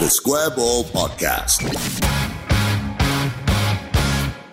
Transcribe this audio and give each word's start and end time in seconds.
The 0.00 0.08
Square 0.08 0.50
Ball 0.52 0.82
Podcast. 0.84 1.60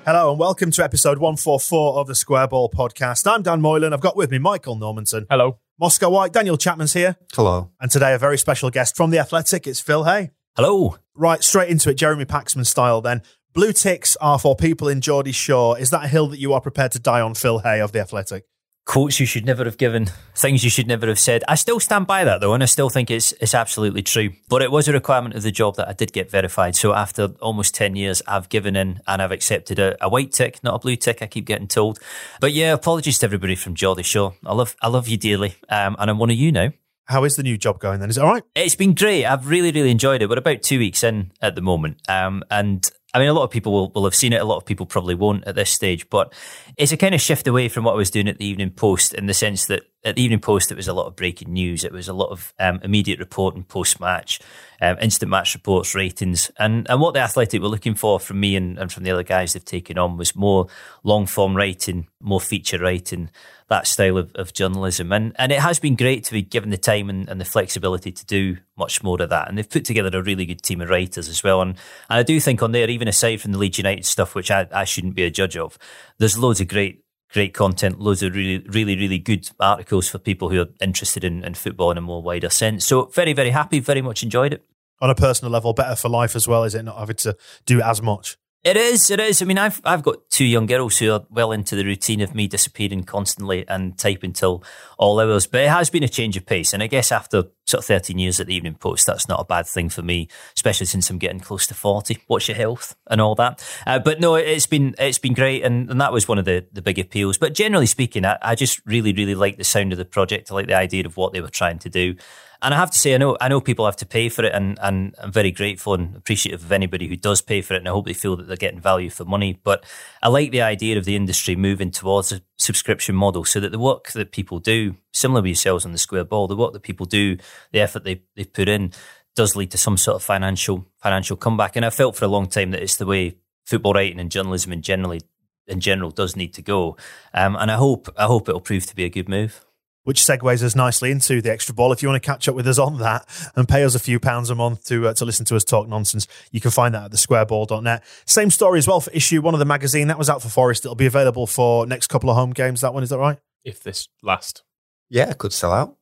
Hello 0.05 0.31
and 0.31 0.38
welcome 0.38 0.71
to 0.71 0.83
episode 0.83 1.19
144 1.19 1.99
of 2.01 2.07
the 2.07 2.15
Square 2.15 2.49
Ball 2.49 2.69
Podcast. 2.69 3.25
I'm 3.31 3.43
Dan 3.43 3.61
Moylan. 3.61 3.93
I've 3.93 4.02
got 4.02 4.17
with 4.17 4.29
me 4.29 4.39
Michael 4.39 4.75
Normanson. 4.75 5.25
Hello. 5.29 5.59
Moscow 5.79 6.09
White, 6.09 6.33
Daniel 6.33 6.57
Chapman's 6.57 6.91
here. 6.91 7.15
Hello. 7.33 7.71
And 7.79 7.89
today 7.89 8.13
a 8.13 8.17
very 8.17 8.38
special 8.38 8.69
guest 8.69 8.97
from 8.97 9.09
The 9.09 9.19
Athletic. 9.19 9.67
It's 9.67 9.79
Phil 9.79 10.03
Hay. 10.03 10.31
Hello. 10.57 10.97
Right, 11.15 11.41
straight 11.41 11.69
into 11.69 11.91
it, 11.91 11.93
Jeremy 11.93 12.25
Paxman 12.25 12.66
style 12.66 12.99
then. 12.99 13.21
Blue 13.53 13.71
ticks 13.71 14.17
are 14.17 14.39
for 14.39 14.53
people 14.53 14.89
in 14.89 14.99
Geordie 14.99 15.31
Shore. 15.31 15.79
Is 15.79 15.91
that 15.91 16.03
a 16.03 16.07
hill 16.09 16.27
that 16.27 16.39
you 16.39 16.52
are 16.52 16.59
prepared 16.59 16.91
to 16.91 16.99
die 16.99 17.21
on, 17.21 17.35
Phil 17.35 17.59
Hay 17.59 17.79
of 17.79 17.93
The 17.93 18.02
Athletic? 18.02 18.43
Quotes 18.87 19.19
you 19.19 19.25
should 19.25 19.45
never 19.45 19.65
have 19.65 19.77
given, 19.77 20.07
things 20.33 20.63
you 20.63 20.69
should 20.69 20.87
never 20.87 21.07
have 21.07 21.19
said. 21.19 21.43
I 21.45 21.55
still 21.55 21.77
stand 21.81 22.07
by 22.07 22.23
that 22.23 22.39
though, 22.39 22.53
and 22.53 22.63
I 22.63 22.67
still 22.67 22.89
think 22.89 23.11
it's 23.11 23.33
it's 23.33 23.53
absolutely 23.53 24.01
true. 24.01 24.29
But 24.47 24.61
it 24.61 24.71
was 24.71 24.87
a 24.87 24.93
requirement 24.93 25.35
of 25.35 25.43
the 25.43 25.51
job 25.51 25.75
that 25.75 25.89
I 25.89 25.93
did 25.93 26.13
get 26.13 26.31
verified. 26.31 26.73
So 26.77 26.94
after 26.94 27.25
almost 27.41 27.75
ten 27.75 27.97
years, 27.97 28.21
I've 28.25 28.47
given 28.47 28.77
in 28.77 29.02
and 29.05 29.21
I've 29.21 29.33
accepted 29.33 29.77
a, 29.77 30.02
a 30.02 30.07
white 30.07 30.31
tick, 30.31 30.63
not 30.63 30.75
a 30.75 30.79
blue 30.79 30.95
tick. 30.95 31.21
I 31.21 31.27
keep 31.27 31.44
getting 31.44 31.67
told. 31.67 31.99
But 32.39 32.53
yeah, 32.53 32.71
apologies 32.71 33.19
to 33.19 33.25
everybody 33.25 33.55
from 33.55 33.75
Geordie 33.75 34.03
Shore. 34.03 34.35
I 34.45 34.53
love 34.53 34.77
I 34.81 34.88
love 34.88 35.09
you 35.09 35.17
dearly, 35.17 35.55
um, 35.67 35.97
and 35.99 36.09
I'm 36.09 36.17
one 36.17 36.29
of 36.29 36.38
you 36.38 36.53
now. 36.53 36.72
How 37.07 37.25
is 37.25 37.35
the 37.35 37.44
new 37.44 37.57
job 37.57 37.79
going 37.79 37.99
then? 37.99 38.09
Is 38.09 38.17
it 38.17 38.22
all 38.22 38.31
right? 38.31 38.44
It's 38.55 38.75
been 38.75 38.94
great. 38.94 39.25
I've 39.25 39.47
really, 39.47 39.72
really 39.72 39.91
enjoyed 39.91 40.22
it. 40.22 40.29
We're 40.29 40.38
about 40.38 40.61
two 40.61 40.79
weeks 40.79 41.03
in 41.03 41.31
at 41.41 41.55
the 41.55 41.61
moment. 41.61 42.01
Um, 42.09 42.44
and 42.51 42.89
I 43.13 43.19
mean, 43.19 43.30
a 43.30 43.33
lot 43.33 43.44
of 43.44 43.52
people 43.52 43.72
will, 43.72 43.91
will 43.91 44.03
have 44.03 44.16
seen 44.16 44.33
it. 44.33 44.41
A 44.41 44.45
lot 44.45 44.58
of 44.58 44.66
people 44.66 44.86
probably 44.86 45.16
won't 45.16 45.47
at 45.47 45.55
this 45.55 45.72
stage, 45.72 46.09
but 46.09 46.33
it's 46.77 46.91
a 46.91 46.97
kind 46.97 47.16
of 47.16 47.22
shift 47.22 47.47
away 47.47 47.69
from 47.69 47.83
what 47.83 47.94
I 47.94 47.97
was 47.97 48.11
doing 48.11 48.27
at 48.27 48.38
the 48.38 48.45
Evening 48.45 48.72
Post 48.72 49.13
in 49.13 49.27
the 49.27 49.33
sense 49.33 49.66
that 49.67 49.83
at 50.03 50.16
the 50.16 50.23
Evening 50.23 50.39
Post, 50.39 50.72
it 50.72 50.75
was 50.75 50.88
a 50.88 50.94
lot 50.94 51.08
of 51.08 51.16
breaking 51.16 51.53
news. 51.53 51.83
It 51.83 51.94
was 51.94 52.08
a 52.08 52.13
lot 52.13 52.31
of 52.31 52.53
um, 52.59 52.80
immediate 52.83 53.19
reporting 53.19 53.63
post 53.63 54.00
match, 54.00 54.39
um, 54.81 54.97
instant 55.02 55.30
match 55.30 55.53
reports, 55.53 55.95
ratings. 55.95 56.52
And, 56.59 56.88
and 56.89 57.02
what 57.02 57.14
the 57.14 57.20
Athletic 57.20 57.61
were 57.61 57.67
looking 57.67 57.95
for 57.95 58.20
from 58.20 58.39
me 58.39 58.56
and, 58.56 58.78
and 58.78 58.92
from 58.92 59.03
the 59.03 59.11
other 59.11 59.23
guys 59.23 59.53
they've 59.53 59.64
taken 59.66 59.97
on 59.97 60.17
was 60.17 60.36
more 60.36 60.67
long 61.03 61.25
form 61.25 61.56
writing, 61.56 62.08
more 62.19 62.42
feature 62.42 62.78
writing, 62.78 63.30
that 63.69 63.88
style 63.88 64.17
of, 64.17 64.31
of 64.36 64.53
journalism. 64.53 65.11
And 65.11 65.34
and 65.38 65.52
it 65.52 65.59
has 65.59 65.80
been 65.80 65.95
great 65.95 66.23
to 66.25 66.31
be 66.31 66.42
given 66.42 66.69
the 66.69 66.78
time 66.78 67.09
and, 67.09 67.28
and 67.28 67.42
the 67.42 67.45
flexibility 67.45 68.11
to 68.11 68.25
do 68.25 68.58
much 68.78 69.03
more 69.03 69.22
of 69.22 69.30
that. 69.30 69.50
And 69.50 69.58
they've 69.58 69.69
put 69.69 69.86
together 69.86 70.17
a 70.17 70.23
really 70.23 70.45
good 70.45 70.61
team 70.61 70.81
of 70.81 70.89
writers 70.89 71.28
as 71.28 71.44
well. 71.44 71.62
And, 71.62 71.72
and 72.09 72.19
I 72.19 72.23
do 72.23 72.39
think 72.39 72.62
on 72.62 72.72
there, 72.72 72.89
even 72.89 73.08
aside 73.08 73.41
from 73.41 73.52
the 73.52 73.58
Leeds 73.58 73.78
United 73.78 74.06
stuff, 74.06 74.36
which 74.36 74.52
I, 74.52 74.67
I 74.72 74.86
shouldn't 74.86 75.16
be 75.16 75.23
a 75.23 75.31
judge 75.31 75.58
of, 75.58 75.78
there's 76.17 76.38
loads 76.38 76.62
of 76.62 76.67
great 76.67 77.03
great 77.33 77.53
content, 77.53 78.00
loads 78.00 78.23
of 78.23 78.36
really, 78.36 78.66
really, 78.70 78.95
really 78.95 79.20
good 79.20 79.50
articles 79.59 80.08
for 80.08 80.17
people 80.17 80.50
who 80.50 80.61
are 80.61 80.70
interested 80.81 81.23
in, 81.23 81.44
in 81.44 81.53
football 81.53 81.92
in 81.92 81.97
a 81.97 82.02
more 82.02 82.22
wider 82.22 82.50
sense. 82.50 82.86
So 82.86 83.06
very, 83.06 83.34
very 83.34 83.50
happy, 83.52 83.80
very 83.80 84.02
much 84.02 84.23
enjoyed 84.23 84.53
it. 84.53 84.66
On 85.00 85.09
a 85.09 85.16
personal 85.16 85.52
level, 85.52 85.73
better 85.73 85.95
for 85.95 86.09
life 86.09 86.36
as 86.36 86.47
well, 86.47 86.64
is 86.64 86.73
it? 86.73 86.84
Not 86.84 86.97
having 86.97 87.17
to 87.17 87.38
do 87.66 87.81
as 87.81 88.02
much. 88.02 88.38
It 88.63 88.75
is. 88.75 89.09
It 89.09 89.22
is. 89.22 89.41
I 89.41 89.45
mean, 89.45 89.58
I've 89.58 89.80
I've 89.86 90.03
got 90.03 90.30
two 90.30 90.44
young 90.44 90.66
girls 90.66 90.97
who 90.97 91.12
are 91.13 91.25
well 91.29 91.53
into 91.53 91.75
the 91.75 91.85
routine 91.85 92.19
of 92.19 92.35
me 92.35 92.47
disappearing 92.47 93.03
constantly 93.03 93.66
and 93.68 93.97
typing 93.97 94.34
till 94.34 94.62
all 94.97 95.22
hours. 95.22 95.47
But 95.47 95.62
it 95.62 95.69
has 95.69 95.90
been 95.90 96.03
a 96.03 96.09
change 96.09 96.35
of 96.35 96.45
pace, 96.45 96.73
and 96.73 96.84
I 96.84 96.88
guess 96.88 97.12
after 97.12 97.44
sort 97.66 97.84
of 97.84 97.85
thirteen 97.85 98.19
years 98.19 98.41
at 98.41 98.47
the 98.47 98.56
Evening 98.56 98.75
Post, 98.75 99.06
that's 99.07 99.29
not 99.29 99.40
a 99.40 99.45
bad 99.45 99.68
thing 99.68 99.88
for 99.88 100.01
me, 100.01 100.28
especially 100.56 100.88
since 100.88 101.09
I'm 101.09 101.18
getting 101.18 101.40
close 101.40 101.66
to 101.68 101.75
forty. 101.75 102.18
What's 102.28 102.50
your 102.50 102.57
health 102.57 102.95
and 103.09 103.22
all 103.22 103.35
that. 103.35 103.63
Uh, 103.85 104.00
but 104.00 104.19
no, 104.19 104.35
it's 104.35 104.68
been 104.68 104.95
it's 105.00 105.19
been 105.19 105.34
great, 105.34 105.63
and, 105.63 105.89
and 105.89 106.01
that 106.01 106.12
was 106.12 106.28
one 106.28 106.39
of 106.39 106.45
the 106.45 106.66
the 106.74 106.81
big 106.81 107.00
appeals. 107.00 107.38
But 107.38 107.53
generally 107.53 107.85
speaking, 107.85 108.25
I, 108.25 108.38
I 108.41 108.56
just 108.56 108.81
really 108.85 109.13
really 109.13 109.35
like 109.35 109.57
the 109.57 109.63
sound 109.63 109.94
of 109.94 109.97
the 109.97 110.03
project. 110.06 110.51
I 110.51 110.56
like 110.56 110.68
the 110.68 110.75
idea 110.75 111.06
of 111.06 111.16
what 111.16 111.31
they 111.31 111.41
were 111.41 111.50
trying 111.50 111.79
to 111.79 111.89
do. 111.89 112.16
And 112.62 112.73
I 112.73 112.78
have 112.78 112.91
to 112.91 112.97
say, 112.97 113.13
I 113.13 113.18
know 113.18 113.38
I 113.40 113.47
know 113.47 113.62
people 113.62 113.85
have 113.85 113.97
to 113.97 114.06
pay 114.06 114.29
for 114.29 114.44
it, 114.44 114.53
and, 114.53 114.79
and 114.81 115.16
I'm 115.22 115.31
very 115.31 115.51
grateful 115.51 115.94
and 115.94 116.16
appreciative 116.16 116.63
of 116.63 116.72
anybody 116.72 117.07
who 117.07 117.16
does 117.16 117.41
pay 117.41 117.62
for 117.62 117.75
it, 117.75 117.78
and 117.78 117.88
I 117.88 117.91
hope 117.91 118.06
they 118.06 118.13
feel 118.13 118.35
that 118.35 118.47
they're 118.47 118.57
getting 118.57 118.79
value 118.79 119.09
for 119.09 119.25
money. 119.25 119.59
But 119.63 119.85
I 120.23 120.29
like 120.29 120.51
the 120.51 120.62
idea 120.62 120.97
of 120.97 121.06
the 121.06 121.16
industry 121.16 121.56
moving 121.56 121.91
towards 121.91 122.31
a 122.31 122.41
subscription 122.57 123.16
model, 123.16 123.45
so 123.45 123.59
that 123.59 123.72
the 123.72 123.79
work 123.79 124.12
that 124.13 124.31
people 124.31 124.59
do, 124.59 124.95
similar 125.13 125.41
with 125.41 125.50
yourselves 125.50 125.85
on 125.85 125.91
the 125.91 125.97
square 125.97 126.23
ball, 126.23 126.47
the 126.47 126.56
work 126.56 126.73
that 126.73 126.84
people 126.84 127.06
do, 127.06 127.38
the 127.72 127.79
effort 127.79 128.03
they 128.03 128.22
they 128.35 128.44
put 128.44 128.68
in, 128.68 128.91
does 129.35 129.56
lead 129.56 129.72
to 129.72 129.78
some 129.78 129.97
sort 129.97 130.16
of 130.16 130.24
financial 130.24 130.85
financial 130.97 131.38
comeback. 131.38 131.75
And 131.75 131.85
I 131.85 131.91
felt 131.91 132.16
for 132.16 132.25
a 132.25 132.29
long 132.29 132.47
time 132.47 132.72
that 132.72 132.81
it's 132.81 132.97
the 132.97 133.06
way 133.06 133.38
football 133.66 133.94
writing 133.94 134.19
and 134.19 134.31
journalism 134.31 134.74
in 134.74 134.81
generally 134.81 135.22
in 135.68 135.79
general 135.79 136.09
does 136.09 136.35
need 136.35 136.53
to 136.53 136.62
go. 136.62 136.97
Um, 137.34 137.56
and 137.56 137.69
I 137.69 137.75
hope 137.75 138.09
I 138.18 138.25
hope 138.25 138.50
it'll 138.50 138.62
prove 138.62 138.85
to 138.88 138.95
be 138.95 139.03
a 139.03 139.09
good 139.09 139.29
move 139.29 139.66
which 140.07 140.22
segues 140.22 140.63
us 140.63 140.73
nicely 140.73 141.12
into 141.12 141.41
the 141.41 141.51
extra 141.51 141.75
ball. 141.75 141.91
If 141.91 142.01
you 142.01 142.07
want 142.07 142.23
to 142.23 142.25
catch 142.25 142.47
up 142.47 142.56
with 142.56 142.66
us 142.66 142.79
on 142.79 142.97
that 143.00 143.28
and 143.57 143.68
pay 143.68 143.84
us 143.84 143.94
a 143.94 144.00
few 144.00 144.22
pounds 144.22 144.50
a 144.50 144.56
month 144.56 144.85
to 144.85 145.09
uh, 145.09 145.13
to 145.16 145.25
listen 145.25 145.45
to 145.47 145.57
us 145.57 145.66
talk 145.66 145.90
nonsense, 145.90 146.28
you 146.50 146.62
can 146.62 146.72
find 146.72 146.95
that 146.95 147.03
at 147.03 147.12
thesquareball.net. 147.12 148.06
Same 148.25 148.50
story 148.50 148.79
as 148.79 148.88
well 148.88 149.01
for 149.01 149.12
issue 149.12 149.41
one 149.41 149.53
of 149.53 149.59
the 149.59 149.66
magazine. 149.66 150.07
That 150.07 150.18
was 150.18 150.29
out 150.29 150.41
for 150.41 150.47
Forest. 150.47 150.85
It'll 150.85 150.95
be 150.95 151.07
available 151.07 151.45
for 151.45 151.85
next 151.85 152.07
couple 152.07 152.29
of 152.29 152.38
home 152.38 152.53
games. 152.53 152.79
That 152.79 152.94
one, 152.94 153.03
is 153.03 153.09
that 153.09 153.18
right? 153.18 153.38
If 153.66 153.84
this 153.84 154.07
last. 154.23 154.63
Yeah, 155.09 155.29
it 155.29 155.40
could 155.40 155.51
sell 155.51 155.73
out. 155.73 155.97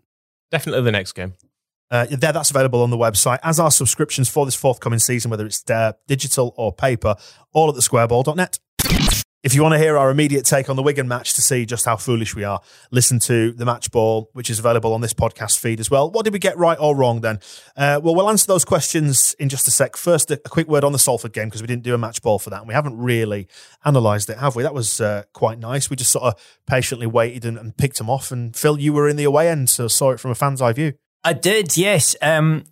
Definitely 0.51 0.83
the 0.83 0.91
next 0.91 1.13
game. 1.13 1.33
Uh, 1.89 2.05
there, 2.11 2.31
that's 2.31 2.51
available 2.51 2.83
on 2.83 2.91
the 2.91 2.97
website, 2.97 3.39
as 3.41 3.59
are 3.59 3.72
subscriptions 3.72 4.29
for 4.29 4.45
this 4.45 4.55
forthcoming 4.55 4.99
season, 4.99 5.31
whether 5.31 5.47
it's 5.47 5.67
uh, 5.72 5.93
digital 6.07 6.53
or 6.57 6.72
paper, 6.72 7.16
all 7.53 7.69
at 7.69 7.75
thesquareball.net. 7.75 8.59
If 9.45 9.53
you 9.53 9.61
want 9.61 9.73
to 9.73 9.78
hear 9.78 9.95
our 9.95 10.09
immediate 10.09 10.44
take 10.44 10.72
on 10.72 10.75
the 10.75 10.81
Wigan 10.81 11.07
match 11.07 11.35
to 11.35 11.41
see 11.44 11.67
just 11.67 11.85
how 11.85 11.97
foolish 11.97 12.35
we 12.35 12.44
are, 12.44 12.61
listen 12.89 13.19
to 13.19 13.51
the 13.51 13.63
match 13.63 13.91
ball, 13.91 14.31
which 14.33 14.50
is 14.50 14.57
available 14.57 14.91
on 14.91 15.01
this 15.01 15.13
podcast 15.13 15.59
feed 15.59 15.79
as 15.79 15.91
well. 15.91 16.09
What 16.09 16.23
did 16.23 16.33
we 16.33 16.39
get 16.39 16.57
right 16.57 16.79
or 16.81 16.95
wrong 16.95 17.22
then? 17.22 17.39
Uh, 17.78 18.01
well, 18.01 18.16
we'll 18.16 18.28
answer 18.28 18.47
those 18.47 18.66
questions 18.66 19.35
in 19.38 19.50
just 19.50 19.67
a 19.67 19.72
sec. 19.72 19.97
First, 19.97 20.31
a, 20.31 20.38
quick 20.38 20.67
word 20.67 20.84
on 20.84 20.94
the 20.94 20.97
Salford 20.97 21.31
game 21.31 21.47
because 21.47 21.61
we 21.61 21.67
didn't 21.67 21.84
do 21.84 21.94
a 21.94 21.97
match 22.00 22.23
ball 22.23 22.39
for 22.39 22.50
that. 22.50 22.61
And 22.61 22.67
we 22.67 22.73
haven't 22.73 22.97
really 22.97 23.47
analysed 23.84 24.31
it, 24.31 24.39
have 24.39 24.55
we? 24.55 24.63
That 24.63 24.73
was 24.73 25.00
uh, 25.00 25.25
quite 25.34 25.59
nice. 25.59 25.91
We 25.91 25.95
just 25.95 26.11
sort 26.11 26.23
of 26.23 26.59
patiently 26.66 27.05
waited 27.05 27.45
and, 27.45 27.59
and, 27.59 27.78
picked 27.78 28.00
them 28.00 28.09
off. 28.09 28.31
And 28.31 28.55
Phil, 28.55 28.79
you 28.79 28.94
were 28.94 29.07
in 29.07 29.16
the 29.16 29.25
away 29.25 29.47
end, 29.47 29.69
so 29.69 29.88
saw 29.88 30.09
it 30.09 30.19
from 30.19 30.31
a 30.31 30.35
fan's 30.35 30.59
eye 30.59 30.73
view. 30.73 30.94
I 31.23 31.34
did, 31.34 31.78
yes. 31.78 32.16
Um, 32.19 32.63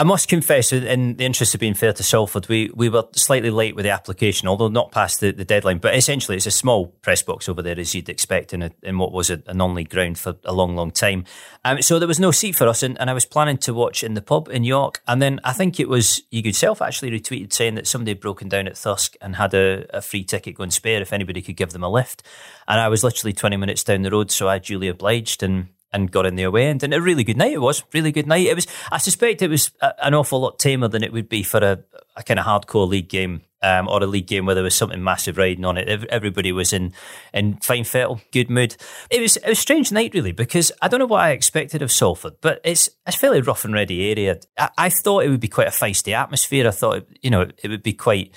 I 0.00 0.02
must 0.02 0.28
confess, 0.28 0.72
in 0.72 1.16
the 1.16 1.26
interest 1.26 1.52
of 1.52 1.60
being 1.60 1.74
fair 1.74 1.92
to 1.92 2.02
Salford, 2.02 2.48
we, 2.48 2.70
we 2.74 2.88
were 2.88 3.04
slightly 3.12 3.50
late 3.50 3.76
with 3.76 3.82
the 3.84 3.90
application, 3.90 4.48
although 4.48 4.68
not 4.68 4.92
past 4.92 5.20
the, 5.20 5.30
the 5.30 5.44
deadline. 5.44 5.76
But 5.76 5.94
essentially, 5.94 6.38
it's 6.38 6.46
a 6.46 6.50
small 6.50 6.86
press 7.02 7.22
box 7.22 7.50
over 7.50 7.60
there, 7.60 7.78
as 7.78 7.94
you'd 7.94 8.08
expect 8.08 8.54
in, 8.54 8.62
a, 8.62 8.70
in 8.82 8.96
what 8.96 9.12
was 9.12 9.28
a, 9.28 9.42
a 9.46 9.52
non 9.52 9.74
league 9.74 9.90
ground 9.90 10.18
for 10.18 10.36
a 10.46 10.54
long, 10.54 10.74
long 10.74 10.90
time. 10.90 11.26
Um, 11.66 11.82
so 11.82 11.98
there 11.98 12.08
was 12.08 12.18
no 12.18 12.30
seat 12.30 12.56
for 12.56 12.66
us, 12.66 12.82
and, 12.82 12.98
and 12.98 13.10
I 13.10 13.12
was 13.12 13.26
planning 13.26 13.58
to 13.58 13.74
watch 13.74 14.02
in 14.02 14.14
the 14.14 14.22
pub 14.22 14.48
in 14.48 14.64
York. 14.64 15.02
And 15.06 15.20
then 15.20 15.38
I 15.44 15.52
think 15.52 15.78
it 15.78 15.86
was 15.86 16.22
you 16.30 16.40
good 16.40 16.56
self 16.56 16.80
actually 16.80 17.10
retweeted 17.10 17.52
saying 17.52 17.74
that 17.74 17.86
somebody 17.86 18.12
had 18.12 18.20
broken 18.20 18.48
down 18.48 18.68
at 18.68 18.78
Thirsk 18.78 19.16
and 19.20 19.36
had 19.36 19.52
a, 19.52 19.84
a 19.94 20.00
free 20.00 20.24
ticket 20.24 20.54
going 20.54 20.70
spare 20.70 21.02
if 21.02 21.12
anybody 21.12 21.42
could 21.42 21.58
give 21.58 21.72
them 21.72 21.84
a 21.84 21.90
lift. 21.90 22.22
And 22.66 22.80
I 22.80 22.88
was 22.88 23.04
literally 23.04 23.34
20 23.34 23.58
minutes 23.58 23.84
down 23.84 24.00
the 24.00 24.10
road, 24.10 24.30
so 24.30 24.48
I 24.48 24.60
duly 24.60 24.88
obliged. 24.88 25.42
And 25.42 25.68
and 25.92 26.10
got 26.10 26.26
in 26.26 26.36
the 26.36 26.42
away 26.44 26.66
end. 26.66 26.82
And 26.82 26.94
a 26.94 27.00
really 27.00 27.24
good 27.24 27.36
night 27.36 27.52
it 27.52 27.60
was. 27.60 27.82
Really 27.92 28.12
good 28.12 28.26
night. 28.26 28.46
It 28.46 28.54
was. 28.54 28.66
I 28.90 28.98
suspect 28.98 29.42
it 29.42 29.50
was 29.50 29.70
a, 29.80 30.06
an 30.06 30.14
awful 30.14 30.40
lot 30.40 30.58
tamer 30.58 30.88
than 30.88 31.02
it 31.02 31.12
would 31.12 31.28
be 31.28 31.42
for 31.42 31.58
a, 31.58 31.78
a 32.16 32.22
kind 32.22 32.38
of 32.38 32.46
hardcore 32.46 32.88
league 32.88 33.08
game. 33.08 33.42
Um, 33.62 33.88
or 33.88 34.02
a 34.02 34.06
league 34.06 34.26
game 34.26 34.46
where 34.46 34.54
there 34.54 34.64
was 34.64 34.74
something 34.74 35.04
massive 35.04 35.36
riding 35.36 35.66
on 35.66 35.76
it. 35.76 35.86
Everybody 36.08 36.50
was 36.50 36.72
in 36.72 36.94
in 37.34 37.58
fine 37.58 37.84
fettle, 37.84 38.22
good 38.32 38.48
mood. 38.48 38.74
It 39.10 39.20
was 39.20 39.36
it 39.36 39.50
was 39.50 39.58
a 39.58 39.60
strange 39.60 39.92
night 39.92 40.14
really 40.14 40.32
because 40.32 40.72
I 40.80 40.88
don't 40.88 40.98
know 40.98 41.04
what 41.04 41.20
I 41.20 41.32
expected 41.32 41.82
of 41.82 41.92
Salford, 41.92 42.36
but 42.40 42.62
it's 42.64 42.88
it's 43.06 43.18
fairly 43.18 43.42
rough 43.42 43.66
and 43.66 43.74
ready 43.74 44.08
area. 44.08 44.40
I, 44.58 44.70
I 44.78 44.88
thought 44.88 45.24
it 45.24 45.28
would 45.28 45.40
be 45.40 45.48
quite 45.48 45.68
a 45.68 45.72
feisty 45.72 46.14
atmosphere. 46.14 46.66
I 46.66 46.70
thought 46.70 47.06
you 47.20 47.28
know 47.28 47.50
it 47.62 47.68
would 47.68 47.82
be 47.82 47.92
quite. 47.92 48.34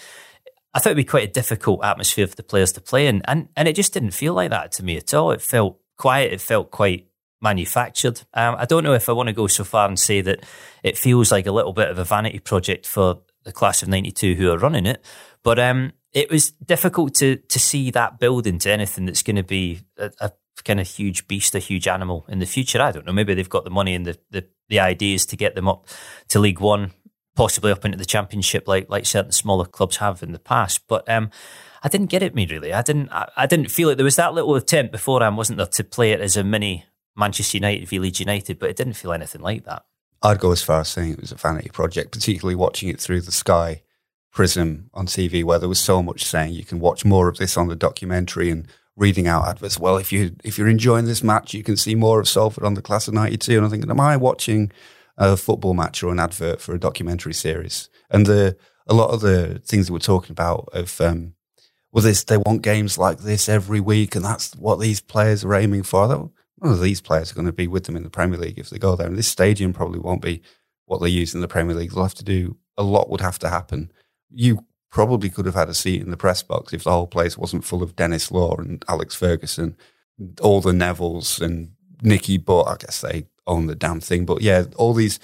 I 0.73 0.79
thought 0.79 0.89
it'd 0.89 0.97
be 0.97 1.05
quite 1.05 1.29
a 1.29 1.31
difficult 1.31 1.85
atmosphere 1.85 2.27
for 2.27 2.35
the 2.35 2.43
players 2.43 2.73
to 2.73 2.81
play 2.81 3.07
in, 3.07 3.21
and 3.23 3.47
and 3.55 3.69
it 3.69 3.77
just 3.77 3.93
didn't 3.93 4.11
feel 4.11 4.33
like 4.33 4.49
that 4.49 4.73
to 4.73 4.83
me 4.83 4.97
at 4.97 5.13
all. 5.13 5.31
It 5.31 5.41
felt 5.41 5.79
quiet. 5.95 6.33
It 6.33 6.41
felt 6.41 6.69
quite 6.69 7.07
manufactured. 7.43 8.21
Um, 8.33 8.55
I 8.57 8.65
don't 8.65 8.83
know 8.83 8.93
if 8.93 9.09
I 9.09 9.11
want 9.11 9.27
to 9.27 9.33
go 9.33 9.47
so 9.47 9.63
far 9.63 9.87
and 9.87 9.99
say 9.99 10.21
that 10.21 10.43
it 10.81 10.97
feels 10.97 11.31
like 11.31 11.45
a 11.45 11.51
little 11.51 11.73
bit 11.73 11.89
of 11.89 11.99
a 11.99 12.05
vanity 12.05 12.39
project 12.39 12.87
for 12.87 13.19
the 13.43 13.51
class 13.51 13.83
of 13.83 13.89
92 13.89 14.35
who 14.35 14.49
are 14.49 14.57
running 14.57 14.85
it, 14.85 15.03
but 15.43 15.59
um, 15.59 15.91
it 16.13 16.31
was 16.31 16.51
difficult 16.51 17.13
to 17.15 17.35
to 17.35 17.59
see 17.59 17.91
that 17.91 18.19
build 18.19 18.47
into 18.47 18.71
anything 18.71 19.05
that's 19.05 19.23
going 19.23 19.35
to 19.35 19.43
be 19.43 19.81
a, 19.97 20.11
a, 20.19 20.31
kind 20.63 20.79
of 20.79 20.87
huge 20.87 21.27
beast, 21.27 21.55
a 21.55 21.59
huge 21.59 21.87
animal 21.87 22.25
in 22.29 22.39
the 22.39 22.45
future. 22.45 22.81
I 22.81 22.91
don't 22.91 23.05
know. 23.05 23.11
Maybe 23.11 23.33
they've 23.33 23.49
got 23.49 23.65
the 23.65 23.69
money 23.69 23.95
and 23.95 24.05
the, 24.05 24.17
the 24.29 24.45
the 24.69 24.79
idea 24.79 25.15
is 25.15 25.25
to 25.27 25.35
get 25.35 25.55
them 25.55 25.67
up 25.67 25.87
to 26.29 26.39
League 26.39 26.61
One, 26.61 26.91
possibly 27.35 27.71
up 27.71 27.83
into 27.83 27.97
the 27.97 28.05
Championship, 28.05 28.67
like 28.67 28.89
like 28.89 29.05
certain 29.05 29.33
smaller 29.33 29.65
clubs 29.65 29.97
have 29.97 30.23
in 30.23 30.31
the 30.31 30.39
past. 30.39 30.87
But 30.87 31.09
um, 31.09 31.31
I 31.83 31.89
didn't 31.89 32.09
get 32.09 32.23
it. 32.23 32.33
Me 32.33 32.45
really, 32.45 32.71
I 32.71 32.81
didn't. 32.81 33.09
I, 33.11 33.29
I 33.35 33.45
didn't 33.45 33.71
feel 33.71 33.89
it. 33.89 33.95
There 33.95 34.05
was 34.05 34.15
that 34.15 34.33
little 34.33 34.55
attempt 34.55 34.93
beforehand, 34.93 35.35
wasn't 35.35 35.57
there, 35.57 35.67
to 35.67 35.83
play 35.83 36.11
it 36.11 36.21
as 36.21 36.37
a 36.37 36.43
mini 36.43 36.85
Manchester 37.15 37.57
United 37.57 37.87
v 37.87 37.99
Leeds 37.99 38.19
United, 38.19 38.59
but 38.59 38.69
it 38.69 38.75
didn't 38.75 38.93
feel 38.93 39.13
anything 39.13 39.41
like 39.41 39.65
that. 39.65 39.85
I'd 40.21 40.39
go 40.39 40.51
as 40.51 40.63
far 40.63 40.81
as 40.81 40.87
saying 40.87 41.13
it 41.13 41.21
was 41.21 41.31
a 41.31 41.35
vanity 41.35 41.69
project, 41.69 42.11
particularly 42.11 42.55
watching 42.55 42.89
it 42.89 42.99
through 42.99 43.21
the 43.21 43.31
Sky 43.31 43.81
prism 44.31 44.89
on 44.93 45.05
TV, 45.05 45.43
where 45.43 45.59
there 45.59 45.69
was 45.69 45.79
so 45.79 46.01
much 46.01 46.23
saying 46.23 46.53
you 46.53 46.65
can 46.65 46.79
watch 46.79 47.05
more 47.05 47.27
of 47.27 47.37
this 47.37 47.57
on 47.57 47.67
the 47.67 47.75
documentary 47.75 48.49
and 48.49 48.67
reading 48.95 49.27
out 49.27 49.47
adverts. 49.47 49.79
Well, 49.79 49.97
if 49.97 50.11
you 50.11 50.35
if 50.43 50.57
you're 50.57 50.67
enjoying 50.67 51.05
this 51.05 51.23
match, 51.23 51.53
you 51.53 51.63
can 51.63 51.77
see 51.77 51.95
more 51.95 52.19
of 52.19 52.27
Salford 52.27 52.63
on 52.63 52.73
the 52.73 52.81
Class 52.81 53.07
of 53.07 53.13
'92. 53.13 53.55
And 53.55 53.65
I'm 53.65 53.71
thinking, 53.71 53.89
am 53.89 53.99
I 53.99 54.17
watching 54.17 54.71
a 55.17 55.37
football 55.37 55.73
match 55.73 56.01
or 56.01 56.11
an 56.11 56.19
advert 56.19 56.61
for 56.61 56.73
a 56.73 56.79
documentary 56.79 57.33
series? 57.33 57.89
And 58.09 58.25
the 58.25 58.57
a 58.87 58.93
lot 58.93 59.11
of 59.11 59.21
the 59.21 59.59
things 59.59 59.87
that 59.87 59.93
we're 59.93 59.99
talking 59.99 60.31
about 60.31 60.69
of 60.73 60.99
um, 61.01 61.33
well, 61.91 62.03
this 62.03 62.23
they 62.23 62.37
want 62.37 62.61
games 62.61 62.97
like 62.97 63.19
this 63.19 63.47
every 63.47 63.79
week, 63.79 64.15
and 64.15 64.25
that's 64.25 64.55
what 64.55 64.79
these 64.79 65.01
players 65.01 65.43
are 65.43 65.53
aiming 65.53 65.83
for. 65.83 66.31
None 66.63 66.71
of 66.71 66.81
these 66.81 67.01
players 67.01 67.31
are 67.31 67.35
going 67.35 67.45
to 67.45 67.51
be 67.51 67.67
with 67.67 67.83
them 67.83 67.97
in 67.97 68.03
the 68.03 68.09
Premier 68.09 68.39
League 68.39 68.57
if 68.57 68.69
they 68.69 68.79
go 68.79 68.95
there. 68.95 69.07
And 69.07 69.17
this 69.17 69.27
stadium 69.27 69.73
probably 69.73 69.99
won't 69.99 70.21
be 70.21 70.41
what 70.85 71.01
they 71.01 71.09
use 71.09 71.35
in 71.35 71.41
the 71.41 71.47
Premier 71.47 71.75
League. 71.75 71.91
They'll 71.91 72.03
have 72.03 72.13
to 72.15 72.23
do 72.23 72.55
a 72.77 72.83
lot. 72.83 73.09
Would 73.09 73.21
have 73.21 73.39
to 73.39 73.49
happen. 73.49 73.91
You 74.31 74.65
probably 74.89 75.29
could 75.29 75.45
have 75.45 75.55
had 75.55 75.69
a 75.69 75.73
seat 75.73 76.01
in 76.01 76.09
the 76.09 76.17
press 76.17 76.41
box 76.41 76.71
if 76.71 76.83
the 76.83 76.91
whole 76.91 77.07
place 77.07 77.37
wasn't 77.37 77.65
full 77.65 77.83
of 77.83 77.95
Denis 77.95 78.31
Law 78.31 78.55
and 78.55 78.83
Alex 78.87 79.13
Ferguson, 79.13 79.75
all 80.39 80.61
the 80.61 80.71
Nevilles 80.71 81.41
and 81.41 81.71
Nicky 82.01 82.37
Butt. 82.37 82.67
I 82.67 82.77
guess 82.77 83.01
they 83.01 83.25
own 83.45 83.67
the 83.67 83.75
damn 83.75 83.99
thing. 83.99 84.25
But 84.25 84.41
yeah, 84.41 84.65
all 84.77 84.93
these 84.93 85.19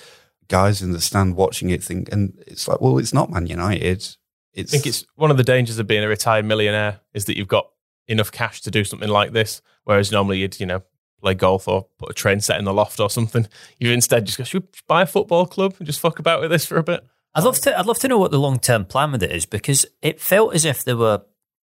guys 0.50 0.82
in 0.82 0.92
the 0.92 1.00
stand 1.00 1.36
watching 1.36 1.70
it 1.70 1.84
think, 1.84 2.12
and 2.12 2.38
it's 2.48 2.68
like, 2.68 2.82
well, 2.82 2.98
it's 2.98 3.14
not 3.14 3.32
Man 3.32 3.48
United. 3.48 4.08
It's, 4.54 4.74
I 4.74 4.78
think 4.78 4.88
it's 4.88 5.06
one 5.16 5.32
of 5.32 5.38
the 5.38 5.44
dangers 5.44 5.80
of 5.80 5.88
being 5.88 6.04
a 6.04 6.08
retired 6.08 6.44
millionaire 6.44 7.00
is 7.14 7.26
that 7.26 7.38
you've 7.38 7.48
got 7.48 7.70
enough 8.08 8.32
cash 8.32 8.62
to 8.62 8.72
do 8.72 8.84
something 8.84 9.08
like 9.08 9.32
this, 9.32 9.62
whereas 9.84 10.12
normally 10.12 10.40
you'd, 10.40 10.60
you 10.60 10.66
know, 10.66 10.82
play 11.20 11.34
golf 11.34 11.68
or 11.68 11.88
put 11.98 12.10
a 12.10 12.14
train 12.14 12.40
set 12.40 12.60
in 12.60 12.66
the 12.66 12.74
loft 12.74 13.00
or 13.00 13.10
something. 13.10 13.48
You 13.80 13.92
instead 13.92 14.26
just 14.26 14.38
go, 14.38 14.44
should 14.44 14.64
we 14.64 14.70
buy 14.88 15.04
a 15.04 15.06
football 15.06 15.46
club 15.46 15.76
and 15.78 15.86
just 15.86 16.00
fuck 16.00 16.20
about 16.20 16.42
with 16.42 16.52
this 16.52 16.66
for 16.66 16.78
a 16.78 16.84
bit? 16.84 17.06
I'd 17.36 17.44
love 17.44 17.60
to. 17.62 17.78
I'd 17.78 17.86
love 17.86 18.00
to 18.00 18.08
know 18.08 18.18
what 18.18 18.32
the 18.32 18.40
long 18.40 18.60
term 18.60 18.86
plan 18.86 19.12
with 19.12 19.24
it 19.24 19.32
is 19.32 19.46
because 19.46 19.86
it 20.02 20.20
felt 20.20 20.56
as 20.56 20.66
if 20.66 20.84
there 20.84 20.98
were. 20.98 21.22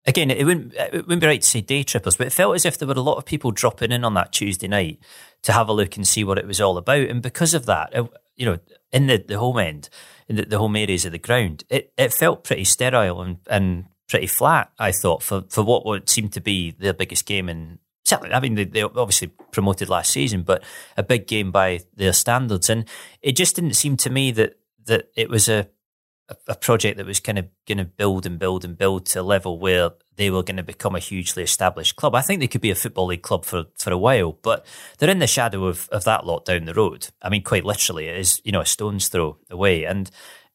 Again, 0.05 0.33
it 0.33 0.45
wouldn't 0.45 0.75
it 0.75 1.07
wouldn't 1.07 1.21
be 1.21 1.27
right 1.29 1.41
to 1.41 1.49
say 1.49 1.61
day 1.61 1.85
trippers, 1.85 2.17
but 2.17 2.27
it 2.27 2.33
felt 2.33 2.57
as 2.57 2.67
if 2.67 2.77
there 2.77 2.89
were 2.89 2.95
a 2.95 3.01
lot 3.01 3.19
of 3.19 3.25
people 3.25 3.53
dropping 3.53 3.93
in 3.93 4.05
on 4.05 4.15
that 4.15 4.33
Tuesday 4.33 4.67
night 4.67 4.99
to 5.43 5.53
have 5.53 5.69
a 5.69 5.73
look 5.73 5.97
and 5.97 6.07
see 6.07 6.25
what 6.25 6.39
it 6.39 6.47
was 6.47 6.61
all 6.61 6.77
about. 6.77 7.09
And 7.09 7.23
because 7.23 7.55
of 7.55 7.67
that, 7.67 7.91
it, 7.93 8.11
you 8.35 8.45
know, 8.45 8.59
in 8.91 9.07
the, 9.07 9.19
the 9.19 9.39
home 9.39 9.59
end, 9.59 9.89
in 10.29 10.35
the, 10.35 10.45
the 10.45 10.59
home 10.59 10.75
areas 10.75 11.05
of 11.05 11.13
the 11.13 11.19
ground, 11.19 11.63
it, 11.71 11.93
it 11.97 12.13
felt 12.13 12.43
pretty 12.43 12.65
sterile 12.65 13.23
and, 13.23 13.39
and 13.49 13.85
pretty 14.09 14.27
flat. 14.27 14.73
I 14.77 14.91
thought 14.91 15.23
for 15.23 15.45
for 15.49 15.63
what 15.63 15.87
would 15.87 16.11
seem 16.11 16.29
to 16.31 16.41
be 16.41 16.73
their 16.73 16.93
biggest 16.93 17.25
game 17.25 17.49
in 17.49 17.79
certainly. 18.13 18.35
I 18.35 18.41
mean, 18.41 18.55
they, 18.55 18.65
they 18.65 18.83
obviously 18.83 19.29
promoted 19.51 19.89
last 19.89 20.13
season, 20.13 20.43
but 20.43 20.63
a 20.97 21.03
big 21.03 21.27
game 21.27 21.51
by 21.51 21.81
their 21.95 22.13
standards, 22.13 22.71
and 22.71 22.85
it 23.21 23.37
just 23.37 23.57
didn't 23.57 23.75
seem 23.75 23.97
to 23.99 24.11
me 24.11 24.33
that 24.33 24.59
that 24.87 25.11
it 25.17 25.31
was 25.31 25.49
a 25.49 25.69
a 26.47 26.55
project 26.55 26.97
that 26.97 27.07
was 27.07 27.21
kind 27.21 27.39
of 27.39 27.47
going 27.67 27.79
to 27.79 27.85
build 27.85 28.27
and 28.27 28.39
build 28.39 28.65
and 28.65 28.79
build 28.79 29.07
to 29.07 29.21
a 29.21 29.23
level 29.23 29.59
where 29.59 29.91
they 30.17 30.31
were 30.31 30.43
going 30.43 30.57
to 30.57 30.63
become 30.63 30.95
a 30.95 31.01
hugely 31.01 31.43
established 31.43 31.97
club. 31.97 32.15
I 32.15 32.21
think 32.23 32.41
they 32.41 32.47
could 32.47 32.61
be 32.61 32.71
a 32.71 32.77
football 32.77 33.07
league 33.07 33.23
club 33.23 33.45
for, 33.45 33.67
for 33.77 33.93
a 33.93 33.99
while, 33.99 34.33
but 34.43 34.65
they're 34.99 35.11
in 35.11 35.19
the 35.19 35.27
shadow 35.27 35.67
of, 35.67 35.89
of 35.91 36.05
that 36.05 36.25
lot 36.25 36.45
down 36.45 36.65
the 36.65 36.75
road. 36.75 37.09
I 37.21 37.29
mean, 37.29 37.43
quite 37.43 37.65
literally, 37.65 38.07
it 38.07 38.17
is 38.17 38.41
you 38.45 38.53
know 38.53 38.61
a 38.61 38.67
stone's 38.67 39.09
throw 39.09 39.39
away, 39.51 39.85
and 39.85 40.11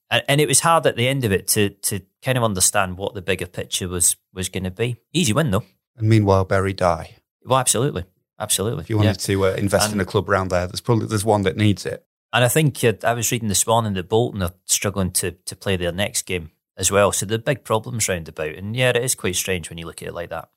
and 0.09 0.41
it 0.41 0.47
was 0.47 0.61
hard 0.61 0.85
at 0.85 0.95
the 0.95 1.07
end 1.07 1.25
of 1.25 1.31
it 1.31 1.47
to 1.49 1.69
to 1.69 2.01
kind 2.23 2.37
of 2.37 2.43
understand 2.43 2.97
what 2.97 3.13
the 3.13 3.21
bigger 3.21 3.47
picture 3.47 3.87
was 3.87 4.15
was 4.33 4.49
going 4.49 4.63
to 4.63 4.71
be. 4.71 4.97
Easy 5.13 5.33
win 5.33 5.51
though. 5.51 5.65
And 5.97 6.09
meanwhile, 6.09 6.45
Bury 6.45 6.73
die. 6.73 7.15
Well, 7.47 7.59
absolutely, 7.59 8.03
absolutely. 8.39 8.81
If 8.81 8.89
you 8.89 8.97
wanted 8.97 9.21
yeah. 9.27 9.35
to 9.35 9.45
uh, 9.45 9.49
invest 9.51 9.85
And- 9.85 9.95
in 9.95 10.01
a 10.01 10.05
club 10.05 10.29
around 10.29 10.49
there, 10.49 10.67
there's 10.67 10.81
probably 10.81 11.07
there's 11.07 11.25
one 11.25 11.43
that 11.43 11.57
needs 11.57 11.85
it. 11.85 12.05
And 12.33 12.43
I 12.43 12.49
think 12.49 12.83
uh, 12.83 12.93
I 13.03 13.13
was 13.13 13.31
reading 13.31 13.47
this 13.47 13.65
morning 13.65 13.93
that 13.93 14.09
Bolton 14.09 14.43
are 14.43 14.53
struggling 14.65 15.11
to 15.11 15.31
to 15.31 15.55
play 15.55 15.77
their 15.77 15.93
next 15.93 16.23
game 16.23 16.51
as 16.75 16.91
well. 16.91 17.11
So 17.11 17.25
there 17.25 17.35
are 17.35 17.41
big 17.41 17.63
problems 17.63 18.07
round 18.09 18.27
about. 18.27 18.55
And 18.55 18.75
yeah, 18.75 18.89
it 18.89 18.97
is 18.97 19.15
quite 19.15 19.35
strange 19.35 19.69
when 19.69 19.77
you 19.77 19.85
look 19.85 20.01
at 20.01 20.09
it 20.09 20.13
like 20.13 20.29
that. 20.29 20.49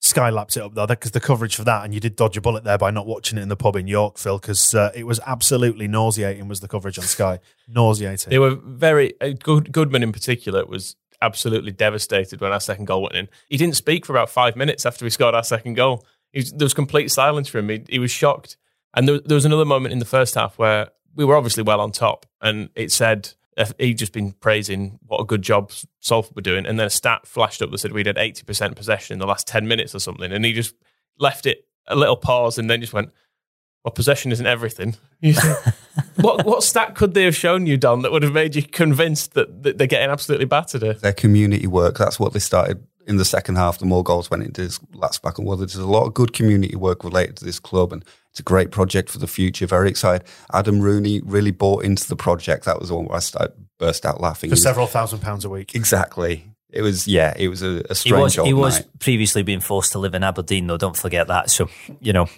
Sky 0.00 0.30
laps 0.30 0.56
it 0.56 0.62
up 0.62 0.74
though, 0.74 0.86
because 0.86 1.10
the 1.10 1.20
coverage 1.20 1.56
for 1.56 1.64
that, 1.64 1.84
and 1.84 1.92
you 1.92 2.00
did 2.00 2.16
dodge 2.16 2.36
a 2.36 2.40
bullet 2.40 2.64
there 2.64 2.78
by 2.78 2.90
not 2.90 3.06
watching 3.06 3.36
it 3.36 3.42
in 3.42 3.48
the 3.48 3.56
pub 3.56 3.76
in 3.76 3.88
York, 3.88 4.16
Phil, 4.16 4.38
because 4.38 4.74
uh, 4.74 4.90
it 4.94 5.04
was 5.04 5.20
absolutely 5.26 5.88
nauseating. 5.88 6.46
Was 6.48 6.60
the 6.60 6.68
coverage 6.68 6.98
on 6.98 7.04
Sky 7.04 7.40
nauseating? 7.68 8.30
They 8.30 8.38
were 8.38 8.54
very 8.54 9.20
uh, 9.20 9.30
Good, 9.38 9.72
Goodman 9.72 10.02
in 10.02 10.12
particular 10.12 10.64
was 10.64 10.96
absolutely 11.20 11.72
devastated 11.72 12.40
when 12.40 12.52
our 12.52 12.60
second 12.60 12.84
goal 12.84 13.02
went 13.02 13.16
in. 13.16 13.28
He 13.48 13.56
didn't 13.56 13.76
speak 13.76 14.06
for 14.06 14.12
about 14.12 14.30
five 14.30 14.54
minutes 14.54 14.86
after 14.86 15.04
we 15.04 15.10
scored 15.10 15.34
our 15.34 15.42
second 15.42 15.74
goal. 15.74 16.06
He 16.32 16.40
was, 16.40 16.52
there 16.52 16.66
was 16.66 16.74
complete 16.74 17.10
silence 17.10 17.48
for 17.48 17.58
him. 17.58 17.68
He, 17.68 17.84
he 17.88 17.98
was 17.98 18.10
shocked. 18.10 18.56
And 18.94 19.08
there, 19.08 19.20
there 19.20 19.34
was 19.34 19.44
another 19.44 19.64
moment 19.64 19.92
in 19.92 19.98
the 19.98 20.04
first 20.04 20.34
half 20.34 20.58
where 20.58 20.90
we 21.14 21.24
were 21.24 21.36
obviously 21.36 21.62
well 21.62 21.80
on 21.80 21.92
top, 21.92 22.26
and 22.40 22.70
it 22.74 22.92
said 22.92 23.34
uh, 23.56 23.66
he'd 23.78 23.98
just 23.98 24.12
been 24.12 24.32
praising 24.32 24.98
what 25.06 25.20
a 25.20 25.24
good 25.24 25.42
job 25.42 25.72
Salford 26.00 26.36
were 26.36 26.42
doing, 26.42 26.64
and 26.64 26.78
then 26.78 26.86
a 26.86 26.90
stat 26.90 27.26
flashed 27.26 27.60
up 27.60 27.70
that 27.70 27.78
said 27.78 27.92
we'd 27.92 28.06
had 28.06 28.16
eighty 28.16 28.44
percent 28.44 28.76
possession 28.76 29.14
in 29.14 29.18
the 29.18 29.26
last 29.26 29.46
ten 29.46 29.68
minutes 29.68 29.94
or 29.94 29.98
something, 29.98 30.32
and 30.32 30.44
he 30.44 30.52
just 30.52 30.74
left 31.18 31.44
it 31.44 31.66
a 31.86 31.96
little 31.96 32.16
pause 32.16 32.56
and 32.56 32.70
then 32.70 32.80
just 32.80 32.92
went, 32.92 33.10
"Well, 33.84 33.92
possession 33.92 34.32
isn't 34.32 34.46
everything." 34.46 34.96
What 36.20 36.44
what 36.44 36.64
stat 36.64 36.96
could 36.96 37.14
they 37.14 37.24
have 37.24 37.36
shown 37.36 37.66
you, 37.66 37.76
Don, 37.76 38.02
that 38.02 38.10
would 38.10 38.24
have 38.24 38.32
made 38.32 38.56
you 38.56 38.62
convinced 38.64 39.34
that, 39.34 39.62
that 39.62 39.78
they're 39.78 39.86
getting 39.86 40.10
absolutely 40.10 40.46
battered 40.46 40.82
here? 40.82 40.94
Their 40.94 41.12
community 41.12 41.68
work. 41.68 41.96
That's 41.96 42.18
what 42.18 42.32
they 42.32 42.40
started 42.40 42.84
in 43.08 43.16
the 43.16 43.24
second 43.24 43.56
half. 43.56 43.78
The 43.78 43.86
more 43.86 44.04
goals 44.04 44.30
went 44.30 44.44
into 44.44 44.62
this 44.62 44.78
last 44.92 45.22
back 45.22 45.38
and 45.38 45.46
well, 45.46 45.56
there's 45.56 45.74
a 45.74 45.86
lot 45.86 46.06
of 46.06 46.14
good 46.14 46.32
community 46.32 46.76
work 46.76 47.02
related 47.02 47.36
to 47.38 47.44
this 47.44 47.58
club, 47.58 47.92
and 47.92 48.04
it's 48.30 48.38
a 48.38 48.44
great 48.44 48.70
project 48.70 49.10
for 49.10 49.18
the 49.18 49.26
future. 49.26 49.66
Very 49.66 49.88
excited. 49.88 50.26
Adam 50.52 50.80
Rooney 50.80 51.20
really 51.24 51.50
bought 51.50 51.84
into 51.84 52.06
the 52.06 52.16
project. 52.16 52.66
That 52.66 52.78
was 52.78 52.90
the 52.90 52.94
one 52.94 53.06
where 53.06 53.16
I 53.16 53.20
started 53.20 53.54
burst 53.78 54.06
out 54.06 54.20
laughing. 54.20 54.50
for 54.50 54.52
was- 54.52 54.62
several 54.62 54.86
thousand 54.86 55.20
pounds 55.20 55.44
a 55.44 55.48
week. 55.48 55.74
Exactly. 55.74 56.44
It 56.70 56.82
was 56.82 57.08
yeah. 57.08 57.32
It 57.34 57.48
was 57.48 57.62
a, 57.62 57.82
a 57.86 57.88
He 57.88 57.94
strange 57.94 58.22
was 58.22 58.38
old 58.38 58.46
he 58.46 58.52
was 58.52 58.82
previously 59.00 59.42
being 59.42 59.60
forced 59.60 59.92
to 59.92 59.98
live 59.98 60.14
in 60.14 60.22
Aberdeen, 60.22 60.66
though. 60.66 60.76
Don't 60.76 60.96
forget 60.96 61.28
that. 61.28 61.48
So 61.48 61.70
you 62.00 62.12
know, 62.12 62.28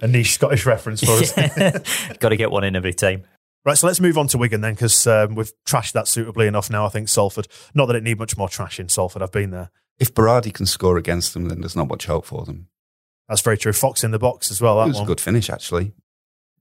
A 0.00 0.06
niche 0.06 0.34
Scottish 0.34 0.64
reference 0.66 1.02
for 1.02 1.10
us. 1.12 1.32
got 2.20 2.28
to 2.28 2.36
get 2.36 2.52
one 2.52 2.62
in 2.62 2.76
every 2.76 2.94
time. 2.94 3.24
Right, 3.64 3.76
so 3.76 3.88
let's 3.88 3.98
move 3.98 4.16
on 4.16 4.28
to 4.28 4.38
Wigan 4.38 4.60
then, 4.60 4.74
because 4.74 5.08
um, 5.08 5.34
we've 5.34 5.50
trashed 5.66 5.90
that 5.94 6.06
suitably 6.06 6.46
enough 6.46 6.70
now. 6.70 6.86
I 6.86 6.88
think 6.88 7.08
Salford. 7.08 7.48
Not 7.74 7.86
that 7.86 7.96
it 7.96 8.04
need 8.04 8.16
much 8.16 8.36
more 8.36 8.48
trash 8.48 8.78
in 8.78 8.88
Salford. 8.88 9.22
I've 9.22 9.32
been 9.32 9.50
there. 9.50 9.72
If 9.98 10.14
Berardi 10.14 10.52
can 10.52 10.66
score 10.66 10.96
against 10.96 11.32
them, 11.32 11.48
then 11.48 11.60
there's 11.60 11.76
not 11.76 11.88
much 11.88 12.06
hope 12.06 12.26
for 12.26 12.44
them. 12.44 12.68
That's 13.28 13.40
very 13.40 13.58
true. 13.58 13.72
Fox 13.72 14.04
in 14.04 14.10
the 14.10 14.18
box 14.18 14.50
as 14.50 14.60
well. 14.60 14.82
It 14.82 14.88
was 14.88 14.96
one. 14.96 15.04
a 15.04 15.06
good 15.06 15.20
finish, 15.20 15.50
actually. 15.50 15.92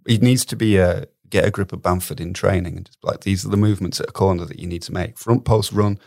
He 0.07 0.17
needs 0.17 0.45
to 0.45 0.55
be 0.55 0.77
a 0.77 1.07
get 1.29 1.45
a 1.45 1.51
grip 1.51 1.73
of 1.73 1.81
Bamford 1.81 2.21
in 2.21 2.33
training 2.33 2.77
and 2.77 2.85
just 2.85 3.03
like 3.03 3.21
these 3.21 3.43
are 3.45 3.49
the 3.49 3.57
movements 3.57 3.99
at 3.99 4.09
a 4.09 4.11
corner 4.11 4.45
that 4.45 4.59
you 4.59 4.67
need 4.67 4.83
to 4.83 4.93
make. 4.93 5.17
Front 5.17 5.43
post 5.43 5.71
run, 5.71 5.99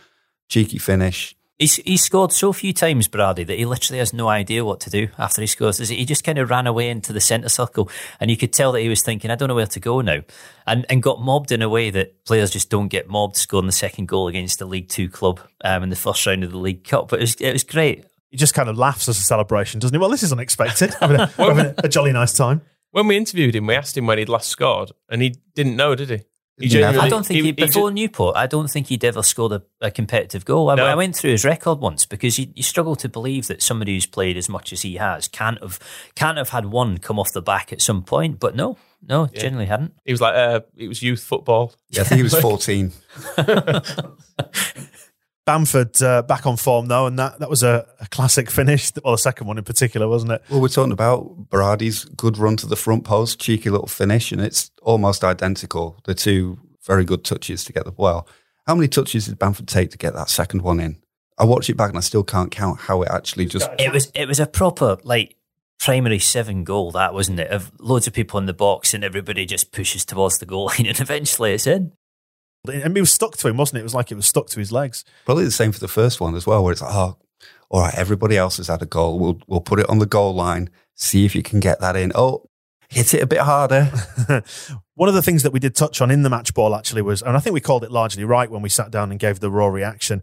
cheeky 0.47 0.77
finish. 0.77 1.35
He's, 1.59 1.75
he 1.75 1.97
scored 1.97 2.31
so 2.31 2.53
few 2.53 2.71
times, 2.71 3.09
Berardi, 3.09 3.45
that 3.45 3.57
he 3.57 3.65
literally 3.65 3.99
has 3.99 4.13
no 4.13 4.29
idea 4.29 4.63
what 4.63 4.79
to 4.79 4.89
do 4.89 5.09
after 5.17 5.41
he 5.41 5.47
scores. 5.47 5.77
He 5.89 6.05
just 6.05 6.23
kind 6.23 6.37
of 6.37 6.49
ran 6.49 6.67
away 6.67 6.89
into 6.89 7.11
the 7.11 7.19
centre 7.19 7.49
circle, 7.49 7.89
and 8.21 8.31
you 8.31 8.37
could 8.37 8.53
tell 8.53 8.71
that 8.71 8.79
he 8.79 8.87
was 8.87 9.01
thinking, 9.01 9.29
"I 9.29 9.35
don't 9.35 9.49
know 9.49 9.55
where 9.55 9.67
to 9.67 9.79
go 9.81 9.99
now," 9.99 10.21
and 10.65 10.85
and 10.89 11.03
got 11.03 11.21
mobbed 11.21 11.51
in 11.51 11.61
a 11.61 11.67
way 11.67 11.89
that 11.89 12.23
players 12.23 12.49
just 12.49 12.69
don't 12.69 12.87
get 12.87 13.09
mobbed 13.09 13.35
scoring 13.35 13.65
the 13.65 13.73
second 13.73 14.07
goal 14.07 14.29
against 14.29 14.61
a 14.61 14.65
League 14.65 14.87
Two 14.87 15.09
club 15.09 15.41
um, 15.65 15.83
in 15.83 15.89
the 15.89 15.97
first 15.97 16.25
round 16.25 16.45
of 16.45 16.51
the 16.51 16.57
League 16.57 16.85
Cup. 16.85 17.09
But 17.09 17.19
it 17.19 17.23
was 17.23 17.35
it 17.35 17.51
was 17.51 17.65
great. 17.65 18.05
He 18.31 18.37
just 18.37 18.53
kind 18.53 18.69
of 18.69 18.77
laughs 18.77 19.09
as 19.09 19.17
a 19.17 19.23
celebration, 19.23 19.81
doesn't 19.81 19.93
he? 19.93 19.99
Well, 19.99 20.09
this 20.09 20.23
is 20.23 20.31
unexpected. 20.31 20.93
having, 21.01 21.19
a, 21.19 21.27
having 21.27 21.73
a 21.77 21.89
jolly 21.89 22.13
nice 22.13 22.31
time. 22.31 22.61
When 22.91 23.07
we 23.07 23.17
interviewed 23.17 23.55
him, 23.55 23.67
we 23.67 23.75
asked 23.75 23.97
him 23.97 24.05
when 24.05 24.17
he'd 24.17 24.29
last 24.29 24.47
scored, 24.47 24.91
and 25.09 25.21
he 25.21 25.35
didn't 25.55 25.75
know, 25.75 25.93
did 25.93 26.09
he? 26.09 26.21
He 26.59 26.83
I 26.83 27.07
don't 27.09 27.25
think 27.25 27.39
he, 27.39 27.45
he 27.47 27.51
before 27.53 27.89
ju- 27.89 27.93
Newport. 27.95 28.35
I 28.35 28.45
don't 28.47 28.67
think 28.69 28.87
he'd 28.87 29.03
ever 29.05 29.23
scored 29.23 29.53
a, 29.53 29.61
a 29.81 29.89
competitive 29.91 30.43
goal. 30.45 30.69
I, 30.69 30.75
No. 30.75 30.85
I 30.85 30.95
went 30.95 31.15
through 31.15 31.31
his 31.31 31.45
record 31.45 31.79
once 31.79 32.05
because 32.05 32.37
you, 32.37 32.47
you 32.53 32.63
struggle 32.63 32.95
to 32.97 33.07
believe 33.07 33.47
that 33.47 33.61
somebody 33.61 33.93
who's 33.93 34.05
played 34.05 34.35
as 34.37 34.49
much 34.49 34.73
as 34.73 34.81
he 34.81 34.95
has 34.95 35.27
can't 35.27 35.61
have 35.61 35.79
can't 36.15 36.37
have 36.37 36.49
had 36.49 36.65
one 36.65 36.97
come 36.97 37.17
off 37.17 37.31
the 37.33 37.41
back 37.41 37.71
at 37.71 37.81
some 37.81 38.03
point. 38.03 38.39
But 38.39 38.55
no, 38.55 38.77
no, 39.07 39.27
generally 39.27 39.67
hadn't. 39.67 39.93
he 40.05 40.11
was 40.11 40.21
like, 40.21 40.35
uh, 40.35 40.61
it 40.75 40.87
was 40.89 41.01
youth 41.01 41.23
football. 41.23 41.73
Yeah, 41.89 42.01
I 42.01 42.03
think 42.05 42.17
he 42.17 42.23
was 42.23 42.33
14. 42.39 42.91
Bamford 45.49 45.99
uh, 46.03 46.21
back 46.21 46.45
on 46.45 46.57
form 46.57 46.89
though, 46.89 47.07
and 47.07 47.17
that, 47.17 47.39
that 47.39 47.49
was 47.49 47.63
a, 47.63 47.83
a 47.99 48.07
classic 48.09 48.51
finish. 48.51 48.91
Well, 49.03 49.15
the 49.15 49.17
second 49.17 49.47
one 49.47 49.57
in 49.57 49.63
particular, 49.63 50.07
wasn't 50.07 50.33
it? 50.33 50.43
Well, 50.47 50.61
we're 50.61 50.67
talking 50.67 50.91
about 50.91 51.49
Berardi's 51.49 52.05
good 52.05 52.37
run 52.37 52.55
to 52.57 52.67
the 52.67 52.75
front 52.75 53.03
post, 53.03 53.39
cheeky 53.39 53.71
little 53.71 53.87
finish, 53.87 54.31
and 54.31 54.39
it's 54.39 54.69
almost 54.83 55.23
identical. 55.23 55.99
The 56.05 56.13
two 56.13 56.59
very 56.85 57.03
good 57.03 57.23
touches 57.23 57.63
to 57.63 57.73
get 57.73 57.85
the 57.85 57.93
well. 57.97 58.27
How 58.67 58.75
many 58.75 58.87
touches 58.87 59.25
did 59.25 59.39
Bamford 59.39 59.67
take 59.67 59.89
to 59.89 59.97
get 59.97 60.13
that 60.13 60.29
second 60.29 60.61
one 60.61 60.79
in? 60.79 60.97
I 61.39 61.45
watched 61.45 61.71
it 61.71 61.77
back 61.77 61.89
and 61.89 61.97
I 61.97 62.01
still 62.01 62.23
can't 62.23 62.51
count 62.51 62.81
how 62.81 63.01
it 63.01 63.09
actually 63.09 63.47
just. 63.47 63.71
It 63.79 63.91
was 63.91 64.11
it 64.13 64.27
was 64.27 64.39
a 64.39 64.45
proper 64.45 64.99
like 65.03 65.35
primary 65.79 66.19
seven 66.19 66.63
goal, 66.63 66.91
that 66.91 67.15
wasn't 67.15 67.39
it? 67.39 67.49
Of 67.49 67.71
loads 67.79 68.05
of 68.05 68.13
people 68.13 68.39
in 68.39 68.45
the 68.45 68.53
box 68.53 68.93
and 68.93 69.03
everybody 69.03 69.47
just 69.47 69.71
pushes 69.71 70.05
towards 70.05 70.37
the 70.37 70.45
goal 70.45 70.65
line 70.65 70.85
and 70.85 70.99
eventually 70.99 71.53
it's 71.53 71.65
in. 71.65 71.93
And 72.67 72.97
it 72.97 72.99
was 72.99 73.11
stuck 73.11 73.37
to 73.37 73.47
him, 73.47 73.57
wasn't 73.57 73.77
it? 73.77 73.81
It 73.81 73.83
was 73.83 73.95
like 73.95 74.11
it 74.11 74.15
was 74.15 74.27
stuck 74.27 74.47
to 74.47 74.59
his 74.59 74.71
legs. 74.71 75.05
Probably 75.25 75.45
the 75.45 75.51
same 75.51 75.71
for 75.71 75.79
the 75.79 75.87
first 75.87 76.19
one 76.19 76.35
as 76.35 76.45
well, 76.45 76.63
where 76.63 76.73
it's 76.73 76.81
like, 76.81 76.93
oh, 76.93 77.17
all 77.69 77.81
right, 77.81 77.95
everybody 77.95 78.37
else 78.37 78.57
has 78.57 78.67
had 78.67 78.81
a 78.81 78.85
goal. 78.85 79.17
We'll 79.19 79.39
we'll 79.47 79.61
put 79.61 79.79
it 79.79 79.89
on 79.89 79.99
the 79.99 80.05
goal 80.05 80.33
line, 80.33 80.69
see 80.95 81.25
if 81.25 81.35
you 81.35 81.43
can 81.43 81.59
get 81.59 81.79
that 81.79 81.95
in. 81.95 82.11
Oh, 82.15 82.49
hit 82.89 83.13
it 83.13 83.21
a 83.21 83.27
bit 83.27 83.39
harder. 83.39 83.91
One 84.95 85.09
of 85.09 85.15
the 85.15 85.21
things 85.21 85.43
that 85.43 85.53
we 85.53 85.59
did 85.59 85.75
touch 85.75 86.01
on 86.01 86.11
in 86.11 86.23
the 86.23 86.29
match 86.29 86.53
ball 86.53 86.75
actually 86.75 87.01
was, 87.01 87.21
and 87.21 87.37
I 87.37 87.39
think 87.39 87.53
we 87.53 87.61
called 87.61 87.83
it 87.83 87.91
largely 87.91 88.23
right 88.23 88.51
when 88.51 88.61
we 88.61 88.69
sat 88.69 88.91
down 88.91 89.11
and 89.11 89.19
gave 89.19 89.39
the 89.39 89.51
raw 89.51 89.67
reaction, 89.67 90.21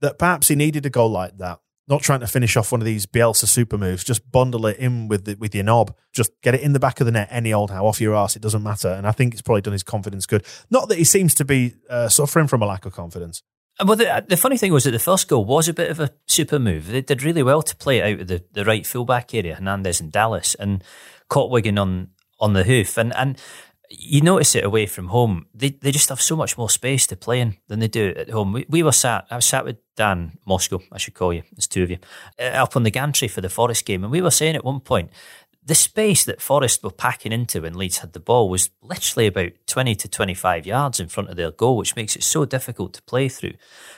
that 0.00 0.18
perhaps 0.18 0.48
he 0.48 0.54
needed 0.54 0.84
a 0.84 0.90
goal 0.90 1.10
like 1.10 1.38
that. 1.38 1.60
Not 1.88 2.02
trying 2.02 2.20
to 2.20 2.26
finish 2.26 2.56
off 2.56 2.70
one 2.70 2.80
of 2.80 2.84
these 2.84 3.06
Bielsa 3.06 3.46
super 3.46 3.78
moves, 3.78 4.04
just 4.04 4.30
bundle 4.30 4.66
it 4.66 4.76
in 4.76 5.08
with 5.08 5.24
the, 5.24 5.34
with 5.36 5.54
your 5.54 5.64
knob, 5.64 5.96
just 6.12 6.30
get 6.42 6.54
it 6.54 6.60
in 6.60 6.72
the 6.74 6.78
back 6.78 7.00
of 7.00 7.06
the 7.06 7.12
net 7.12 7.28
any 7.30 7.52
old 7.52 7.70
how 7.70 7.86
off 7.86 8.00
your 8.00 8.14
ass. 8.14 8.36
It 8.36 8.42
doesn't 8.42 8.62
matter, 8.62 8.88
and 8.88 9.06
I 9.06 9.12
think 9.12 9.32
it's 9.32 9.42
probably 9.42 9.62
done 9.62 9.72
his 9.72 9.82
confidence 9.82 10.26
good. 10.26 10.44
Not 10.70 10.88
that 10.88 10.98
he 10.98 11.04
seems 11.04 11.34
to 11.36 11.44
be 11.44 11.74
uh, 11.88 12.08
suffering 12.08 12.46
from 12.46 12.62
a 12.62 12.66
lack 12.66 12.84
of 12.84 12.92
confidence. 12.92 13.42
Well, 13.84 13.96
the, 13.96 14.24
the, 14.26 14.36
funny 14.36 14.58
thing 14.58 14.72
was 14.72 14.84
that 14.84 14.90
the 14.90 14.98
first 14.98 15.28
goal 15.28 15.44
was 15.44 15.68
a 15.68 15.74
bit 15.74 15.90
of 15.90 16.00
a 16.00 16.10
super 16.26 16.58
move. 16.58 16.88
They 16.88 17.00
did 17.00 17.22
really 17.22 17.44
well 17.44 17.62
to 17.62 17.76
play 17.76 17.98
it 17.98 18.14
out 18.14 18.20
of 18.22 18.26
the, 18.26 18.44
the 18.52 18.64
right 18.64 18.84
fullback 18.84 19.32
area, 19.34 19.54
Hernandez 19.54 20.00
and 20.00 20.10
Dallas, 20.10 20.56
and 20.56 20.82
caught 21.28 21.50
Wigan 21.50 21.78
on 21.78 22.08
on 22.40 22.54
the 22.54 22.64
hoof. 22.64 22.98
And 22.98 23.14
and 23.14 23.40
you 23.90 24.20
notice 24.20 24.54
it 24.54 24.64
away 24.64 24.86
from 24.86 25.08
home. 25.08 25.46
They 25.54 25.70
they 25.70 25.90
just 25.90 26.08
have 26.08 26.20
so 26.20 26.36
much 26.36 26.58
more 26.58 26.70
space 26.70 27.06
to 27.08 27.16
play 27.16 27.40
in 27.40 27.56
than 27.68 27.80
they 27.80 27.88
do 27.88 28.14
at 28.16 28.30
home. 28.30 28.52
We, 28.52 28.66
we 28.68 28.82
were 28.82 28.92
sat. 28.92 29.26
I 29.30 29.36
was 29.36 29.46
sat 29.46 29.64
with 29.64 29.78
Dan 29.96 30.38
Moscow. 30.46 30.80
I 30.92 30.98
should 30.98 31.14
call 31.14 31.32
you. 31.32 31.42
There's 31.52 31.66
two 31.66 31.82
of 31.82 31.90
you 31.90 31.98
uh, 32.38 32.44
up 32.44 32.76
on 32.76 32.82
the 32.82 32.90
gantry 32.90 33.28
for 33.28 33.40
the 33.40 33.48
Forest 33.48 33.84
game, 33.86 34.04
and 34.04 34.12
we 34.12 34.20
were 34.20 34.30
saying 34.30 34.56
at 34.56 34.64
one 34.64 34.80
point 34.80 35.10
the 35.68 35.74
space 35.74 36.24
that 36.24 36.40
Forest 36.40 36.82
were 36.82 36.90
packing 36.90 37.30
into 37.30 37.60
when 37.60 37.76
Leeds 37.76 37.98
had 37.98 38.14
the 38.14 38.20
ball 38.20 38.48
was 38.48 38.70
literally 38.80 39.26
about 39.26 39.52
20 39.66 39.94
to 39.96 40.08
25 40.08 40.66
yards 40.66 40.98
in 40.98 41.08
front 41.08 41.28
of 41.28 41.36
their 41.36 41.50
goal, 41.50 41.76
which 41.76 41.94
makes 41.94 42.16
it 42.16 42.22
so 42.22 42.46
difficult 42.46 42.94
to 42.94 43.02
play 43.02 43.28
through. 43.28 43.52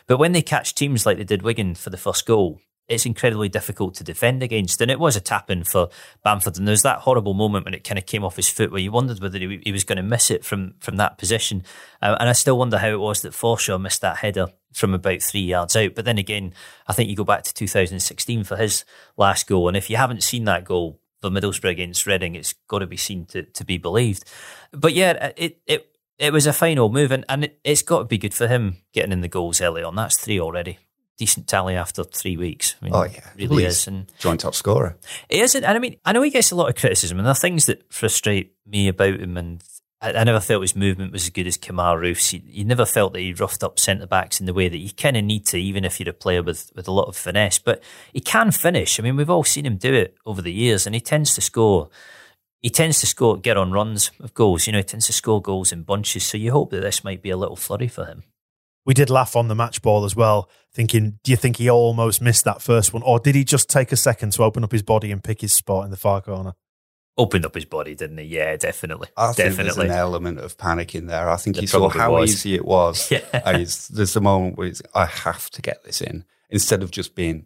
But 0.09 0.19
when 0.19 0.33
they 0.33 0.43
catch 0.43 0.75
teams 0.75 1.07
like 1.07 1.17
they 1.17 1.25
did 1.25 1.43
Wigan 1.43 1.77
for 1.77 1.91
the 1.91 1.97
first 1.97 2.27
goal, 2.27 2.61
it's 2.91 3.07
incredibly 3.07 3.49
difficult 3.49 3.95
to 3.95 4.05
defend 4.05 4.43
against. 4.43 4.81
And 4.81 4.91
it 4.91 4.99
was 4.99 5.15
a 5.15 5.21
tap 5.21 5.49
in 5.49 5.63
for 5.63 5.89
Bamford. 6.25 6.59
And 6.59 6.67
there's 6.67 6.83
that 6.83 6.99
horrible 6.99 7.35
moment 7.35 7.65
when 7.65 7.73
it 7.73 7.85
kind 7.85 7.99
of 7.99 8.05
came 8.05 8.25
off 8.25 8.37
his 8.37 8.49
foot 8.49 8.73
where 8.73 8.81
you 8.81 8.91
wondered 8.91 9.21
whether 9.21 9.39
he, 9.39 9.63
he 9.65 9.73
was 9.73 9.85
going 9.85 9.97
to 9.97 10.03
miss 10.03 10.31
it 10.31 10.45
from, 10.45 10.75
from 10.81 10.97
that 10.97 11.17
position. 11.17 11.63
Uh, 12.03 12.17
and 12.19 12.29
I 12.29 12.33
still 12.33 12.59
wonder 12.59 12.79
how 12.79 12.89
it 12.89 12.99
was 12.99 13.23
that 13.23 13.33
Forshaw 13.33 13.81
missed 13.81 14.01
that 14.01 14.19
header 14.19 14.49
from 14.73 14.93
about 14.93 15.23
three 15.23 15.41
yards 15.43 15.77
out. 15.77 15.95
But 15.95 16.05
then 16.05 16.19
again, 16.19 16.53
I 16.89 16.93
think 16.93 17.09
you 17.09 17.17
go 17.17 17.25
back 17.25 17.45
to 17.45 17.55
2016 17.55 18.43
for 18.43 18.57
his 18.57 18.85
last 19.17 19.47
goal. 19.47 19.69
And 19.69 19.77
if 19.77 19.89
you 19.89 19.97
haven't 19.97 20.25
seen 20.25 20.45
that 20.45 20.65
goal 20.65 21.01
for 21.21 21.31
Middlesbrough 21.31 21.71
against 21.71 22.07
Reading, 22.07 22.35
it's 22.35 22.55
got 22.67 22.81
to 22.81 22.89
be 22.89 22.97
seen 22.97 23.25
to, 23.27 23.45
to 23.45 23.65
be 23.65 23.79
believed. 23.79 24.25
But 24.73 24.95
yeah, 24.95 25.31
it, 25.37 25.61
it, 25.65 25.87
it 26.19 26.33
was 26.33 26.49
a 26.49 26.53
final 26.53 26.89
move 26.89 27.13
and, 27.13 27.25
and 27.29 27.45
it, 27.45 27.61
it's 27.63 27.83
got 27.83 28.01
to 28.01 28.05
be 28.07 28.19
good 28.19 28.35
for 28.35 28.49
him 28.49 28.79
getting 28.93 29.13
in 29.13 29.21
the 29.21 29.29
goals 29.29 29.61
early 29.61 29.85
on. 29.85 29.95
That's 29.95 30.17
three 30.17 30.41
already 30.41 30.79
decent 31.21 31.47
tally 31.47 31.77
after 31.77 32.03
three 32.03 32.39
weeks. 32.39 32.77
I 32.81 32.85
mean, 32.87 32.95
oh 32.95 33.05
yeah, 33.05 33.29
really 33.37 33.65
is. 33.65 33.87
And 33.87 34.11
joint 34.19 34.41
top 34.41 34.55
scorer. 34.55 34.97
It 35.29 35.41
isn't, 35.41 35.63
and 35.63 35.77
I 35.77 35.79
mean, 35.79 35.97
I 36.03 36.13
know 36.13 36.23
he 36.23 36.31
gets 36.31 36.51
a 36.51 36.57
lot 36.57 36.71
of 36.71 36.77
criticism, 36.77 37.19
and 37.19 37.27
there 37.27 37.33
are 37.33 37.35
things 37.35 37.67
that 37.67 37.93
frustrate 37.93 38.55
me 38.67 38.89
about 38.89 39.21
him. 39.21 39.37
And 39.37 39.63
I, 40.01 40.15
I 40.15 40.25
never 40.25 40.41
felt 40.41 40.63
his 40.63 40.75
movement 40.75 41.13
was 41.13 41.25
as 41.25 41.31
good 41.31 41.47
as 41.47 41.59
Kemar 41.59 42.01
Roofe's. 42.01 42.33
You, 42.33 42.41
you 42.47 42.65
never 42.65 42.87
felt 42.87 43.13
that 43.13 43.21
he 43.21 43.35
roughed 43.35 43.63
up 43.63 43.79
centre 43.79 44.07
backs 44.07 44.41
in 44.41 44.47
the 44.47 44.55
way 44.55 44.71
that 44.71 44.79
you 44.79 44.91
kind 44.95 45.19
of 45.19 45.25
need 45.25 45.45
to, 45.49 45.61
even 45.61 45.85
if 45.85 46.01
you're 46.01 46.09
a 46.09 46.15
player 46.15 46.43
with 46.43 46.73
with 46.75 46.89
a 46.89 46.93
lot 46.93 47.09
of 47.09 47.17
finesse. 47.17 47.59
But 47.59 47.83
he 48.15 48.21
can 48.21 48.51
finish. 48.51 48.99
I 48.99 49.03
mean, 49.03 49.17
we've 49.17 49.29
all 49.29 49.45
seen 49.45 49.67
him 49.67 49.77
do 49.77 49.93
it 49.93 50.17
over 50.25 50.41
the 50.41 50.53
years, 50.53 50.87
and 50.87 50.95
he 50.95 51.03
tends 51.03 51.35
to 51.35 51.43
score. 51.43 51.91
He 52.63 52.71
tends 52.71 53.01
to 53.01 53.07
score, 53.07 53.37
get 53.37 53.59
on 53.59 53.73
runs 53.73 54.11
of 54.21 54.33
goals. 54.33 54.67
You 54.67 54.73
know, 54.73 54.79
he 54.79 54.85
tends 54.85 55.07
to 55.07 55.13
score 55.13 55.43
goals 55.43 55.71
in 55.71 55.83
bunches. 55.83 56.25
So 56.25 56.39
you 56.39 56.53
hope 56.53 56.71
that 56.71 56.81
this 56.81 57.05
might 57.05 57.21
be 57.21 57.31
a 57.31 57.37
little 57.37 57.57
flurry 57.57 57.89
for 57.89 58.07
him 58.07 58.23
we 58.91 58.95
did 58.95 59.09
laugh 59.09 59.37
on 59.37 59.47
the 59.47 59.55
match 59.55 59.83
ball 59.83 60.05
as 60.05 60.17
well, 60.17 60.51
thinking, 60.73 61.21
do 61.23 61.31
you 61.31 61.37
think 61.37 61.59
he 61.59 61.71
almost 61.71 62.21
missed 62.21 62.45
that 62.45 62.61
first 62.61 62.93
one? 62.93 63.05
Or 63.05 63.21
did 63.21 63.37
he 63.37 63.45
just 63.45 63.71
take 63.71 63.93
a 63.93 63.97
second 63.97 64.33
to 64.33 64.43
open 64.43 64.65
up 64.65 64.73
his 64.73 64.83
body 64.83 65.13
and 65.13 65.23
pick 65.23 65.43
his 65.43 65.53
spot 65.53 65.85
in 65.85 65.93
the 65.93 65.97
far 65.97 66.21
corner? 66.21 66.55
Opened 67.17 67.47
up 67.47 67.55
his 67.55 67.67
body, 67.67 67.95
didn't 67.95 68.19
he? 68.19 68.25
Yeah, 68.25 68.57
definitely. 68.57 69.07
I 69.17 69.29
definitely. 69.29 69.55
think 69.55 69.77
there's 69.77 69.91
an 69.93 69.97
element 69.97 70.41
of 70.41 70.59
panic 70.59 70.97
in 70.97 71.07
there. 71.07 71.31
I 71.31 71.37
think 71.37 71.59
he 71.59 71.69
saw 71.69 71.89
how 71.89 72.15
was. 72.15 72.33
easy 72.33 72.57
it 72.57 72.65
was. 72.65 73.09
yeah. 73.13 73.21
there's 73.53 74.17
a 74.17 74.21
moment 74.21 74.59
where 74.59 74.73
I 74.93 75.07
have 75.07 75.51
to 75.51 75.63
get 75.63 75.85
this 75.85 76.01
in 76.01 76.25
instead 76.49 76.83
of 76.83 76.91
just 76.91 77.15
being 77.15 77.45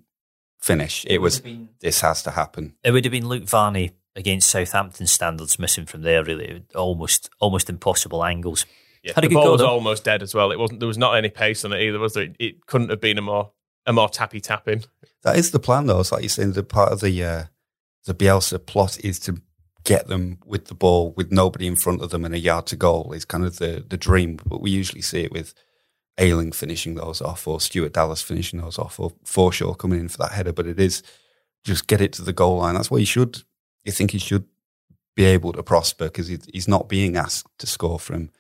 finished. 0.63 1.05
It, 1.05 1.17
it 1.17 1.21
was, 1.21 1.41
been, 1.41 1.69
this 1.81 2.01
has 2.01 2.23
to 2.23 2.31
happen. 2.31 2.75
It 2.83 2.93
would 2.93 3.05
have 3.05 3.13
been 3.13 3.29
Luke 3.29 3.51
Varney 3.51 3.91
against 4.17 4.49
Southampton 4.49 5.07
standards 5.07 5.59
missing 5.59 5.85
from 5.85 6.01
there, 6.01 6.25
really. 6.25 6.65
Almost, 6.75 7.29
almost 7.39 7.69
impossible 7.69 8.25
angles. 8.25 8.65
Yeah, 9.05 9.13
How 9.15 9.21
the 9.21 9.29
ball 9.29 9.53
was 9.53 9.61
almost 9.61 10.03
dead 10.03 10.23
as 10.23 10.35
well. 10.35 10.51
It 10.51 10.59
wasn't. 10.59 10.81
There 10.81 10.87
was 10.87 10.97
not 10.97 11.15
any 11.17 11.29
pace 11.29 11.63
on 11.65 11.75
it 11.75 11.83
either, 11.83 11.99
was 11.99 12.15
there? 12.15 12.29
It 12.39 12.65
couldn't 12.67 12.89
have 12.89 13.03
been 13.03 13.19
a 13.19 13.23
more 13.23 13.53
a 13.85 13.93
more 13.93 14.09
tappy 14.09 14.41
tapping. 14.41 14.85
That 15.23 15.37
is 15.37 15.51
the 15.51 15.59
plan, 15.59 15.87
though. 15.87 16.01
It's 16.01 16.11
like 16.11 16.23
you're 16.23 16.31
saying. 16.31 16.53
The 16.53 16.63
part 16.63 16.91
of 16.91 17.01
the 17.01 17.23
uh, 17.23 17.45
the 18.07 18.15
Bielsa 18.15 18.65
plot 18.65 18.99
is 19.05 19.19
to 19.21 19.43
get 19.85 20.09
them 20.09 20.39
with 20.47 20.67
the 20.67 20.75
ball 20.75 21.13
with 21.19 21.31
nobody 21.31 21.67
in 21.67 21.77
front 21.77 22.01
of 22.01 22.09
them 22.09 22.25
and 22.25 22.35
a 22.35 22.39
yard 22.39 22.67
to 22.69 22.77
goal 22.77 23.13
is 23.13 23.27
kind 23.27 23.45
of 23.45 23.59
the 23.59 23.85
the 23.87 23.99
dream. 23.99 24.39
But 24.47 24.63
we 24.63 24.71
usually 24.71 25.03
see 25.03 25.21
it 25.21 25.33
with 25.33 25.53
Ayling 26.17 26.53
finishing 26.53 26.95
those 26.95 27.21
off, 27.21 27.47
or 27.47 27.61
Stuart 27.61 27.93
Dallas 27.93 28.23
finishing 28.23 28.61
those 28.61 28.79
off, 28.79 28.99
or 28.99 29.11
Forshaw 29.27 29.77
coming 29.77 30.01
in 30.01 30.09
for 30.09 30.19
that 30.19 30.33
header. 30.33 30.55
But 30.55 30.67
it 30.67 30.81
is 30.81 31.03
just 31.63 31.87
get 31.89 32.01
it 32.01 32.15
to 32.15 32.23
the 32.23 32.33
goal 32.33 32.59
line. 32.59 32.75
That's 32.75 32.91
where 32.91 33.01
you 33.01 33.07
should. 33.07 33.43
You 33.85 33.93
think 33.93 34.13
he 34.13 34.19
should 34.19 34.47
be 35.15 35.25
able 35.25 35.53
to 35.53 35.63
prosper 35.63 36.07
because 36.07 36.29
he's 36.29 36.69
not 36.69 36.89
being 36.89 37.17
asked 37.17 37.47
to 37.59 37.67
score 37.67 37.99
from 38.01 38.31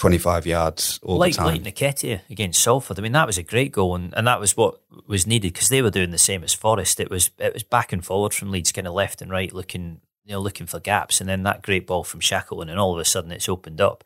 25 0.00 0.46
yards 0.46 0.98
all 1.02 1.18
like, 1.18 1.34
the 1.34 1.36
time. 1.36 1.62
Like 1.62 1.74
Nketiah 1.74 2.22
against 2.30 2.62
Salford. 2.62 2.98
I 2.98 3.02
mean, 3.02 3.12
that 3.12 3.26
was 3.26 3.36
a 3.36 3.42
great 3.42 3.70
goal, 3.70 3.94
and, 3.94 4.14
and 4.16 4.26
that 4.26 4.40
was 4.40 4.56
what 4.56 4.80
was 5.06 5.26
needed 5.26 5.52
because 5.52 5.68
they 5.68 5.82
were 5.82 5.90
doing 5.90 6.10
the 6.10 6.16
same 6.16 6.42
as 6.42 6.54
Forest. 6.54 7.00
It 7.00 7.10
was 7.10 7.30
it 7.38 7.52
was 7.52 7.62
back 7.62 7.92
and 7.92 8.02
forward 8.02 8.32
from 8.32 8.50
Leeds, 8.50 8.72
kind 8.72 8.86
of 8.86 8.94
left 8.94 9.20
and 9.20 9.30
right, 9.30 9.52
looking 9.52 10.00
you 10.24 10.32
know 10.32 10.40
looking 10.40 10.66
for 10.66 10.80
gaps, 10.80 11.20
and 11.20 11.28
then 11.28 11.42
that 11.42 11.60
great 11.60 11.86
ball 11.86 12.02
from 12.02 12.20
Shackleton, 12.20 12.70
and 12.70 12.80
all 12.80 12.94
of 12.94 12.98
a 12.98 13.04
sudden 13.04 13.30
it's 13.30 13.48
opened 13.48 13.80
up. 13.80 14.02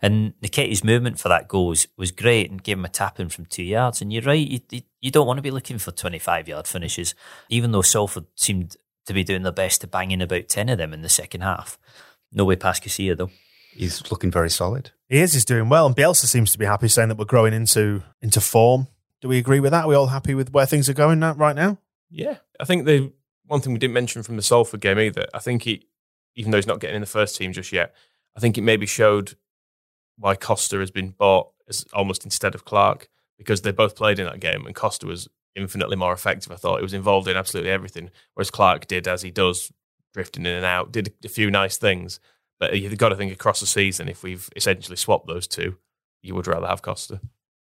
And 0.00 0.32
Nketiah's 0.40 0.82
movement 0.82 1.18
for 1.18 1.28
that 1.28 1.46
goal 1.46 1.68
was, 1.68 1.88
was 1.96 2.10
great 2.10 2.50
and 2.50 2.62
gave 2.62 2.78
him 2.78 2.84
a 2.84 2.90
tap 2.90 3.20
in 3.20 3.28
from 3.28 3.46
two 3.46 3.62
yards. 3.62 4.02
And 4.02 4.12
you're 4.12 4.22
right, 4.22 4.46
you, 4.46 4.60
you, 4.70 4.82
you 5.00 5.10
don't 5.10 5.26
want 5.26 5.38
to 5.38 5.42
be 5.42 5.50
looking 5.50 5.78
for 5.78 5.92
25 5.92 6.48
yard 6.48 6.66
finishes, 6.66 7.14
even 7.48 7.70
though 7.70 7.80
Salford 7.80 8.26
seemed 8.34 8.76
to 9.06 9.14
be 9.14 9.24
doing 9.24 9.42
their 9.44 9.52
best 9.52 9.80
to 9.80 9.86
bang 9.86 10.10
in 10.10 10.20
about 10.20 10.48
10 10.48 10.68
of 10.68 10.78
them 10.78 10.92
in 10.92 11.00
the 11.00 11.08
second 11.08 11.40
half. 11.40 11.78
No 12.32 12.44
way 12.44 12.56
past 12.56 12.82
Casilla, 12.82 13.16
though. 13.16 13.30
He's 13.74 14.10
looking 14.10 14.30
very 14.30 14.50
solid. 14.50 14.92
He 15.08 15.18
is. 15.18 15.32
He's 15.32 15.44
doing 15.44 15.68
well, 15.68 15.86
and 15.86 15.96
Bielsa 15.96 16.26
seems 16.26 16.52
to 16.52 16.58
be 16.58 16.64
happy, 16.64 16.88
saying 16.88 17.08
that 17.08 17.18
we're 17.18 17.24
growing 17.24 17.52
into 17.52 18.02
into 18.22 18.40
form. 18.40 18.88
Do 19.20 19.28
we 19.28 19.38
agree 19.38 19.60
with 19.60 19.72
that? 19.72 19.84
Are 19.84 19.88
we 19.88 19.94
all 19.94 20.08
happy 20.08 20.34
with 20.34 20.52
where 20.52 20.66
things 20.66 20.88
are 20.88 20.94
going 20.94 21.18
now, 21.18 21.34
right 21.34 21.56
now? 21.56 21.78
Yeah, 22.10 22.36
I 22.60 22.64
think 22.64 22.86
the 22.86 23.12
one 23.46 23.60
thing 23.60 23.72
we 23.72 23.78
didn't 23.78 23.94
mention 23.94 24.22
from 24.22 24.36
the 24.36 24.42
Salford 24.42 24.80
game 24.80 24.98
either. 24.98 25.26
I 25.34 25.38
think 25.38 25.62
he, 25.62 25.88
even 26.36 26.50
though 26.50 26.58
he's 26.58 26.66
not 26.66 26.80
getting 26.80 26.96
in 26.96 27.00
the 27.00 27.06
first 27.06 27.36
team 27.36 27.52
just 27.52 27.72
yet, 27.72 27.94
I 28.36 28.40
think 28.40 28.56
it 28.56 28.62
maybe 28.62 28.86
showed 28.86 29.34
why 30.16 30.36
Costa 30.36 30.78
has 30.78 30.90
been 30.90 31.10
bought 31.10 31.50
as 31.68 31.84
almost 31.92 32.24
instead 32.24 32.54
of 32.54 32.64
Clarke 32.64 33.08
because 33.38 33.62
they 33.62 33.72
both 33.72 33.96
played 33.96 34.18
in 34.18 34.26
that 34.26 34.40
game, 34.40 34.66
and 34.66 34.74
Costa 34.74 35.06
was 35.06 35.28
infinitely 35.56 35.96
more 35.96 36.12
effective. 36.12 36.52
I 36.52 36.56
thought 36.56 36.78
he 36.78 36.84
was 36.84 36.94
involved 36.94 37.28
in 37.28 37.36
absolutely 37.36 37.70
everything, 37.70 38.10
whereas 38.34 38.50
Clarke 38.50 38.86
did 38.86 39.08
as 39.08 39.22
he 39.22 39.30
does, 39.30 39.72
drifting 40.12 40.46
in 40.46 40.54
and 40.54 40.64
out, 40.64 40.92
did 40.92 41.12
a 41.24 41.28
few 41.28 41.50
nice 41.50 41.76
things. 41.76 42.20
But 42.60 42.78
you've 42.78 42.96
got 42.98 43.10
to 43.10 43.16
think 43.16 43.32
across 43.32 43.60
the 43.60 43.66
season, 43.66 44.08
if 44.08 44.22
we've 44.22 44.48
essentially 44.54 44.96
swapped 44.96 45.26
those 45.26 45.46
two, 45.46 45.76
you 46.22 46.34
would 46.34 46.46
rather 46.46 46.66
have 46.66 46.82
Costa. 46.82 47.20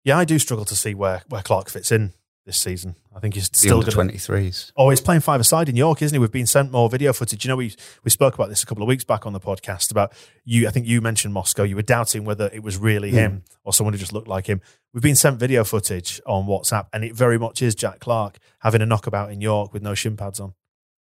Yeah, 0.04 0.18
I 0.18 0.24
do 0.24 0.38
struggle 0.38 0.66
to 0.66 0.76
see 0.76 0.94
where, 0.94 1.22
where 1.28 1.42
Clarke 1.42 1.70
fits 1.70 1.90
in 1.90 2.12
this 2.44 2.58
season. 2.58 2.94
I 3.14 3.20
think 3.20 3.34
he's 3.34 3.46
still 3.46 3.80
the 3.80 3.90
twenty 3.90 4.18
threes. 4.18 4.72
Oh, 4.76 4.90
he's 4.90 5.00
playing 5.00 5.22
five 5.22 5.40
aside 5.40 5.68
in 5.68 5.76
York, 5.76 6.02
isn't 6.02 6.14
he? 6.14 6.18
We've 6.18 6.30
been 6.30 6.46
sent 6.46 6.70
more 6.70 6.90
video 6.90 7.12
footage. 7.12 7.44
You 7.44 7.48
know, 7.48 7.56
we 7.56 7.74
we 8.04 8.10
spoke 8.10 8.34
about 8.34 8.48
this 8.50 8.62
a 8.62 8.66
couple 8.66 8.82
of 8.82 8.88
weeks 8.88 9.04
back 9.04 9.26
on 9.26 9.32
the 9.32 9.40
podcast 9.40 9.90
about 9.90 10.12
you. 10.44 10.68
I 10.68 10.70
think 10.70 10.86
you 10.86 11.00
mentioned 11.00 11.32
Moscow. 11.32 11.62
You 11.62 11.76
were 11.76 11.82
doubting 11.82 12.24
whether 12.24 12.50
it 12.52 12.62
was 12.62 12.76
really 12.76 13.12
mm. 13.12 13.14
him 13.14 13.44
or 13.64 13.72
someone 13.72 13.94
who 13.94 13.98
just 13.98 14.12
looked 14.12 14.28
like 14.28 14.46
him. 14.46 14.60
We've 14.92 15.02
been 15.02 15.16
sent 15.16 15.38
video 15.38 15.64
footage 15.64 16.20
on 16.26 16.46
WhatsApp, 16.46 16.88
and 16.92 17.02
it 17.02 17.14
very 17.14 17.38
much 17.38 17.62
is 17.62 17.74
Jack 17.74 18.00
Clarke 18.00 18.38
having 18.58 18.82
a 18.82 18.86
knockabout 18.86 19.32
in 19.32 19.40
York 19.40 19.72
with 19.72 19.82
no 19.82 19.94
shin 19.94 20.16
pads 20.16 20.38
on. 20.38 20.54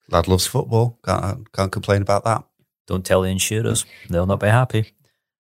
Lad 0.09 0.27
loves 0.27 0.47
football. 0.47 0.99
Can't 1.05 1.51
can't 1.53 1.71
complain 1.71 2.03
about 2.03 2.25
that. 2.25 2.45
Don't 2.91 3.07
tell 3.07 3.23
the 3.23 3.29
insurers; 3.29 3.87
they'll 4.09 4.27
not 4.27 4.41
be 4.41 4.49
happy. 4.49 4.93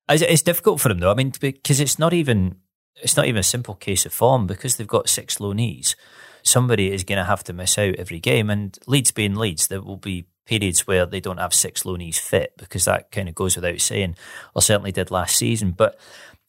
It's 0.08 0.42
difficult 0.42 0.80
for 0.80 0.88
them 0.88 1.00
though. 1.00 1.10
I 1.10 1.14
mean, 1.14 1.32
because 1.40 1.80
it's 1.80 1.98
not 1.98 2.12
even 2.12 2.54
it's 3.02 3.16
not 3.16 3.26
even 3.26 3.40
a 3.40 3.42
simple 3.42 3.74
case 3.74 4.06
of 4.06 4.12
form 4.12 4.46
because 4.46 4.76
they've 4.76 4.86
got 4.86 5.08
six 5.08 5.38
loanees. 5.38 5.96
Somebody 6.44 6.92
is 6.92 7.02
going 7.02 7.18
to 7.18 7.24
have 7.24 7.42
to 7.44 7.52
miss 7.52 7.76
out 7.76 7.96
every 7.96 8.20
game, 8.20 8.50
and 8.50 8.78
Leeds 8.86 9.10
being 9.10 9.34
Leeds, 9.34 9.66
there 9.66 9.82
will 9.82 9.96
be 9.96 10.26
periods 10.46 10.86
where 10.86 11.06
they 11.06 11.18
don't 11.18 11.38
have 11.38 11.52
six 11.52 11.82
loanees 11.82 12.20
fit 12.20 12.54
because 12.56 12.84
that 12.84 13.10
kind 13.10 13.28
of 13.28 13.34
goes 13.34 13.56
without 13.56 13.80
saying, 13.80 14.14
or 14.54 14.62
certainly 14.62 14.92
did 14.92 15.10
last 15.10 15.36
season. 15.36 15.72
But 15.72 15.98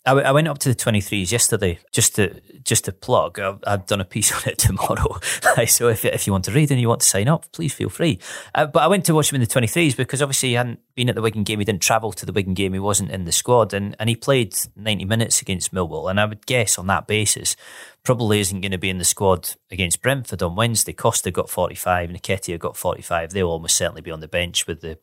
I, 0.05 0.13
I 0.13 0.31
went 0.31 0.47
up 0.47 0.57
to 0.59 0.69
the 0.69 0.75
23s 0.75 1.31
yesterday 1.31 1.79
just 1.91 2.15
to 2.15 2.41
just 2.63 2.85
to 2.85 2.91
plug. 2.91 3.39
I've, 3.39 3.59
I've 3.65 3.85
done 3.85 4.01
a 4.01 4.05
piece 4.05 4.31
on 4.35 4.51
it 4.51 4.57
tomorrow. 4.57 5.19
so 5.67 5.87
if, 5.89 6.05
if 6.05 6.25
you 6.25 6.33
want 6.33 6.45
to 6.45 6.51
read 6.51 6.71
and 6.71 6.79
you 6.79 6.87
want 6.87 7.01
to 7.01 7.07
sign 7.07 7.27
up, 7.27 7.51
please 7.51 7.73
feel 7.73 7.89
free. 7.89 8.19
Uh, 8.55 8.65
but 8.65 8.83
I 8.83 8.87
went 8.87 9.05
to 9.05 9.13
watch 9.13 9.31
him 9.31 9.35
in 9.35 9.41
the 9.41 9.47
23s 9.47 9.95
because 9.95 10.21
obviously 10.21 10.49
he 10.49 10.55
hadn't 10.55 10.79
been 10.95 11.09
at 11.09 11.15
the 11.15 11.21
Wigan 11.21 11.43
game. 11.43 11.59
He 11.59 11.65
didn't 11.65 11.81
travel 11.81 12.11
to 12.13 12.25
the 12.25 12.31
Wigan 12.31 12.53
game. 12.53 12.73
He 12.73 12.79
wasn't 12.79 13.11
in 13.11 13.25
the 13.25 13.31
squad. 13.31 13.73
And, 13.73 13.95
and 13.99 14.09
he 14.09 14.15
played 14.15 14.55
90 14.75 15.05
minutes 15.05 15.41
against 15.41 15.73
Millwall. 15.73 16.09
And 16.09 16.19
I 16.19 16.25
would 16.25 16.45
guess 16.45 16.77
on 16.77 16.87
that 16.87 17.07
basis, 17.07 17.55
probably 18.03 18.39
isn't 18.39 18.61
going 18.61 18.71
to 18.71 18.77
be 18.77 18.89
in 18.89 18.97
the 18.97 19.05
squad 19.05 19.51
against 19.69 20.01
Brentford 20.01 20.41
on 20.41 20.55
Wednesday. 20.55 20.93
Costa 20.93 21.29
got 21.29 21.49
45, 21.49 22.09
Nketiah 22.09 22.59
got 22.59 22.75
45. 22.75 23.31
They'll 23.31 23.47
almost 23.47 23.75
certainly 23.75 24.01
be 24.01 24.11
on 24.11 24.21
the 24.21 24.27
bench 24.27 24.65
with 24.65 24.81
the, 24.81 24.97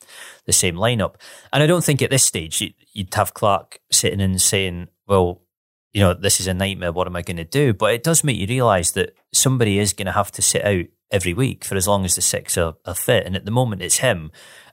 the 0.47 0.52
same 0.52 0.75
lineup. 0.75 1.14
And 1.52 1.62
I 1.62 1.67
don't 1.67 1.85
think 1.85 2.02
at 2.02 2.11
this 2.11 2.25
stage 2.25 2.61
you'd 2.93 3.14
have 3.14 3.35
Clarke 3.35 3.81
sitting 3.90 4.21
and 4.21 4.40
saying, 4.40 4.88
well, 5.07 5.43
you 5.93 6.00
know, 6.00 6.12
this 6.12 6.40
is 6.40 6.47
a 6.47 6.55
nightmare. 6.55 6.93
What 6.93 7.07
am 7.07 7.17
I 7.17 7.23
going 7.23 7.37
to 7.38 7.45
do? 7.45 7.73
But 7.73 7.95
it 7.95 8.02
does 8.02 8.25
make 8.25 8.37
you 8.37 8.47
realise 8.47 8.90
that 8.93 9.14
somebody 9.33 9.78
is 9.78 9.93
going 9.93 10.07
to 10.07 10.12
have 10.12 10.33
to 10.33 10.43
sit 10.43 10.64
out 10.64 10.87
every 11.11 11.33
week 11.33 11.64
for 11.64 11.76
as 11.76 11.88
long 11.88 12.05
as 12.05 12.14
the 12.14 12.21
six 12.21 12.59
are, 12.59 12.75
are 12.85 12.95
fit. 12.95 13.26
And 13.26 13.37
at 13.37 13.45
the 13.45 13.50
moment, 13.50 13.83
it's 13.83 13.99
him. 13.99 14.31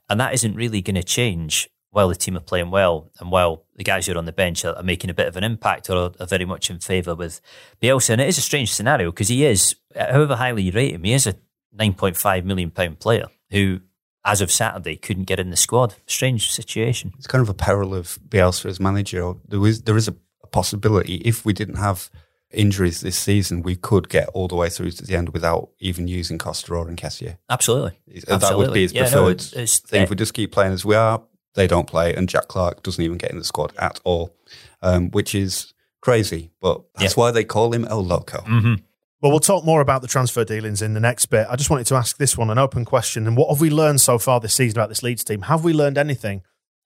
And 0.09 0.19
that 0.19 0.33
isn't 0.33 0.55
really 0.55 0.81
going 0.81 0.95
to 0.95 1.03
change 1.03 1.69
while 1.95 2.09
the 2.09 2.15
team 2.15 2.35
are 2.35 2.41
playing 2.41 2.69
well 2.71 3.09
and 3.21 3.31
while 3.31 3.63
the 3.77 3.83
guys 3.83 4.05
who 4.05 4.11
are 4.13 4.17
on 4.17 4.25
the 4.25 4.33
bench 4.33 4.65
are, 4.65 4.75
are 4.75 4.83
making 4.83 5.09
a 5.09 5.13
bit 5.13 5.27
of 5.29 5.37
an 5.37 5.45
impact 5.45 5.89
or 5.89 5.95
are, 5.95 6.11
are 6.19 6.25
very 6.27 6.43
much 6.43 6.69
in 6.69 6.77
favour 6.77 7.15
with 7.15 7.39
Bielsa. 7.81 8.09
And 8.09 8.19
it 8.19 8.27
is 8.27 8.37
a 8.37 8.41
strange 8.41 8.73
scenario 8.73 9.11
because 9.11 9.29
he 9.29 9.45
is, 9.45 9.77
however 9.95 10.35
highly 10.35 10.63
you 10.63 10.73
rate 10.73 10.93
him, 10.93 11.05
he 11.05 11.13
is 11.13 11.25
a 11.25 11.35
£9.5 11.79 12.43
million 12.43 12.69
player 12.69 13.27
who 13.49 13.79
as 14.25 14.41
of 14.41 14.51
Saturday, 14.51 14.97
couldn't 14.97 15.25
get 15.25 15.39
in 15.39 15.51
the 15.51 15.55
squad. 15.55 15.93
Strange 16.07 16.51
situation. 16.51 17.13
It's 17.17 17.27
kind 17.27 17.43
of 17.43 17.47
a 17.47 17.53
peril 17.53 17.93
of 17.93 18.17
Bielsa 18.27 18.65
as 18.65 18.79
manager. 18.79 19.35
There 19.47 19.65
is 19.65 19.83
there 19.83 19.95
is 19.95 20.07
a, 20.07 20.15
a 20.43 20.47
possibility 20.47 21.17
if 21.17 21.45
we 21.45 21.53
didn't 21.53 21.75
have 21.75 22.09
injuries 22.51 23.01
this 23.01 23.17
season, 23.17 23.61
we 23.61 23.75
could 23.75 24.09
get 24.09 24.27
all 24.29 24.47
the 24.47 24.55
way 24.55 24.69
through 24.69 24.89
to 24.91 25.03
the 25.05 25.15
end 25.15 25.29
without 25.29 25.69
even 25.79 26.07
using 26.07 26.37
Costa 26.39 26.73
or 26.73 26.87
Nketiah. 26.87 27.37
Absolutely. 27.49 27.91
That 28.07 28.29
Absolutely. 28.29 28.65
would 28.67 28.73
be 28.73 28.81
his 28.81 28.93
Yeah, 28.93 29.01
preferred 29.03 29.21
no, 29.21 29.29
it's- 29.29 29.53
it's- 29.53 29.79
thing. 29.79 30.03
If 30.03 30.09
we 30.09 30.15
just 30.15 30.33
keep 30.33 30.51
playing 30.51 30.73
as 30.73 30.83
we 30.83 30.95
are, 30.95 31.21
they 31.55 31.67
don't 31.67 31.87
play, 31.87 32.13
and 32.13 32.29
Jack 32.29 32.47
Clarke 32.47 32.83
doesn't 32.83 33.03
even 33.03 33.17
get 33.17 33.31
in 33.31 33.37
the 33.37 33.43
squad 33.43 33.73
at 33.77 33.99
all, 34.03 34.35
um, 34.81 35.09
which 35.11 35.33
is 35.33 35.73
crazy. 36.01 36.51
But 36.61 36.81
that's 36.95 37.17
why 37.17 37.31
they 37.31 37.43
call 37.43 37.73
him 37.73 37.85
El 37.85 38.03
Loco. 38.03 38.39
Mm-hmm. 38.39 38.75
Well, 39.21 39.31
we'll 39.31 39.39
talk 39.39 39.65
more 39.65 39.81
about 39.81 40.01
the 40.01 40.07
transfer 40.07 40.43
dealings 40.43 40.81
in 40.81 40.93
the 40.93 40.99
next 40.99 41.27
bit. 41.27 41.47
I 41.49 41.55
just 41.55 41.69
wanted 41.69 41.87
to 41.87 41.95
ask 41.95 42.17
this 42.17 42.37
one 42.37 42.51
an 42.51 42.59
open 42.59 42.85
question. 42.85 43.25
And 43.25 43.35
what 43.35 43.49
have 43.49 43.59
we 43.59 43.71
learned 43.71 44.01
so 44.01 44.19
far 44.19 44.39
this 44.39 44.53
season 44.53 44.77
about 44.77 44.89
this 44.89 45.01
Leeds 45.01 45.23
team? 45.23 45.43
Have 45.43 45.63
we 45.63 45.73
learned 45.73 45.97
anything? 45.97 46.43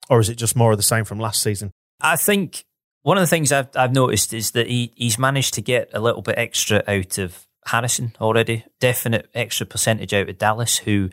Or 0.08 0.20
is 0.20 0.30
it 0.30 0.36
just 0.36 0.56
more 0.56 0.72
of 0.72 0.78
the 0.78 0.82
same 0.82 1.04
from 1.04 1.20
last 1.20 1.42
season? 1.42 1.72
I 2.00 2.16
think 2.16 2.64
one 3.02 3.18
of 3.18 3.22
the 3.22 3.26
things 3.26 3.52
I've, 3.52 3.68
I've 3.74 3.92
noticed 3.92 4.32
is 4.32 4.52
that 4.52 4.68
he, 4.68 4.92
he's 4.96 5.18
managed 5.18 5.54
to 5.54 5.60
get 5.60 5.90
a 5.92 6.00
little 6.00 6.22
bit 6.22 6.38
extra 6.38 6.82
out 6.88 7.18
of 7.18 7.46
Harrison 7.66 8.14
already. 8.20 8.64
Definite 8.78 9.28
extra 9.34 9.66
percentage 9.66 10.14
out 10.14 10.28
of 10.28 10.38
Dallas, 10.38 10.78
who 10.78 11.10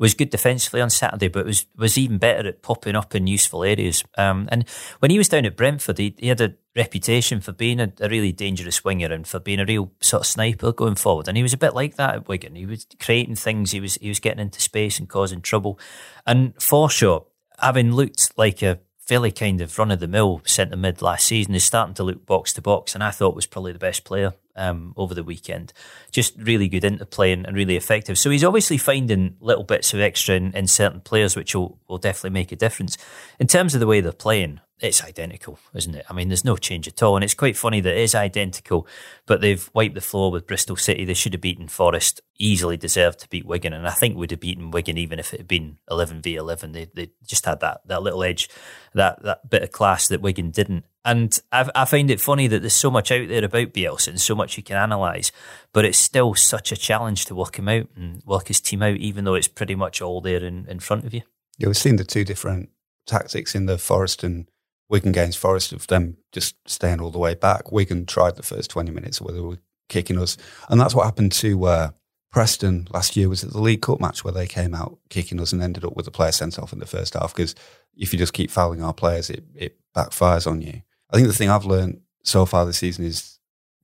was 0.00 0.14
good 0.14 0.30
defensively 0.30 0.80
on 0.80 0.88
Saturday, 0.88 1.28
but 1.28 1.44
was 1.44 1.66
was 1.76 1.98
even 1.98 2.16
better 2.16 2.48
at 2.48 2.62
popping 2.62 2.96
up 2.96 3.14
in 3.14 3.26
useful 3.26 3.62
areas. 3.62 4.02
Um, 4.16 4.48
and 4.50 4.66
when 4.98 5.10
he 5.10 5.18
was 5.18 5.28
down 5.28 5.44
at 5.44 5.56
Brentford, 5.56 5.98
he, 5.98 6.16
he 6.18 6.28
had 6.28 6.40
a 6.40 6.54
reputation 6.74 7.42
for 7.42 7.52
being 7.52 7.80
a, 7.80 7.92
a 8.00 8.08
really 8.08 8.32
dangerous 8.32 8.82
winger 8.82 9.12
and 9.12 9.28
for 9.28 9.38
being 9.38 9.60
a 9.60 9.66
real 9.66 9.92
sort 10.00 10.22
of 10.22 10.26
sniper 10.26 10.72
going 10.72 10.94
forward. 10.94 11.28
And 11.28 11.36
he 11.36 11.42
was 11.42 11.52
a 11.52 11.58
bit 11.58 11.74
like 11.74 11.96
that 11.96 12.14
at 12.14 12.28
Wigan. 12.28 12.54
He 12.54 12.64
was 12.64 12.86
creating 12.98 13.36
things. 13.36 13.72
He 13.72 13.80
was 13.80 13.96
he 13.96 14.08
was 14.08 14.20
getting 14.20 14.40
into 14.40 14.60
space 14.60 14.98
and 14.98 15.08
causing 15.08 15.42
trouble. 15.42 15.78
And 16.26 16.56
Forshaw, 16.56 17.26
having 17.58 17.92
looked 17.92 18.32
like 18.38 18.62
a 18.62 18.80
fairly 18.98 19.32
kind 19.32 19.60
of 19.60 19.78
run 19.78 19.90
of 19.90 20.00
the 20.00 20.08
mill 20.08 20.40
centre 20.46 20.76
mid 20.76 21.02
last 21.02 21.26
season, 21.26 21.54
is 21.54 21.64
starting 21.64 21.94
to 21.94 22.04
look 22.04 22.24
box 22.24 22.54
to 22.54 22.62
box, 22.62 22.94
and 22.94 23.04
I 23.04 23.10
thought 23.10 23.36
was 23.36 23.46
probably 23.46 23.72
the 23.72 23.78
best 23.78 24.04
player 24.04 24.32
um, 24.60 24.92
over 24.96 25.14
the 25.14 25.24
weekend. 25.24 25.72
Just 26.12 26.34
really 26.36 26.68
good 26.68 26.84
interplay 26.84 27.32
and, 27.32 27.46
and 27.46 27.56
really 27.56 27.76
effective. 27.76 28.18
So 28.18 28.30
he's 28.30 28.44
obviously 28.44 28.78
finding 28.78 29.36
little 29.40 29.64
bits 29.64 29.94
of 29.94 30.00
extra 30.00 30.36
in, 30.36 30.54
in 30.54 30.66
certain 30.66 31.00
players, 31.00 31.34
which 31.34 31.54
will, 31.54 31.80
will 31.88 31.98
definitely 31.98 32.30
make 32.30 32.52
a 32.52 32.56
difference. 32.56 32.98
In 33.38 33.46
terms 33.46 33.74
of 33.74 33.80
the 33.80 33.86
way 33.86 34.00
they're 34.00 34.12
playing, 34.12 34.60
it's 34.80 35.04
identical, 35.04 35.58
isn't 35.74 35.94
it? 35.94 36.06
I 36.08 36.12
mean, 36.12 36.28
there's 36.28 36.44
no 36.44 36.56
change 36.56 36.88
at 36.88 37.02
all. 37.02 37.16
And 37.16 37.24
it's 37.24 37.34
quite 37.34 37.56
funny 37.56 37.80
that 37.80 37.92
it 37.92 38.00
is 38.00 38.14
identical, 38.14 38.86
but 39.26 39.40
they've 39.40 39.70
wiped 39.74 39.94
the 39.94 40.00
floor 40.00 40.30
with 40.30 40.46
Bristol 40.46 40.76
City. 40.76 41.04
They 41.04 41.14
should 41.14 41.34
have 41.34 41.40
beaten 41.40 41.68
Forest, 41.68 42.20
easily 42.38 42.76
deserved 42.76 43.20
to 43.20 43.28
beat 43.28 43.46
Wigan. 43.46 43.72
And 43.72 43.86
I 43.86 43.92
think 43.92 44.16
would 44.16 44.30
have 44.30 44.40
beaten 44.40 44.70
Wigan 44.70 44.96
even 44.96 45.18
if 45.18 45.34
it 45.34 45.40
had 45.40 45.48
been 45.48 45.78
11 45.90 46.22
v 46.22 46.36
11. 46.36 46.72
They, 46.72 46.86
they 46.94 47.10
just 47.26 47.44
had 47.44 47.60
that, 47.60 47.82
that 47.86 48.02
little 48.02 48.24
edge, 48.24 48.48
that, 48.94 49.22
that 49.22 49.48
bit 49.48 49.62
of 49.62 49.72
class 49.72 50.08
that 50.08 50.22
Wigan 50.22 50.50
didn't. 50.50 50.84
And 51.04 51.38
I, 51.52 51.68
I 51.74 51.84
find 51.84 52.10
it 52.10 52.20
funny 52.20 52.46
that 52.46 52.60
there's 52.60 52.74
so 52.74 52.90
much 52.90 53.10
out 53.10 53.28
there 53.28 53.44
about 53.44 53.72
Bielsa 53.72 54.08
and 54.08 54.20
so 54.20 54.34
much 54.34 54.56
you 54.56 54.62
can 54.62 54.76
analyse, 54.76 55.32
but 55.72 55.84
it's 55.84 55.98
still 55.98 56.34
such 56.34 56.72
a 56.72 56.76
challenge 56.76 57.24
to 57.26 57.34
work 57.34 57.58
him 57.58 57.68
out 57.68 57.88
and 57.96 58.22
work 58.24 58.48
his 58.48 58.60
team 58.60 58.82
out, 58.82 58.96
even 58.96 59.24
though 59.24 59.34
it's 59.34 59.48
pretty 59.48 59.74
much 59.74 60.02
all 60.02 60.20
there 60.20 60.44
in, 60.44 60.66
in 60.68 60.78
front 60.78 61.04
of 61.04 61.14
you. 61.14 61.22
Yeah, 61.58 61.68
we've 61.68 61.76
seen 61.76 61.96
the 61.96 62.04
two 62.04 62.24
different 62.24 62.70
tactics 63.06 63.54
in 63.54 63.66
the 63.66 63.78
Forest 63.78 64.24
and 64.24 64.46
Wigan 64.90 65.12
games. 65.12 65.36
Forest 65.36 65.72
of 65.72 65.86
them 65.86 66.16
just 66.32 66.56
staying 66.68 67.00
all 67.00 67.10
the 67.10 67.18
way 67.18 67.34
back. 67.34 67.72
Wigan 67.72 68.04
tried 68.04 68.36
the 68.36 68.42
first 68.42 68.70
20 68.70 68.90
minutes 68.90 69.20
where 69.20 69.32
they 69.32 69.40
were 69.40 69.58
kicking 69.88 70.18
us. 70.18 70.36
And 70.68 70.80
that's 70.80 70.94
what 70.94 71.04
happened 71.04 71.32
to 71.32 71.64
uh, 71.64 71.90
Preston 72.30 72.88
last 72.90 73.16
year 73.16 73.28
was 73.28 73.44
at 73.44 73.52
the 73.52 73.60
League 73.60 73.82
Cup 73.82 74.00
match 74.00 74.24
where 74.24 74.34
they 74.34 74.46
came 74.46 74.74
out 74.74 74.98
kicking 75.08 75.40
us 75.40 75.52
and 75.52 75.62
ended 75.62 75.84
up 75.84 75.96
with 75.96 76.06
a 76.08 76.10
player 76.10 76.32
sent 76.32 76.58
off 76.58 76.72
in 76.72 76.80
the 76.80 76.86
first 76.86 77.14
half 77.14 77.34
because 77.34 77.54
if 77.96 78.12
you 78.12 78.18
just 78.18 78.32
keep 78.32 78.50
fouling 78.50 78.82
our 78.82 78.92
players, 78.92 79.30
it, 79.30 79.44
it 79.54 79.78
backfires 79.96 80.46
on 80.46 80.60
you. 80.60 80.82
I 81.10 81.16
think 81.16 81.28
the 81.28 81.34
thing 81.34 81.50
I've 81.50 81.64
learned 81.64 82.00
so 82.24 82.44
far 82.44 82.66
this 82.66 82.78
season 82.78 83.04
is 83.04 83.38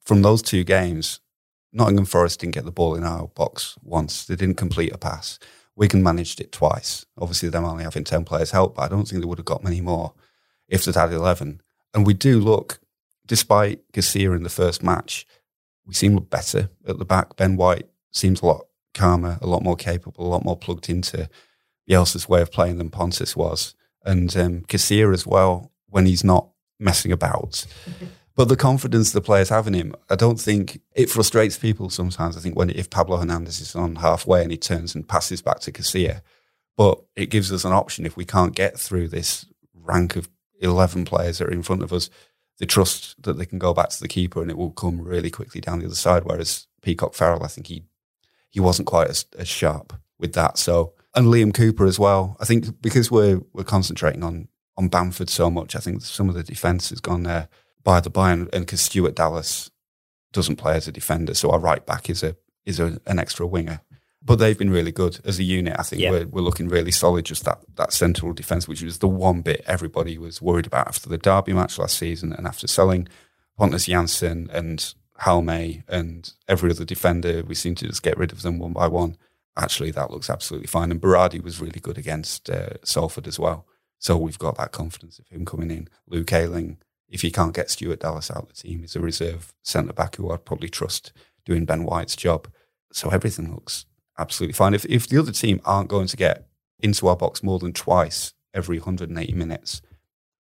from 0.05 0.23
those 0.23 0.43
two 0.43 0.65
games, 0.65 1.21
Nottingham 1.73 2.05
Forest 2.05 2.41
didn't 2.41 2.55
get 2.55 2.65
the 2.65 2.73
ball 2.73 2.95
in 2.95 3.05
our 3.05 3.29
box 3.29 3.77
once. 3.83 4.25
They 4.25 4.37
didn't 4.37 4.57
complete 4.57 4.93
a 4.93 4.99
pass. 4.99 5.39
Wigan 5.75 6.03
managed 6.03 6.41
it 6.41 6.53
twice. 6.53 7.05
Obviously, 7.19 7.49
them 7.49 7.65
only 7.65 7.85
having 7.85 8.05
10 8.05 8.25
players 8.25 8.53
helped, 8.53 8.77
but 8.77 8.83
I 8.83 8.89
don't 8.89 9.07
think 9.07 9.21
they 9.21 9.27
would 9.27 9.39
have 9.39 9.45
got 9.45 9.65
many 9.65 9.81
more 9.81 10.15
if 10.69 10.85
they'd 10.85 10.95
had 10.95 11.13
11. 11.13 11.61
And 11.95 12.07
we 12.07 12.15
do 12.15 12.41
look, 12.41 12.81
despite 13.27 13.81
Garcia 13.93 14.33
in 14.33 14.43
the 14.43 14.49
first 14.49 14.83
match, 14.83 15.27
we 15.87 15.95
seem 15.95 16.17
better 16.17 16.71
at 16.87 16.99
the 16.99 17.05
back. 17.05 17.37
Ben 17.37 17.57
White 17.57 17.89
seems 18.11 18.43
a 18.43 18.47
lot 18.47 18.67
calmer, 18.95 19.39
a 19.41 19.47
lot 19.47 19.63
more 19.63 19.77
capable, 19.77 20.27
a 20.27 20.29
lot 20.29 20.45
more 20.45 20.57
plugged 20.57 20.89
into 20.89 21.29
Bielsa's 21.89 22.29
way 22.29 22.43
of 22.43 22.51
playing 22.51 22.79
than 22.79 22.91
Pontus 22.91 23.37
was. 23.37 23.75
And 24.05 24.35
um, 24.37 24.65
Garcia 24.69 25.11
as 25.11 25.27
well, 25.27 25.73
when 25.89 26.07
he's 26.07 26.25
not 26.25 26.49
messing 26.79 27.13
about. 27.13 27.67
But 28.37 28.49
the 28.49 28.57
confidence 28.57 29.13
the 29.13 29.23
players 29.23 29.49
have 29.49 29.67
in 29.67 29.73
him, 29.73 29.95
I 30.11 30.15
don't 30.15 30.39
think 30.39 30.83
it 30.95 31.09
frustrates 31.09 31.57
people 31.57 31.89
sometimes. 31.89 32.37
I 32.37 32.41
think 32.41 32.55
when 32.55 32.69
if 32.69 32.91
Pablo 32.91 33.17
Hernandez 33.17 33.61
is 33.61 33.75
on 33.75 33.97
halfway 33.97 34.43
and 34.43 34.51
he 34.51 34.59
turns 34.59 34.95
and 34.95 35.09
passes 35.09 35.41
back 35.41 35.61
to 35.61 35.73
Casilla, 35.73 36.21
but 36.77 37.03
it 37.17 37.31
gives 37.31 37.51
us 37.51 37.65
an 37.65 37.73
option 37.73 38.05
if 38.05 38.15
we 38.15 38.27
can't 38.27 38.55
get 38.55 38.79
through 38.79 39.09
this 39.09 39.47
rank 39.75 40.17
of 40.17 40.29
11 40.61 41.05
players 41.05 41.39
that 41.39 41.49
are 41.49 41.53
in 41.53 41.63
front 41.63 41.83
of 41.83 41.93
us, 41.93 42.11
they 42.59 42.67
trust 42.67 43.23
that 43.23 43.35
they 43.35 43.47
can 43.47 43.59
go 43.59 43.75
back 43.75 43.91
to 43.91 44.01
the 44.01 44.09
keeper 44.09 44.41
and 44.41 44.51
it 44.51 44.57
will 44.57 44.71
come 44.71 45.01
really 45.01 45.31
quickly 45.31 45.61
down 45.61 45.79
the 45.79 45.87
other 45.87 45.95
side. 45.95 46.25
Whereas 46.25 46.67
Peacock 46.83 47.15
Farrell, 47.15 47.43
I 47.45 47.49
think 47.49 47.67
he 47.67 47.85
he 48.51 48.61
wasn't 48.61 48.89
quite 48.89 49.09
as, 49.09 49.27
as 49.39 49.49
sharp 49.49 49.93
with 50.19 50.33
that. 50.33 50.57
So 50.57 50.95
and 51.15 51.27
Liam 51.27 51.53
Cooper 51.53 51.87
as 51.87 51.99
well. 51.99 52.37
I 52.41 52.45
think 52.45 52.81
because 52.81 53.11
we're 53.11 53.41
we're 53.53 53.65
concentrating 53.65 54.23
on 54.23 54.49
on 54.77 54.89
Bamford 54.89 55.31
so 55.31 55.51
much, 55.51 55.75
I 55.75 55.81
think 55.81 56.03
some 56.03 56.29
of 56.29 56.35
the 56.35 56.43
defence 56.43 56.91
has 56.91 57.01
gone 57.01 57.23
there 57.23 57.49
by 57.83 58.01
the 58.01 58.11
by, 58.11 58.33
and 58.33 58.51
because 58.51 58.83
Stuart 58.83 59.17
Dallas 59.17 59.71
doesn't 60.33 60.57
play 60.57 60.77
as 60.77 60.87
a 60.87 60.93
defender, 60.93 61.35
so 61.35 61.51
our 61.51 61.59
right 61.59 61.85
back 61.85 62.11
is 62.11 62.23
a 62.23 62.37
is 62.65 62.79
a, 62.79 63.01
an 63.07 63.19
extra 63.19 63.47
winger. 63.47 63.81
But 64.27 64.41
they've 64.41 64.59
been 64.59 64.71
really 64.71 64.91
good 64.91 65.21
as 65.25 65.39
a 65.39 65.45
unit. 65.45 65.77
I 65.79 65.83
think 65.85 66.03
Yeah. 66.03 66.11
we're, 66.11 66.27
we're 66.27 66.41
looking 66.43 66.69
really 66.69 66.91
solid. 66.91 67.25
Just 67.25 67.45
that 67.45 67.61
that 67.77 67.93
central 67.93 68.33
defence, 68.33 68.67
which 68.67 68.83
was 68.83 68.99
the 68.99 69.09
one 69.09 69.41
bit 69.41 69.63
everybody 69.67 70.19
was 70.19 70.43
worried 70.43 70.67
about 70.67 70.89
after 70.89 71.09
the 71.09 71.17
Derby 71.19 71.53
match 71.53 71.79
last 71.79 71.97
season, 71.97 72.33
and 72.33 72.47
after 72.47 72.67
selling 72.67 73.07
Pontus 73.57 73.87
Jansson 73.87 74.53
and 74.53 74.95
Halme 75.21 75.85
and 75.89 76.33
every 76.49 76.71
other 76.71 76.85
defender, 76.85 77.43
we 77.47 77.55
seem 77.55 77.75
to 77.77 77.87
just 77.87 78.03
get 78.03 78.19
rid 78.19 78.33
of 78.33 78.43
them 78.43 78.59
one 78.59 78.73
by 78.73 78.89
one. 78.89 79.17
Actually, 79.57 79.91
that 79.93 80.11
looks 80.11 80.29
absolutely 80.29 80.67
fine. 80.67 80.91
And 80.91 81.01
Berardi 81.01 81.43
was 81.43 81.61
really 81.61 81.81
good 81.81 81.97
against 81.97 82.51
uh, 82.51 82.71
Salford 82.85 83.27
as 83.29 83.39
well. 83.39 83.65
So 83.99 84.17
we've 84.17 84.39
got 84.39 84.59
that 84.59 84.73
confidence 84.73 85.19
of 85.19 85.29
him 85.29 85.47
coming 85.47 85.71
in. 85.71 85.89
Luke 86.07 86.31
Ayling, 86.33 86.77
if 87.09 87.23
he 87.23 87.31
can't 87.31 87.55
get 87.55 87.71
Stuart 87.71 88.01
Dallas 88.01 88.31
out 88.31 88.43
of 88.43 88.49
the 88.49 88.55
team, 88.55 88.85
is 88.85 88.95
a 88.97 89.01
reserve 89.01 89.55
centre 89.63 89.95
back 89.95 90.17
who 90.17 90.31
I'd 90.31 90.45
probably 90.45 90.69
trust 90.69 91.13
doing 91.47 91.65
Ben 91.65 91.85
White's 91.85 92.17
job. 92.17 92.49
So 92.93 93.09
everything 93.09 93.51
looks 93.55 93.87
absolutely 94.19 94.53
fine. 94.55 94.75
If 94.75 94.85
if 94.87 95.09
the 95.09 95.19
other 95.19 95.33
team 95.33 95.61
aren't 95.65 95.89
going 95.89 96.07
to 96.09 96.17
get 96.17 96.47
into 96.81 97.07
our 97.09 97.17
box 97.17 97.43
more 97.43 97.59
than 97.59 97.73
twice 97.73 98.35
every 98.55 98.79
180 98.79 99.33
minutes, 99.35 99.83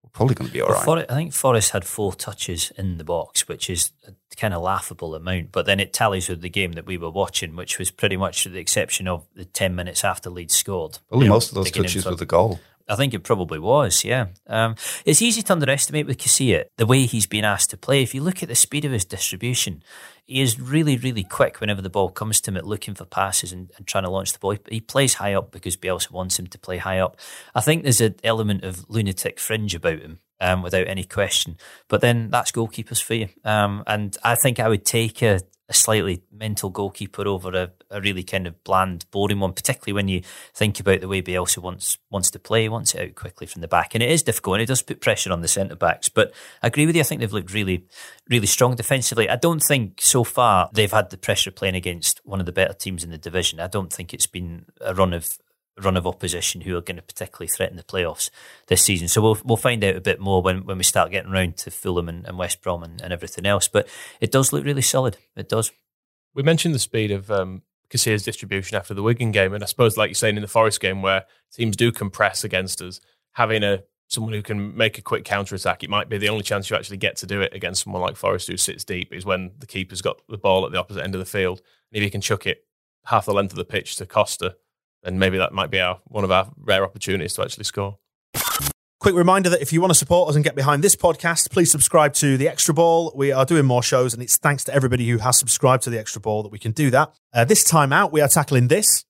we're 0.03 0.09
probably 0.11 0.35
going 0.35 0.47
to 0.47 0.53
be 0.53 0.61
all 0.61 0.69
Well, 0.69 0.77
right. 0.77 1.07
For- 1.07 1.11
I 1.13 1.15
think 1.15 1.33
Forest 1.33 1.71
had 1.71 1.85
four 1.85 2.13
touches 2.13 2.71
in 2.77 2.97
the 2.97 3.03
box, 3.03 3.47
which 3.47 3.69
is 3.69 3.91
a 4.07 4.13
kind 4.35 4.53
of 4.53 4.61
laughable 4.61 5.13
amount. 5.15 5.51
But 5.51 5.65
then 5.65 5.79
it 5.79 5.93
tallies 5.93 6.29
with 6.29 6.41
the 6.41 6.49
game 6.49 6.73
that 6.73 6.85
we 6.85 6.97
were 6.97 7.09
watching, 7.11 7.55
which 7.55 7.77
was 7.79 7.91
pretty 7.91 8.17
much 8.17 8.43
the 8.45 8.57
exception 8.59 9.07
of 9.07 9.25
the 9.35 9.45
10 9.45 9.75
minutes 9.75 10.03
after 10.03 10.29
Leeds 10.29 10.55
scored. 10.55 10.99
Only 11.11 11.25
You 11.25 11.29
know, 11.29 11.35
most 11.35 11.49
of 11.49 11.55
those 11.55 11.71
touches 11.71 12.05
were 12.05 12.15
the 12.15 12.25
goal. 12.25 12.59
I 12.91 12.95
think 12.97 13.13
it 13.13 13.23
probably 13.23 13.57
was, 13.57 14.03
yeah. 14.03 14.27
Um, 14.47 14.75
it's 15.05 15.21
easy 15.21 15.41
to 15.41 15.53
underestimate 15.53 16.05
with 16.05 16.17
Casilla, 16.17 16.65
the 16.75 16.85
way 16.85 17.05
he's 17.05 17.25
been 17.25 17.45
asked 17.45 17.69
to 17.69 17.77
play. 17.77 18.03
If 18.03 18.13
you 18.13 18.21
look 18.21 18.43
at 18.43 18.49
the 18.49 18.55
speed 18.55 18.83
of 18.83 18.91
his 18.91 19.05
distribution, 19.05 19.81
he 20.25 20.41
is 20.41 20.59
really, 20.59 20.97
really 20.97 21.23
quick 21.23 21.61
whenever 21.61 21.81
the 21.81 21.89
ball 21.89 22.09
comes 22.09 22.41
to 22.41 22.51
him 22.51 22.57
at 22.57 22.67
looking 22.67 22.93
for 22.93 23.05
passes 23.05 23.53
and, 23.53 23.71
and 23.77 23.87
trying 23.87 24.03
to 24.03 24.09
launch 24.09 24.33
the 24.33 24.39
ball. 24.39 24.51
He, 24.51 24.59
he 24.69 24.81
plays 24.81 25.15
high 25.15 25.33
up 25.33 25.51
because 25.51 25.77
Bielsa 25.77 26.11
wants 26.11 26.37
him 26.37 26.47
to 26.47 26.59
play 26.59 26.77
high 26.77 26.99
up. 26.99 27.17
I 27.55 27.61
think 27.61 27.83
there's 27.83 28.01
an 28.01 28.15
element 28.23 28.65
of 28.65 28.89
lunatic 28.89 29.39
fringe 29.39 29.73
about 29.73 29.99
him. 29.99 30.19
Um, 30.43 30.63
without 30.63 30.87
any 30.87 31.03
question, 31.03 31.55
but 31.87 32.01
then 32.01 32.31
that's 32.31 32.51
goalkeepers 32.51 32.99
for 32.99 33.13
you. 33.13 33.29
Um, 33.45 33.83
and 33.85 34.17
I 34.23 34.33
think 34.33 34.59
I 34.59 34.69
would 34.69 34.83
take 34.83 35.21
a, 35.21 35.41
a 35.71 35.73
slightly 35.73 36.21
mental 36.33 36.69
goalkeeper 36.69 37.25
over 37.25 37.49
a, 37.55 37.71
a, 37.89 38.01
really 38.01 38.23
kind 38.23 38.45
of 38.45 38.61
bland, 38.65 39.05
boring 39.09 39.39
one, 39.39 39.53
particularly 39.53 39.93
when 39.93 40.09
you 40.09 40.21
think 40.53 40.81
about 40.81 40.99
the 40.99 41.07
way 41.07 41.21
Bielsa 41.21 41.59
wants 41.59 41.97
wants 42.09 42.29
to 42.31 42.39
play, 42.39 42.67
wants 42.67 42.93
it 42.93 43.01
out 43.01 43.15
quickly 43.15 43.47
from 43.47 43.61
the 43.61 43.69
back. 43.69 43.95
And 43.95 44.03
it 44.03 44.11
is 44.11 44.21
difficult 44.21 44.55
and 44.55 44.63
it 44.63 44.65
does 44.65 44.81
put 44.81 44.99
pressure 44.99 45.31
on 45.31 45.41
the 45.41 45.47
centre 45.47 45.77
backs. 45.77 46.09
But 46.09 46.33
I 46.61 46.67
agree 46.67 46.85
with 46.85 46.95
you, 46.95 47.01
I 47.01 47.05
think 47.05 47.21
they've 47.21 47.31
looked 47.31 47.53
really, 47.53 47.85
really 48.29 48.47
strong 48.47 48.75
defensively. 48.75 49.29
I 49.29 49.37
don't 49.37 49.63
think 49.63 50.01
so 50.01 50.25
far 50.25 50.69
they've 50.73 50.91
had 50.91 51.09
the 51.09 51.17
pressure 51.17 51.51
playing 51.51 51.75
against 51.75 52.19
one 52.25 52.41
of 52.41 52.45
the 52.45 52.51
better 52.51 52.73
teams 52.73 53.05
in 53.05 53.09
the 53.09 53.17
division. 53.17 53.61
I 53.61 53.67
don't 53.67 53.93
think 53.93 54.13
it's 54.13 54.27
been 54.27 54.65
a 54.81 54.93
run 54.93 55.13
of 55.13 55.37
run 55.79 55.97
of 55.97 56.05
opposition 56.05 56.61
who 56.61 56.75
are 56.77 56.81
going 56.81 56.97
to 56.97 57.01
particularly 57.01 57.47
threaten 57.47 57.77
the 57.77 57.83
playoffs 57.83 58.29
this 58.67 58.81
season. 58.81 59.07
So 59.07 59.21
we'll 59.21 59.37
we'll 59.43 59.57
find 59.57 59.83
out 59.83 59.95
a 59.95 60.01
bit 60.01 60.19
more 60.19 60.41
when, 60.41 60.65
when 60.65 60.77
we 60.77 60.83
start 60.83 61.11
getting 61.11 61.31
around 61.31 61.57
to 61.57 61.71
Fulham 61.71 62.09
and, 62.09 62.25
and 62.27 62.37
West 62.37 62.61
Brom 62.61 62.83
and, 62.83 63.01
and, 63.01 63.13
everything 63.13 63.45
else. 63.45 63.67
But 63.67 63.87
it 64.19 64.31
does 64.31 64.51
look 64.51 64.65
really 64.65 64.81
solid. 64.81 65.17
It 65.35 65.49
does. 65.49 65.71
We 66.33 66.43
mentioned 66.43 66.75
the 66.75 66.79
speed 66.79 67.11
of 67.11 67.31
um, 67.31 67.63
distribution 67.89 68.77
after 68.77 68.93
the 68.93 69.03
Wigan 69.03 69.31
game, 69.31 69.53
and 69.53 69.63
I 69.63 69.67
suppose, 69.67 69.97
like 69.97 70.09
you're 70.09 70.15
saying 70.15 70.35
in 70.35 70.41
the 70.41 70.47
Forest 70.47 70.79
game, 70.79 71.01
where 71.01 71.25
teams 71.51 71.75
do 71.75 71.91
compress 71.91 72.43
against 72.43 72.81
us, 72.81 73.01
having 73.33 73.63
a 73.63 73.83
someone 74.07 74.33
who 74.33 74.41
can 74.41 74.75
make 74.75 74.97
a 74.97 75.01
quick 75.01 75.23
counter 75.23 75.55
attack, 75.55 75.83
it 75.83 75.89
might 75.89 76.09
be 76.09 76.17
the 76.17 76.27
only 76.27 76.43
chance 76.43 76.69
you 76.69 76.75
actually 76.75 76.97
get 76.97 77.15
to 77.15 77.25
do 77.25 77.39
it 77.39 77.53
against 77.53 77.83
someone 77.83 78.01
like 78.01 78.17
Forest 78.17 78.49
who 78.49 78.57
sits 78.57 78.83
deep 78.83 79.13
is 79.13 79.25
when 79.25 79.51
the 79.59 79.65
keeper's 79.65 80.01
got 80.01 80.21
the 80.27 80.37
ball 80.37 80.65
at 80.65 80.73
the 80.73 80.77
opposite 80.77 81.01
end 81.01 81.15
of 81.15 81.19
the 81.19 81.25
field. 81.25 81.61
And 81.91 81.97
if 81.97 82.03
he 82.03 82.09
can 82.09 82.19
chuck 82.19 82.45
it 82.45 82.65
half 83.05 83.25
the 83.25 83.33
length 83.33 83.53
of 83.53 83.57
the 83.57 83.63
pitch 83.63 83.95
to 83.95 84.05
Costa, 84.05 84.57
and 85.03 85.19
maybe 85.19 85.37
that 85.37 85.53
might 85.53 85.71
be 85.71 85.79
our 85.79 85.99
one 86.05 86.23
of 86.23 86.31
our 86.31 86.51
rare 86.57 86.83
opportunities 86.83 87.33
to 87.33 87.41
actually 87.43 87.63
score. 87.63 87.97
Quick 88.99 89.15
reminder 89.15 89.49
that 89.49 89.63
if 89.63 89.73
you 89.73 89.81
want 89.81 89.89
to 89.89 89.97
support 89.97 90.29
us 90.29 90.35
and 90.35 90.43
get 90.43 90.53
behind 90.53 90.83
this 90.83 90.95
podcast, 90.95 91.49
please 91.49 91.71
subscribe 91.71 92.13
to 92.13 92.37
The 92.37 92.47
Extra 92.47 92.71
Ball. 92.71 93.11
We 93.15 93.31
are 93.31 93.45
doing 93.45 93.65
more 93.65 93.81
shows, 93.81 94.13
and 94.13 94.21
it's 94.21 94.37
thanks 94.37 94.63
to 94.65 94.73
everybody 94.75 95.09
who 95.09 95.17
has 95.17 95.39
subscribed 95.39 95.81
to 95.85 95.89
The 95.89 95.99
Extra 95.99 96.21
Ball 96.21 96.43
that 96.43 96.51
we 96.51 96.59
can 96.59 96.71
do 96.71 96.91
that. 96.91 97.11
Uh, 97.33 97.43
this 97.43 97.63
time 97.63 97.91
out, 97.91 98.11
we 98.11 98.21
are 98.21 98.27
tackling 98.27 98.67
this. 98.67 99.03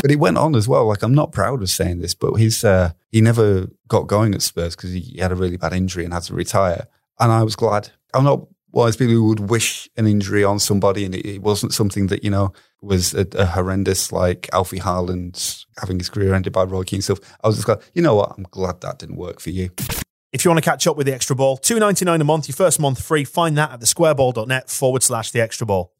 But 0.00 0.08
he 0.08 0.16
went 0.16 0.38
on 0.38 0.54
as 0.54 0.66
well. 0.66 0.86
Like, 0.86 1.02
I'm 1.02 1.14
not 1.14 1.32
proud 1.32 1.60
of 1.60 1.68
saying 1.68 1.98
this, 1.98 2.14
but 2.14 2.36
he's 2.36 2.64
uh, 2.64 2.92
he 3.10 3.20
never 3.20 3.68
got 3.86 4.06
going 4.06 4.34
at 4.34 4.40
Spurs 4.40 4.76
because 4.76 4.92
he 4.92 5.18
had 5.18 5.30
a 5.30 5.36
really 5.36 5.58
bad 5.58 5.74
injury 5.74 6.04
and 6.04 6.14
had 6.14 6.22
to 6.24 6.34
retire. 6.34 6.86
And 7.20 7.30
I 7.30 7.42
was 7.42 7.54
glad. 7.54 7.90
I'm 8.14 8.24
not 8.24 8.46
those 8.82 8.96
people 8.96 9.14
who 9.14 9.28
would 9.28 9.50
wish 9.50 9.88
an 9.96 10.06
injury 10.06 10.42
on 10.42 10.58
somebody, 10.58 11.04
and 11.04 11.14
it, 11.14 11.26
it 11.26 11.42
wasn't 11.42 11.72
something 11.72 12.08
that, 12.08 12.24
you 12.24 12.30
know, 12.30 12.52
was 12.82 13.14
a, 13.14 13.26
a, 13.34 13.46
horrendous 13.46 14.12
like 14.12 14.48
Alfie 14.52 14.80
Haaland 14.80 15.64
having 15.78 15.98
his 15.98 16.10
career 16.10 16.34
ended 16.34 16.52
by 16.52 16.64
Roy 16.64 16.82
Keane 16.82 17.00
stuff. 17.00 17.20
I 17.42 17.46
was 17.46 17.56
just 17.56 17.68
like, 17.68 17.80
you 17.94 18.02
know 18.02 18.14
what? 18.16 18.34
I'm 18.36 18.44
glad 18.50 18.80
that 18.80 18.98
didn't 18.98 19.16
work 19.16 19.40
for 19.40 19.50
you. 19.50 19.70
If 20.32 20.44
you 20.44 20.50
want 20.50 20.62
to 20.62 20.68
catch 20.68 20.86
up 20.86 20.96
with 20.96 21.06
the 21.06 21.14
extra 21.14 21.36
ball, 21.36 21.56
two 21.56 21.78
ninety 21.78 22.04
nine 22.04 22.20
a 22.20 22.24
month, 22.24 22.48
your 22.48 22.56
first 22.56 22.80
month 22.80 23.00
free. 23.00 23.24
Find 23.24 23.56
that 23.56 23.70
at 23.70 23.80
thesquareball.net 23.80 24.68
forward 24.68 25.04
slash 25.04 25.30
the 25.30 25.40
extra 25.40 25.64
ball. 25.64 25.92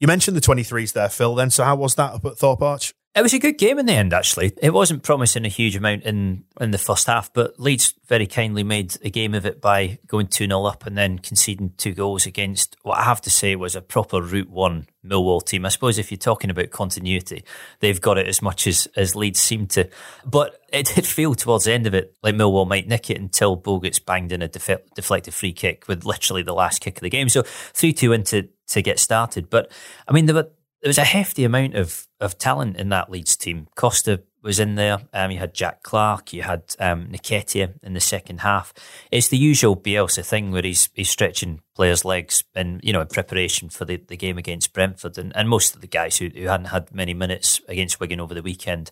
You 0.00 0.08
mentioned 0.08 0.36
the 0.36 0.40
23s 0.40 0.94
there, 0.94 1.08
Phil, 1.08 1.34
then. 1.36 1.50
So 1.50 1.62
how 1.62 1.76
was 1.76 1.94
that 1.94 2.14
up 2.14 2.24
at 2.24 2.36
Thorpe 2.36 2.62
Arch? 2.62 2.92
It 3.14 3.20
was 3.20 3.34
a 3.34 3.38
good 3.38 3.58
game 3.58 3.78
in 3.78 3.84
the 3.84 3.92
end, 3.92 4.14
actually. 4.14 4.52
It 4.62 4.72
wasn't 4.72 5.02
promising 5.02 5.44
a 5.44 5.48
huge 5.48 5.76
amount 5.76 6.04
in, 6.04 6.44
in 6.58 6.70
the 6.70 6.78
first 6.78 7.06
half, 7.06 7.30
but 7.30 7.60
Leeds 7.60 7.92
very 8.06 8.26
kindly 8.26 8.62
made 8.62 8.96
a 9.04 9.10
game 9.10 9.34
of 9.34 9.44
it 9.44 9.60
by 9.60 9.98
going 10.06 10.28
2 10.28 10.46
0 10.46 10.64
up 10.64 10.86
and 10.86 10.96
then 10.96 11.18
conceding 11.18 11.74
two 11.76 11.92
goals 11.92 12.24
against 12.24 12.74
what 12.80 12.96
I 12.96 13.02
have 13.02 13.20
to 13.22 13.30
say 13.30 13.54
was 13.54 13.76
a 13.76 13.82
proper 13.82 14.22
Route 14.22 14.48
1 14.48 14.86
Millwall 15.04 15.44
team. 15.44 15.66
I 15.66 15.68
suppose 15.68 15.98
if 15.98 16.10
you're 16.10 16.16
talking 16.16 16.48
about 16.48 16.70
continuity, 16.70 17.44
they've 17.80 18.00
got 18.00 18.16
it 18.16 18.28
as 18.28 18.40
much 18.40 18.66
as, 18.66 18.88
as 18.96 19.14
Leeds 19.14 19.40
seem 19.40 19.66
to. 19.68 19.90
But 20.24 20.58
it 20.72 20.86
did 20.94 21.06
feel 21.06 21.34
towards 21.34 21.66
the 21.66 21.74
end 21.74 21.86
of 21.86 21.92
it 21.92 22.16
like 22.22 22.34
Millwall 22.34 22.66
might 22.66 22.88
nick 22.88 23.10
it 23.10 23.20
until 23.20 23.60
Bogarts 23.60 24.02
banged 24.02 24.32
in 24.32 24.40
a 24.40 24.48
def- 24.48 24.94
deflected 24.94 25.34
free 25.34 25.52
kick 25.52 25.86
with 25.86 26.06
literally 26.06 26.42
the 26.42 26.54
last 26.54 26.80
kick 26.80 26.96
of 26.96 27.02
the 27.02 27.10
game. 27.10 27.28
So 27.28 27.42
3 27.42 27.92
2 27.92 28.12
into 28.14 28.48
to 28.68 28.80
get 28.80 28.98
started. 28.98 29.50
But 29.50 29.70
I 30.08 30.14
mean, 30.14 30.24
there 30.24 30.34
were 30.34 30.48
there 30.82 30.88
was 30.88 30.98
a 30.98 31.04
hefty 31.04 31.44
amount 31.44 31.74
of 31.74 32.06
of 32.20 32.38
talent 32.38 32.76
in 32.76 32.88
that 32.90 33.10
Leeds 33.10 33.36
team. 33.36 33.68
Costa 33.76 34.22
was 34.42 34.58
in 34.58 34.74
there. 34.74 34.98
Um, 35.12 35.30
you 35.30 35.38
had 35.38 35.54
Jack 35.54 35.82
Clarke. 35.82 36.32
you 36.32 36.42
had 36.42 36.74
um, 36.80 37.06
Nketiah 37.08 37.74
in 37.82 37.94
the 37.94 38.00
second 38.00 38.40
half. 38.40 38.74
It's 39.10 39.28
the 39.28 39.38
usual 39.38 39.76
Bielsa 39.76 40.24
thing 40.24 40.50
where 40.50 40.62
he's 40.62 40.90
he's 40.94 41.10
stretching 41.10 41.60
players' 41.74 42.04
legs 42.04 42.44
and 42.54 42.80
you 42.82 42.92
know 42.92 43.00
in 43.00 43.06
preparation 43.06 43.68
for 43.68 43.84
the, 43.84 43.96
the 43.96 44.16
game 44.16 44.38
against 44.38 44.72
Brentford 44.72 45.16
and, 45.18 45.34
and 45.34 45.48
most 45.48 45.74
of 45.74 45.80
the 45.80 45.86
guys 45.86 46.18
who, 46.18 46.28
who 46.28 46.46
hadn't 46.46 46.66
had 46.66 46.94
many 46.94 47.14
minutes 47.14 47.60
against 47.68 48.00
Wigan 48.00 48.20
over 48.20 48.34
the 48.34 48.42
weekend. 48.42 48.90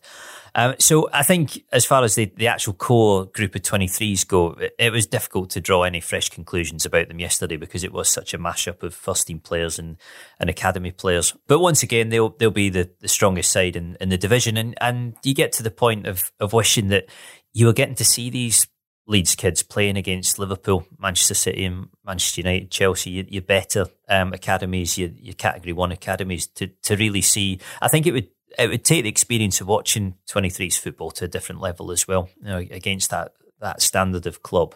Um, 0.55 0.75
so 0.79 1.09
I 1.13 1.23
think 1.23 1.63
as 1.73 1.85
far 1.85 2.03
as 2.03 2.15
the, 2.15 2.33
the 2.37 2.49
actual 2.49 2.73
core 2.73 3.27
group 3.27 3.55
of 3.55 3.63
23s 3.63 4.27
go, 4.27 4.53
it, 4.53 4.75
it, 4.79 4.93
was 4.93 5.07
difficult 5.07 5.51
to 5.51 5.61
draw 5.61 5.83
any 5.83 6.01
fresh 6.01 6.29
conclusions 6.29 6.85
about 6.85 7.09
them 7.09 7.21
yesterday 7.21 7.57
because 7.57 7.85
it 7.85 7.93
was 7.93 8.09
such 8.09 8.35
a 8.35 8.39
mashup 8.39 8.83
of 8.83 8.95
first 8.95 9.27
team 9.29 9.39
players 9.39 9.79
and, 9.79 9.97
and 10.41 10.51
academy 10.51 10.91
players. 10.91 11.37
But 11.47 11.61
once 11.61 11.83
again, 11.83 12.09
they'll 12.09 12.31
they'll 12.31 12.51
be 12.51 12.71
the, 12.71 12.91
the 13.01 13.09
strongest 13.09 13.53
side 13.53 13.77
in, 13.77 13.97
in 14.01 14.09
the 14.09 14.19
division 14.19 14.57
and, 14.57 14.75
and 14.81 15.15
you 15.23 15.35
get 15.35 15.53
to 15.53 15.63
the 15.63 15.71
point 15.71 16.07
of, 16.07 16.33
of 16.41 16.53
wishing 16.53 16.89
that 16.89 17.07
you 17.53 17.67
were 17.67 17.73
getting 17.73 17.95
to 17.97 18.05
see 18.05 18.31
these 18.31 18.67
Leeds 19.11 19.35
kids 19.35 19.65
playing 19.65 19.97
against 19.97 20.39
Liverpool, 20.39 20.87
Manchester 20.97 21.35
City, 21.35 21.65
and 21.65 21.89
Manchester 22.07 22.43
United, 22.43 22.71
Chelsea, 22.71 23.11
your, 23.11 23.25
your 23.29 23.43
better 23.43 23.87
um, 24.09 24.33
academies, 24.33 24.97
your, 24.97 25.11
your 25.17 25.35
Category 25.35 25.73
One 25.73 25.91
academies, 25.91 26.47
to 26.47 26.69
to 26.69 26.97
really 26.97 27.21
see. 27.21 27.59
I 27.83 27.89
think 27.89 28.07
it 28.07 28.13
would 28.13 28.29
it 28.57 28.71
would 28.71 28.85
take 28.85 29.03
the 29.03 29.09
experience 29.09 29.61
of 29.61 29.67
watching 29.67 30.15
23s 30.29 30.79
football 30.79 31.11
to 31.13 31.25
a 31.25 31.29
different 31.29 31.61
level 31.61 31.91
as 31.91 32.07
well, 32.07 32.29
you 32.41 32.49
know, 32.49 32.59
against 32.59 33.11
that 33.11 33.33
that 33.61 33.83
standard 33.83 34.27
of 34.27 34.43
club, 34.43 34.75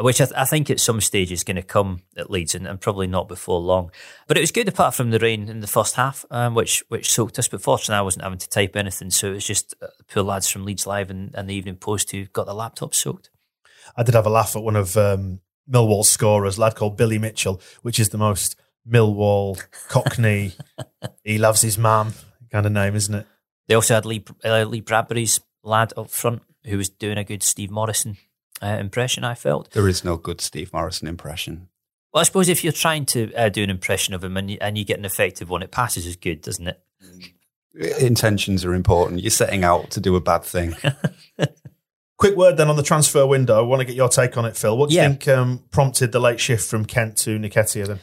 which 0.00 0.20
I, 0.20 0.24
th- 0.24 0.36
I 0.36 0.44
think 0.44 0.68
at 0.68 0.80
some 0.80 1.00
stage 1.00 1.30
is 1.30 1.44
going 1.44 1.54
to 1.54 1.62
come 1.62 2.00
at 2.16 2.30
Leeds 2.30 2.56
and, 2.56 2.66
and, 2.66 2.80
probably 2.80 3.06
not 3.06 3.28
before 3.28 3.60
long. 3.60 3.92
But 4.26 4.36
it 4.36 4.40
was 4.40 4.50
good 4.50 4.66
apart 4.66 4.94
from 4.94 5.10
the 5.10 5.20
rain 5.20 5.48
in 5.48 5.60
the 5.60 5.68
first 5.68 5.94
half, 5.94 6.24
um, 6.30 6.54
which 6.54 6.82
which 6.88 7.12
soaked 7.12 7.38
us. 7.38 7.48
But 7.48 7.62
fortunately, 7.62 7.98
I 7.98 8.02
wasn't 8.02 8.24
having 8.24 8.38
to 8.38 8.48
type 8.48 8.76
anything, 8.76 9.10
so 9.10 9.28
it 9.28 9.34
was 9.34 9.46
just 9.46 9.74
uh, 9.82 9.88
poor 10.08 10.22
lads 10.22 10.48
from 10.48 10.64
Leeds 10.64 10.86
Live 10.86 11.10
and, 11.10 11.34
and 11.34 11.48
the 11.48 11.54
Evening 11.54 11.76
Post 11.76 12.10
who 12.12 12.24
got 12.24 12.46
the 12.46 12.54
laptop 12.54 12.94
soaked. 12.94 13.30
I 13.96 14.02
did 14.02 14.14
have 14.14 14.26
a 14.26 14.30
laugh 14.30 14.56
at 14.56 14.62
one 14.62 14.76
of 14.76 14.96
um, 14.96 15.40
Millwall 15.70 16.04
scorers, 16.04 16.58
a 16.58 16.60
lad 16.60 16.74
called 16.74 16.96
Billy 16.96 17.18
Mitchell, 17.18 17.60
which 17.82 17.98
is 17.98 18.10
the 18.10 18.18
most 18.18 18.56
Millwall 18.88 19.62
Cockney. 19.88 20.52
he 21.24 21.38
loves 21.38 21.62
his 21.62 21.78
mum 21.78 22.14
kind 22.50 22.66
of 22.66 22.72
name, 22.72 22.94
isn't 22.94 23.14
it? 23.14 23.26
They 23.68 23.74
also 23.74 23.94
had 23.94 24.04
Lee, 24.04 24.24
uh, 24.44 24.64
Lee 24.64 24.80
Bradbury's 24.80 25.40
lad 25.62 25.92
up 25.96 26.10
front 26.10 26.42
who 26.66 26.76
was 26.76 26.88
doing 26.88 27.18
a 27.18 27.24
good 27.24 27.42
Steve 27.42 27.70
Morison 27.70 28.16
uh, 28.62 28.66
impression. 28.66 29.24
I 29.24 29.34
felt 29.34 29.70
there 29.72 29.88
is 29.88 30.04
no 30.04 30.16
good 30.16 30.40
Steve 30.40 30.72
Morison 30.72 31.08
impression. 31.08 31.68
Well, 32.12 32.20
I 32.20 32.24
suppose 32.24 32.48
if 32.48 32.62
you're 32.62 32.72
trying 32.72 33.06
to 33.06 33.34
uh, 33.34 33.48
do 33.48 33.62
an 33.62 33.70
impression 33.70 34.14
of 34.14 34.22
him 34.22 34.36
and 34.36 34.50
you, 34.50 34.58
and 34.60 34.78
you 34.78 34.84
get 34.84 34.98
an 34.98 35.04
effective 35.04 35.50
one, 35.50 35.62
it 35.62 35.72
passes 35.72 36.06
as 36.06 36.16
good, 36.16 36.42
doesn't 36.42 36.68
it? 36.68 36.80
Intentions 37.98 38.64
are 38.64 38.72
important. 38.72 39.20
You're 39.20 39.30
setting 39.30 39.64
out 39.64 39.90
to 39.90 40.00
do 40.00 40.14
a 40.14 40.20
bad 40.20 40.44
thing. 40.44 40.76
Quick 42.24 42.38
word 42.38 42.56
then 42.56 42.70
on 42.70 42.76
the 42.76 42.82
transfer 42.82 43.26
window. 43.26 43.58
I 43.58 43.60
want 43.60 43.80
to 43.80 43.84
get 43.84 43.96
your 43.96 44.08
take 44.08 44.38
on 44.38 44.46
it, 44.46 44.56
Phil. 44.56 44.78
What 44.78 44.88
do 44.88 44.96
yeah. 44.96 45.02
you 45.02 45.08
think 45.10 45.28
um, 45.28 45.62
prompted 45.70 46.10
the 46.10 46.20
late 46.20 46.40
shift 46.40 46.66
from 46.66 46.86
Kent 46.86 47.18
to 47.18 47.38
Nketiah 47.38 47.86
then? 47.86 48.00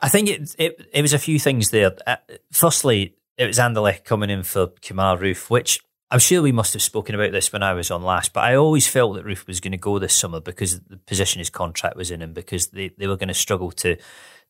I 0.00 0.08
think 0.08 0.28
it, 0.28 0.54
it, 0.60 0.88
it 0.92 1.02
was 1.02 1.12
a 1.12 1.18
few 1.18 1.40
things 1.40 1.70
there. 1.70 1.90
Uh, 2.06 2.18
firstly, 2.52 3.16
it 3.36 3.48
was 3.48 3.58
Anderlecht 3.58 4.04
coming 4.04 4.30
in 4.30 4.44
for 4.44 4.68
Kemar 4.68 5.18
Roofe, 5.18 5.50
which 5.50 5.80
I'm 6.08 6.20
sure 6.20 6.40
we 6.40 6.52
must 6.52 6.72
have 6.74 6.82
spoken 6.82 7.16
about 7.16 7.32
this 7.32 7.52
when 7.52 7.64
I 7.64 7.72
was 7.72 7.90
on 7.90 8.04
last, 8.04 8.32
but 8.32 8.44
I 8.44 8.54
always 8.54 8.86
felt 8.86 9.16
that 9.16 9.26
Roofe 9.26 9.48
was 9.48 9.58
going 9.58 9.72
to 9.72 9.76
go 9.76 9.98
this 9.98 10.14
summer 10.14 10.38
because 10.38 10.78
the 10.82 10.96
position 10.98 11.40
his 11.40 11.50
contract 11.50 11.96
was 11.96 12.12
in 12.12 12.22
and 12.22 12.34
because 12.34 12.68
they, 12.68 12.92
they 12.96 13.08
were 13.08 13.16
going 13.16 13.26
to 13.26 13.34
struggle 13.34 13.72
to 13.72 13.96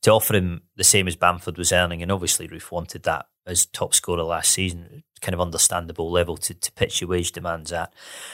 to 0.03 0.13
offer 0.13 0.37
him 0.37 0.63
the 0.77 0.85
same 0.85 1.09
as 1.09 1.17
Bamford 1.17 1.59
was 1.59 1.73
earning. 1.73 2.03
And 2.03 2.13
obviously, 2.13 2.49
Roofe 2.49 2.71
wanted 2.71 3.03
that 3.05 3.27
as 3.47 3.67
top 3.67 3.95
scorer 3.95 4.23
last 4.23 4.53
season, 4.53 5.03
kind 5.21 5.35
of 5.35 5.41
understandable 5.41 6.11
level 6.11 6.37
to, 6.37 6.55
to 6.55 6.73
pitch 6.73 7.01
your 7.01 7.11
wage 7.11 7.33
demands 7.33 7.73
at. 7.73 7.93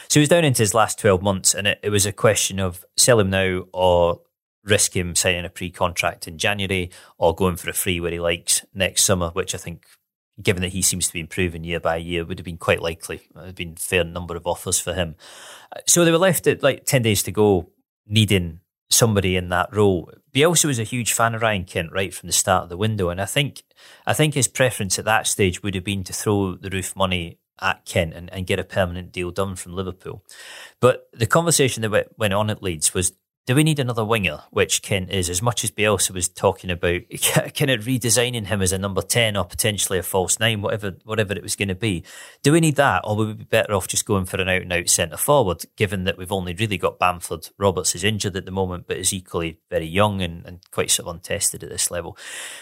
So 0.08 0.20
he 0.20 0.22
was 0.22 0.28
down 0.28 0.44
into 0.44 0.62
his 0.62 0.74
last 0.74 0.98
12 0.98 1.22
months, 1.22 1.54
and 1.54 1.66
it, 1.66 1.78
it 1.82 1.90
was 1.90 2.06
a 2.06 2.12
question 2.12 2.58
of 2.60 2.84
sell 2.96 3.20
him 3.20 3.30
now 3.30 3.64
or 3.72 4.20
risk 4.64 4.96
him 4.96 5.14
signing 5.14 5.44
a 5.44 5.50
pre 5.50 5.70
contract 5.70 6.26
in 6.26 6.38
January 6.38 6.90
or 7.18 7.34
going 7.34 7.56
for 7.56 7.70
a 7.70 7.74
free 7.74 8.00
where 8.00 8.12
he 8.12 8.20
likes 8.20 8.64
next 8.74 9.04
summer, 9.04 9.30
which 9.30 9.54
I 9.54 9.58
think 9.58 9.86
given 10.42 10.62
that 10.62 10.72
he 10.72 10.82
seems 10.82 11.06
to 11.06 11.12
be 11.12 11.20
improving 11.20 11.64
year 11.64 11.80
by 11.80 11.96
year, 11.96 12.24
would 12.24 12.38
have 12.38 12.44
been 12.44 12.58
quite 12.58 12.82
likely. 12.82 13.22
There 13.34 13.46
have 13.46 13.54
been 13.54 13.74
a 13.76 13.80
fair 13.80 14.04
number 14.04 14.34
of 14.34 14.46
offers 14.46 14.80
for 14.80 14.92
him. 14.92 15.14
So 15.86 16.04
they 16.04 16.10
were 16.10 16.18
left 16.18 16.46
at 16.46 16.62
like 16.62 16.84
10 16.84 17.02
days 17.02 17.22
to 17.24 17.32
go, 17.32 17.70
needing 18.06 18.60
somebody 18.90 19.36
in 19.36 19.48
that 19.50 19.74
role. 19.74 20.10
Bielsa 20.34 20.64
was 20.64 20.80
a 20.80 20.84
huge 20.84 21.12
fan 21.12 21.34
of 21.34 21.42
Ryan 21.42 21.64
Kent 21.64 21.92
right 21.92 22.12
from 22.12 22.26
the 22.26 22.32
start 22.32 22.64
of 22.64 22.68
the 22.68 22.76
window, 22.76 23.08
and 23.08 23.20
I 23.20 23.24
think 23.24 23.62
I 24.04 24.12
think 24.12 24.34
his 24.34 24.48
preference 24.48 24.98
at 24.98 25.04
that 25.04 25.28
stage 25.28 25.62
would 25.62 25.76
have 25.76 25.84
been 25.84 26.02
to 26.04 26.12
throw 26.12 26.56
the 26.56 26.70
Roofe 26.70 26.96
money 26.96 27.38
at 27.60 27.84
Kent 27.84 28.14
and, 28.14 28.32
and 28.32 28.46
get 28.46 28.58
a 28.58 28.64
permanent 28.64 29.12
deal 29.12 29.30
done 29.30 29.54
from 29.54 29.74
Liverpool. 29.74 30.24
But 30.80 31.08
the 31.12 31.26
conversation 31.26 31.82
that 31.82 32.18
went 32.18 32.34
on 32.34 32.50
at 32.50 32.62
Leeds 32.62 32.92
was 32.92 33.12
do 33.46 33.54
we 33.54 33.64
need 33.64 33.78
another 33.78 34.04
winger, 34.04 34.40
which 34.50 34.80
Kent 34.80 35.10
is, 35.10 35.28
as 35.28 35.42
much 35.42 35.64
as 35.64 35.70
Bielsa 35.70 36.12
was 36.12 36.28
talking 36.28 36.70
about 36.70 37.02
kind 37.10 37.70
of 37.70 37.84
redesigning 37.84 38.46
him 38.46 38.62
as 38.62 38.72
a 38.72 38.78
number 38.78 39.02
10 39.02 39.36
or 39.36 39.44
potentially 39.44 39.98
a 39.98 40.02
false 40.02 40.40
nine, 40.40 40.62
whatever 40.62 40.96
whatever 41.04 41.34
it 41.34 41.42
was 41.42 41.56
going 41.56 41.68
to 41.68 41.74
be. 41.74 42.04
Do 42.42 42.52
we 42.52 42.60
need 42.60 42.76
that, 42.76 43.02
or 43.04 43.16
would 43.16 43.28
we 43.28 43.34
be 43.34 43.44
better 43.44 43.74
off 43.74 43.86
just 43.86 44.06
going 44.06 44.24
for 44.24 44.40
an 44.40 44.48
out 44.48 44.62
and 44.62 44.72
out 44.72 44.88
centre 44.88 45.18
forward, 45.18 45.64
given 45.76 46.04
that 46.04 46.16
we've 46.16 46.32
only 46.32 46.54
really 46.54 46.78
got 46.78 46.98
Bamford? 46.98 47.50
Roberts 47.58 47.94
is 47.94 48.04
injured 48.04 48.36
at 48.36 48.46
the 48.46 48.50
moment, 48.50 48.86
but 48.86 48.96
is 48.96 49.12
equally 49.12 49.58
very 49.68 49.86
young 49.86 50.22
and, 50.22 50.46
and 50.46 50.60
quite 50.70 50.90
sort 50.90 51.08
of 51.08 51.14
untested 51.14 51.62
at 51.62 51.70
this 51.70 51.90
level. 51.90 52.16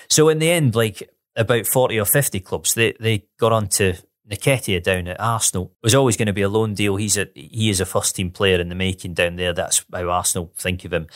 So 0.09 0.29
in 0.29 0.41
the 0.41 0.51
end, 0.51 0.75
like 0.75 1.09
about 1.37 1.67
40 1.67 1.99
or 2.01 2.07
50 2.07 2.41
clubs, 2.41 2.75
they, 2.75 2.95
they 2.99 3.27
got 3.39 3.53
on 3.53 3.69
to 3.69 3.97
Nketiah 4.31 4.83
down 4.83 5.09
at 5.09 5.21
Arsenal 5.21 5.73
was 5.83 5.95
always 5.95 6.17
going 6.17 6.27
to 6.27 6.33
be 6.33 6.43
a 6.43 6.49
loan 6.49 6.75
deal. 6.75 6.97
He's 6.97 7.17
a 7.17 7.29
he 7.35 7.71
is 7.71 7.81
a 7.81 7.87
first 7.87 8.17
team 8.17 8.31
player 8.31 8.61
in 8.61 8.69
the 8.69 8.75
making 8.75 9.15
down 9.15 9.37
there. 9.37 9.53
That's 9.53 9.85
how 9.93 10.09
Arsenal 10.09 10.53
think 10.57 10.85
of 10.85 10.93
him, 10.93 11.09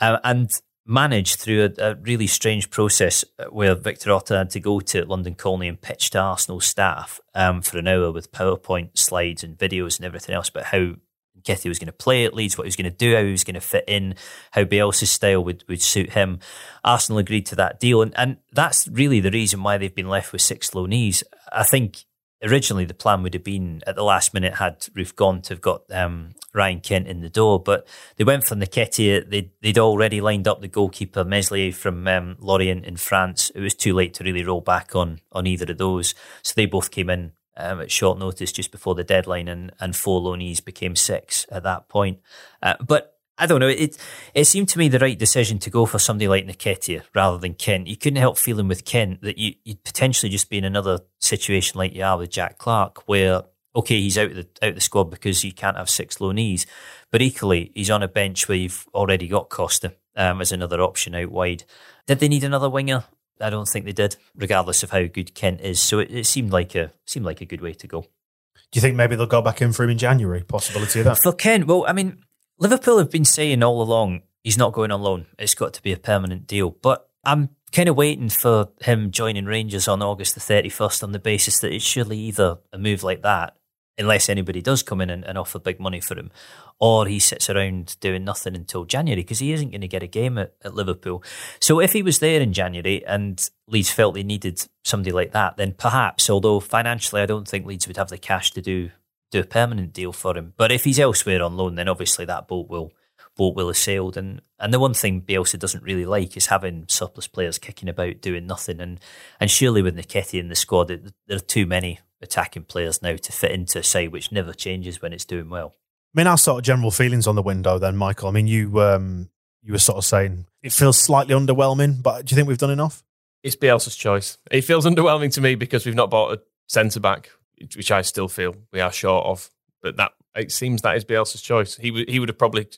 uh, 0.00 0.18
and 0.22 0.50
managed 0.86 1.38
through 1.38 1.72
a, 1.78 1.90
a, 1.90 1.94
really 1.96 2.26
strange 2.26 2.68
process 2.68 3.24
where 3.50 3.74
Victor 3.74 4.10
Orta 4.10 4.38
had 4.38 4.50
to 4.50 4.60
go 4.60 4.80
to 4.80 5.04
London 5.04 5.34
Colney 5.36 5.68
and 5.68 5.80
pitch 5.80 6.10
to 6.10 6.18
Arsenal 6.18 6.60
staff 6.60 7.20
um, 7.34 7.62
for 7.62 7.78
an 7.78 7.86
hour 7.86 8.10
with 8.10 8.32
PowerPoint 8.32 8.98
slides 8.98 9.44
and 9.44 9.56
videos 9.56 9.98
and 9.98 10.06
everything 10.06 10.34
else 10.34 10.48
about 10.48 10.64
how 10.64 10.94
Nketiah 11.40 11.68
was 11.68 11.78
going 11.78 11.86
to 11.86 11.92
play 11.92 12.24
at 12.24 12.34
Leeds, 12.34 12.58
what 12.58 12.64
he 12.64 12.68
was 12.68 12.76
going 12.76 12.90
to 12.90 12.96
do, 12.96 13.14
how 13.14 13.22
he 13.22 13.30
was 13.30 13.44
going 13.44 13.54
to 13.54 13.60
fit 13.60 13.84
in, 13.86 14.14
how 14.50 14.64
Bielsa's 14.64 15.10
style 15.10 15.44
would, 15.44 15.64
would 15.68 15.82
suit 15.82 16.10
him. 16.10 16.40
Arsenal 16.84 17.18
agreed 17.18 17.46
to 17.46 17.56
that 17.56 17.80
deal, 17.80 18.02
and, 18.02 18.12
and 18.16 18.38
that's 18.52 18.88
really 18.88 19.20
the 19.20 19.30
reason 19.30 19.62
why 19.62 19.78
they've 19.78 19.94
been 19.94 20.08
left 20.08 20.32
with 20.32 20.42
six 20.42 20.70
loanees. 20.70 21.22
I 21.52 21.62
think 21.62 22.04
originally 22.42 22.84
the 22.84 22.94
plan 22.94 23.22
would 23.22 23.34
have 23.34 23.44
been 23.44 23.82
at 23.86 23.96
the 23.96 24.02
last 24.02 24.32
minute 24.34 24.54
had 24.54 24.80
Roofe 24.96 25.14
gone 25.14 25.42
to 25.42 25.54
have 25.54 25.60
got 25.60 25.82
um, 25.90 26.30
Ryan 26.54 26.80
Kent 26.80 27.08
in 27.08 27.20
the 27.20 27.30
door, 27.30 27.60
but 27.60 27.86
they 28.16 28.24
went 28.24 28.44
for 28.44 28.56
Nketiah. 28.56 29.28
They'd, 29.28 29.50
they'd 29.60 29.78
already 29.78 30.20
lined 30.20 30.48
up 30.48 30.60
the 30.60 30.68
goalkeeper 30.68 31.24
Meslier 31.24 31.72
from 31.72 32.06
um, 32.08 32.36
Lorient 32.40 32.84
in 32.84 32.96
France. 32.96 33.50
It 33.54 33.60
was 33.60 33.74
too 33.74 33.94
late 33.94 34.14
to 34.14 34.24
really 34.24 34.44
roll 34.44 34.60
back 34.60 34.94
on 34.94 35.20
on 35.32 35.46
either 35.46 35.70
of 35.70 35.78
those, 35.78 36.14
so 36.42 36.52
they 36.56 36.66
both 36.66 36.90
came 36.90 37.10
in 37.10 37.32
um, 37.56 37.80
at 37.80 37.90
short 37.90 38.18
notice 38.18 38.52
just 38.52 38.72
before 38.72 38.94
the 38.94 39.04
deadline, 39.04 39.48
and 39.48 39.72
and 39.80 39.94
four 39.94 40.20
loanees 40.20 40.64
became 40.64 40.96
six 40.96 41.46
at 41.50 41.62
that 41.62 41.88
point. 41.88 42.20
Uh, 42.62 42.74
but 42.84 43.19
I 43.40 43.46
don't 43.46 43.60
know. 43.60 43.68
It 43.68 43.96
it 44.34 44.44
seemed 44.44 44.68
to 44.68 44.78
me 44.78 44.88
the 44.88 44.98
right 44.98 45.18
decision 45.18 45.58
to 45.60 45.70
go 45.70 45.86
for 45.86 45.98
somebody 45.98 46.28
like 46.28 46.46
Nketiah 46.46 47.02
rather 47.14 47.38
than 47.38 47.54
Kent. 47.54 47.88
You 47.88 47.96
couldn't 47.96 48.20
help 48.20 48.36
feeling 48.36 48.68
with 48.68 48.84
Kent 48.84 49.22
that 49.22 49.38
you, 49.38 49.54
would 49.66 49.82
potentially 49.82 50.30
just 50.30 50.50
be 50.50 50.58
in 50.58 50.64
another 50.64 51.00
situation 51.18 51.78
like 51.78 51.94
you 51.94 52.04
are 52.04 52.18
with 52.18 52.30
Jack 52.30 52.58
Clarke, 52.58 53.08
where 53.08 53.44
okay, 53.74 53.98
he's 53.98 54.18
out 54.18 54.30
of 54.30 54.36
the 54.36 54.46
out 54.62 54.70
of 54.70 54.74
the 54.74 54.80
squad 54.80 55.04
because 55.10 55.42
you 55.42 55.52
can't 55.52 55.78
have 55.78 55.88
six 55.88 56.18
loanees, 56.18 56.66
but 57.10 57.22
equally 57.22 57.72
he's 57.74 57.90
on 57.90 58.02
a 58.02 58.08
bench 58.08 58.46
where 58.46 58.58
you've 58.58 58.86
already 58.94 59.26
got 59.26 59.48
Costa 59.48 59.94
um, 60.16 60.40
as 60.42 60.52
another 60.52 60.82
option 60.82 61.14
out 61.14 61.30
wide. 61.30 61.64
Did 62.06 62.20
they 62.20 62.28
need 62.28 62.44
another 62.44 62.68
winger? 62.68 63.04
I 63.40 63.48
don't 63.48 63.66
think 63.66 63.86
they 63.86 63.92
did, 63.92 64.16
regardless 64.36 64.82
of 64.82 64.90
how 64.90 65.04
good 65.06 65.34
Kent 65.34 65.62
is. 65.62 65.80
So 65.80 65.98
it, 65.98 66.10
it 66.10 66.26
seemed 66.26 66.52
like 66.52 66.74
a 66.74 66.92
seemed 67.06 67.24
like 67.24 67.40
a 67.40 67.46
good 67.46 67.62
way 67.62 67.72
to 67.72 67.86
go. 67.86 68.02
Do 68.02 68.76
you 68.76 68.82
think 68.82 68.96
maybe 68.96 69.16
they'll 69.16 69.26
go 69.26 69.42
back 69.42 69.62
in 69.62 69.72
for 69.72 69.84
him 69.84 69.90
in 69.90 69.98
January? 69.98 70.42
Possibility 70.42 71.00
of 71.00 71.06
that 71.06 71.18
for 71.22 71.32
Kent? 71.32 71.66
Well, 71.66 71.86
I 71.88 71.92
mean 71.92 72.22
Liverpool 72.60 72.98
have 72.98 73.10
been 73.10 73.24
saying 73.24 73.62
all 73.62 73.80
along 73.80 74.20
he's 74.44 74.58
not 74.58 74.74
going 74.74 74.90
on 74.90 75.00
loan. 75.00 75.24
It's 75.38 75.54
got 75.54 75.72
to 75.72 75.82
be 75.82 75.92
a 75.92 75.96
permanent 75.96 76.46
deal. 76.46 76.76
But 76.82 77.08
I'm 77.24 77.48
kind 77.72 77.88
of 77.88 77.96
waiting 77.96 78.28
for 78.28 78.68
him 78.82 79.10
joining 79.10 79.46
Rangers 79.46 79.88
on 79.88 80.02
August 80.02 80.34
the 80.34 80.40
31st 80.42 81.02
on 81.02 81.12
the 81.12 81.18
basis 81.18 81.58
that 81.60 81.72
it's 81.72 81.84
surely 81.84 82.18
either 82.18 82.58
a 82.70 82.78
move 82.78 83.02
like 83.02 83.22
that, 83.22 83.56
unless 83.96 84.28
anybody 84.28 84.60
does 84.60 84.82
come 84.82 85.00
in 85.00 85.08
and, 85.08 85.24
and 85.24 85.38
offer 85.38 85.58
big 85.58 85.80
money 85.80 86.00
for 86.00 86.18
him, 86.18 86.30
or 86.78 87.06
he 87.06 87.18
sits 87.18 87.48
around 87.48 87.96
doing 88.00 88.24
nothing 88.24 88.54
until 88.54 88.84
January 88.84 89.22
because 89.22 89.38
he 89.38 89.52
isn't 89.52 89.70
going 89.70 89.80
to 89.80 89.88
get 89.88 90.02
a 90.02 90.06
game 90.06 90.36
at, 90.36 90.52
at 90.62 90.74
Liverpool. 90.74 91.22
So 91.60 91.80
if 91.80 91.94
he 91.94 92.02
was 92.02 92.18
there 92.18 92.42
in 92.42 92.52
January 92.52 93.02
and 93.06 93.48
Leeds 93.68 93.90
felt 93.90 94.14
they 94.14 94.22
needed 94.22 94.66
somebody 94.84 95.12
like 95.12 95.32
that, 95.32 95.56
then 95.56 95.72
perhaps, 95.72 96.28
although 96.28 96.60
financially 96.60 97.22
I 97.22 97.26
don't 97.26 97.48
think 97.48 97.64
Leeds 97.64 97.86
would 97.86 97.96
have 97.96 98.10
the 98.10 98.18
cash 98.18 98.50
to 98.50 98.60
do 98.60 98.90
do 99.30 99.40
a 99.40 99.44
permanent 99.44 99.92
deal 99.92 100.12
for 100.12 100.36
him. 100.36 100.54
But 100.56 100.72
if 100.72 100.84
he's 100.84 100.98
elsewhere 100.98 101.42
on 101.42 101.56
loan, 101.56 101.76
then 101.76 101.88
obviously 101.88 102.24
that 102.26 102.48
boat 102.48 102.68
will 102.68 102.92
boat 103.36 103.54
will 103.54 103.68
have 103.68 103.76
sailed. 103.76 104.16
And 104.16 104.42
and 104.58 104.74
the 104.74 104.80
one 104.80 104.94
thing 104.94 105.22
Bielsa 105.22 105.58
doesn't 105.58 105.84
really 105.84 106.04
like 106.04 106.36
is 106.36 106.46
having 106.46 106.84
surplus 106.88 107.26
players 107.26 107.58
kicking 107.58 107.88
about 107.88 108.20
doing 108.20 108.46
nothing. 108.46 108.80
And 108.80 109.00
and 109.38 109.50
surely 109.50 109.82
with 109.82 109.96
Nketiah 109.96 110.40
in 110.40 110.48
the 110.48 110.54
squad, 110.54 110.90
it, 110.90 111.12
there 111.26 111.36
are 111.36 111.40
too 111.40 111.66
many 111.66 112.00
attacking 112.20 112.64
players 112.64 113.00
now 113.02 113.16
to 113.16 113.32
fit 113.32 113.52
into 113.52 113.78
a 113.78 113.82
side 113.82 114.12
which 114.12 114.32
never 114.32 114.52
changes 114.52 115.00
when 115.00 115.12
it's 115.12 115.24
doing 115.24 115.48
well. 115.48 115.74
I 116.14 116.20
mean, 116.20 116.26
our 116.26 116.38
sort 116.38 116.58
of 116.58 116.64
general 116.64 116.90
feelings 116.90 117.26
on 117.26 117.36
the 117.36 117.42
window, 117.42 117.78
then, 117.78 117.96
Michael. 117.96 118.28
I 118.28 118.32
mean, 118.32 118.46
you 118.46 118.80
um, 118.80 119.30
you 119.62 119.72
were 119.72 119.78
sort 119.78 119.98
of 119.98 120.04
saying 120.04 120.46
it 120.62 120.72
feels 120.72 120.98
slightly 120.98 121.34
underwhelming, 121.34 122.02
but 122.02 122.26
do 122.26 122.32
you 122.32 122.36
think 122.36 122.48
we've 122.48 122.58
done 122.58 122.70
enough? 122.70 123.02
It's 123.42 123.56
Bielsa's 123.56 123.96
choice. 123.96 124.36
It 124.50 124.62
feels 124.62 124.84
underwhelming 124.84 125.32
to 125.34 125.40
me 125.40 125.54
because 125.54 125.86
we've 125.86 125.94
not 125.94 126.10
bought 126.10 126.34
a 126.34 126.42
centre 126.66 127.00
back 127.00 127.30
which 127.76 127.90
I 127.90 128.02
still 128.02 128.28
feel 128.28 128.56
we 128.72 128.80
are 128.80 128.92
short 128.92 129.26
of. 129.26 129.50
But 129.82 129.96
that 129.96 130.12
it 130.34 130.52
seems 130.52 130.82
that 130.82 130.96
is 130.96 131.04
Bielsa's 131.04 131.42
choice. 131.42 131.76
He 131.76 131.90
would 131.90 132.08
he 132.08 132.18
would 132.18 132.28
have 132.28 132.38
probably 132.38 132.68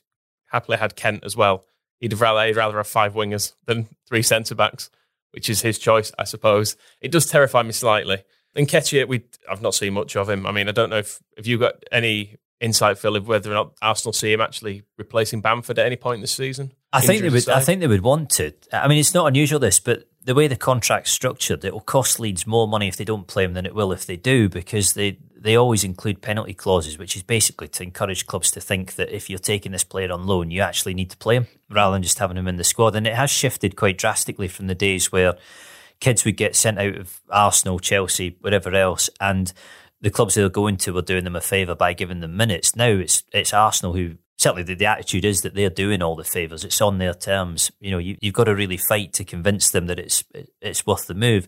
happily 0.51 0.77
had 0.77 0.95
Kent 0.95 1.23
as 1.23 1.35
well. 1.35 1.65
He'd 1.99 2.11
have 2.11 2.21
rather, 2.21 2.45
he'd 2.45 2.57
rather 2.57 2.77
have 2.77 2.87
five 2.87 3.13
wingers 3.13 3.53
than 3.65 3.87
three 4.07 4.21
centre 4.21 4.55
backs, 4.55 4.89
which 5.31 5.49
is 5.49 5.61
his 5.61 5.79
choice, 5.79 6.11
I 6.19 6.25
suppose. 6.25 6.75
It 7.01 7.11
does 7.11 7.25
terrify 7.25 7.63
me 7.63 7.71
slightly. 7.71 8.23
And 8.55 8.67
Nketiah, 8.67 9.07
we 9.07 9.23
I've 9.49 9.61
not 9.61 9.73
seen 9.73 9.93
much 9.93 10.15
of 10.15 10.29
him. 10.29 10.45
I 10.45 10.51
mean, 10.51 10.67
I 10.67 10.71
don't 10.71 10.89
know 10.89 10.97
if 10.97 11.21
if 11.37 11.47
you 11.47 11.57
got 11.57 11.75
any 11.91 12.37
insight, 12.59 12.97
Phil, 12.97 13.15
of 13.15 13.27
whether 13.27 13.51
or 13.51 13.55
not 13.55 13.73
Arsenal 13.81 14.13
see 14.13 14.31
him 14.33 14.41
actually 14.41 14.83
replacing 14.97 15.41
Bamford 15.41 15.79
at 15.79 15.85
any 15.85 15.95
point 15.95 16.21
this 16.21 16.31
season. 16.31 16.71
I 16.91 17.01
think 17.01 17.21
they 17.21 17.29
would. 17.29 17.39
Aside. 17.39 17.57
I 17.57 17.61
think 17.61 17.81
they 17.81 17.87
would 17.87 18.01
want 18.01 18.29
to. 18.31 18.53
I 18.71 18.87
mean, 18.87 18.99
it's 18.99 19.13
not 19.13 19.27
unusual 19.27 19.59
this, 19.59 19.79
but 19.79 20.07
the 20.25 20.35
way 20.35 20.47
the 20.47 20.55
contract's 20.55 21.11
structured, 21.11 21.65
it 21.65 21.73
will 21.73 21.81
cost 21.81 22.19
Leeds 22.19 22.47
more 22.47 22.67
money 22.67 22.87
if 22.87 22.95
they 22.95 23.03
don't 23.03 23.27
play 23.27 23.43
him 23.43 23.53
than 23.53 23.65
it 23.65 23.75
will 23.75 23.91
if 23.91 24.05
they 24.05 24.17
do, 24.17 24.49
because 24.49 24.93
they 24.93 25.17
they 25.35 25.57
always 25.57 25.83
include 25.83 26.21
penalty 26.21 26.53
clauses, 26.53 26.97
which 26.97 27.17
is 27.17 27.23
basically 27.23 27.67
to 27.67 27.83
encourage 27.83 28.25
clubs 28.25 28.49
to 28.51 28.61
think 28.61 28.95
that 28.95 29.13
if 29.13 29.29
you're 29.29 29.37
taking 29.37 29.73
this 29.73 29.83
player 29.83 30.09
on 30.09 30.25
loan, 30.25 30.49
you 30.51 30.61
actually 30.61 30.93
need 30.93 31.09
to 31.09 31.17
play 31.17 31.35
him 31.35 31.47
rather 31.69 31.93
than 31.93 32.01
just 32.03 32.19
having 32.19 32.37
him 32.37 32.47
in 32.47 32.55
the 32.55 32.63
squad. 32.63 32.95
And 32.95 33.05
it 33.05 33.15
has 33.15 33.29
shifted 33.29 33.75
quite 33.75 33.97
drastically 33.97 34.47
from 34.47 34.67
the 34.67 34.75
days 34.75 35.11
where 35.11 35.35
kids 35.99 36.23
would 36.23 36.37
get 36.37 36.55
sent 36.55 36.79
out 36.79 36.95
of 36.95 37.19
Arsenal, 37.29 37.79
Chelsea, 37.79 38.37
whatever 38.39 38.73
else, 38.73 39.09
and 39.19 39.51
the 39.99 40.09
clubs 40.09 40.35
they're 40.35 40.47
going 40.47 40.77
to 40.77 40.93
were 40.93 41.01
doing 41.01 41.25
them 41.25 41.35
a 41.35 41.41
favour 41.41 41.75
by 41.75 41.91
giving 41.91 42.21
them 42.21 42.37
minutes. 42.37 42.73
Now 42.75 42.87
it's 42.87 43.23
it's 43.33 43.53
Arsenal 43.53 43.93
who 43.93 44.15
certainly 44.43 44.63
the, 44.63 44.75
the, 44.75 44.85
attitude 44.85 45.25
is 45.25 45.41
that 45.41 45.55
they're 45.55 45.69
doing 45.69 46.01
all 46.01 46.15
the 46.15 46.23
favours. 46.23 46.63
It's 46.63 46.81
on 46.81 46.97
their 46.97 47.13
terms. 47.13 47.71
You 47.79 47.91
know, 47.91 47.97
you, 47.97 48.17
have 48.21 48.33
got 48.33 48.43
to 48.43 48.55
really 48.55 48.77
fight 48.77 49.13
to 49.13 49.23
convince 49.23 49.71
them 49.71 49.87
that 49.87 49.99
it's 49.99 50.23
it's 50.61 50.85
worth 50.85 51.07
the 51.07 51.13
move. 51.13 51.47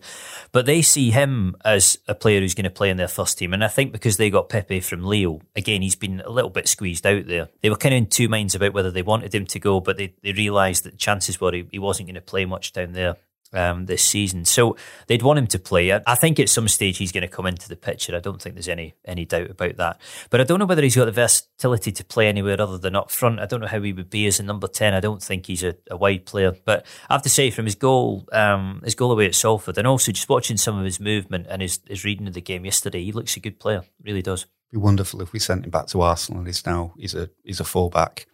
But 0.52 0.66
they 0.66 0.82
see 0.82 1.10
him 1.10 1.54
as 1.64 1.98
a 2.08 2.14
player 2.14 2.40
who's 2.40 2.54
going 2.54 2.64
to 2.64 2.70
play 2.70 2.90
in 2.90 2.96
their 2.96 3.08
first 3.08 3.38
team, 3.38 3.52
and 3.52 3.62
I 3.62 3.68
think 3.68 3.92
because 3.92 4.16
they 4.16 4.30
got 4.30 4.48
Pepe 4.48 4.80
from 4.80 5.04
Lille, 5.04 5.42
again, 5.54 5.82
he's 5.82 5.94
been 5.94 6.20
a 6.22 6.30
little 6.30 6.50
bit 6.50 6.68
squeezed 6.68 7.06
out 7.06 7.26
there. 7.26 7.48
They 7.60 7.70
were 7.70 7.76
kind 7.76 7.94
of 7.94 7.98
in 7.98 8.06
two 8.06 8.28
minds 8.28 8.54
about 8.54 8.72
whether 8.72 8.90
they 8.90 9.02
wanted 9.02 9.34
him 9.34 9.46
to 9.46 9.58
go, 9.58 9.80
but 9.80 9.96
they, 9.96 10.14
they 10.22 10.32
realised 10.32 10.84
that 10.84 10.98
chances 10.98 11.40
were 11.40 11.52
he, 11.52 11.68
he 11.70 11.78
wasn't 11.78 12.08
going 12.08 12.14
to 12.14 12.20
play 12.20 12.46
much 12.46 12.72
down 12.72 12.92
there 12.92 13.16
um, 13.52 13.86
this 13.86 14.02
season. 14.02 14.44
So 14.44 14.76
they'd 15.06 15.22
want 15.22 15.38
him 15.38 15.46
to 15.48 15.58
play. 15.58 15.92
I, 15.92 16.02
I 16.06 16.14
think 16.14 16.38
at 16.38 16.48
some 16.48 16.68
stage 16.68 16.98
he's 16.98 17.12
going 17.12 17.22
to 17.22 17.28
come 17.28 17.46
into 17.46 17.68
the 17.68 17.76
picture. 17.76 18.16
I 18.16 18.20
don't 18.20 18.40
think 18.40 18.54
there's 18.54 18.68
any 18.68 18.94
any 19.04 19.24
doubt 19.24 19.50
about 19.50 19.76
that. 19.76 20.00
But 20.30 20.40
I 20.40 20.44
don't 20.44 20.58
know 20.58 20.66
whether 20.66 20.82
he's 20.82 20.96
got 20.96 21.06
the 21.06 21.12
versatility 21.12 21.92
to 21.92 22.04
play 22.04 22.28
anywhere 22.28 22.60
other 22.60 22.78
than 22.78 22.96
up 22.96 23.10
front. 23.10 23.40
I 23.40 23.46
don't 23.46 23.60
know 23.60 23.66
how 23.66 23.82
he 23.82 23.92
would 23.92 24.10
be 24.10 24.26
as 24.26 24.40
a 24.40 24.42
number 24.42 24.68
ten. 24.68 24.94
I 24.94 25.00
don't 25.00 25.22
think 25.22 25.46
he's 25.46 25.62
a, 25.62 25.76
a 25.90 25.96
wide 25.96 26.26
player. 26.26 26.52
But 26.64 26.86
I 27.08 27.14
have 27.14 27.22
to 27.22 27.30
say, 27.30 27.50
from 27.50 27.64
his 27.64 27.74
goal, 27.74 28.28
um, 28.32 28.80
his 28.84 28.94
goal 28.94 29.12
away 29.12 29.26
at 29.26 29.34
Salford, 29.34 29.78
and 29.78 29.86
also 29.86 30.12
just 30.12 30.28
watching 30.28 30.56
some 30.56 30.78
of 30.78 30.84
his 30.84 31.00
movement 31.00 31.46
and 31.48 31.62
his, 31.62 31.80
his 31.86 32.04
reading 32.04 32.26
of 32.26 32.34
the 32.34 32.40
game 32.40 32.64
yesterday, 32.64 33.04
he 33.04 33.12
looks 33.12 33.36
a 33.36 33.40
good 33.40 33.58
player. 33.58 33.82
Really 34.02 34.22
does. 34.22 34.46
Be 34.72 34.78
wonderful 34.78 35.22
if 35.22 35.32
we 35.32 35.38
sent 35.38 35.64
him 35.64 35.70
back 35.70 35.86
to 35.88 36.00
Arsenal 36.00 36.44
he's 36.44 36.66
now 36.66 36.92
he's 36.98 37.14
a 37.14 37.30
he's 37.44 37.60
a 37.60 37.64
fullback 37.64 38.26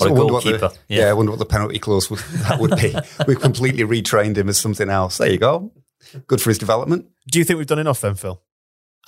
or 0.00 0.08
a 0.08 0.14
goalkeeper. 0.14 0.58
The, 0.58 0.74
yeah. 0.88 1.00
yeah. 1.02 1.10
I 1.10 1.12
wonder 1.12 1.32
what 1.32 1.38
the 1.38 1.46
penalty 1.46 1.78
clause 1.78 2.10
would, 2.10 2.18
that 2.48 2.60
would 2.60 2.76
be. 2.76 2.94
We've 3.26 3.40
completely 3.40 3.84
retrained 3.84 4.36
him 4.36 4.48
as 4.48 4.58
something 4.58 4.88
else. 4.88 5.18
There 5.18 5.30
you 5.30 5.38
go. 5.38 5.72
Good 6.26 6.40
for 6.40 6.50
his 6.50 6.58
development. 6.58 7.06
Do 7.30 7.38
you 7.38 7.44
think 7.44 7.58
we've 7.58 7.66
done 7.66 7.78
enough 7.78 8.00
then, 8.00 8.14
Phil? 8.14 8.42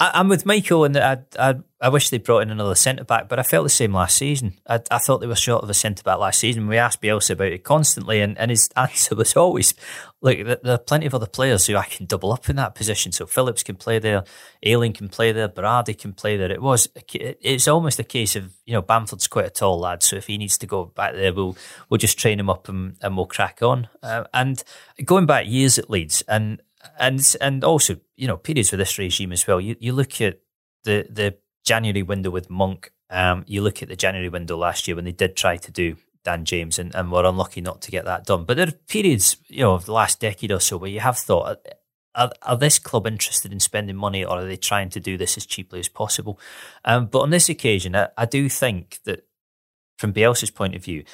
I, 0.02 0.18
am 0.18 0.28
with 0.28 0.44
Michael, 0.44 0.82
and 0.84 0.96
I, 0.96 1.18
I, 1.38 1.54
I 1.80 1.88
wish 1.88 2.10
they 2.10 2.18
brought 2.18 2.40
in 2.40 2.50
another 2.50 2.74
centre 2.74 3.04
back, 3.04 3.28
but 3.28 3.38
I 3.38 3.44
felt 3.44 3.64
the 3.64 3.70
same 3.70 3.94
last 3.94 4.16
season. 4.16 4.54
I, 4.66 4.80
I 4.90 4.98
thought 4.98 5.18
they 5.18 5.28
were 5.28 5.36
short 5.36 5.62
of 5.62 5.70
a 5.70 5.74
centre 5.74 6.02
back 6.02 6.18
last 6.18 6.40
season. 6.40 6.66
We 6.66 6.76
asked 6.76 7.00
Bielsa 7.00 7.30
about 7.30 7.52
it 7.52 7.62
constantly, 7.62 8.20
and, 8.20 8.36
and 8.36 8.50
his 8.50 8.68
answer 8.76 9.14
was 9.14 9.36
always, 9.36 9.74
"Look, 10.20 10.38
there 10.38 10.74
are 10.74 10.78
plenty 10.78 11.06
of 11.06 11.14
other 11.14 11.28
players 11.28 11.68
who 11.68 11.76
I 11.76 11.84
can 11.84 12.06
double 12.06 12.32
up 12.32 12.48
in 12.48 12.56
that 12.56 12.74
position. 12.74 13.12
So 13.12 13.26
Phillips 13.26 13.62
can 13.62 13.76
play 13.76 14.00
there, 14.00 14.24
Ayling 14.64 14.92
can 14.92 15.08
play 15.08 15.30
there, 15.30 15.48
Berardi 15.48 15.96
can 15.96 16.14
play 16.14 16.36
there. 16.36 16.50
It 16.50 16.62
was, 16.62 16.88
it's 17.14 17.68
almost 17.68 18.00
a 18.00 18.04
case 18.04 18.34
of 18.34 18.52
you 18.66 18.72
know 18.72 18.82
Bamford's 18.82 19.28
quite 19.28 19.46
a 19.46 19.50
tall 19.50 19.78
lad, 19.78 20.02
so 20.02 20.16
if 20.16 20.26
he 20.26 20.36
needs 20.36 20.58
to 20.58 20.66
go 20.66 20.86
back 20.86 21.14
there, 21.14 21.32
we'll 21.32 21.56
we'll 21.88 21.98
just 21.98 22.18
train 22.18 22.40
him 22.40 22.50
up 22.50 22.68
and, 22.68 22.96
and 23.02 23.16
we'll 23.16 23.26
crack 23.26 23.62
on. 23.62 23.88
Uh, 24.02 24.24
and 24.34 24.64
going 25.04 25.26
back 25.26 25.46
years 25.46 25.78
at 25.78 25.88
Leeds, 25.88 26.24
and 26.26 26.60
and 26.98 27.36
and 27.40 27.64
also 27.64 27.96
you 28.16 28.26
know 28.26 28.36
periods 28.36 28.70
with 28.70 28.78
this 28.80 28.98
regime 28.98 29.32
as 29.32 29.46
well. 29.46 29.60
You 29.60 29.76
you 29.80 29.92
look 29.92 30.20
at 30.20 30.40
the 30.84 31.06
the 31.08 31.36
January 31.64 32.02
window 32.02 32.30
with 32.30 32.50
Monk. 32.50 32.92
Um, 33.10 33.44
you 33.46 33.60
look 33.60 33.82
at 33.82 33.88
the 33.88 33.96
January 33.96 34.28
window 34.28 34.56
last 34.56 34.88
year 34.88 34.96
when 34.96 35.04
they 35.04 35.12
did 35.12 35.36
try 35.36 35.56
to 35.58 35.70
do 35.70 35.96
Dan 36.24 36.44
James 36.44 36.78
and, 36.78 36.94
and 36.94 37.10
were 37.10 37.24
unlucky 37.24 37.60
not 37.60 37.82
to 37.82 37.90
get 37.90 38.04
that 38.04 38.24
done. 38.24 38.44
But 38.44 38.56
there 38.56 38.68
are 38.68 38.72
periods, 38.88 39.36
you 39.48 39.60
know, 39.60 39.74
of 39.74 39.86
the 39.86 39.92
last 39.92 40.20
decade 40.20 40.52
or 40.52 40.60
so 40.60 40.76
where 40.76 40.90
you 40.90 41.00
have 41.00 41.18
thought, 41.18 41.58
are, 42.14 42.30
are 42.42 42.56
this 42.56 42.78
club 42.78 43.06
interested 43.06 43.52
in 43.52 43.60
spending 43.60 43.96
money 43.96 44.24
or 44.24 44.38
are 44.38 44.44
they 44.44 44.56
trying 44.56 44.90
to 44.90 45.00
do 45.00 45.16
this 45.16 45.36
as 45.36 45.46
cheaply 45.46 45.80
as 45.80 45.88
possible? 45.88 46.38
Um, 46.84 47.06
but 47.06 47.20
on 47.20 47.30
this 47.30 47.48
occasion, 47.48 47.96
I, 47.96 48.08
I 48.16 48.26
do 48.26 48.48
think 48.48 49.00
that 49.04 49.26
from 49.98 50.12
Bielsa's 50.12 50.50
point 50.50 50.74
of 50.74 50.84
view, 50.84 51.04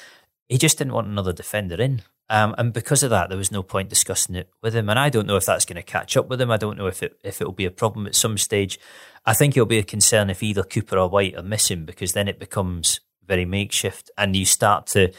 he 0.47 0.57
just 0.57 0.77
didn't 0.77 0.93
want 0.93 1.07
another 1.07 1.33
defender 1.33 1.75
in. 1.75 2.01
Um, 2.29 2.53
and 2.57 2.71
because 2.71 3.01
of 3.01 3.09
that, 3.09 3.29
there 3.29 3.37
was 3.37 3.51
no 3.51 3.63
point 3.63 3.89
discussing 3.89 4.35
it 4.35 4.49
with 4.61 4.75
him. 4.75 4.87
And 4.87 4.99
I 4.99 5.09
don't 5.09 5.25
know 5.25 5.35
if 5.35 5.45
that's 5.45 5.65
going 5.65 5.77
to 5.77 5.83
catch 5.83 6.15
up 6.15 6.29
with 6.29 6.39
him. 6.39 6.51
I 6.51 6.57
don't 6.57 6.77
know 6.77 6.85
if 6.85 7.01
it 7.01 7.17
if 7.23 7.41
it 7.41 7.45
will 7.45 7.53
be 7.53 7.65
a 7.65 7.71
problem 7.71 8.05
at 8.05 8.15
some 8.15 8.37
stage. 8.37 8.79
I 9.25 9.33
think 9.33 9.57
it'll 9.57 9.65
be 9.65 9.79
a 9.79 9.83
concern 9.83 10.29
if 10.29 10.43
either 10.43 10.63
Cooper 10.63 10.97
or 10.97 11.09
White 11.09 11.35
are 11.35 11.43
missing, 11.43 11.85
because 11.85 12.13
then 12.13 12.27
it 12.27 12.39
becomes 12.39 12.99
very 13.25 13.45
makeshift, 13.45 14.11
and 14.17 14.35
you 14.35 14.45
start 14.45 14.85
to 14.87 15.11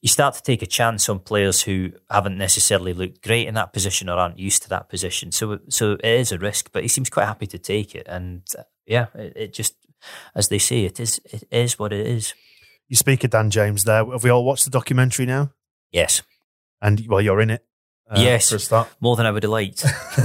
you 0.00 0.08
start 0.08 0.34
to 0.34 0.42
take 0.42 0.62
a 0.62 0.66
chance 0.66 1.08
on 1.08 1.18
players 1.18 1.62
who 1.62 1.92
haven't 2.10 2.36
necessarily 2.36 2.92
looked 2.92 3.22
great 3.22 3.48
in 3.48 3.54
that 3.54 3.72
position 3.72 4.08
or 4.08 4.18
aren't 4.18 4.38
used 4.38 4.62
to 4.62 4.68
that 4.68 4.88
position. 4.88 5.32
So 5.32 5.58
so 5.68 5.92
it 5.92 6.04
is 6.04 6.30
a 6.30 6.38
risk, 6.38 6.70
but 6.72 6.82
he 6.82 6.88
seems 6.88 7.10
quite 7.10 7.26
happy 7.26 7.46
to 7.48 7.58
take 7.58 7.96
it. 7.96 8.06
And 8.06 8.42
uh, 8.56 8.62
yeah, 8.86 9.06
it, 9.14 9.32
it 9.34 9.54
just 9.54 9.74
as 10.36 10.48
they 10.48 10.58
say, 10.58 10.84
it 10.84 11.00
is 11.00 11.20
it 11.24 11.44
is 11.50 11.80
what 11.80 11.92
it 11.92 12.06
is. 12.06 12.34
You 12.88 12.96
speak 12.96 13.24
of 13.24 13.30
Dan 13.30 13.50
James 13.50 13.84
there. 13.84 14.04
Have 14.04 14.22
we 14.22 14.30
all 14.30 14.44
watched 14.44 14.64
the 14.64 14.70
documentary 14.70 15.26
now? 15.26 15.50
Yes. 15.90 16.22
And 16.84 17.04
well, 17.08 17.20
you're 17.20 17.40
in 17.40 17.50
it. 17.50 17.64
Uh, 18.08 18.20
yes, 18.20 18.50
for 18.50 18.56
a 18.56 18.58
start. 18.58 18.88
more 19.00 19.16
than 19.16 19.24
I 19.24 19.30
would 19.30 19.42
have 19.42 19.50
liked. 19.50 19.82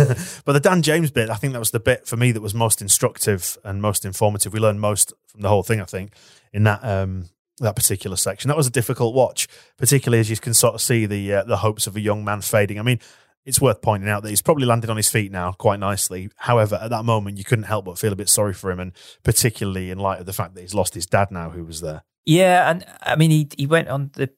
but 0.45 0.52
the 0.52 0.60
Dan 0.60 0.82
James 0.82 1.12
bit, 1.12 1.30
I 1.30 1.36
think 1.36 1.54
that 1.54 1.60
was 1.60 1.72
the 1.72 1.80
bit 1.80 2.06
for 2.06 2.17
me 2.17 2.34
that 2.34 2.41
was 2.41 2.54
most 2.54 2.82
instructive 2.82 3.58
and 3.63 3.82
most 3.82 4.04
informative. 4.04 4.52
We 4.52 4.60
learned 4.60 4.82
most 4.82 5.13
from 5.28 5.41
the 5.41 5.48
whole 5.48 5.63
thing. 5.63 5.80
I 5.80 5.86
think 5.86 6.13
in 6.52 6.63
that 6.63 6.84
um, 6.84 7.30
that 7.60 7.78
particular 7.78 8.17
section, 8.17 8.50
that 8.50 8.58
was 8.58 8.67
a 8.67 8.72
difficult 8.72 9.15
watch, 9.15 9.48
particularly 9.78 10.19
as 10.19 10.30
you 10.30 10.36
can 10.36 10.54
sort 10.54 10.76
of 10.76 10.82
see 10.82 11.06
the 11.06 11.36
uh, 11.36 11.43
the 11.45 11.58
hopes 11.58 11.88
of 11.88 11.95
a 11.95 12.02
young 12.02 12.26
man 12.26 12.41
fading. 12.41 12.80
I 12.80 12.82
mean, 12.82 13.00
it's 13.45 13.62
worth 13.62 13.82
pointing 13.82 14.10
out 14.10 14.24
that 14.24 14.30
he's 14.30 14.41
probably 14.41 14.65
landed 14.65 14.89
on 14.89 14.98
his 14.98 15.10
feet 15.10 15.32
now 15.32 15.54
quite 15.54 15.80
nicely. 15.80 16.30
However, 16.36 16.78
at 16.82 16.89
that 16.89 17.06
moment, 17.06 17.38
you 17.38 17.45
couldn't 17.45 17.63
help 17.63 17.86
but 17.86 17.98
feel 17.98 18.12
a 18.12 18.17
bit 18.17 18.28
sorry 18.28 18.54
for 18.54 18.72
him, 18.72 18.82
and 18.82 18.91
particularly 19.24 19.89
in 19.89 20.00
light 20.00 20.19
of 20.19 20.26
the 20.26 20.34
fact 20.34 20.54
that 20.56 20.62
he's 20.62 20.76
lost 20.76 20.95
his 20.95 21.06
dad 21.06 21.32
now, 21.32 21.50
who 21.50 21.63
was 21.63 21.80
there. 21.80 22.04
Yeah, 22.26 22.69
and 22.69 22.86
I 23.02 23.15
mean, 23.15 23.32
he 23.32 23.48
he 23.58 23.65
went 23.65 23.88
on 23.88 24.12
the, 24.13 24.26
the 24.26 24.32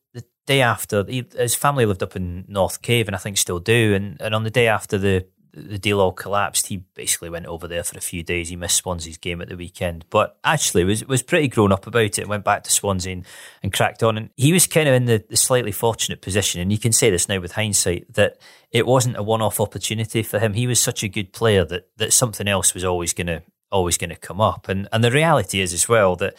day 0.52 0.62
after. 0.62 1.06
He, 1.06 1.26
his 1.38 1.56
family 1.56 1.86
lived 1.86 2.04
up 2.04 2.16
in 2.16 2.46
North 2.48 2.82
Cave, 2.82 3.08
and 3.08 3.16
I 3.16 3.20
think 3.20 3.38
still 3.38 3.60
do. 3.60 3.94
And 3.94 4.22
and 4.22 4.36
on 4.36 4.44
the 4.44 4.50
day 4.50 4.68
after 4.68 4.98
the 4.98 5.26
the 5.54 5.78
deal 5.78 6.00
all 6.00 6.14
collapsed, 6.14 6.68
he 6.68 6.78
basically 6.96 7.30
went 7.30 7.46
over 7.46 7.68
there 7.68 7.84
for 7.84 7.98
a 7.98 8.02
few 8.02 8.24
days. 8.24 8.48
He 8.48 8.56
missed 8.56 8.78
Swansea's 8.78 9.18
game 9.18 9.42
at 9.42 9.50
the 9.50 9.58
weekend, 9.58 10.06
but 10.10 10.38
actually 10.44 10.84
was 10.84 11.06
was 11.06 11.24
pretty 11.24 11.48
grown 11.48 11.72
up 11.72 11.88
about 11.88 12.20
it. 12.20 12.28
Went 12.28 12.46
back 12.46 12.64
to 12.64 12.72
Swansea 12.72 13.14
and, 13.14 13.26
and 13.64 13.74
cracked 13.74 14.04
on. 14.04 14.18
And 14.18 14.30
he 14.36 14.54
was 14.54 14.68
kind 14.68 14.88
of 14.88 14.96
in 14.96 15.06
the, 15.06 15.24
the, 15.30 15.38
slightly 15.38 15.72
fortunate 15.72 16.22
position, 16.22 16.62
and 16.62 16.72
you 16.72 16.78
can 16.78 16.92
say 16.92 17.10
this 17.10 17.30
now 17.30 17.40
with 17.40 17.54
hindsight 17.54 18.14
that 18.14 18.38
it 18.72 18.86
wasn't 18.86 19.18
a 19.18 19.24
one 19.24 19.42
off 19.42 19.60
opportunity 19.60 20.24
for 20.24 20.40
him. 20.40 20.54
He 20.54 20.68
was 20.68 20.80
such 20.80 21.04
a 21.04 21.08
good 21.08 21.32
player 21.34 21.66
that 21.66 21.90
that 21.98 22.14
something 22.14 22.48
else 22.48 22.74
was 22.74 22.84
always 22.84 23.14
gonna 23.14 23.42
always 23.72 23.98
gonna 23.98 24.16
come 24.16 24.42
up. 24.42 24.70
And 24.70 24.88
and 24.92 25.04
the 25.04 25.12
reality 25.12 25.62
is 25.62 25.74
as 25.74 25.88
well 25.88 26.16
that 26.18 26.36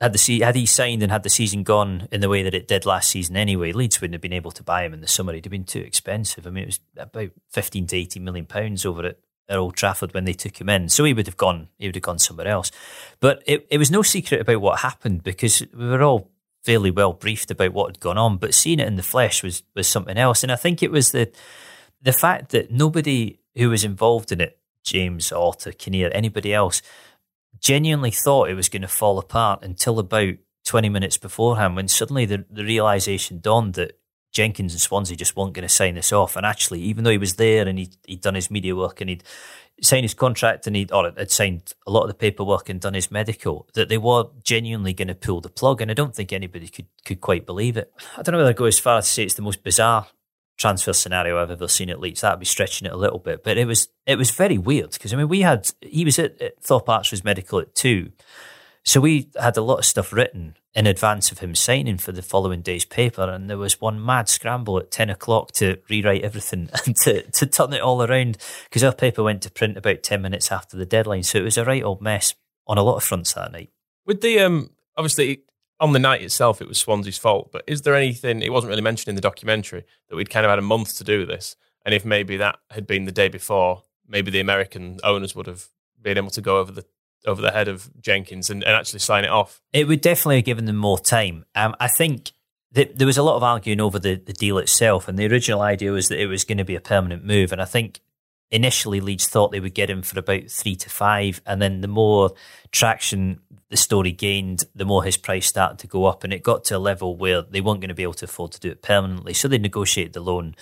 had 0.00 0.12
the 0.12 0.38
had 0.40 0.54
he 0.54 0.66
signed 0.66 1.02
and 1.02 1.10
had 1.10 1.22
the 1.22 1.30
season 1.30 1.62
gone 1.62 2.08
in 2.12 2.20
the 2.20 2.28
way 2.28 2.42
that 2.42 2.54
it 2.54 2.68
did 2.68 2.86
last 2.86 3.10
season 3.10 3.36
anyway, 3.36 3.72
Leeds 3.72 4.00
wouldn't 4.00 4.14
have 4.14 4.20
been 4.20 4.32
able 4.32 4.50
to 4.52 4.62
buy 4.62 4.84
him 4.84 4.94
in 4.94 5.00
the 5.00 5.08
summer. 5.08 5.32
He'd 5.32 5.44
have 5.44 5.50
been 5.50 5.64
too 5.64 5.80
expensive. 5.80 6.46
I 6.46 6.50
mean, 6.50 6.64
it 6.64 6.66
was 6.66 6.80
about 6.96 7.30
fifteen 7.50 7.86
to 7.88 7.96
eighteen 7.96 8.24
million 8.24 8.46
pounds 8.46 8.86
over 8.86 9.04
at, 9.04 9.18
at 9.48 9.58
Old 9.58 9.76
Trafford 9.76 10.14
when 10.14 10.24
they 10.24 10.32
took 10.34 10.60
him 10.60 10.68
in. 10.68 10.88
So 10.88 11.04
he 11.04 11.14
would 11.14 11.26
have 11.26 11.36
gone. 11.36 11.68
He 11.78 11.86
would 11.86 11.96
have 11.96 12.02
gone 12.02 12.18
somewhere 12.18 12.48
else. 12.48 12.70
But 13.20 13.42
it, 13.46 13.66
it 13.70 13.78
was 13.78 13.90
no 13.90 14.02
secret 14.02 14.40
about 14.40 14.60
what 14.60 14.80
happened 14.80 15.22
because 15.22 15.64
we 15.76 15.88
were 15.88 16.02
all 16.02 16.30
fairly 16.62 16.90
well 16.90 17.12
briefed 17.12 17.50
about 17.50 17.72
what 17.72 17.88
had 17.88 18.00
gone 18.00 18.18
on. 18.18 18.36
But 18.36 18.54
seeing 18.54 18.80
it 18.80 18.88
in 18.88 18.96
the 18.96 19.02
flesh 19.02 19.42
was 19.42 19.62
was 19.74 19.88
something 19.88 20.18
else. 20.18 20.42
And 20.42 20.52
I 20.52 20.56
think 20.56 20.82
it 20.82 20.90
was 20.90 21.12
the 21.12 21.32
the 22.02 22.12
fact 22.12 22.50
that 22.50 22.70
nobody 22.70 23.38
who 23.56 23.70
was 23.70 23.84
involved 23.84 24.30
in 24.30 24.40
it, 24.40 24.58
James, 24.84 25.32
Orta, 25.32 25.72
Kinnear, 25.72 26.10
anybody 26.12 26.54
else 26.54 26.80
genuinely 27.60 28.10
thought 28.10 28.50
it 28.50 28.54
was 28.54 28.68
going 28.68 28.82
to 28.82 28.88
fall 28.88 29.18
apart 29.18 29.62
until 29.62 29.98
about 29.98 30.34
20 30.66 30.88
minutes 30.88 31.16
beforehand 31.16 31.76
when 31.76 31.88
suddenly 31.88 32.26
the, 32.26 32.44
the 32.50 32.64
realization 32.64 33.40
dawned 33.40 33.74
that 33.74 33.98
Jenkins 34.32 34.72
and 34.74 34.80
Swansea 34.80 35.16
just 35.16 35.36
weren't 35.36 35.54
going 35.54 35.66
to 35.66 35.74
sign 35.74 35.94
this 35.94 36.12
off. 36.12 36.36
And 36.36 36.44
actually, 36.44 36.82
even 36.82 37.04
though 37.04 37.10
he 37.10 37.18
was 37.18 37.36
there 37.36 37.66
and 37.66 37.78
he'd, 37.78 37.96
he'd 38.06 38.20
done 38.20 38.34
his 38.34 38.50
media 38.50 38.76
work 38.76 39.00
and 39.00 39.08
he'd 39.08 39.24
signed 39.80 40.04
his 40.04 40.14
contract 40.14 40.66
and 40.66 40.76
he'd, 40.76 40.92
or 40.92 41.10
had 41.16 41.30
signed 41.30 41.72
a 41.86 41.90
lot 41.90 42.02
of 42.02 42.08
the 42.08 42.14
paperwork 42.14 42.68
and 42.68 42.80
done 42.80 42.94
his 42.94 43.10
medical, 43.10 43.66
that 43.74 43.88
they 43.88 43.98
were 43.98 44.26
genuinely 44.42 44.92
going 44.92 45.08
to 45.08 45.14
pull 45.14 45.40
the 45.40 45.48
plug. 45.48 45.80
And 45.80 45.90
I 45.90 45.94
don't 45.94 46.14
think 46.14 46.32
anybody 46.32 46.68
could, 46.68 46.86
could 47.04 47.20
quite 47.20 47.46
believe 47.46 47.76
it. 47.76 47.92
I 48.16 48.22
don't 48.22 48.32
know 48.32 48.38
whether 48.38 48.50
I 48.50 48.54
go 48.54 48.66
as 48.66 48.78
far 48.78 48.98
as 48.98 49.06
to 49.06 49.12
say 49.12 49.22
it's 49.24 49.34
the 49.34 49.42
most 49.42 49.64
bizarre 49.64 50.06
transfer 50.58 50.92
scenario 50.92 51.40
I've 51.40 51.50
ever 51.50 51.68
seen 51.68 51.88
at 51.88 52.00
Leeds. 52.00 52.20
That'd 52.20 52.40
be 52.40 52.46
stretching 52.46 52.86
it 52.86 52.92
a 52.92 52.96
little 52.96 53.20
bit, 53.20 53.42
but 53.42 53.56
it 53.56 53.66
was 53.66 53.88
it 54.06 54.18
was 54.18 54.30
very 54.30 54.58
weird 54.58 54.90
because 54.90 55.14
I 55.14 55.16
mean 55.16 55.28
we 55.28 55.40
had 55.40 55.70
he 55.80 56.04
was 56.04 56.18
at, 56.18 56.40
at 56.42 56.62
Thorpe 56.62 56.88
Archer's 56.88 57.24
medical 57.24 57.60
at 57.60 57.74
two, 57.74 58.12
so 58.84 59.00
we 59.00 59.30
had 59.40 59.56
a 59.56 59.62
lot 59.62 59.78
of 59.78 59.84
stuff 59.84 60.12
written 60.12 60.56
in 60.74 60.86
advance 60.86 61.32
of 61.32 61.38
him 61.38 61.54
signing 61.54 61.96
for 61.96 62.12
the 62.12 62.22
following 62.22 62.60
day's 62.60 62.84
paper, 62.84 63.22
and 63.22 63.48
there 63.48 63.56
was 63.58 63.80
one 63.80 64.04
mad 64.04 64.28
scramble 64.28 64.78
at 64.78 64.90
ten 64.90 65.08
o'clock 65.08 65.52
to 65.52 65.78
rewrite 65.88 66.22
everything 66.22 66.68
and 66.86 66.96
to 66.96 67.22
to 67.22 67.46
turn 67.46 67.72
it 67.72 67.80
all 67.80 68.02
around 68.02 68.36
because 68.64 68.84
our 68.84 68.94
paper 68.94 69.22
went 69.22 69.42
to 69.42 69.50
print 69.50 69.78
about 69.78 70.02
ten 70.02 70.20
minutes 70.20 70.52
after 70.52 70.76
the 70.76 70.86
deadline, 70.86 71.22
so 71.22 71.38
it 71.38 71.44
was 71.44 71.56
a 71.56 71.64
right 71.64 71.84
old 71.84 72.02
mess 72.02 72.34
on 72.66 72.78
a 72.78 72.82
lot 72.82 72.96
of 72.96 73.04
fronts 73.04 73.32
that 73.32 73.52
night. 73.52 73.70
With 74.04 74.20
the 74.20 74.40
um, 74.40 74.70
obviously 74.96 75.42
on 75.80 75.92
the 75.92 75.98
night 75.98 76.22
itself, 76.22 76.60
it 76.60 76.68
was 76.68 76.78
Swansea's 76.78 77.18
fault. 77.18 77.50
But 77.52 77.64
is 77.66 77.82
there 77.82 77.94
anything, 77.94 78.42
it 78.42 78.52
wasn't 78.52 78.70
really 78.70 78.82
mentioned 78.82 79.08
in 79.08 79.14
the 79.14 79.20
documentary, 79.20 79.84
that 80.08 80.16
we'd 80.16 80.30
kind 80.30 80.44
of 80.44 80.50
had 80.50 80.58
a 80.58 80.62
month 80.62 80.96
to 80.98 81.04
do 81.04 81.24
this? 81.26 81.56
And 81.84 81.94
if 81.94 82.04
maybe 82.04 82.36
that 82.36 82.58
had 82.70 82.86
been 82.86 83.04
the 83.04 83.12
day 83.12 83.28
before, 83.28 83.82
maybe 84.06 84.30
the 84.30 84.40
American 84.40 84.98
owners 85.04 85.34
would 85.34 85.46
have 85.46 85.68
been 86.00 86.16
able 86.16 86.30
to 86.30 86.40
go 86.40 86.58
over 86.58 86.72
the 86.72 86.84
over 87.26 87.42
the 87.42 87.50
head 87.50 87.68
of 87.68 87.90
Jenkins 88.00 88.48
and, 88.48 88.62
and 88.62 88.74
actually 88.74 89.00
sign 89.00 89.24
it 89.24 89.30
off. 89.30 89.60
It 89.72 89.88
would 89.88 90.00
definitely 90.00 90.36
have 90.36 90.44
given 90.44 90.66
them 90.66 90.76
more 90.76 90.98
time. 90.98 91.44
Um, 91.54 91.74
I 91.80 91.88
think 91.88 92.30
that 92.72 92.96
there 92.96 93.06
was 93.06 93.18
a 93.18 93.22
lot 93.22 93.36
of 93.36 93.42
arguing 93.42 93.80
over 93.80 93.98
the, 93.98 94.14
the 94.14 94.32
deal 94.32 94.56
itself, 94.58 95.08
and 95.08 95.18
the 95.18 95.26
original 95.26 95.60
idea 95.60 95.90
was 95.90 96.08
that 96.08 96.20
it 96.20 96.26
was 96.26 96.44
going 96.44 96.58
to 96.58 96.64
be 96.64 96.76
a 96.76 96.80
permanent 96.80 97.24
move. 97.24 97.52
And 97.52 97.60
I 97.60 97.64
think 97.64 98.00
initially 98.50 99.00
Leeds 99.00 99.28
thought 99.28 99.52
they 99.52 99.60
would 99.60 99.74
get 99.74 99.90
him 99.90 100.02
for 100.02 100.18
about 100.18 100.48
three 100.50 100.76
to 100.76 100.90
five, 100.90 101.40
and 101.46 101.60
then 101.60 101.80
the 101.80 101.88
more 101.88 102.32
traction 102.70 103.40
the 103.70 103.76
story 103.76 104.12
gained, 104.12 104.64
the 104.74 104.84
more 104.84 105.04
his 105.04 105.16
price 105.16 105.46
started 105.46 105.78
to 105.78 105.86
go 105.86 106.06
up, 106.06 106.24
and 106.24 106.32
it 106.32 106.42
got 106.42 106.64
to 106.64 106.76
a 106.76 106.78
level 106.78 107.16
where 107.16 107.42
they 107.42 107.60
weren't 107.60 107.80
going 107.80 107.88
to 107.88 107.94
be 107.94 108.02
able 108.02 108.14
to 108.14 108.24
afford 108.24 108.52
to 108.52 108.60
do 108.60 108.70
it 108.70 108.82
permanently. 108.82 109.34
So 109.34 109.46
they 109.48 109.58
negotiated 109.58 110.14
the 110.14 110.20
loan 110.20 110.54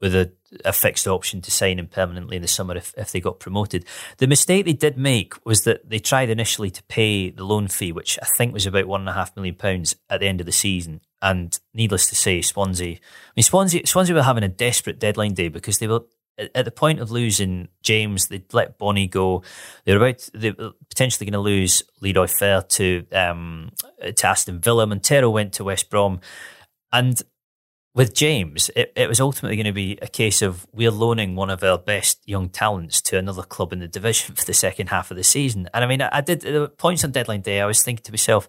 with 0.00 0.14
a, 0.16 0.32
a 0.64 0.72
fixed 0.72 1.06
option 1.06 1.40
to 1.40 1.50
sign 1.50 1.78
him 1.78 1.86
permanently 1.86 2.36
in 2.36 2.42
the 2.42 2.48
summer 2.48 2.76
if, 2.76 2.92
if 2.96 3.12
they 3.12 3.20
got 3.20 3.38
promoted. 3.38 3.84
The 4.18 4.26
mistake 4.26 4.64
they 4.64 4.72
did 4.72 4.98
make 4.98 5.34
was 5.46 5.62
that 5.62 5.88
they 5.88 6.00
tried 6.00 6.28
initially 6.28 6.70
to 6.70 6.82
pay 6.84 7.30
the 7.30 7.44
loan 7.44 7.68
fee, 7.68 7.92
which 7.92 8.18
I 8.20 8.26
think 8.36 8.52
was 8.52 8.66
about 8.66 8.86
one 8.86 9.00
and 9.00 9.08
a 9.08 9.14
half 9.14 9.34
million 9.36 9.54
pounds 9.54 9.94
at 10.10 10.20
the 10.20 10.26
end 10.26 10.40
of 10.40 10.46
the 10.46 10.52
season. 10.52 11.00
And 11.22 11.58
needless 11.72 12.08
to 12.08 12.16
say, 12.16 12.42
Swansea, 12.42 12.96
I 12.96 13.32
mean, 13.36 13.44
Swansea, 13.44 13.86
Swansea 13.86 14.14
were 14.14 14.22
having 14.22 14.42
a 14.42 14.48
desperate 14.48 14.98
deadline 14.98 15.34
day 15.34 15.48
because 15.48 15.78
they 15.78 15.86
were 15.86 16.02
at 16.38 16.64
the 16.64 16.70
point 16.70 17.00
of 17.00 17.10
losing 17.10 17.68
James, 17.82 18.28
they'd 18.28 18.52
let 18.52 18.78
Bony 18.78 19.06
go. 19.06 19.42
They're 19.84 19.96
about 19.96 20.28
they 20.34 20.52
potentially 20.52 21.26
going 21.26 21.32
to 21.32 21.38
lose 21.40 21.82
Leroy 22.00 22.26
Fer 22.26 22.62
to 22.62 23.06
um, 23.12 23.72
to 24.00 24.26
Aston 24.26 24.60
Villa. 24.60 24.86
Montero 24.86 25.30
went 25.30 25.52
to 25.54 25.64
West 25.64 25.90
Brom, 25.90 26.20
and 26.92 27.22
with 27.94 28.14
James, 28.14 28.70
it, 28.74 28.92
it 28.96 29.08
was 29.08 29.20
ultimately 29.20 29.56
going 29.56 29.66
to 29.66 29.72
be 29.72 29.98
a 30.00 30.08
case 30.08 30.40
of 30.40 30.66
we're 30.72 30.90
loaning 30.90 31.36
one 31.36 31.50
of 31.50 31.62
our 31.62 31.76
best 31.76 32.26
young 32.26 32.48
talents 32.48 33.02
to 33.02 33.18
another 33.18 33.42
club 33.42 33.72
in 33.72 33.80
the 33.80 33.88
division 33.88 34.34
for 34.36 34.44
the 34.44 34.54
second 34.54 34.88
half 34.88 35.10
of 35.10 35.16
the 35.16 35.24
season. 35.24 35.68
And 35.74 35.84
I 35.84 35.86
mean, 35.86 36.00
I, 36.00 36.08
I 36.12 36.20
did 36.22 36.40
the 36.40 36.68
points 36.68 37.04
on 37.04 37.12
deadline 37.12 37.42
day. 37.42 37.60
I 37.60 37.66
was 37.66 37.82
thinking 37.82 38.04
to 38.04 38.12
myself, 38.12 38.48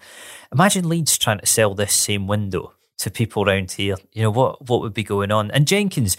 imagine 0.51 0.87
Leeds 0.87 1.17
trying 1.17 1.39
to 1.39 1.45
sell 1.45 1.75
this 1.75 1.93
same 1.93 2.27
window 2.27 2.73
to 2.99 3.11
people 3.11 3.43
around 3.43 3.71
here. 3.71 3.95
You 4.13 4.23
know 4.23 4.31
what 4.31 4.67
what 4.69 4.81
would 4.81 4.93
be 4.93 5.03
going 5.03 5.31
on? 5.31 5.51
And 5.51 5.67
Jenkins, 5.67 6.15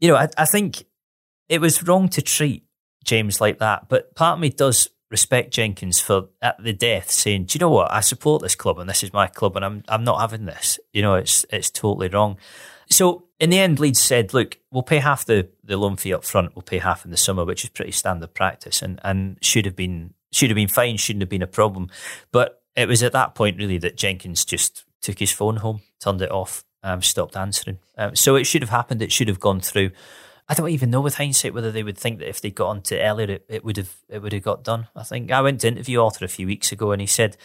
you 0.00 0.08
know, 0.08 0.16
I, 0.16 0.28
I 0.38 0.44
think 0.44 0.84
it 1.52 1.60
was 1.60 1.82
wrong 1.82 2.08
to 2.08 2.22
treat 2.22 2.64
James 3.04 3.38
like 3.38 3.58
that. 3.58 3.90
But 3.90 4.14
part 4.14 4.34
of 4.34 4.40
me 4.40 4.48
does 4.48 4.88
respect 5.10 5.52
Jenkins 5.52 6.00
for 6.00 6.30
at 6.40 6.56
the 6.64 6.72
death 6.72 7.10
saying, 7.10 7.44
"Do 7.44 7.56
you 7.56 7.60
know 7.60 7.68
what? 7.68 7.92
I 7.92 8.00
support 8.00 8.40
this 8.40 8.54
club 8.54 8.78
and 8.78 8.88
this 8.88 9.02
is 9.02 9.12
my 9.12 9.26
club, 9.26 9.54
and 9.56 9.64
I'm 9.64 9.84
I'm 9.86 10.02
not 10.02 10.18
having 10.20 10.46
this. 10.46 10.80
You 10.94 11.02
know, 11.02 11.14
it's 11.14 11.44
it's 11.50 11.68
totally 11.70 12.08
wrong." 12.08 12.38
So 12.88 13.24
in 13.38 13.50
the 13.50 13.58
end, 13.58 13.78
Leeds 13.78 14.00
said, 14.00 14.32
"Look, 14.32 14.60
we'll 14.70 14.82
pay 14.82 14.96
half 14.96 15.26
the, 15.26 15.50
the 15.62 15.76
loan 15.76 15.96
fee 15.96 16.14
up 16.14 16.24
front. 16.24 16.56
We'll 16.56 16.62
pay 16.62 16.78
half 16.78 17.04
in 17.04 17.10
the 17.10 17.18
summer, 17.18 17.44
which 17.44 17.64
is 17.64 17.70
pretty 17.70 17.92
standard 17.92 18.32
practice, 18.32 18.80
and 18.80 18.98
and 19.04 19.36
should 19.42 19.66
have 19.66 19.76
been 19.76 20.14
should 20.32 20.48
have 20.48 20.56
been 20.56 20.68
fine. 20.68 20.96
Shouldn't 20.96 21.22
have 21.22 21.28
been 21.28 21.42
a 21.42 21.46
problem." 21.60 21.90
But 22.30 22.62
it 22.74 22.88
was 22.88 23.02
at 23.02 23.12
that 23.12 23.34
point 23.34 23.58
really 23.58 23.76
that 23.76 23.98
Jenkins 23.98 24.46
just 24.46 24.86
took 25.02 25.18
his 25.18 25.32
phone 25.32 25.56
home, 25.56 25.82
turned 26.00 26.22
it 26.22 26.30
off, 26.30 26.64
um, 26.82 27.02
stopped 27.02 27.36
answering. 27.36 27.78
Um, 27.98 28.16
so 28.16 28.36
it 28.36 28.44
should 28.44 28.62
have 28.62 28.70
happened. 28.70 29.02
It 29.02 29.12
should 29.12 29.28
have 29.28 29.40
gone 29.40 29.60
through. 29.60 29.90
I 30.52 30.54
don't 30.54 30.68
even 30.68 30.90
know 30.90 31.00
with 31.00 31.14
hindsight 31.14 31.54
whether 31.54 31.72
they 31.72 31.82
would 31.82 31.96
think 31.96 32.18
that 32.18 32.28
if 32.28 32.42
they 32.42 32.50
got 32.50 32.68
onto 32.68 32.94
it 32.94 33.00
earlier, 33.00 33.30
it, 33.30 33.46
it 33.48 33.64
would 33.64 33.78
have 33.78 33.96
it 34.10 34.20
would 34.20 34.34
have 34.34 34.42
got 34.42 34.62
done. 34.62 34.86
I 34.94 35.02
think 35.02 35.32
I 35.32 35.40
went 35.40 35.62
to 35.62 35.68
interview 35.68 36.02
Arthur 36.02 36.26
a 36.26 36.28
few 36.28 36.46
weeks 36.46 36.70
ago, 36.72 36.92
and 36.92 37.00
he 37.00 37.06
said 37.06 37.38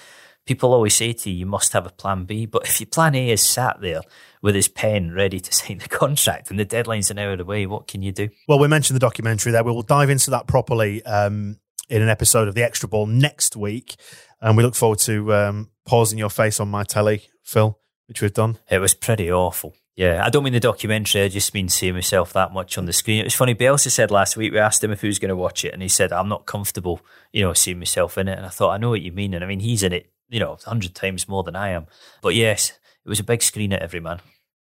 people 0.46 0.74
always 0.74 0.94
say 0.94 1.14
to 1.14 1.30
you, 1.30 1.38
you 1.38 1.46
must 1.46 1.72
have 1.72 1.86
a 1.86 1.90
plan 1.90 2.26
B. 2.26 2.46
But 2.46 2.68
if 2.68 2.82
your 2.82 2.88
plan 2.88 3.16
A 3.16 3.30
is 3.30 3.42
sat 3.42 3.80
there 3.80 4.02
with 4.42 4.56
his 4.56 4.68
pen 4.68 5.14
ready 5.14 5.40
to 5.40 5.54
sign 5.54 5.78
the 5.78 5.88
contract 5.88 6.50
and 6.50 6.60
the 6.60 6.66
deadline's 6.66 7.10
an 7.10 7.18
hour 7.18 7.34
away, 7.34 7.66
what 7.66 7.88
can 7.88 8.02
you 8.02 8.12
do? 8.12 8.28
Well, 8.46 8.60
we 8.60 8.68
mentioned 8.68 8.98
the 8.98 9.00
documentary 9.00 9.54
there. 9.54 9.64
We 9.64 9.72
will 9.72 9.84
dive 9.84 10.10
into 10.10 10.30
that 10.32 10.46
properly 10.46 11.02
um, 11.06 11.62
in 11.88 12.02
an 12.02 12.10
episode 12.10 12.50
of 12.50 12.56
the 12.56 12.64
Extra 12.64 12.90
Ball 12.90 13.06
next 13.06 13.56
week. 13.56 13.96
And 14.42 14.58
we 14.58 14.64
look 14.64 14.76
forward 14.76 15.00
to 15.00 15.34
um, 15.34 15.70
pausing 15.86 16.20
your 16.20 16.30
face 16.30 16.60
on 16.60 16.68
my 16.68 16.84
telly, 16.84 17.30
Phil, 17.42 17.80
which 18.08 18.22
we've 18.22 18.34
done. 18.34 18.58
It 18.70 18.80
was 18.80 18.94
pretty 18.94 19.32
awful. 19.32 19.76
Yeah, 19.98 20.24
I 20.24 20.30
don't 20.30 20.44
mean 20.44 20.54
the 20.54 20.60
documentary. 20.60 21.24
I 21.24 21.28
just 21.28 21.56
mean 21.56 21.70
seeing 21.70 21.96
myself 21.96 22.32
that 22.34 22.54
much 22.54 22.78
on 22.78 22.86
the 22.86 22.94
screen. 22.94 23.20
It 23.20 23.24
was 23.24 23.34
funny. 23.34 23.56
Bielsa 23.56 23.90
said 23.90 24.12
last 24.12 24.38
week 24.38 24.54
we 24.54 24.60
asked 24.60 24.84
him 24.84 24.92
if 24.92 25.02
he 25.02 25.08
was 25.08 25.18
going 25.18 25.30
to 25.30 25.36
watch 25.36 25.66
it, 25.66 25.74
and 25.74 25.82
he 25.82 25.88
said, 25.88 26.14
"I'm 26.14 26.30
not 26.30 26.46
comfortable, 26.46 27.02
you 27.34 27.42
know, 27.42 27.54
seeing 27.54 27.80
myself 27.80 28.16
in 28.16 28.28
it." 28.28 28.38
And 28.38 28.46
I 28.46 28.50
thought, 28.50 28.70
I 28.70 28.78
know 28.78 28.92
what 28.92 29.02
you 29.02 29.12
mean, 29.12 29.34
and 29.34 29.44
I 29.44 29.48
mean 29.48 29.60
he's 29.60 29.82
in 29.82 29.92
it, 29.94 30.12
you 30.30 30.40
know, 30.40 30.54
a 30.64 30.70
hundred 30.70 30.94
times 30.94 31.28
more 31.28 31.42
than 31.42 31.56
I 31.56 31.70
am. 31.70 31.88
But 32.22 32.36
yes, 32.36 32.74
it 33.04 33.10
was 33.10 33.20
a 33.20 33.24
big 33.24 33.42
screen 33.42 33.74
at 33.74 33.82
Everyman. 33.82 34.20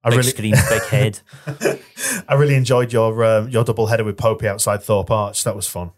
I 0.04 0.10
big 0.10 0.18
really- 0.18 0.30
screen, 0.30 0.54
big 0.68 0.82
head. 0.84 1.20
I 2.28 2.34
really 2.34 2.54
enjoyed 2.54 2.92
your 2.92 3.24
um, 3.24 3.48
your 3.48 3.64
double 3.64 3.86
header 3.86 4.04
with 4.04 4.18
Popey 4.18 4.44
outside 4.44 4.82
Thorpe 4.82 5.10
Arch. 5.10 5.44
That 5.44 5.56
was 5.56 5.66
fun. 5.66 5.92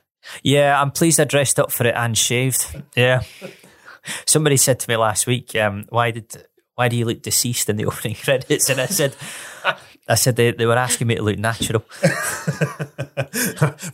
Yeah, 0.45 0.81
I'm 0.81 0.93
pleased 0.93 1.19
I 1.19 1.25
dressed 1.25 1.59
up 1.59 1.73
for 1.73 1.85
it 1.85 1.95
and 1.97 2.17
shaved. 2.17 2.67
Yeah. 2.95 3.25
Somebody 4.27 4.59
said 4.59 4.79
to 4.79 4.89
me 4.89 4.97
last 4.97 5.27
week, 5.27 5.57
um, 5.57 5.87
"Why 5.89 6.13
did 6.13 6.37
why 6.75 6.89
do 6.89 6.97
you 6.97 7.05
look 7.05 7.23
deceased 7.23 7.69
in 7.69 7.77
the 7.77 7.85
opening 7.91 8.17
credits?" 8.17 8.69
And 8.69 8.81
I 8.81 8.87
said, 8.87 9.17
"I 10.09 10.15
said 10.15 10.37
they, 10.37 10.53
they 10.53 10.67
were 10.67 10.77
asking 10.77 11.07
me 11.07 11.17
to 11.17 11.23
look 11.23 11.39
natural." 11.39 11.81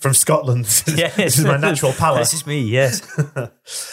From 0.00 0.14
Scotland. 0.14 0.66
Yes. 0.86 1.16
this 1.16 1.38
is 1.38 1.44
my 1.44 1.56
natural 1.56 1.92
palette. 1.92 2.20
This 2.20 2.34
is 2.34 2.46
me. 2.46 2.60
Yes. 2.60 3.02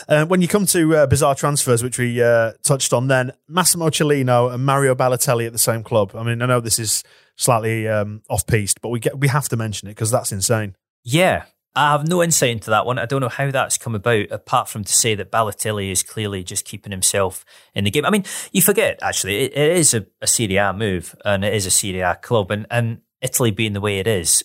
Uh, 0.08 0.26
when 0.26 0.42
you 0.42 0.48
come 0.48 0.66
to 0.68 0.96
uh, 0.96 1.08
bizarre 1.08 1.36
transfers, 1.36 1.84
which 1.84 1.98
we 1.98 2.22
uh, 2.22 2.54
touched 2.64 2.94
on 2.94 3.08
then, 3.08 3.32
Massimo 3.48 3.90
Cellino 3.90 4.54
and 4.54 4.66
Mario 4.66 4.96
Balotelli 4.96 5.46
at 5.46 5.54
the 5.54 5.60
same 5.60 5.84
club. 5.84 6.16
I 6.16 6.24
mean, 6.24 6.42
I 6.42 6.46
know 6.46 6.60
this 6.60 6.80
is 6.80 7.04
slightly 7.36 7.88
um, 7.88 8.22
off-piste, 8.30 8.82
but 8.82 8.90
we 8.90 9.00
get 9.00 9.18
we 9.18 9.28
have 9.28 9.48
to 9.50 9.58
mention 9.58 9.88
it 9.88 9.92
because 9.92 10.12
that's 10.12 10.32
insane. 10.32 10.76
Yeah. 11.04 11.44
I 11.78 11.92
have 11.92 12.08
no 12.08 12.24
insight 12.24 12.50
into 12.50 12.72
that 12.72 12.88
one. 12.88 12.98
I 12.98 13.06
don't 13.06 13.22
know 13.22 13.30
how 13.30 13.52
that's 13.52 13.78
come 13.78 13.94
about, 13.94 14.32
apart 14.32 14.68
from 14.68 14.84
to 14.84 14.92
say 14.92 15.14
that 15.14 15.32
Balotelli 15.32 15.92
is 15.92 16.02
clearly 16.02 16.44
just 16.44 16.66
keeping 16.66 16.92
himself 16.92 17.46
in 17.76 17.84
the 17.84 17.92
game. 17.92 18.04
I 18.04 18.10
mean, 18.10 18.24
you 18.52 18.64
forget, 18.64 18.98
actually, 19.04 19.38
it, 19.44 19.56
it 19.56 19.78
is 19.78 19.94
a, 19.94 20.08
a 20.20 20.26
Serie 20.26 20.56
A 20.56 20.74
move 20.74 21.16
and 21.24 21.46
it 21.46 21.54
is 21.54 21.68
a 21.68 21.72
Serie 21.72 22.00
A 22.00 22.16
club. 22.16 22.50
And, 22.50 22.66
and 22.72 23.02
Italy 23.22 23.52
being 23.52 23.74
the 23.74 23.82
way 23.82 24.00
it 24.00 24.08
is, 24.08 24.44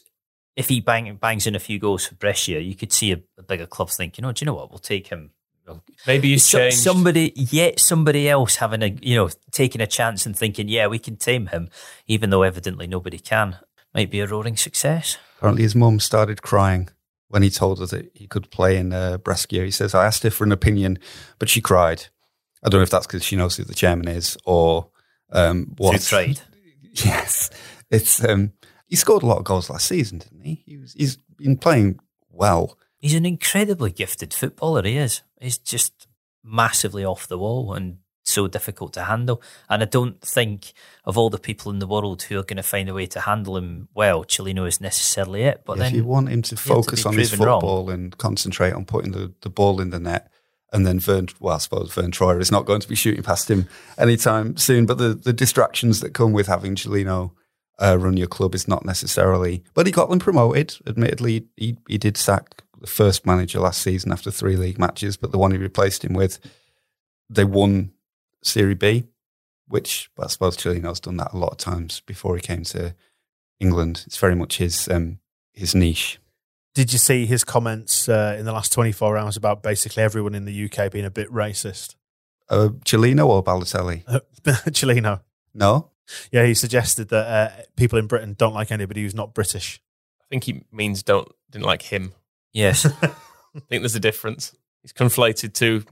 if 0.56 0.68
he 0.68 0.80
bang, 0.80 1.16
bangs 1.16 1.46
in 1.46 1.54
a 1.54 1.58
few 1.58 1.78
goals 1.78 2.06
for 2.06 2.14
Brescia, 2.16 2.60
you 2.60 2.74
could 2.74 2.92
see 2.92 3.12
a, 3.12 3.20
a 3.38 3.42
bigger 3.42 3.64
club 3.66 3.88
think, 3.88 4.18
you 4.18 4.22
know, 4.22 4.32
do 4.32 4.42
you 4.42 4.46
know 4.46 4.54
what? 4.54 4.68
We'll 4.70 4.78
take 4.78 5.06
him. 5.06 5.30
Maybe 6.06 6.32
he's 6.32 6.44
So- 6.44 6.58
changed. 6.58 6.78
somebody, 6.78 7.32
yet 7.34 7.80
somebody 7.80 8.28
else 8.28 8.56
having 8.56 8.82
a, 8.82 8.88
you 9.00 9.16
know, 9.16 9.30
taking 9.52 9.80
a 9.80 9.86
chance 9.86 10.26
and 10.26 10.36
thinking, 10.36 10.68
yeah, 10.68 10.86
we 10.86 10.98
can 10.98 11.16
tame 11.16 11.46
him, 11.46 11.70
even 12.06 12.28
though 12.28 12.42
evidently 12.42 12.86
nobody 12.86 13.18
can. 13.18 13.56
Might 13.94 14.10
be 14.10 14.20
a 14.20 14.26
roaring 14.26 14.56
success. 14.58 15.16
Apparently, 15.38 15.62
his 15.62 15.74
mum 15.74 15.98
started 16.00 16.42
crying 16.42 16.88
when 17.32 17.42
he 17.42 17.48
told 17.48 17.78
her 17.78 17.86
that 17.86 18.10
he 18.12 18.26
could 18.26 18.50
play 18.50 18.76
in 18.76 18.92
uh, 18.92 19.16
Brescia. 19.16 19.64
He 19.64 19.70
says, 19.70 19.94
I 19.94 20.04
asked 20.04 20.22
her 20.22 20.28
for 20.28 20.44
an 20.44 20.52
opinion, 20.52 20.98
but 21.38 21.48
she 21.48 21.62
cried. 21.62 22.08
I 22.62 22.68
don't 22.68 22.80
know 22.80 22.82
if 22.82 22.90
that's 22.90 23.06
because 23.06 23.24
she 23.24 23.36
knows 23.36 23.56
who 23.56 23.64
the 23.64 23.72
chairman 23.72 24.06
is 24.06 24.36
or 24.44 24.90
um, 25.32 25.72
what. 25.78 25.92
Too 25.92 26.06
tried. 26.06 26.40
Yes. 26.94 27.48
It's 27.90 28.22
um, 28.22 28.52
He 28.86 28.96
scored 28.96 29.22
a 29.22 29.26
lot 29.26 29.38
of 29.38 29.44
goals 29.44 29.70
last 29.70 29.86
season, 29.86 30.18
didn't 30.18 30.44
he? 30.44 30.62
he 30.66 30.76
was, 30.76 30.92
he's 30.92 31.16
been 31.16 31.56
playing 31.56 32.00
well. 32.28 32.76
He's 32.98 33.14
an 33.14 33.24
incredibly 33.24 33.90
gifted 33.90 34.34
footballer. 34.34 34.82
He 34.82 34.98
is. 34.98 35.22
He's 35.40 35.56
just 35.56 36.06
massively 36.44 37.02
off 37.02 37.26
the 37.26 37.38
wall 37.38 37.72
and 37.72 37.96
so 38.24 38.46
difficult 38.46 38.92
to 38.94 39.04
handle. 39.04 39.42
And 39.68 39.82
I 39.82 39.86
don't 39.86 40.20
think 40.20 40.72
of 41.04 41.18
all 41.18 41.30
the 41.30 41.38
people 41.38 41.72
in 41.72 41.78
the 41.78 41.86
world 41.86 42.22
who 42.22 42.38
are 42.38 42.44
going 42.44 42.56
to 42.56 42.62
find 42.62 42.88
a 42.88 42.94
way 42.94 43.06
to 43.06 43.20
handle 43.20 43.56
him 43.56 43.88
well, 43.94 44.24
Cellino 44.24 44.66
is 44.66 44.80
necessarily 44.80 45.42
it. 45.42 45.62
But 45.64 45.74
if 45.74 45.78
then 45.78 45.94
you 45.94 46.04
want 46.04 46.28
him 46.28 46.42
to 46.42 46.54
yeah, 46.54 46.62
to 46.62 46.68
focus 46.68 47.06
on 47.06 47.16
his 47.16 47.30
proven 47.30 47.46
wrong. 47.46 47.60
football 47.60 47.90
and 47.90 48.16
concentrate 48.18 48.72
on 48.72 48.84
putting 48.84 49.12
the, 49.12 49.32
the 49.40 49.50
ball 49.50 49.80
in 49.80 49.90
the 49.90 50.00
net, 50.00 50.30
and 50.72 50.86
then 50.86 50.98
Verne, 50.98 51.28
well, 51.38 51.56
I 51.56 51.58
suppose 51.58 51.92
Verne 51.92 52.12
Troyer 52.12 52.40
is 52.40 52.50
not 52.50 52.64
going 52.64 52.80
to 52.80 52.88
be 52.88 52.94
shooting 52.94 53.22
past 53.22 53.50
him 53.50 53.68
anytime 53.98 54.56
soon. 54.56 54.86
But 54.86 54.98
the, 54.98 55.14
the 55.14 55.32
distractions 55.32 56.00
that 56.00 56.14
come 56.14 56.32
with 56.32 56.46
having 56.46 56.76
Cellino 56.76 57.32
uh, 57.78 57.98
run 57.98 58.16
your 58.16 58.28
club 58.28 58.54
is 58.54 58.66
not 58.66 58.84
necessarily. 58.84 59.62
But 59.74 59.86
he 59.86 59.92
got 59.92 60.08
them 60.08 60.18
promoted. 60.18 60.76
Admittedly, 60.86 61.46
he, 61.56 61.76
he 61.86 61.98
did 61.98 62.16
sack 62.16 62.62
the 62.80 62.86
first 62.86 63.26
manager 63.26 63.60
last 63.60 63.82
season 63.82 64.12
after 64.12 64.30
three 64.30 64.56
league 64.56 64.78
matches, 64.78 65.16
but 65.16 65.30
the 65.30 65.38
one 65.38 65.50
he 65.50 65.58
replaced 65.58 66.04
him 66.04 66.14
with, 66.14 66.38
they 67.28 67.44
won 67.44 67.92
Serie 68.42 68.74
B, 68.74 69.04
which 69.68 70.10
I 70.18 70.26
suppose 70.26 70.56
Cellino's 70.56 71.00
done 71.00 71.16
that 71.18 71.32
a 71.32 71.38
lot 71.38 71.52
of 71.52 71.58
times 71.58 72.00
before 72.00 72.36
he 72.36 72.42
came 72.42 72.64
to 72.64 72.94
England. 73.60 74.04
It's 74.06 74.18
very 74.18 74.34
much 74.34 74.58
his 74.58 74.88
um, 74.88 75.18
his 75.52 75.74
niche. 75.74 76.18
Did 76.74 76.92
you 76.92 76.98
see 76.98 77.26
his 77.26 77.44
comments 77.44 78.08
uh, 78.08 78.34
in 78.38 78.46
the 78.46 78.52
last 78.52 78.72
24 78.72 79.18
hours 79.18 79.36
about 79.36 79.62
basically 79.62 80.02
everyone 80.02 80.34
in 80.34 80.46
the 80.46 80.64
UK 80.64 80.90
being 80.90 81.04
a 81.04 81.10
bit 81.10 81.30
racist? 81.30 81.96
Uh, 82.48 82.68
Cellino 82.84 83.26
or 83.26 83.42
Balotelli? 83.42 84.04
Uh, 84.44 84.54
Cellino. 84.70 85.20
No. 85.54 85.90
Yeah, 86.32 86.44
he 86.44 86.54
suggested 86.54 87.10
that 87.10 87.26
uh, 87.28 87.62
people 87.76 87.96
in 87.96 88.08
Britain 88.08 88.34
don't 88.36 88.54
like 88.54 88.72
anybody 88.72 89.02
who's 89.02 89.14
not 89.14 89.34
British. 89.34 89.80
I 90.20 90.24
think 90.28 90.42
he 90.42 90.64
means 90.72 91.04
don't 91.04 91.30
didn't 91.48 91.64
like 91.64 91.82
him. 91.82 92.12
yes, 92.52 92.84
I 93.02 93.60
think 93.68 93.82
there's 93.82 93.94
a 93.94 94.00
difference. 94.00 94.56
He's 94.82 94.92
conflated 94.92 95.54
two 95.54 95.84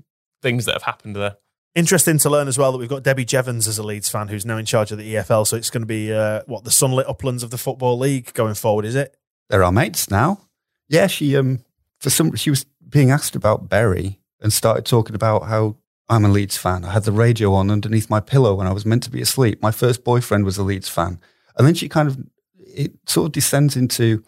things 0.42 0.64
that 0.64 0.72
have 0.72 0.82
happened 0.82 1.14
there. 1.14 1.36
Interesting 1.74 2.18
to 2.18 2.30
learn 2.30 2.48
as 2.48 2.58
well 2.58 2.72
that 2.72 2.78
we've 2.78 2.88
got 2.88 3.04
Debbie 3.04 3.24
Jevans 3.24 3.68
as 3.68 3.78
a 3.78 3.84
Leeds 3.84 4.08
fan 4.08 4.26
who's 4.26 4.44
now 4.44 4.56
in 4.56 4.66
charge 4.66 4.90
of 4.90 4.98
the 4.98 5.14
EFL. 5.14 5.46
So 5.46 5.56
it's 5.56 5.70
going 5.70 5.82
to 5.82 5.86
be 5.86 6.12
uh, 6.12 6.42
what 6.46 6.64
the 6.64 6.70
sunlit 6.70 7.06
uplands 7.08 7.44
of 7.44 7.50
the 7.50 7.58
football 7.58 7.96
league 7.96 8.32
going 8.34 8.54
forward, 8.54 8.84
is 8.84 8.96
it? 8.96 9.16
They're 9.48 9.62
our 9.62 9.70
mates 9.70 10.10
now. 10.10 10.40
Yeah, 10.88 11.06
she 11.06 11.36
um 11.36 11.60
for 11.98 12.10
some 12.10 12.34
she 12.34 12.50
was 12.50 12.64
being 12.88 13.12
asked 13.12 13.36
about 13.36 13.68
Bury 13.68 14.18
and 14.40 14.52
started 14.52 14.84
talking 14.84 15.14
about 15.14 15.44
how 15.44 15.76
I'm 16.08 16.24
a 16.24 16.28
Leeds 16.28 16.56
fan. 16.56 16.84
I 16.84 16.92
had 16.92 17.04
the 17.04 17.12
radio 17.12 17.54
on 17.54 17.70
underneath 17.70 18.10
my 18.10 18.18
pillow 18.18 18.54
when 18.54 18.66
I 18.66 18.72
was 18.72 18.84
meant 18.84 19.04
to 19.04 19.10
be 19.10 19.22
asleep. 19.22 19.62
My 19.62 19.70
first 19.70 20.02
boyfriend 20.02 20.44
was 20.44 20.58
a 20.58 20.64
Leeds 20.64 20.88
fan, 20.88 21.20
and 21.56 21.66
then 21.66 21.74
she 21.74 21.88
kind 21.88 22.08
of 22.08 22.18
it 22.56 22.92
sort 23.06 23.26
of 23.26 23.32
descends 23.32 23.76
into 23.76 24.24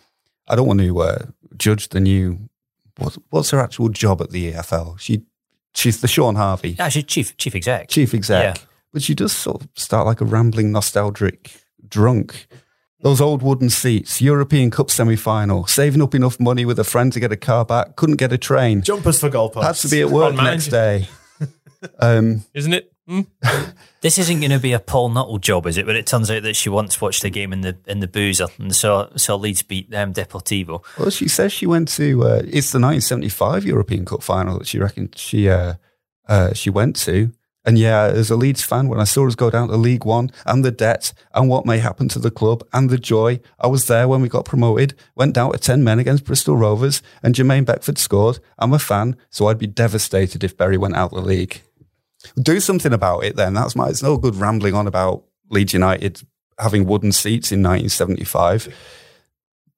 I 0.49 0.55
don't 0.55 0.68
want 0.68 0.80
to 0.80 1.01
uh, 1.01 1.18
judge 1.57 1.88
the 1.88 2.01
new 2.01 2.49
what, 2.99 3.16
what's 3.30 3.51
her 3.51 3.59
actual 3.59 3.88
job 3.88 4.20
at 4.20 4.30
the 4.30 4.53
EFL. 4.53 5.01
She 5.01 5.24
she's 5.75 6.01
the 6.01 6.09
Shaun 6.09 6.35
Harvey 6.37 6.77
actually, 6.79 7.03
chief 7.05 7.37
chief 7.37 7.55
exec. 7.55 7.89
chief 7.89 8.14
exec, 8.14 8.57
Yeah. 8.57 8.62
but 8.93 9.03
she 9.03 9.14
does 9.14 9.33
sort 9.33 9.62
of 9.62 9.68
start 9.75 10.07
like 10.07 10.20
a 10.20 10.25
rambling 10.25 10.73
nostalgic 10.73 11.53
drunk. 11.89 12.47
Those 13.01 13.20
old 13.20 13.43
wooden 13.43 13.68
seats, 13.68 14.20
European 14.23 14.70
Cup 14.70 14.89
semi 14.89 15.16
final, 15.16 15.66
saving 15.66 16.01
up 16.03 16.14
enough 16.14 16.39
money 16.39 16.64
with 16.64 16.79
a 16.79 16.85
friend 16.85 17.12
to 17.12 17.18
get 17.18 17.33
a 17.33 17.37
car 17.37 17.64
back, 17.64 17.97
couldn't 17.97 18.16
get 18.16 18.33
a 18.33 18.39
train, 18.39 18.83
Jumpers 18.83 19.18
for 19.18 19.29
goalposts. 19.29 19.64
had 19.64 19.75
to 19.77 19.89
be 19.89 20.01
at 20.03 20.11
work 20.11 20.39
on, 20.39 20.45
next 20.45 20.68
day. 20.68 21.09
Um, 21.99 22.45
Isn't 22.55 22.75
it? 22.75 22.91
Hmm? 23.07 23.22
This 24.00 24.18
isn't 24.18 24.40
going 24.40 24.50
to 24.50 24.59
be 24.59 24.72
a 24.72 24.80
Paul 24.80 25.11
Nuttall 25.11 25.38
job, 25.38 25.66
is 25.66 25.76
it? 25.76 25.86
But 25.86 25.96
it 25.96 26.07
turns 26.07 26.30
out 26.30 26.42
that 26.42 26.57
she 26.57 26.68
once 26.68 27.00
watched 27.00 27.24
a 27.24 27.30
game 27.30 27.53
in 27.53 27.61
the 27.61 27.76
in 27.86 28.00
the 28.00 28.09
boozer 28.09 28.48
and 28.59 28.74
saw 28.74 29.09
saw 29.16 29.36
Leeds 29.36 29.62
beat 29.62 29.90
them 29.90 30.12
Deportivo. 30.12 30.82
well, 30.98 31.11
she 31.11 31.28
says 31.28 31.53
she 31.53 31.66
went 31.66 31.88
to 31.88 32.22
uh, 32.24 32.42
it's 32.44 32.72
the 32.72 32.80
1975 32.80 33.64
European 33.64 34.05
Cup 34.05 34.22
final 34.22 34.59
that 34.59 34.66
she 34.66 34.78
reckons 34.78 35.20
she 35.20 35.48
uh, 35.48 35.74
uh, 36.28 36.53
she 36.53 36.68
went 36.70 36.96
to. 36.96 37.32
And 37.64 37.78
yeah, 37.78 38.07
as 38.07 38.28
a 38.28 38.36
Leeds 38.36 38.62
fan, 38.62 38.88
when 38.88 38.98
I 38.98 39.05
saw 39.05 39.26
us 39.26 39.36
go 39.36 39.48
down 39.48 39.68
to 39.68 39.76
League 39.76 40.05
One 40.05 40.30
and 40.44 40.64
the 40.64 40.72
debt 40.72 41.12
and 41.32 41.48
what 41.48 41.64
may 41.64 41.78
happen 41.78 42.09
to 42.09 42.18
the 42.18 42.30
club 42.30 42.66
and 42.72 42.90
the 42.90 42.98
joy, 42.98 43.38
I 43.61 43.68
was 43.68 43.86
there 43.86 44.09
when 44.09 44.20
we 44.20 44.28
got 44.28 44.44
promoted, 44.44 44.94
went 45.14 45.34
down 45.34 45.53
to 45.53 45.59
10 45.59 45.84
men 45.84 46.00
against 46.00 46.24
Bristol 46.24 46.57
Rovers 46.57 47.03
and 47.22 47.36
Jermaine 47.36 47.64
Beckford 47.64 47.98
scored. 47.98 48.40
I'm 48.59 48.72
a 48.72 48.80
fan, 48.80 49.16
so 49.30 49.46
I'd 49.46 49.59
be 49.59 49.68
devastated 49.68 50.42
if 50.42 50.57
Bury 50.57 50.76
went 50.76 50.96
out 50.96 51.12
of 51.12 51.22
the 51.22 51.28
league. 51.28 51.62
Do 52.41 52.61
something 52.61 52.93
about 52.93 53.25
it 53.25 53.37
then. 53.37 53.55
That's 53.55 53.77
my, 53.77 53.89
it's 53.89 54.03
no 54.03 54.16
good 54.16 54.37
rambling 54.37 54.75
on 54.75 54.87
about 54.87 55.25
Leeds 55.51 55.73
United 55.73 56.23
having 56.59 56.87
wooden 56.87 57.12
seats 57.12 57.53
in 57.53 57.62
1975. 57.62 58.75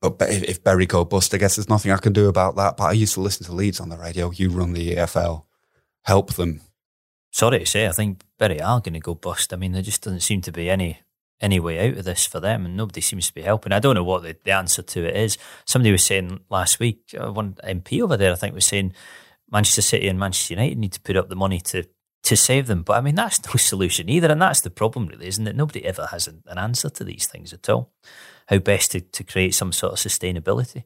But 0.01 0.17
if 0.21 0.63
Bury 0.63 0.87
go 0.87 1.05
bust, 1.05 1.33
I 1.35 1.39
guess 1.39 1.57
there's 1.57 1.69
nothing 1.69 1.91
I 1.91 1.97
can 1.97 2.13
do 2.13 2.29
about 2.29 2.57
that. 2.57 2.77
But 2.77 2.85
I 2.85 2.93
used 2.93 3.15
to 3.15 3.21
listen 3.21 3.47
to 3.47 3.53
Leeds 3.53 3.81
on 3.81 3.89
the 3.89 3.97
radio. 3.97 4.31
You 4.31 4.51
run 4.51 4.75
the 4.75 4.97
EFL. 4.97 5.45
Help 6.03 6.35
them. 6.35 6.61
Sorry 7.31 7.61
to 7.61 7.67
say, 7.67 7.89
I 7.89 7.93
think 7.93 8.23
Bury 8.39 8.61
are 8.61 8.81
going 8.81 8.95
to 8.95 9.01
go 9.01 9.15
bust. 9.15 9.53
I 9.53 9.57
mean, 9.57 9.73
there 9.73 9.83
just 9.83 10.03
doesn't 10.03 10.21
seem 10.21 10.41
to 10.43 10.53
be 10.53 10.69
any 10.69 11.01
any 11.41 11.59
way 11.59 11.91
out 11.91 11.99
of 11.99 12.05
this 12.05 12.27
for 12.27 12.39
them, 12.39 12.65
and 12.65 12.77
nobody 12.77 13.01
seems 13.01 13.27
to 13.27 13.35
be 13.35 13.43
helping. 13.43 13.73
I 13.73 13.81
don't 13.81 13.97
know 13.97 14.05
what 14.05 14.23
the, 14.23 14.37
the 14.45 14.53
answer 14.53 14.83
to 14.83 15.05
it 15.07 15.17
is. 15.17 15.37
Somebody 15.65 15.91
was 15.91 16.05
saying 16.05 16.41
last 16.49 16.79
week, 16.79 17.15
uh, 17.19 17.33
one 17.33 17.55
MP 17.65 18.01
over 18.01 18.17
there, 18.17 18.33
I 18.33 18.37
think, 18.37 18.55
was 18.55 18.65
saying 18.65 18.95
Manchester 19.51 19.83
City 19.83 20.09
and 20.09 20.19
Manchester 20.19 20.55
United 20.55 20.79
need 20.79 20.93
to 20.93 21.01
put 21.01 21.17
up 21.17 21.29
the 21.29 21.37
money 21.37 21.61
to 21.61 21.87
to 22.25 22.37
save 22.37 22.67
them. 22.67 22.83
But 22.83 22.95
I 22.95 23.01
mean, 23.01 23.15
that's 23.15 23.45
no 23.47 23.53
solution 23.57 24.09
either. 24.09 24.31
And 24.31 24.43
that's 24.43 24.61
the 24.61 24.71
problem, 24.71 25.07
really, 25.07 25.29
isn't 25.29 25.47
it? 25.47 25.57
Nobody 25.57 25.85
ever 25.85 26.07
has 26.07 26.27
an, 26.27 26.43
an 26.47 26.59
answer 26.59 26.91
to 26.91 27.05
these 27.05 27.27
things 27.27 27.53
at 27.53 27.69
all. 27.69 27.93
How 28.49 28.59
best 28.59 28.93
to, 28.93 29.01
to 29.01 29.25
create 29.25 29.55
some 29.55 29.73
sort 29.73 29.93
of 29.93 29.99
sustainability. 29.99 30.85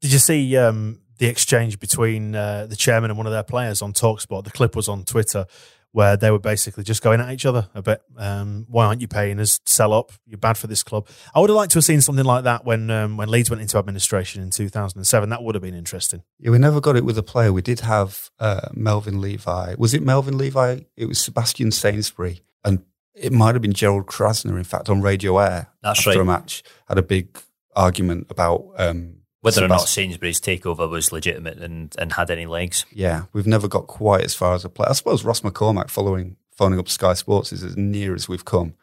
Did 0.00 0.12
you 0.12 0.18
see 0.18 0.56
um, 0.56 1.00
the 1.18 1.26
exchange 1.26 1.80
between 1.80 2.34
uh, 2.34 2.66
the 2.66 2.76
chairman 2.76 3.10
and 3.10 3.18
one 3.18 3.26
of 3.26 3.32
their 3.32 3.42
players 3.42 3.82
on 3.82 3.92
Talksport? 3.92 4.44
The 4.44 4.50
clip 4.50 4.76
was 4.76 4.88
on 4.88 5.04
Twitter 5.04 5.46
where 5.92 6.16
they 6.16 6.30
were 6.30 6.38
basically 6.38 6.84
just 6.84 7.02
going 7.02 7.20
at 7.20 7.32
each 7.32 7.46
other 7.46 7.68
a 7.74 7.82
bit. 7.82 8.02
Um, 8.16 8.66
why 8.68 8.86
aren't 8.86 9.00
you 9.00 9.08
paying 9.08 9.40
us? 9.40 9.60
Sell 9.64 9.92
up. 9.92 10.12
You're 10.26 10.38
bad 10.38 10.58
for 10.58 10.66
this 10.66 10.82
club. 10.82 11.08
I 11.34 11.40
would 11.40 11.50
have 11.50 11.56
liked 11.56 11.72
to 11.72 11.78
have 11.78 11.84
seen 11.84 12.00
something 12.00 12.24
like 12.24 12.44
that 12.44 12.64
when 12.64 12.90
um, 12.90 13.16
when 13.16 13.28
Leeds 13.28 13.50
went 13.50 13.62
into 13.62 13.78
administration 13.78 14.42
in 14.42 14.50
2007. 14.50 15.28
That 15.28 15.42
would 15.42 15.54
have 15.54 15.62
been 15.62 15.74
interesting. 15.74 16.22
Yeah, 16.38 16.50
we 16.50 16.58
never 16.58 16.80
got 16.80 16.96
it 16.96 17.04
with 17.04 17.18
a 17.18 17.22
player. 17.22 17.52
We 17.52 17.62
did 17.62 17.80
have 17.80 18.30
uh, 18.38 18.68
Melvyn 18.74 19.20
Levi. 19.20 19.74
Was 19.78 19.94
it 19.94 20.02
Melvyn 20.02 20.36
Levi? 20.36 20.80
It 20.96 21.06
was 21.06 21.18
Sebastian 21.18 21.70
Sainsbury. 21.70 22.42
And 22.64 22.84
it 23.14 23.32
might 23.32 23.54
have 23.54 23.62
been 23.62 23.72
Gerald 23.72 24.06
Krasner, 24.06 24.56
in 24.56 24.64
fact, 24.64 24.88
on 24.88 25.00
Radio 25.00 25.38
Aire 25.38 25.68
That's 25.82 26.00
after 26.00 26.10
right. 26.10 26.20
a 26.20 26.24
match, 26.24 26.62
had 26.86 26.98
a 26.98 27.02
big 27.02 27.38
argument 27.74 28.26
about 28.30 28.66
um, 28.76 29.17
Whether 29.40 29.64
or 29.64 29.68
not 29.68 29.88
Sainsbury's 29.88 30.40
takeover 30.40 30.90
was 30.90 31.12
legitimate 31.12 31.58
and, 31.58 31.94
and 31.96 32.12
had 32.12 32.30
any 32.30 32.46
legs. 32.46 32.84
Yeah, 32.92 33.24
we've 33.32 33.46
never 33.46 33.68
got 33.68 33.86
quite 33.86 34.24
as 34.24 34.34
far 34.34 34.54
as 34.54 34.64
a 34.64 34.68
player. 34.68 34.90
I 34.90 34.94
suppose 34.94 35.24
Ross 35.24 35.42
McCormack 35.42 35.90
following 35.90 36.36
phoning 36.50 36.80
up 36.80 36.88
Sky 36.88 37.14
Sports 37.14 37.52
is 37.52 37.62
as 37.62 37.76
near 37.76 38.14
as 38.14 38.28
we've 38.28 38.44
come, 38.44 38.74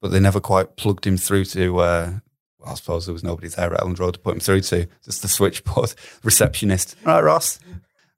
but 0.00 0.12
they 0.12 0.20
never 0.20 0.40
quite 0.40 0.76
plugged 0.76 1.04
him 1.04 1.16
through 1.16 1.46
to. 1.46 1.78
Uh, 1.78 2.12
well, 2.60 2.72
I 2.72 2.74
suppose 2.74 3.06
there 3.06 3.12
was 3.12 3.24
nobody 3.24 3.48
there 3.48 3.74
at 3.74 3.80
Elland 3.80 3.98
Road 3.98 4.14
to 4.14 4.20
put 4.20 4.34
him 4.34 4.40
through 4.40 4.60
to. 4.62 4.86
Just 5.04 5.22
the 5.22 5.28
switchboard 5.28 5.94
receptionist. 6.22 6.96
All 7.04 7.14
right, 7.14 7.24
Ross. 7.24 7.58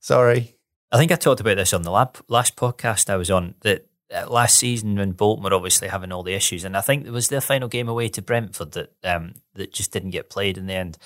Sorry. 0.01 0.57
I 0.93 0.99
think 0.99 1.12
I 1.12 1.16
talked 1.16 1.41
about 1.41 1.57
this 1.57 1.72
on 1.72 1.83
the 1.83 1.91
lab, 1.91 2.18
last 2.28 2.57
podcast 2.57 3.09
I 3.09 3.16
was 3.16 3.31
on 3.31 3.55
that 3.61 3.87
uh, 4.12 4.28
last 4.28 4.59
season 4.59 4.97
when 4.97 5.12
Bolton 5.12 5.45
were 5.45 5.55
obviously 5.55 5.89
having 5.89 6.11
all 6.12 6.22
the 6.22 6.35
issues, 6.35 6.64
and 6.64 6.76
I 6.76 6.81
think 6.81 7.07
it 7.07 7.12
was 7.12 7.28
their 7.28 7.41
final 7.41 7.68
game 7.68 7.89
away 7.89 8.09
to 8.09 8.22
Brentford 8.22 8.72
that 8.72 8.93
um, 9.05 9.35
that 9.55 9.72
just 9.72 9.93
didn't 9.93 10.11
get 10.11 10.31
played 10.31 10.59
in 10.59 10.66
the 10.66 10.74
end, 10.74 10.99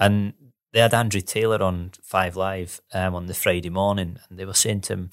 and 0.00 0.32
they 0.72 0.80
had 0.80 0.94
Andrew 0.94 1.20
Taylor 1.20 1.62
on 1.62 1.90
Five 2.02 2.36
Live 2.36 2.80
um, 2.92 3.14
on 3.14 3.26
the 3.26 3.34
Friday 3.34 3.70
morning, 3.70 4.18
and 4.28 4.38
they 4.38 4.44
were 4.44 4.54
saying 4.54 4.82
to 4.82 4.92
him, 4.94 5.10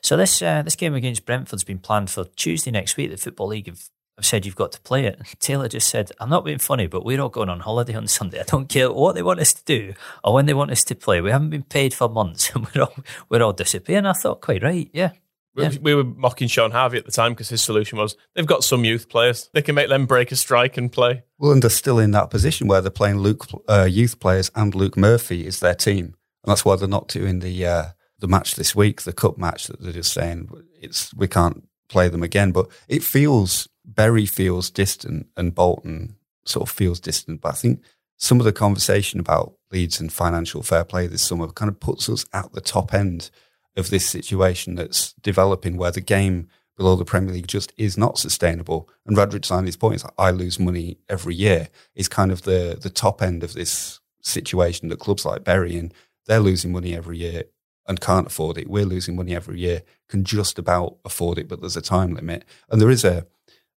"So 0.00 0.16
this 0.16 0.40
uh, 0.40 0.62
this 0.62 0.76
game 0.76 0.94
against 0.94 1.26
Brentford's 1.26 1.64
been 1.64 1.78
planned 1.78 2.10
for 2.10 2.24
Tuesday 2.24 2.70
next 2.70 2.96
week. 2.96 3.10
The 3.10 3.16
Football 3.16 3.48
League 3.48 3.68
have." 3.68 3.88
have 4.20 4.26
said 4.26 4.44
you've 4.44 4.56
got 4.56 4.72
to 4.72 4.80
play 4.82 5.06
it. 5.06 5.18
Taylor 5.38 5.68
just 5.68 5.88
said, 5.88 6.12
I'm 6.20 6.28
not 6.28 6.44
being 6.44 6.58
funny, 6.58 6.86
but 6.86 7.04
we're 7.04 7.20
all 7.20 7.30
going 7.30 7.48
on 7.48 7.60
holiday 7.60 7.94
on 7.94 8.06
Sunday. 8.06 8.40
I 8.40 8.44
don't 8.44 8.68
care 8.68 8.92
what 8.92 9.14
they 9.14 9.22
want 9.22 9.40
us 9.40 9.54
to 9.54 9.64
do 9.64 9.94
or 10.22 10.34
when 10.34 10.46
they 10.46 10.52
want 10.52 10.70
us 10.70 10.84
to 10.84 10.94
play. 10.94 11.20
We 11.20 11.30
haven't 11.30 11.50
been 11.50 11.62
paid 11.62 11.94
for 11.94 12.08
months 12.08 12.50
and 12.54 12.66
we're 12.66 12.82
all, 12.82 12.94
we're 13.28 13.42
all 13.42 13.52
disappearing. 13.54 14.06
I 14.06 14.12
thought, 14.12 14.42
quite 14.42 14.62
right, 14.62 14.90
yeah. 14.92 15.12
We, 15.60 15.66
Yeah. 15.66 15.78
we 15.82 15.94
were 15.94 16.04
mocking 16.04 16.48
Shaun 16.48 16.70
Harvey 16.70 16.98
at 16.98 17.04
the 17.06 17.12
time 17.12 17.32
because 17.32 17.48
his 17.48 17.62
solution 17.62 17.98
was 17.98 18.16
they've 18.34 18.46
got 18.46 18.64
some 18.64 18.84
youth 18.84 19.08
players. 19.08 19.48
They 19.52 19.62
can 19.62 19.74
make 19.74 19.88
them 19.88 20.06
break 20.06 20.32
a 20.32 20.36
strike 20.36 20.76
and 20.76 20.90
play. 20.90 21.22
Well, 21.38 21.52
and 21.52 21.62
they're 21.62 21.70
still 21.70 21.98
in 21.98 22.10
that 22.12 22.30
position 22.30 22.66
where 22.68 22.80
they're 22.80 22.90
playing 22.90 23.18
Luke 23.18 23.46
uh, 23.68 23.88
youth 23.90 24.20
players 24.20 24.50
and 24.54 24.74
Luke 24.74 24.96
Murphy 24.96 25.46
is 25.46 25.60
their 25.60 25.74
team, 25.74 26.04
and 26.06 26.46
that's 26.50 26.64
why 26.64 26.76
they're 26.76 26.88
not 26.88 27.08
doing 27.08 27.38
the 27.40 27.66
uh, 27.66 27.84
the 28.18 28.28
match 28.28 28.54
this 28.56 28.74
week, 28.76 29.02
the 29.02 29.12
cup 29.12 29.38
match 29.38 29.66
that 29.68 29.80
they're 29.80 29.92
just 29.92 30.12
saying 30.12 30.50
it's 30.80 31.14
we 31.14 31.28
can't 31.28 31.64
play 31.88 32.08
them 32.08 32.22
again. 32.22 32.52
But 32.52 32.68
it 32.88 33.02
feels 33.02 33.68
Bury 33.84 34.26
feels 34.26 34.70
distant 34.70 35.26
and 35.36 35.54
Bolton 35.54 36.16
sort 36.44 36.68
of 36.68 36.74
feels 36.74 37.00
distant. 37.00 37.40
But 37.40 37.50
I 37.52 37.56
think 37.56 37.82
some 38.16 38.38
of 38.40 38.44
the 38.44 38.52
conversation 38.52 39.18
about 39.20 39.54
Leeds 39.72 40.00
and 40.00 40.12
financial 40.12 40.62
fair 40.62 40.84
play 40.84 41.06
this 41.06 41.22
summer 41.22 41.48
kind 41.48 41.68
of 41.70 41.80
puts 41.80 42.08
us 42.08 42.26
at 42.32 42.52
the 42.52 42.60
top 42.60 42.92
end 42.92 43.30
of 43.76 43.90
this 43.90 44.08
situation 44.08 44.74
that's 44.74 45.12
developing 45.14 45.76
where 45.76 45.90
the 45.90 46.00
game 46.00 46.48
below 46.76 46.96
the 46.96 47.04
Premier 47.04 47.34
League 47.34 47.46
just 47.46 47.72
is 47.76 47.98
not 47.98 48.18
sustainable. 48.18 48.88
And 49.04 49.16
Radrizzani's 49.16 49.76
point 49.76 49.96
is 49.96 50.04
I 50.18 50.30
lose 50.30 50.58
money 50.58 50.98
every 51.08 51.34
year 51.34 51.68
is 51.94 52.08
kind 52.08 52.32
of 52.32 52.42
the 52.42 52.78
the 52.80 52.90
top 52.90 53.22
end 53.22 53.42
of 53.42 53.52
this 53.52 54.00
situation 54.22 54.88
that 54.88 54.98
clubs 54.98 55.24
like 55.24 55.44
Bury 55.44 55.76
in, 55.76 55.92
they're 56.26 56.40
losing 56.40 56.72
money 56.72 56.94
every 56.94 57.18
year 57.18 57.44
and 57.86 58.00
can't 58.00 58.26
afford 58.26 58.58
it. 58.58 58.68
We're 58.68 58.84
losing 58.84 59.16
money 59.16 59.34
every 59.34 59.58
year, 59.58 59.82
can 60.08 60.24
just 60.24 60.58
about 60.58 60.96
afford 61.04 61.38
it, 61.38 61.48
but 61.48 61.60
there's 61.60 61.76
a 61.76 61.82
time 61.82 62.14
limit. 62.14 62.44
And 62.70 62.80
there 62.80 62.90
is 62.90 63.04
a 63.04 63.26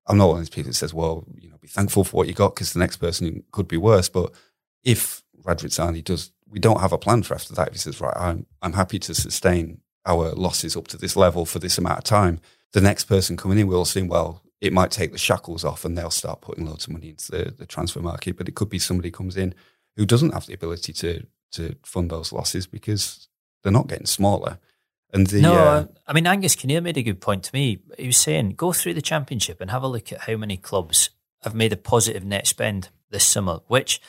I'm 0.08 0.18
not 0.18 0.28
one 0.28 0.38
of 0.38 0.42
these 0.42 0.50
people 0.50 0.70
that 0.70 0.76
says, 0.76 0.94
well, 0.94 1.26
you 1.40 1.50
know, 1.50 1.58
be 1.58 1.68
thankful 1.68 2.04
for 2.04 2.18
what 2.18 2.28
you 2.28 2.34
got 2.34 2.56
because 2.56 2.74
the 2.74 2.80
next 2.80 2.98
person 2.98 3.44
could 3.52 3.68
be 3.68 3.78
worse. 3.78 4.10
But 4.10 4.34
if 4.84 5.24
Radrizzani 5.44 6.04
does, 6.04 6.32
we 6.48 6.60
don't 6.60 6.82
have 6.82 6.94
a 6.94 6.98
plan 6.98 7.24
for 7.24 7.36
after 7.36 7.54
that. 7.56 7.70
If 7.70 7.74
he 7.74 7.80
says, 7.80 8.02
right, 8.02 8.16
I'm, 8.16 8.46
I'm 8.62 8.74
happy 8.74 9.00
to 9.00 9.16
sustain 9.16 9.80
our 10.06 10.32
losses 10.32 10.76
up 10.76 10.88
to 10.90 10.98
this 10.98 11.16
level 11.16 11.46
for 11.46 11.60
this 11.60 11.78
amount 11.78 12.00
of 12.00 12.04
time, 12.04 12.40
the 12.74 12.82
next 12.82 13.06
person 13.06 13.38
coming 13.38 13.60
in 13.60 13.68
will 13.68 13.82
assume, 13.82 14.08
well, 14.08 14.42
it 14.62 14.74
might 14.74 14.92
take 14.92 15.12
the 15.12 15.18
shackles 15.18 15.66
off 15.66 15.84
and 15.86 15.98
they'll 15.98 16.10
start 16.10 16.42
putting 16.42 16.66
loads 16.66 16.88
of 16.88 16.94
money 16.94 17.10
into 17.10 17.32
the, 17.32 17.54
the 17.58 17.66
transfer 17.66 18.00
market. 18.00 18.38
But 18.38 18.48
it 18.48 18.56
could 18.56 18.70
be 18.70 18.80
somebody 18.80 19.12
comes 19.12 19.38
in 19.38 19.54
who 19.96 20.06
doesn't 20.06 20.34
have 20.34 20.46
the 20.46 20.54
ability 20.54 20.94
to 20.94 21.26
to 21.52 21.76
fund 21.84 22.10
those 22.10 22.34
losses 22.34 22.66
because 22.66 23.28
they're 23.62 23.72
not 23.72 23.88
getting 23.88 24.08
smaller. 24.08 24.58
And 25.14 25.28
the 25.28 25.42
no, 25.42 25.54
uh, 25.54 25.86
I 26.08 26.14
mean, 26.14 26.26
Angus 26.26 26.56
Kinnear 26.56 26.82
made 26.82 26.98
a 26.98 27.04
good 27.04 27.22
point 27.22 27.44
to 27.44 27.54
me. 27.54 27.84
He 28.00 28.08
was 28.08 28.18
saying, 28.18 28.52
go 28.52 28.74
through 28.74 28.96
the 28.96 29.02
championship 29.02 29.62
and 29.62 29.70
have 29.70 29.84
a 29.84 29.88
look 29.88 30.12
at 30.12 30.22
how 30.22 30.36
many 30.36 30.58
clubs 30.58 31.12
have 31.44 31.54
made 31.54 31.72
a 31.72 31.78
positive 31.78 32.26
net 32.26 32.48
spend 32.48 32.90
this 33.12 33.24
summer, 33.24 33.60
which 33.68 34.02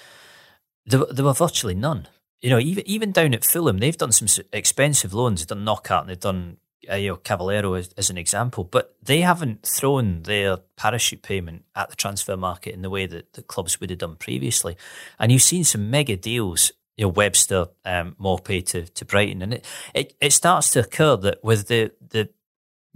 there, 0.86 1.05
there 1.11 1.24
were 1.24 1.34
virtually 1.34 1.74
none. 1.74 2.09
You 2.45 2.51
know, 2.51 2.59
even 2.59 2.86
even 2.86 3.11
down 3.11 3.32
at 3.32 3.42
Fulham, 3.42 3.78
they've 3.78 3.97
done 3.97 4.12
some 4.12 4.45
expensive 4.53 5.14
loans. 5.14 5.40
They've 5.40 5.49
done 5.49 5.64
Knockaert 5.64 6.03
and 6.03 6.11
they've 6.11 6.20
done 6.20 6.59
uh, 6.90 6.97
you 6.97 7.09
know 7.09 7.16
Cavaleiro 7.16 7.72
as, 7.72 7.88
as 7.97 8.11
an 8.11 8.18
example, 8.18 8.64
but 8.64 8.95
they 9.03 9.22
haven't 9.22 9.62
thrown 9.62 10.24
their 10.24 10.59
parachute 10.76 11.22
payment 11.22 11.64
at 11.74 11.88
the 11.88 11.97
transfer 11.97 12.36
market 12.36 12.74
in 12.74 12.82
the 12.82 12.90
way 12.90 13.07
that 13.07 13.32
the 13.32 13.40
clubs 13.40 13.80
would 13.80 13.88
have 13.88 13.99
done 13.99 14.16
previously. 14.16 14.76
And 15.18 15.32
you've 15.32 15.40
seen 15.40 15.64
some 15.64 15.90
mega 15.90 16.18
deals. 16.18 16.70
You 16.99 17.07
know, 17.07 17.09
Webster, 17.09 17.68
um, 17.86 18.14
Maupay 18.20 18.64
to, 18.66 18.82
to 18.88 19.05
Brighton, 19.07 19.40
and 19.40 19.55
it, 19.55 19.66
it, 19.95 20.14
it 20.20 20.32
starts 20.34 20.68
to 20.72 20.80
occur 20.80 21.16
that 21.16 21.42
with 21.42 21.68
the 21.68 21.92
the 22.11 22.28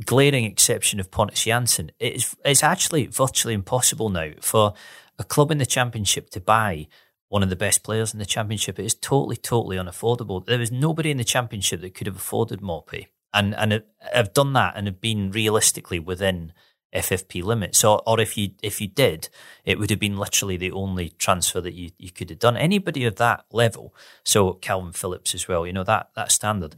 glaring 0.04 0.44
exception 0.44 1.00
of 1.00 1.10
Pontus 1.10 1.46
Jansson, 1.46 1.88
it's 1.98 2.36
it's 2.44 2.62
actually 2.62 3.06
virtually 3.06 3.54
impossible 3.54 4.10
now 4.10 4.32
for 4.42 4.74
a 5.18 5.24
club 5.24 5.50
in 5.50 5.56
the 5.56 5.64
championship 5.64 6.28
to 6.30 6.40
buy 6.40 6.86
one 7.28 7.42
of 7.42 7.50
the 7.50 7.56
best 7.56 7.82
players 7.82 8.12
in 8.12 8.18
the 8.18 8.26
championship. 8.26 8.78
It 8.78 8.86
is 8.86 8.94
totally, 8.94 9.36
totally 9.36 9.76
unaffordable. 9.76 10.44
There 10.44 10.60
is 10.60 10.72
nobody 10.72 11.10
in 11.10 11.18
the 11.18 11.24
championship 11.24 11.80
that 11.80 11.94
could 11.94 12.06
have 12.06 12.16
afforded 12.16 12.60
Maupay, 12.60 13.06
and 13.34 13.54
and 13.54 13.72
have- 13.72 13.84
have 14.12 14.32
done 14.32 14.52
that 14.54 14.74
and 14.76 14.86
have 14.86 15.00
been 15.00 15.30
realistically 15.30 15.98
within 15.98 16.52
FFP 16.92 17.42
limits. 17.42 17.84
Or 17.84 18.02
or 18.06 18.20
if 18.20 18.36
you 18.36 18.50
if 18.62 18.80
you 18.80 18.88
did, 18.88 19.28
it 19.64 19.78
would 19.78 19.90
have 19.90 19.98
been 19.98 20.16
literally 20.16 20.56
the 20.56 20.72
only 20.72 21.10
transfer 21.10 21.60
that 21.60 21.74
you, 21.74 21.90
you 21.98 22.10
could 22.10 22.30
have 22.30 22.38
done. 22.38 22.56
Anybody 22.56 23.04
of 23.04 23.16
that 23.16 23.44
level, 23.52 23.94
so 24.24 24.54
Kalvin 24.54 24.96
Phillips 24.96 25.34
as 25.34 25.48
well, 25.48 25.66
you 25.66 25.72
know 25.72 25.84
that 25.84 26.10
that 26.16 26.32
standard 26.32 26.76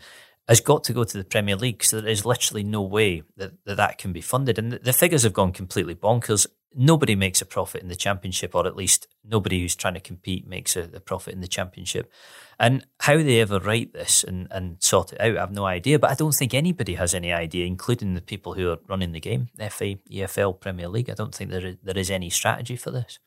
has 0.49 0.61
got 0.61 0.83
to 0.83 0.93
go 0.93 1.05
to 1.05 1.17
the 1.17 1.25
Premier 1.25 1.55
League. 1.55 1.85
So 1.85 2.01
there 2.01 2.11
is 2.11 2.27
literally 2.27 2.65
no 2.65 2.83
way 2.83 3.23
that 3.37 3.65
that, 3.65 3.77
that 3.77 3.99
can 3.99 4.13
be 4.13 4.21
funded. 4.21 4.59
And 4.59 4.73
the, 4.73 4.79
the 4.81 4.93
figures 4.93 5.23
have 5.23 5.33
gone 5.33 5.53
completely 5.53 5.95
bonkers. 5.95 6.47
Nobody 6.75 7.17
makes 7.17 7.43
a 7.43 7.47
profit 7.47 7.83
in 7.83 7.89
the 7.89 7.97
Championship, 7.97 8.55
or 8.55 8.67
at 8.67 8.77
least 8.77 9.09
nobody 9.25 9.61
who's 9.61 9.75
trying 9.75 9.95
to 9.95 10.01
compete 10.01 10.47
makes 10.47 10.77
a, 10.77 10.83
a 10.95 11.01
profit 11.01 11.35
in 11.35 11.41
the 11.41 11.49
Championship. 11.49 12.11
And 12.59 12.87
how 13.01 13.17
they 13.17 13.41
ever 13.41 13.59
write 13.59 13.93
this 13.93 14.23
and, 14.23 14.47
and 14.51 14.83
sort 14.83 15.13
it 15.13 15.21
out, 15.21 15.37
I 15.37 15.41
have 15.41 15.53
no 15.53 15.65
idea. 15.65 15.99
But 15.99 16.11
I 16.11 16.15
don't 16.15 16.35
think 16.35 16.55
anybody 16.55 16.95
has 16.95 17.15
any 17.15 17.33
idea, 17.33 17.67
including 17.67 18.15
the 18.15 18.21
people 18.21 18.55
who 18.55 18.71
are 18.71 18.79
running 18.89 19.13
the 19.13 19.21
game, 19.21 19.49
FA, 19.59 19.97
EFL, 20.13 20.61
Premier 20.61 20.89
League. 20.89 21.11
I 21.11 21.15
don't 21.15 21.35
think 21.35 21.51
there 21.51 21.67
is, 21.67 21.77
there 21.83 21.99
is 21.99 22.11
any 22.11 22.31
strategy 22.31 22.77
for 22.77 22.91
this. 22.91 23.19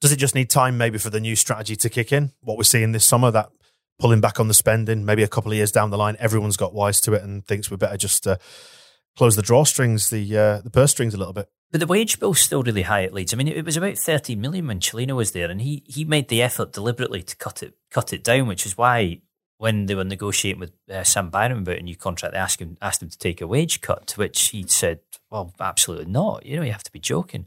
Does 0.00 0.12
it 0.12 0.16
just 0.16 0.34
need 0.34 0.50
time 0.50 0.76
maybe 0.76 0.98
for 0.98 1.10
the 1.10 1.20
new 1.20 1.36
strategy 1.36 1.76
to 1.76 1.88
kick 1.88 2.12
in? 2.12 2.32
What 2.40 2.56
we're 2.56 2.64
seeing 2.64 2.92
this 2.92 3.04
summer, 3.04 3.30
that 3.30 3.50
pulling 3.98 4.20
back 4.20 4.40
on 4.40 4.48
the 4.48 4.54
spending, 4.54 5.04
maybe 5.04 5.22
a 5.22 5.28
couple 5.28 5.52
of 5.52 5.56
years 5.56 5.70
down 5.70 5.90
the 5.90 5.96
line, 5.96 6.16
everyone's 6.18 6.56
got 6.56 6.74
wise 6.74 7.00
to 7.02 7.14
it 7.14 7.22
and 7.22 7.46
thinks 7.46 7.70
we 7.70 7.76
better 7.76 7.96
just 7.96 8.26
uh, 8.26 8.36
close 9.16 9.36
the 9.36 9.42
drawstrings, 9.42 10.10
the 10.10 10.36
uh, 10.36 10.60
the 10.60 10.70
purse 10.70 10.90
strings 10.90 11.14
a 11.14 11.18
little 11.18 11.32
bit. 11.32 11.48
But 11.72 11.80
the 11.80 11.86
wage 11.86 12.20
bill's 12.20 12.38
still 12.38 12.62
really 12.62 12.82
high 12.82 13.04
at 13.04 13.14
Leeds. 13.14 13.32
I 13.32 13.36
mean, 13.38 13.48
it 13.48 13.64
was 13.64 13.78
about 13.78 13.96
30 13.96 14.36
million 14.36 14.66
when 14.66 14.78
Cellino 14.78 15.16
was 15.16 15.32
there, 15.32 15.50
and 15.50 15.60
he 15.62 15.82
he 15.86 16.04
made 16.04 16.28
the 16.28 16.42
effort 16.42 16.72
deliberately 16.72 17.22
to 17.22 17.36
cut 17.36 17.62
it 17.62 17.74
cut 17.90 18.12
it 18.12 18.22
down, 18.22 18.46
which 18.46 18.66
is 18.66 18.76
why 18.76 19.22
when 19.56 19.86
they 19.86 19.94
were 19.94 20.04
negotiating 20.04 20.60
with 20.60 20.72
uh, 20.90 21.02
Sam 21.02 21.30
Byram 21.30 21.60
about 21.60 21.78
a 21.78 21.82
new 21.82 21.96
contract, 21.96 22.34
they 22.34 22.38
asked 22.38 22.60
him 22.60 22.76
asked 22.82 23.02
him 23.02 23.08
to 23.08 23.18
take 23.18 23.40
a 23.40 23.46
wage 23.46 23.80
cut, 23.80 24.06
to 24.08 24.20
which 24.20 24.48
he 24.50 24.66
said, 24.66 25.00
"Well, 25.30 25.54
absolutely 25.58 26.12
not. 26.12 26.44
You 26.44 26.56
know, 26.56 26.62
you 26.62 26.72
have 26.72 26.84
to 26.84 26.92
be 26.92 27.00
joking." 27.00 27.46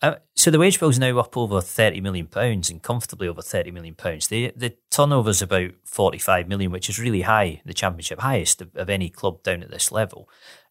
Uh, 0.00 0.14
so 0.34 0.50
the 0.50 0.58
wage 0.58 0.80
bill's 0.80 0.98
now 0.98 1.18
up 1.18 1.36
over 1.36 1.60
30 1.60 2.00
million 2.00 2.28
pounds 2.28 2.70
and 2.70 2.80
comfortably 2.80 3.26
over 3.26 3.42
30 3.42 3.72
million 3.72 3.94
pounds. 3.94 4.28
The 4.28 4.50
the 4.56 4.76
turnover's 4.90 5.42
about 5.42 5.72
45 5.84 6.48
million, 6.48 6.70
which 6.70 6.88
is 6.88 6.98
really 6.98 7.22
high, 7.22 7.60
the 7.66 7.74
championship 7.74 8.20
highest 8.20 8.62
of, 8.62 8.74
of 8.76 8.88
any 8.88 9.10
club 9.10 9.42
down 9.42 9.62
at 9.62 9.70
this 9.70 9.92
level. 9.92 10.26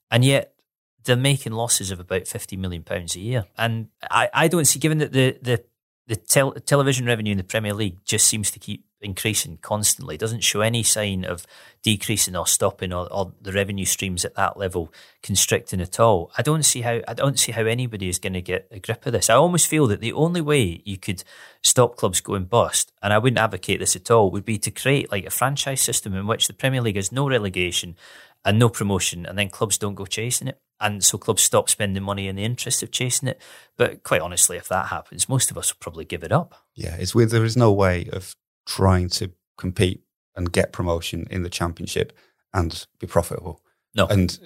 And 0.10 0.26
yet 0.26 0.54
they're 1.08 1.18
making 1.18 1.54
losses 1.54 1.90
of 1.90 2.00
about 2.00 2.28
50 2.28 2.56
million 2.58 2.84
pounds 2.84 3.16
a 3.16 3.20
year. 3.20 3.46
And 3.58 3.88
I, 4.12 4.30
I 4.34 4.48
don't 4.48 4.66
see, 4.66 4.80
given 4.80 5.00
that 5.00 5.12
the, 5.12 5.38
the, 5.42 5.64
the 6.06 6.16
tel- 6.16 6.54
television 6.54 7.06
revenue 7.06 7.32
in 7.32 7.38
the 7.38 7.44
Premier 7.44 7.74
League 7.74 7.98
just 8.06 8.28
seems 8.28 8.52
to 8.52 8.60
keep 8.60 8.86
increasing 9.02 9.58
constantly, 9.62 10.18
doesn't 10.18 10.44
show 10.44 10.62
any 10.62 10.82
sign 10.82 11.24
of 11.24 11.46
decreasing 11.84 12.36
or 12.36 12.48
stopping 12.48 12.92
or, 12.92 13.12
or, 13.12 13.34
the 13.42 13.52
revenue 13.52 13.86
streams 13.86 14.26
at 14.26 14.36
that 14.36 14.58
level 14.58 14.92
constricting 15.22 15.82
at 15.82 16.00
all. 16.00 16.32
I 16.38 16.42
don't 16.42 16.64
see 16.64 16.82
how 16.82 17.02
I 17.08 17.14
don't 17.14 17.38
see 17.38 17.52
how 17.52 17.64
anybody 17.64 18.10
is 18.10 18.20
going 18.20 18.34
to 18.34 18.42
get 18.42 18.68
a 18.72 18.80
grip 18.80 19.06
of 19.06 19.14
this. 19.14 19.30
I 19.30 19.36
almost 19.36 19.68
feel 19.68 19.88
that 19.88 20.02
the 20.02 20.14
only 20.14 20.42
way 20.42 20.82
you 20.84 20.98
could 20.98 21.24
stop 21.64 21.96
clubs 21.96 22.22
going 22.22 22.46
bust, 22.46 22.92
and 23.02 23.14
I 23.14 23.20
wouldn't 23.20 23.40
advocate 23.40 23.80
this 23.80 23.96
at 23.96 24.10
all, 24.10 24.32
would 24.32 24.46
be 24.46 24.58
to 24.58 24.72
create 24.72 25.12
like 25.12 25.26
a 25.26 25.32
franchise 25.32 25.82
system 25.82 26.16
in 26.16 26.28
which 26.28 26.48
the 26.48 26.54
Premier 26.54 26.82
League 26.82 26.96
has 26.96 27.12
no 27.12 27.30
relegation 27.30 27.96
and 28.44 28.58
no 28.58 28.70
promotion, 28.70 29.26
and 29.26 29.38
then 29.38 29.50
clubs 29.50 29.78
don't 29.78 29.96
go 29.96 30.06
chasing 30.06 30.48
it. 30.48 30.60
And 30.80 31.04
so 31.04 31.18
clubs 31.18 31.42
stop 31.42 31.70
spending 31.70 32.04
money 32.04 32.28
in 32.28 32.36
the 32.36 32.44
interest 32.44 32.84
of 32.84 32.92
chasing 32.92 33.28
it. 33.28 33.42
But 33.78 34.04
quite 34.04 34.22
honestly, 34.22 34.58
if 34.58 34.68
that 34.68 34.88
happens, 34.88 35.28
most 35.28 35.50
of 35.50 35.58
us 35.58 35.72
will 35.72 35.80
probably 35.80 36.06
give 36.06 36.24
it 36.24 36.32
up. 36.32 36.54
Yeah, 36.76 36.96
it's 36.96 37.16
weird. 37.16 37.32
There 37.32 37.46
is 37.46 37.58
no 37.58 37.72
way 37.72 38.08
of 38.14 38.36
trying 38.66 39.10
to 39.10 39.32
compete 39.58 40.04
and 40.36 40.52
get 40.52 40.72
promotion 40.72 41.28
in 41.32 41.42
the 41.42 41.50
championship 41.50 42.14
and 42.54 42.86
be 43.00 43.08
profitable. 43.08 43.62
No. 43.96 44.06
And 44.08 44.38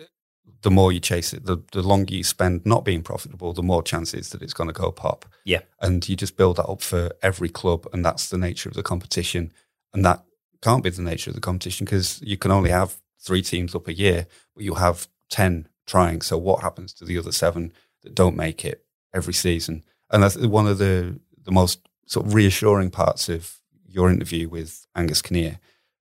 the 0.62 0.72
more 0.72 0.92
you 0.92 1.00
chase 1.00 1.34
it, 1.34 1.46
the, 1.46 1.58
the 1.72 1.82
longer 1.82 2.14
you 2.14 2.24
spend 2.24 2.66
not 2.66 2.86
being 2.86 3.02
profitable, 3.02 3.54
the 3.54 3.64
more 3.64 3.84
chances 3.84 4.30
that 4.30 4.42
it's 4.42 4.54
going 4.54 4.68
to 4.68 4.74
go 4.74 4.92
pop. 4.92 5.26
Yeah. 5.44 5.62
And 5.80 6.08
you 6.08 6.16
just 6.16 6.38
build 6.38 6.58
that 6.58 6.68
up 6.68 6.82
for 6.82 7.12
every 7.22 7.50
club, 7.50 7.88
and 7.92 8.06
that's 8.06 8.30
the 8.30 8.38
nature 8.38 8.70
of 8.70 8.76
the 8.76 8.84
competition. 8.84 9.52
And 9.94 10.06
that 10.06 10.24
can't 10.62 10.84
be 10.84 10.90
the 10.90 11.02
nature 11.02 11.32
of 11.32 11.36
the 11.36 11.42
competition 11.42 11.86
because 11.86 12.22
you 12.22 12.38
can 12.38 12.52
only 12.52 12.70
have 12.70 12.98
three 13.20 13.42
teams 13.42 13.76
up 13.76 13.88
a 13.88 13.94
year, 13.94 14.28
but 14.56 14.64
you 14.64 14.76
have 14.76 15.08
10 15.30 15.68
trying. 15.86 16.22
So 16.22 16.38
what 16.38 16.62
happens 16.62 16.94
to 16.94 17.06
the 17.06 17.18
other 17.18 17.32
seven 17.32 17.74
that 18.04 18.16
don't 18.16 18.36
make 18.36 18.66
it 18.66 18.86
every 19.14 19.34
season? 19.34 19.84
And 20.10 20.24
that's 20.24 20.38
one 20.38 20.68
of 20.68 20.78
the, 20.78 21.20
the 21.44 21.52
most 21.52 21.88
sort 22.06 22.26
of 22.26 22.34
reassuring 22.34 22.92
parts 22.92 23.30
of 23.30 23.60
your 23.88 24.10
interview 24.10 24.50
with 24.50 24.86
Angus 24.96 25.22
Kinnear 25.22 25.60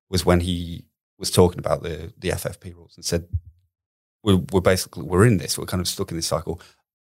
was 0.09 0.27
when 0.27 0.41
he 0.41 0.85
was 1.19 1.31
talking 1.31 1.59
about 1.59 1.83
the, 1.83 2.13
the 2.19 2.31
FFP 2.31 2.75
rules 2.75 2.97
and 2.97 3.05
said, 3.05 3.29
we're, 4.23 4.41
we're 4.53 4.61
basically, 4.61 5.05
we're 5.05 5.27
in 5.27 5.39
this, 5.39 5.57
we're 5.57 5.67
kind 5.67 5.81
of 5.81 5.89
stuck 5.89 6.11
in 6.11 6.17
this 6.17 6.27
cycle 6.27 6.61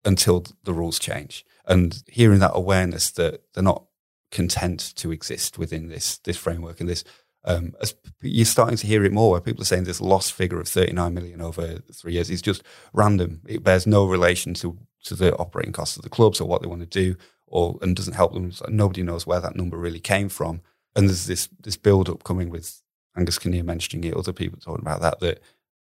until 0.04 0.44
the 0.64 0.72
rules 0.72 0.98
change. 0.98 1.44
And 1.66 2.02
hearing 2.06 2.40
that 2.40 2.52
awareness 2.54 3.10
that 3.12 3.42
they're 3.52 3.62
not 3.62 3.84
content 4.30 4.94
to 4.96 5.12
exist 5.12 5.58
within 5.58 5.88
this, 5.88 6.18
this 6.18 6.36
framework 6.36 6.80
and 6.80 6.88
this 6.88 7.04
um, 7.44 7.74
you're 8.22 8.46
starting 8.46 8.76
to 8.78 8.86
hear 8.86 9.04
it 9.04 9.12
more, 9.12 9.32
where 9.32 9.40
people 9.40 9.62
are 9.62 9.66
saying 9.66 9.84
this 9.84 10.00
lost 10.00 10.32
figure 10.32 10.60
of 10.60 10.68
39 10.68 11.12
million 11.12 11.40
over 11.40 11.78
three 11.92 12.14
years 12.14 12.30
is 12.30 12.40
just 12.40 12.62
random. 12.92 13.42
It 13.46 13.62
bears 13.62 13.86
no 13.86 14.06
relation 14.06 14.54
to 14.54 14.78
to 15.04 15.14
the 15.14 15.36
operating 15.36 15.72
costs 15.72 15.98
of 15.98 16.02
the 16.02 16.08
clubs 16.08 16.40
or 16.40 16.48
what 16.48 16.62
they 16.62 16.68
want 16.68 16.80
to 16.80 16.86
do, 16.86 17.16
or 17.46 17.78
and 17.82 17.94
doesn't 17.94 18.14
help 18.14 18.32
them. 18.32 18.50
nobody 18.68 19.02
knows 19.02 19.26
where 19.26 19.40
that 19.40 19.56
number 19.56 19.76
really 19.76 20.00
came 20.00 20.30
from. 20.30 20.62
And 20.96 21.08
there's 21.08 21.26
this 21.26 21.48
this 21.60 21.76
build 21.76 22.08
up 22.08 22.24
coming 22.24 22.48
with 22.48 22.82
Angus 23.16 23.38
Kinnear 23.38 23.64
mentioning 23.64 24.04
it, 24.04 24.16
other 24.16 24.32
people 24.32 24.58
talking 24.58 24.84
about 24.84 25.02
that 25.02 25.20
that 25.20 25.40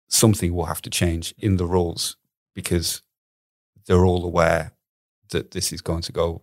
something 0.09 0.53
will 0.53 0.65
have 0.65 0.81
to 0.81 0.89
change 0.89 1.33
in 1.37 1.57
the 1.57 1.65
rules 1.65 2.17
because 2.53 3.01
they're 3.85 4.05
all 4.05 4.25
aware 4.25 4.73
that 5.29 5.51
this 5.51 5.71
is 5.71 5.81
going 5.81 6.01
to 6.01 6.11
go 6.11 6.41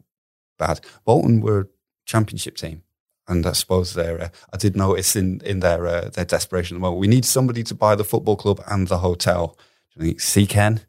bad. 0.58 0.80
Bolton 1.04 1.40
were 1.40 1.60
a 1.60 1.66
championship 2.06 2.56
team 2.56 2.83
and 3.26 3.46
I 3.46 3.52
suppose 3.52 3.94
they 3.94 4.18
uh, 4.18 4.28
I 4.52 4.56
did 4.56 4.76
notice 4.76 5.16
in 5.16 5.40
in 5.44 5.60
their 5.60 5.86
uh, 5.86 6.08
their 6.10 6.24
desperation 6.24 6.76
at 6.76 6.78
the 6.78 6.82
moment, 6.82 7.00
we 7.00 7.08
need 7.08 7.24
somebody 7.24 7.62
to 7.64 7.74
buy 7.74 7.94
the 7.94 8.04
football 8.04 8.36
club 8.36 8.62
and 8.66 8.88
the 8.88 8.98
hotel. 8.98 9.58
I 9.96 10.00
think 10.00 10.20
see 10.20 10.46
Ken, 10.46 10.80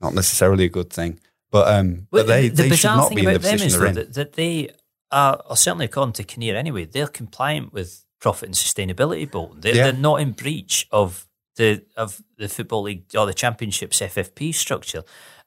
not 0.00 0.14
necessarily 0.14 0.64
a 0.64 0.68
good 0.68 0.90
thing, 0.90 1.20
but 1.50 1.68
um, 1.72 2.08
well, 2.10 2.22
but 2.22 2.26
they 2.28 2.48
the 2.48 2.64
they 2.64 2.76
should 2.76 2.88
not 2.88 3.10
be 3.10 3.26
in 3.26 3.32
the 3.32 3.40
position 3.40 3.66
is, 3.66 3.78
they're 3.78 3.86
in. 3.86 3.94
That, 3.94 4.14
that 4.14 4.32
they 4.34 4.70
are, 5.10 5.40
certainly 5.54 5.84
according 5.84 6.14
to 6.14 6.24
Kinnear 6.24 6.56
anyway, 6.56 6.86
they're 6.86 7.06
compliant 7.06 7.72
with 7.72 8.04
profit 8.20 8.48
and 8.48 8.54
sustainability. 8.54 9.30
Bolton, 9.30 9.60
they're, 9.60 9.74
yeah. 9.74 9.90
they're 9.90 10.00
not 10.00 10.20
in 10.20 10.32
breach 10.32 10.88
of 10.90 11.28
the 11.56 11.84
of 11.96 12.22
the 12.38 12.48
football 12.48 12.82
league 12.82 13.04
or 13.16 13.26
the 13.26 13.34
championships 13.34 14.00
FFP 14.00 14.54
structure, 14.54 15.02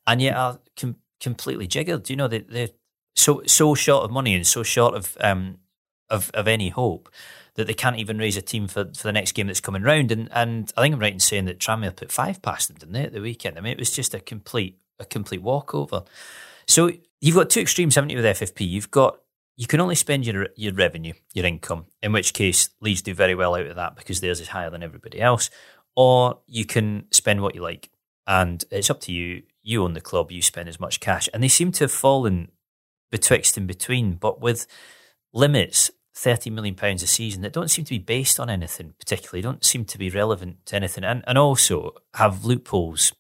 and 0.06 0.22
yet 0.22 0.36
are 0.36 0.60
com- 0.78 0.98
completely 1.20 1.66
jiggered. 1.68 2.10
You 2.10 2.16
know 2.16 2.28
they 2.28 2.40
they're 2.40 2.70
so 3.16 3.42
so 3.48 3.74
short 3.74 4.04
of 4.04 4.12
money 4.12 4.36
and 4.36 4.46
so 4.46 4.62
short 4.62 4.94
of 4.94 5.18
um, 5.22 5.58
of, 6.10 6.32
of 6.34 6.48
any 6.48 6.70
hope 6.70 7.10
that 7.56 7.68
they 7.68 7.74
can't 7.74 7.98
even 7.98 8.18
raise 8.18 8.38
a 8.38 8.42
team 8.42 8.68
for, 8.68 8.86
for 8.94 9.04
the 9.04 9.14
next 9.14 9.32
game 9.32 9.48
that's 9.48 9.62
coming 9.62 9.82
round. 9.82 10.12
And 10.12 10.30
and 10.32 10.72
I 10.78 10.82
think 10.82 10.94
I'm 10.94 11.02
right 11.02 11.14
in 11.14 11.20
saying 11.20 11.46
that 11.46 11.60
Tranmere 11.60 11.96
put 11.96 12.12
five 12.12 12.42
past 12.42 12.68
them, 12.68 12.78
didn't 12.78 12.94
they, 12.94 13.04
at 13.04 13.14
the 13.14 13.22
weekend? 13.22 13.58
I 13.58 13.62
mean, 13.62 13.74
it 13.74 13.80
was 13.80 13.92
just 13.92 14.14
a 14.14 14.20
complete 14.20 14.78
a 15.00 15.06
complete 15.06 15.42
walkover. 15.42 16.04
So 16.68 16.92
you've 17.22 17.36
got 17.36 17.50
two 17.50 17.62
extremes, 17.62 17.96
haven't 17.96 18.10
you, 18.10 18.18
with 18.18 18.26
FFP? 18.26 18.68
You've 18.68 18.92
got 18.92 19.20
you 19.58 19.68
can 19.68 19.80
only 19.80 19.96
spend 19.96 20.26
your 20.26 20.48
your 20.56 20.74
revenue, 20.74 21.14
your 21.34 21.46
income, 21.46 21.86
in 22.04 22.12
which 22.12 22.34
case 22.34 22.70
Leeds 22.82 23.02
do 23.02 23.14
very 23.14 23.36
well 23.36 23.56
out 23.56 23.66
of 23.66 23.76
that 23.76 23.96
because 23.96 24.22
theirs 24.22 24.42
is 24.42 24.50
higher 24.50 24.70
than 24.70 24.84
everybody 24.84 25.22
else. 25.22 25.50
Or 25.96 26.40
you 26.46 26.66
can 26.66 27.06
spend 27.12 27.42
what 27.42 27.56
you 27.56 27.62
like, 27.62 27.90
and 28.28 28.64
it's 28.70 28.90
up 28.90 29.00
to 29.02 29.14
you. 29.14 29.44
You 29.64 29.84
own 29.84 29.94
the 29.94 30.02
club, 30.02 30.32
you 30.32 30.42
spend 30.42 30.68
as 30.68 30.80
much 30.80 31.00
cash, 31.00 31.30
and 31.34 31.42
they 31.42 31.48
seem 31.48 31.72
to 31.74 31.86
have 31.86 31.92
fallen 31.92 32.52
betwixt 33.12 33.56
and 33.58 33.66
between. 33.66 34.16
But 34.16 34.42
with 34.42 34.68
limits, 35.34 35.90
thirty 36.16 36.50
million 36.50 36.76
pounds 36.76 37.04
a 37.04 37.08
season, 37.08 37.42
that 37.42 37.54
don't 37.54 37.70
seem 37.70 37.86
to 37.86 37.94
be 37.94 38.00
based 38.00 38.40
on 38.40 38.50
anything 38.50 38.94
particularly, 38.98 39.42
don't 39.42 39.66
seem 39.66 39.86
to 39.86 39.98
be 39.98 40.10
relevant 40.10 40.66
to 40.68 40.76
anything, 40.76 41.04
and 41.04 41.24
and 41.28 41.38
also 41.38 41.94
have 42.16 42.46
loopholes 42.46 43.14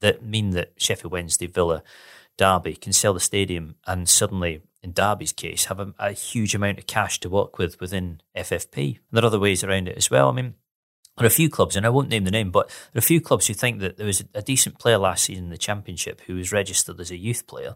that 0.00 0.24
mean 0.24 0.50
that 0.50 0.72
Sheffield 0.76 1.12
Wednesday, 1.12 1.46
Villa, 1.46 1.82
Derby 2.36 2.74
can 2.74 2.92
sell 2.92 3.14
the 3.14 3.20
stadium 3.20 3.76
and 3.86 4.08
suddenly, 4.08 4.62
in 4.82 4.92
Derby's 4.92 5.32
case, 5.32 5.66
have 5.66 5.80
a, 5.80 5.94
a 5.98 6.12
huge 6.12 6.54
amount 6.54 6.78
of 6.78 6.86
cash 6.86 7.18
to 7.20 7.30
work 7.30 7.58
with 7.58 7.80
within 7.80 8.20
FFP. 8.36 8.96
And 8.96 8.98
there 9.12 9.24
are 9.24 9.26
other 9.26 9.40
ways 9.40 9.64
around 9.64 9.88
it 9.88 9.96
as 9.96 10.10
well. 10.10 10.28
I 10.28 10.32
mean, 10.32 10.54
there 11.16 11.24
are 11.24 11.28
a 11.28 11.30
few 11.30 11.48
clubs, 11.48 11.76
and 11.76 11.86
I 11.86 11.90
won't 11.90 12.10
name 12.10 12.24
the 12.24 12.30
name, 12.30 12.50
but 12.50 12.68
there 12.68 12.98
are 12.98 12.98
a 12.98 13.02
few 13.02 13.22
clubs 13.22 13.46
who 13.46 13.54
think 13.54 13.80
that 13.80 13.96
there 13.96 14.06
was 14.06 14.22
a 14.34 14.42
decent 14.42 14.78
player 14.78 14.98
last 14.98 15.24
season 15.24 15.44
in 15.44 15.50
the 15.50 15.56
Championship 15.56 16.20
who 16.26 16.34
was 16.34 16.52
registered 16.52 17.00
as 17.00 17.10
a 17.10 17.16
youth 17.16 17.46
player 17.46 17.74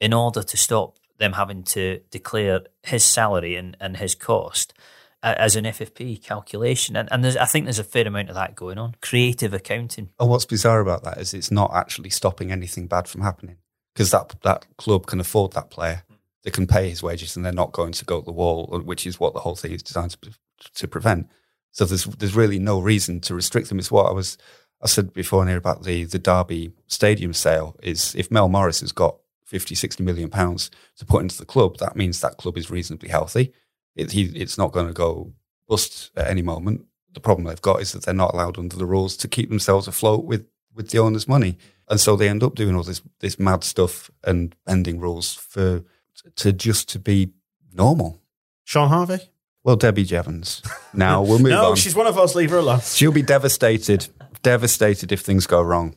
in 0.00 0.14
order 0.14 0.42
to 0.42 0.56
stop 0.56 0.96
them 1.18 1.34
having 1.34 1.62
to 1.64 2.00
declare 2.10 2.60
his 2.82 3.04
salary 3.04 3.56
and, 3.56 3.76
and 3.80 3.96
his 3.96 4.14
cost 4.14 4.74
uh, 5.22 5.34
as 5.38 5.56
an 5.56 5.64
FFP 5.64 6.22
calculation. 6.22 6.96
And, 6.96 7.08
and 7.10 7.26
I 7.26 7.44
think 7.46 7.66
there's 7.66 7.78
a 7.78 7.84
fair 7.84 8.06
amount 8.06 8.28
of 8.28 8.34
that 8.34 8.54
going 8.54 8.78
on. 8.78 8.94
Creative 9.00 9.52
accounting. 9.52 10.10
And 10.18 10.28
what's 10.28 10.44
bizarre 10.44 10.80
about 10.80 11.04
that 11.04 11.18
is 11.18 11.34
it's 11.34 11.50
not 11.50 11.72
actually 11.74 12.10
stopping 12.10 12.52
anything 12.52 12.86
bad 12.86 13.08
from 13.08 13.22
happening 13.22 13.56
because 13.94 14.10
that, 14.10 14.34
that 14.42 14.66
club 14.76 15.06
can 15.06 15.20
afford 15.20 15.52
that 15.52 15.70
player. 15.70 16.02
They 16.44 16.50
can 16.50 16.66
pay 16.66 16.88
his 16.88 17.02
wages 17.02 17.34
and 17.34 17.44
they're 17.44 17.52
not 17.52 17.72
going 17.72 17.92
to 17.92 18.04
go 18.04 18.20
to 18.20 18.24
the 18.24 18.32
wall, 18.32 18.66
which 18.84 19.06
is 19.06 19.18
what 19.18 19.34
the 19.34 19.40
whole 19.40 19.56
thing 19.56 19.72
is 19.72 19.82
designed 19.82 20.16
to, 20.22 20.30
to 20.74 20.88
prevent. 20.88 21.28
So 21.72 21.84
there's 21.84 22.04
there's 22.04 22.34
really 22.34 22.58
no 22.58 22.80
reason 22.80 23.20
to 23.22 23.34
restrict 23.34 23.68
them. 23.68 23.78
It's 23.78 23.90
what 23.90 24.06
I 24.06 24.12
was 24.12 24.38
I 24.80 24.86
said 24.86 25.12
before 25.12 25.46
here 25.46 25.58
about 25.58 25.82
the 25.82 26.04
the 26.04 26.18
Derby 26.18 26.72
stadium 26.86 27.34
sale 27.34 27.76
is 27.82 28.14
if 28.14 28.30
Mel 28.30 28.48
Morris 28.48 28.80
has 28.80 28.92
got 28.92 29.16
50, 29.46 29.74
60 29.74 30.02
million 30.02 30.28
pounds 30.28 30.70
to 30.98 31.06
put 31.06 31.22
into 31.22 31.38
the 31.38 31.46
club, 31.46 31.78
that 31.78 31.96
means 31.96 32.20
that 32.20 32.36
club 32.36 32.58
is 32.58 32.70
reasonably 32.70 33.08
healthy. 33.08 33.52
It, 33.94 34.12
he, 34.12 34.24
it's 34.24 34.58
not 34.58 34.72
going 34.72 34.88
to 34.88 34.92
go 34.92 35.32
bust 35.68 36.10
at 36.16 36.28
any 36.28 36.42
moment. 36.42 36.84
The 37.14 37.20
problem 37.20 37.46
they've 37.46 37.62
got 37.62 37.80
is 37.80 37.92
that 37.92 38.04
they're 38.04 38.14
not 38.14 38.34
allowed 38.34 38.58
under 38.58 38.76
the 38.76 38.84
rules 38.84 39.16
to 39.18 39.28
keep 39.28 39.48
themselves 39.48 39.88
afloat 39.88 40.24
with, 40.24 40.46
with 40.74 40.90
the 40.90 40.98
owner's 40.98 41.26
money. 41.26 41.56
And 41.88 42.00
so 42.00 42.16
they 42.16 42.28
end 42.28 42.42
up 42.42 42.54
doing 42.56 42.74
all 42.74 42.82
this, 42.82 43.00
this 43.20 43.38
mad 43.38 43.64
stuff 43.64 44.10
and 44.24 44.54
bending 44.66 44.98
rules 45.00 45.34
for 45.34 45.84
to 46.36 46.52
just 46.52 46.88
to 46.90 46.98
be 46.98 47.30
normal. 47.72 48.20
Shaun 48.64 48.88
Harvey? 48.88 49.18
Well, 49.62 49.76
Debbie 49.76 50.04
Jevans. 50.04 50.62
Now 50.92 51.22
we'll 51.22 51.38
move 51.38 51.50
no, 51.50 51.64
on. 51.64 51.70
No, 51.70 51.74
she's 51.74 51.94
one 51.94 52.06
of 52.06 52.18
us. 52.18 52.34
Leave 52.34 52.50
her 52.50 52.58
alone. 52.58 52.80
She'll 52.80 53.12
be 53.12 53.22
devastated, 53.22 54.08
devastated 54.42 55.12
if 55.12 55.20
things 55.20 55.46
go 55.46 55.62
wrong. 55.62 55.96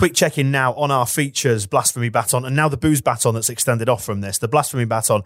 Quick 0.00 0.14
check 0.14 0.38
in 0.38 0.50
now 0.50 0.72
on 0.76 0.90
our 0.90 1.06
features, 1.06 1.66
Blasphemy 1.66 2.08
Baton, 2.08 2.46
and 2.46 2.56
now 2.56 2.70
the 2.70 2.78
Booze 2.78 3.02
Baton 3.02 3.34
that's 3.34 3.50
extended 3.50 3.86
off 3.86 4.02
from 4.02 4.22
this. 4.22 4.38
The 4.38 4.48
Blasphemy 4.48 4.86
Baton, 4.86 5.24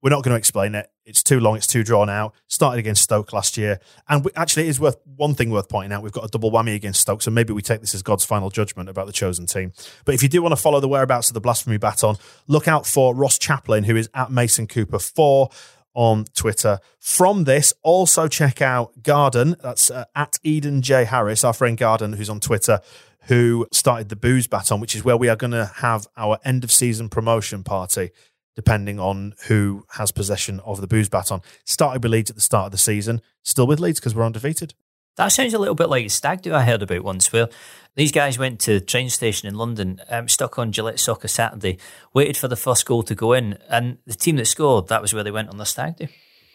we're 0.00 0.10
not 0.10 0.22
going 0.22 0.32
to 0.32 0.38
explain 0.38 0.76
it. 0.76 0.92
It's 1.04 1.24
too 1.24 1.40
long, 1.40 1.56
it's 1.56 1.66
too 1.66 1.82
drawn 1.82 2.08
out. 2.08 2.32
Started 2.46 2.78
against 2.78 3.02
Stoke 3.02 3.32
last 3.32 3.56
year. 3.56 3.80
And 4.08 4.24
we, 4.24 4.30
actually, 4.36 4.66
it 4.66 4.68
is 4.68 4.78
worth 4.78 4.94
one 5.16 5.34
thing 5.34 5.50
worth 5.50 5.68
pointing 5.68 5.90
out. 5.90 6.04
We've 6.04 6.12
got 6.12 6.24
a 6.24 6.28
double 6.28 6.52
whammy 6.52 6.76
against 6.76 7.00
Stoke, 7.00 7.20
so 7.20 7.32
maybe 7.32 7.52
we 7.52 7.62
take 7.62 7.80
this 7.80 7.96
as 7.96 8.02
God's 8.02 8.24
final 8.24 8.48
judgment 8.48 8.88
about 8.88 9.08
the 9.08 9.12
chosen 9.12 9.46
team. 9.46 9.72
But 10.04 10.14
if 10.14 10.22
you 10.22 10.28
do 10.28 10.40
want 10.40 10.52
to 10.52 10.56
follow 10.56 10.78
the 10.78 10.86
whereabouts 10.86 11.26
of 11.26 11.34
the 11.34 11.40
Blasphemy 11.40 11.78
Baton, 11.78 12.14
look 12.46 12.68
out 12.68 12.86
for 12.86 13.16
Ross 13.16 13.40
Chaplin, 13.40 13.82
who 13.82 13.96
is 13.96 14.08
at 14.14 14.30
Mason 14.30 14.68
Cooper 14.68 15.00
4 15.00 15.50
on 15.94 16.26
Twitter. 16.26 16.78
From 17.00 17.42
this, 17.42 17.74
also 17.82 18.28
check 18.28 18.62
out 18.62 19.02
Garden. 19.02 19.56
That's 19.60 19.90
uh, 19.90 20.04
at 20.14 20.38
Eden 20.44 20.80
J. 20.80 21.06
Harris, 21.06 21.42
our 21.42 21.52
friend 21.52 21.76
Garden, 21.76 22.12
who's 22.12 22.30
on 22.30 22.38
Twitter, 22.38 22.80
who 23.26 23.66
started 23.72 24.08
the 24.08 24.16
Booze 24.16 24.46
Baton, 24.46 24.80
which 24.80 24.94
is 24.94 25.04
where 25.04 25.16
we 25.16 25.28
are 25.28 25.36
going 25.36 25.52
to 25.52 25.70
have 25.76 26.06
our 26.16 26.38
end 26.44 26.64
of 26.64 26.72
season 26.72 27.08
promotion 27.08 27.62
party, 27.62 28.10
depending 28.56 28.98
on 28.98 29.34
who 29.46 29.84
has 29.92 30.10
possession 30.12 30.60
of 30.60 30.80
the 30.80 30.86
Booze 30.86 31.08
Baton. 31.08 31.40
Started 31.64 32.02
with 32.02 32.12
Leeds 32.12 32.30
at 32.30 32.36
the 32.36 32.42
start 32.42 32.66
of 32.66 32.72
the 32.72 32.78
season, 32.78 33.20
still 33.42 33.66
with 33.66 33.80
Leeds 33.80 34.00
because 34.00 34.14
we're 34.14 34.26
undefeated. 34.26 34.74
That 35.16 35.28
sounds 35.28 35.52
a 35.52 35.58
little 35.58 35.74
bit 35.74 35.90
like 35.90 36.06
a 36.06 36.08
stag 36.08 36.40
do 36.40 36.54
I 36.54 36.62
heard 36.62 36.82
about 36.82 37.04
once, 37.04 37.32
where 37.32 37.48
these 37.96 38.12
guys 38.12 38.38
went 38.38 38.60
to 38.60 38.78
the 38.78 38.84
train 38.84 39.10
station 39.10 39.46
in 39.46 39.54
London, 39.54 40.00
um, 40.08 40.26
stuck 40.26 40.58
on 40.58 40.72
Gillette 40.72 40.98
Soccer 40.98 41.28
Saturday, 41.28 41.78
waited 42.14 42.38
for 42.38 42.48
the 42.48 42.56
first 42.56 42.86
goal 42.86 43.02
to 43.02 43.14
go 43.14 43.34
in, 43.34 43.58
and 43.68 43.98
the 44.06 44.14
team 44.14 44.36
that 44.36 44.46
scored, 44.46 44.88
that 44.88 45.02
was 45.02 45.12
where 45.12 45.22
they 45.22 45.30
went 45.30 45.50
on 45.50 45.58
the 45.58 45.66
stag 45.66 45.96
do. 45.96 46.08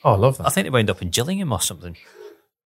Oh, 0.03 0.13
I 0.13 0.17
love 0.17 0.37
that. 0.37 0.47
I 0.47 0.49
think 0.49 0.65
they 0.65 0.71
wound 0.71 0.89
up 0.89 1.01
in 1.01 1.11
Gillingham 1.11 1.51
or 1.51 1.61
something. 1.61 1.97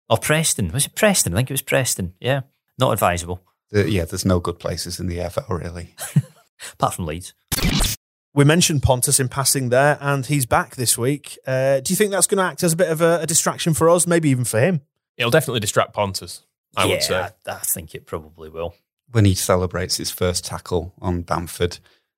Or 0.10 0.18
Preston. 0.18 0.72
Was 0.72 0.86
it 0.86 0.96
Preston? 0.96 1.34
I 1.34 1.38
think 1.38 1.50
it 1.50 1.54
was 1.54 1.62
Preston. 1.62 2.14
Yeah. 2.20 2.42
Not 2.80 2.94
advisable, 2.94 3.42
The- 3.74 3.90
yeah, 3.90 4.06
there's 4.06 4.26
no 4.26 4.40
good 4.40 4.60
places 4.60 5.00
in 5.00 5.08
the 5.08 5.30
FL 5.30 5.54
really. 5.54 5.96
apart 6.74 6.94
from 6.94 7.06
Leeds. 7.06 7.34
We 8.36 8.46
mentioned 8.46 8.82
Pontus 8.82 9.20
in 9.20 9.30
passing 9.30 9.70
there, 9.70 9.98
and 10.02 10.26
he's 10.26 10.46
back 10.48 10.76
this 10.76 10.98
week. 10.98 11.38
Uh, 11.46 11.82
do 11.82 11.92
you 11.94 11.96
think 11.96 12.10
that's 12.12 12.26
going 12.26 12.40
to 12.40 12.44
act 12.44 12.64
as 12.64 12.74
a 12.74 12.76
bit 12.76 12.90
of 12.90 13.02
a, 13.02 13.20
a 13.22 13.28
distraction 13.28 13.74
for 13.76 13.90
us, 13.90 14.08
maybe 14.08 14.30
even 14.30 14.44
for 14.44 14.60
him? 14.60 14.82
It'll 15.18 15.30
definitely 15.30 15.60
distract 15.60 15.94
Pontus, 15.94 16.42
I 16.76 16.86
yeah, 16.86 16.90
would 16.90 17.04
say. 17.04 17.16
I, 17.20 17.32
I 17.48 17.60
think 17.60 17.94
it 17.94 18.08
probably 18.08 18.50
will. 18.50 18.74
when 19.12 19.26
he 19.26 19.36
celebrates 19.36 19.98
his 19.98 20.10
first 20.10 20.46
tackle 20.46 20.94
on 21.00 21.22
Bamford, 21.22 21.78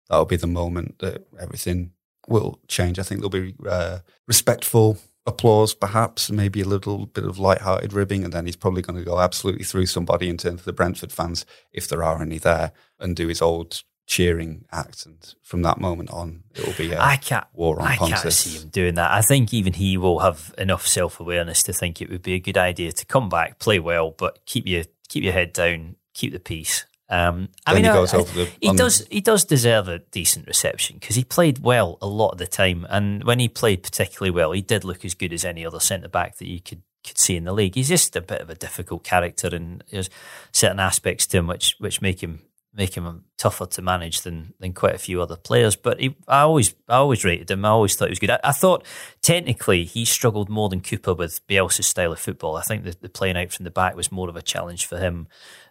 that'll 0.09 0.25
be 0.25 0.37
the 0.37 0.47
moment 0.47 0.99
that 0.99 1.25
everything 1.37 1.91
will 2.29 2.59
change. 2.69 2.97
I 2.97 3.03
think 3.03 3.19
there'll 3.19 3.29
be 3.29 3.55
uh, 3.67 3.99
respectful 4.25 4.97
applause, 5.25 5.73
perhaps, 5.73 6.29
maybe 6.29 6.61
a 6.61 6.67
little 6.67 7.07
bit 7.07 7.23
of 7.23 7.39
light-hearted 7.39 7.93
ribbing, 7.93 8.23
and 8.23 8.33
then 8.33 8.45
he's 8.45 8.55
probably 8.55 8.81
going 8.81 8.99
to 8.99 9.05
go 9.05 9.19
absolutely 9.19 9.63
through 9.63 9.87
somebody 9.87 10.29
in 10.29 10.37
terms 10.37 10.61
of 10.61 10.65
the 10.65 10.73
Brentford 10.73 11.11
fans, 11.11 11.45
if 11.73 11.87
there 11.87 12.03
are 12.03 12.21
any 12.21 12.37
there, 12.37 12.71
and 12.99 13.15
do 13.15 13.27
his 13.27 13.41
old 13.41 13.83
cheering 14.05 14.65
act. 14.71 15.05
And 15.05 15.17
from 15.41 15.63
that 15.63 15.79
moment 15.79 16.11
on, 16.11 16.43
it 16.53 16.65
will 16.65 16.73
be 16.73 16.91
a 16.91 17.01
I 17.01 17.17
can't. 17.17 17.45
war 17.53 17.81
on 17.81 17.87
I 17.87 17.97
can't 17.97 18.31
see 18.31 18.59
him 18.59 18.69
doing 18.69 18.95
that. 18.95 19.11
I 19.11 19.21
think 19.21 19.53
even 19.53 19.73
he 19.73 19.97
will 19.97 20.19
have 20.19 20.53
enough 20.57 20.87
self 20.87 21.19
awareness 21.19 21.63
to 21.63 21.73
think 21.73 22.01
it 22.01 22.09
would 22.09 22.21
be 22.21 22.33
a 22.33 22.39
good 22.39 22.57
idea 22.57 22.91
to 22.91 23.05
come 23.05 23.29
back, 23.29 23.59
play 23.59 23.79
well, 23.79 24.11
but 24.11 24.45
keep 24.45 24.67
your 24.67 24.83
keep 25.07 25.23
your 25.23 25.33
head 25.33 25.53
down, 25.53 25.95
keep 26.13 26.33
the 26.33 26.39
peace. 26.39 26.85
Um, 27.07 27.49
I 27.67 27.73
Then 27.73 27.83
mean, 27.83 27.83
he 27.85 27.89
I- 27.91 27.93
goes 27.93 28.13
I- 28.13 28.17
over 28.17 28.33
the- 28.33 28.49
he 28.61 28.73
does 28.73 29.05
he 29.11 29.21
does 29.21 29.45
deserve 29.45 29.87
a 29.87 29.99
decent 29.99 30.47
reception 30.47 30.97
because 30.99 31.15
he 31.15 31.23
played 31.23 31.59
well 31.59 31.97
a 32.01 32.07
lot 32.07 32.29
of 32.31 32.37
the 32.39 32.47
time, 32.47 32.85
and 32.89 33.23
when 33.23 33.39
he 33.39 33.47
played 33.47 33.83
particularly 33.83 34.31
well, 34.31 34.51
he 34.53 34.61
did 34.61 34.83
look 34.83 35.05
as 35.05 35.13
good 35.13 35.31
as 35.31 35.45
any 35.45 35.65
other 35.65 35.79
centre 35.79 36.09
back 36.09 36.37
that 36.37 36.47
you 36.47 36.59
could 36.59 36.81
could 37.05 37.19
see 37.19 37.35
in 37.35 37.43
the 37.43 37.53
league. 37.53 37.75
He's 37.75 37.89
just 37.89 38.15
a 38.15 38.21
bit 38.21 38.41
of 38.41 38.49
a 38.49 38.55
difficult 38.55 39.03
character, 39.03 39.47
and 39.53 39.83
there's 39.91 40.09
certain 40.51 40.79
aspects 40.79 41.27
to 41.27 41.37
him 41.37 41.45
which 41.47 41.75
which 41.77 42.01
make 42.01 42.21
him 42.23 42.41
make 42.75 42.95
him 42.95 43.23
tougher 43.37 43.65
to 43.65 43.81
manage 43.81 44.21
than 44.21 44.53
than 44.59 44.73
quite 44.73 44.95
a 44.95 44.99
few 44.99 45.21
other 45.21 45.37
players. 45.37 45.75
But 45.75 45.99
he, 45.99 46.15
I 46.27 46.41
always 46.41 46.75
I 46.89 46.95
always 46.95 47.23
rated 47.23 47.49
him. 47.49 47.63
I 47.63 47.69
always 47.69 47.95
thought 47.95 48.09
he 48.09 48.11
was 48.11 48.19
good. 48.19 48.31
I, 48.31 48.39
I 48.43 48.51
thought 48.51 48.85
technically 49.21 49.85
he 49.85 50.05
struggled 50.05 50.49
more 50.49 50.69
than 50.69 50.81
Cooper 50.81 51.13
with 51.13 51.45
Bielsa's 51.47 51.87
style 51.87 52.11
of 52.11 52.19
football. 52.19 52.55
I 52.55 52.61
think 52.61 52.83
the, 52.83 52.95
the 52.99 53.09
playing 53.09 53.37
out 53.37 53.51
from 53.53 53.63
the 53.63 53.71
back 53.71 53.95
was 53.95 54.11
more 54.11 54.29
of 54.29 54.35
a 54.35 54.41
challenge 54.41 54.85
for 54.85 54.97
him 54.97 55.27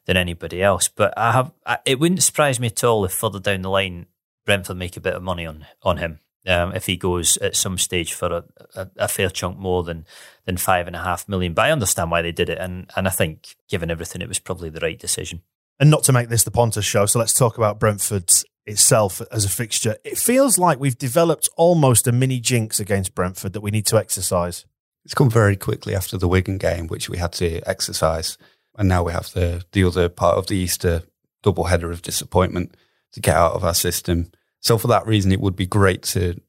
than 0.07 0.17
anybody 0.17 0.63
else. 0.63 0.89
But 0.89 1.13
I 1.17 1.33
have 1.33 1.53
I, 1.67 1.79
it 1.85 2.01
wouldn't 2.01 2.23
surprise 2.23 2.59
me 2.59 2.69
at 2.69 2.85
all 2.85 3.05
if 3.05 3.13
further 3.13 3.41
down 3.41 3.63
the 3.63 3.71
line 3.71 4.07
Brentford 4.45 4.77
make 4.77 4.97
a 4.97 5.01
bit 5.01 5.15
of 5.15 5.23
money 5.23 5.47
on 5.47 5.67
on 5.83 5.99
him. 5.99 6.21
Um, 6.47 6.75
if 6.75 6.85
he 6.85 6.99
goes 6.99 7.39
at 7.39 7.57
some 7.57 7.79
stage 7.79 8.13
for 8.13 8.27
a, 8.27 8.45
a, 8.75 8.91
a 8.99 9.09
fair 9.09 9.31
chunk 9.31 9.59
more 9.59 9.83
than 9.83 10.05
than 10.45 10.59
five 10.59 10.87
and 10.87 10.97
a 10.97 11.03
half 11.03 11.27
million, 11.27 11.55
but 11.55 11.65
I 11.65 11.71
understand 11.71 12.11
why 12.11 12.21
they 12.21 12.33
did 12.33 12.51
it, 12.51 12.59
and 12.59 12.91
and 12.97 13.07
I 13.07 13.11
think 13.11 13.57
given 13.69 13.91
everything, 13.91 14.21
it 14.21 14.29
was 14.29 14.39
probably 14.39 14.69
the 14.69 14.81
right 14.81 14.99
decision. 14.99 15.41
And 15.81 15.91
not 15.91 16.05
to 16.05 16.13
make 16.13 16.29
this 16.29 16.45
the 16.45 16.51
Pontus 16.51 16.85
show, 16.85 17.07
so 17.07 17.19
let's 17.19 17.33
talk 17.33 17.59
about 17.59 17.81
Brentford 17.81 18.31
itself 18.67 19.21
as 19.33 19.45
a 19.45 19.49
fixture. 19.49 19.97
It 20.05 20.17
feels 20.17 20.59
like 20.59 20.79
we've 20.79 20.97
developed 20.97 21.49
almost 21.57 22.07
a 22.07 22.13
mini 22.13 22.41
jinx 22.41 22.81
against 22.81 23.15
Brentford 23.15 23.53
that 23.53 23.61
we 23.61 23.71
need 23.71 23.87
to 23.87 23.99
exercise. 23.99 24.65
It's 25.05 25.15
come 25.15 25.31
very 25.31 25.57
quickly 25.57 25.95
after 25.95 26.17
the 26.17 26.29
Wigan 26.29 26.59
game, 26.59 26.87
which 26.87 27.11
we 27.11 27.19
had 27.19 27.33
to 27.35 27.61
exercise, 27.69 28.39
and 28.77 28.89
now 28.89 29.03
we 29.03 29.13
have 29.13 29.33
the 29.33 29.65
the 29.73 29.85
other 29.85 30.09
part 30.09 30.39
of 30.39 30.47
the 30.47 30.57
Easter 30.57 31.03
double 31.43 31.65
header 31.65 31.91
of 31.91 32.03
disappointment 32.03 32.75
to 33.13 33.21
get 33.21 33.37
out 33.37 33.53
of 33.53 33.65
our 33.65 33.75
system. 33.75 34.31
So 34.61 34.79
for 34.79 34.89
that 34.89 35.07
reason, 35.07 35.31
it 35.31 35.41
would 35.41 35.57
be 35.57 35.67
great 35.67 36.03
to 36.05 36.41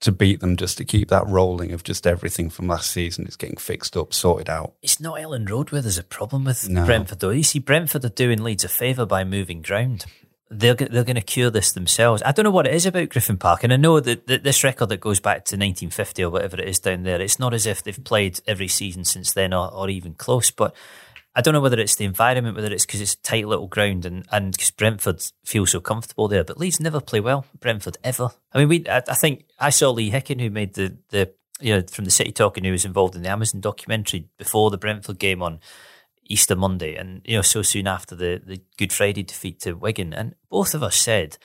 to 0.00 0.12
beat 0.12 0.40
them 0.40 0.56
just 0.56 0.78
to 0.78 0.84
keep 0.84 1.08
that 1.08 1.26
rolling 1.26 1.72
of 1.72 1.82
just 1.82 2.06
everything 2.06 2.50
from 2.50 2.68
last 2.68 2.90
season 2.90 3.26
is 3.26 3.36
getting 3.36 3.56
fixed 3.56 3.96
up, 3.96 4.14
sorted 4.14 4.48
out. 4.48 4.74
It's 4.82 5.00
not 5.00 5.18
Elland 5.18 5.50
Road 5.50 5.70
where 5.70 5.82
there's 5.82 5.98
a 5.98 6.04
problem 6.04 6.44
with 6.44 6.68
No. 6.68 6.84
Brentford, 6.86 7.20
though. 7.20 7.30
You 7.30 7.42
see, 7.42 7.58
Brentford 7.58 8.04
are 8.04 8.10
doing 8.10 8.42
Leeds 8.42 8.64
a 8.64 8.68
favour 8.68 9.06
by 9.06 9.24
moving 9.24 9.60
ground. 9.62 10.06
They're 10.50 10.74
they're 10.74 11.04
going 11.04 11.16
to 11.16 11.20
cure 11.20 11.50
this 11.50 11.72
themselves. 11.72 12.22
I 12.24 12.32
don't 12.32 12.44
know 12.44 12.50
what 12.50 12.66
it 12.66 12.72
is 12.72 12.86
about 12.86 13.10
Griffin 13.10 13.36
Park, 13.36 13.64
and 13.64 13.72
I 13.72 13.76
know 13.76 14.00
that, 14.00 14.26
that 14.28 14.44
this 14.44 14.64
record 14.64 14.88
that 14.88 14.98
goes 15.00 15.20
back 15.20 15.44
to 15.46 15.56
1950 15.56 16.24
or 16.24 16.30
whatever 16.30 16.58
it 16.58 16.66
is 16.68 16.78
down 16.78 17.02
there. 17.02 17.20
It's 17.20 17.38
not 17.38 17.52
as 17.52 17.66
if 17.66 17.82
they've 17.82 18.02
played 18.02 18.40
every 18.46 18.68
season 18.68 19.04
since 19.04 19.34
then, 19.34 19.52
or, 19.52 19.70
or 19.70 19.90
even 19.90 20.14
close. 20.14 20.50
But 20.50 20.74
I 21.38 21.40
don't 21.40 21.54
know 21.54 21.60
whether 21.60 21.78
it's 21.78 21.94
the 21.94 22.04
environment, 22.04 22.56
whether 22.56 22.72
it's 22.72 22.84
because 22.84 23.00
it's 23.00 23.14
tight 23.14 23.46
little 23.46 23.68
ground, 23.68 24.04
and 24.04 24.26
and 24.32 24.50
because 24.50 24.72
Brentford 24.72 25.22
feel 25.44 25.66
so 25.66 25.78
comfortable 25.78 26.26
there. 26.26 26.42
But 26.42 26.58
Leeds 26.58 26.80
never 26.80 27.00
play 27.00 27.20
well. 27.20 27.46
Brentford 27.60 27.96
ever. 28.02 28.30
I 28.52 28.58
mean, 28.58 28.68
we. 28.68 28.88
I, 28.88 29.04
I 29.06 29.14
think 29.14 29.44
I 29.56 29.70
saw 29.70 29.90
Lee 29.90 30.10
Hicken 30.10 30.40
who 30.40 30.50
made 30.50 30.74
the 30.74 30.98
the 31.10 31.32
you 31.60 31.76
know 31.76 31.82
from 31.82 32.06
the 32.06 32.10
City 32.10 32.32
Talking 32.32 32.64
who 32.64 32.72
was 32.72 32.84
involved 32.84 33.14
in 33.14 33.22
the 33.22 33.28
Amazon 33.28 33.60
documentary 33.60 34.26
before 34.36 34.72
the 34.72 34.78
Brentford 34.78 35.20
game 35.20 35.40
on 35.40 35.60
Easter 36.24 36.56
Monday, 36.56 36.96
and 36.96 37.22
you 37.24 37.36
know 37.36 37.42
so 37.42 37.62
soon 37.62 37.86
after 37.86 38.16
the 38.16 38.42
the 38.44 38.60
Good 38.76 38.92
Friday 38.92 39.22
defeat 39.22 39.60
to 39.60 39.74
Wigan, 39.74 40.12
and 40.12 40.34
both 40.50 40.74
of 40.74 40.82
us 40.82 40.96
said. 40.96 41.38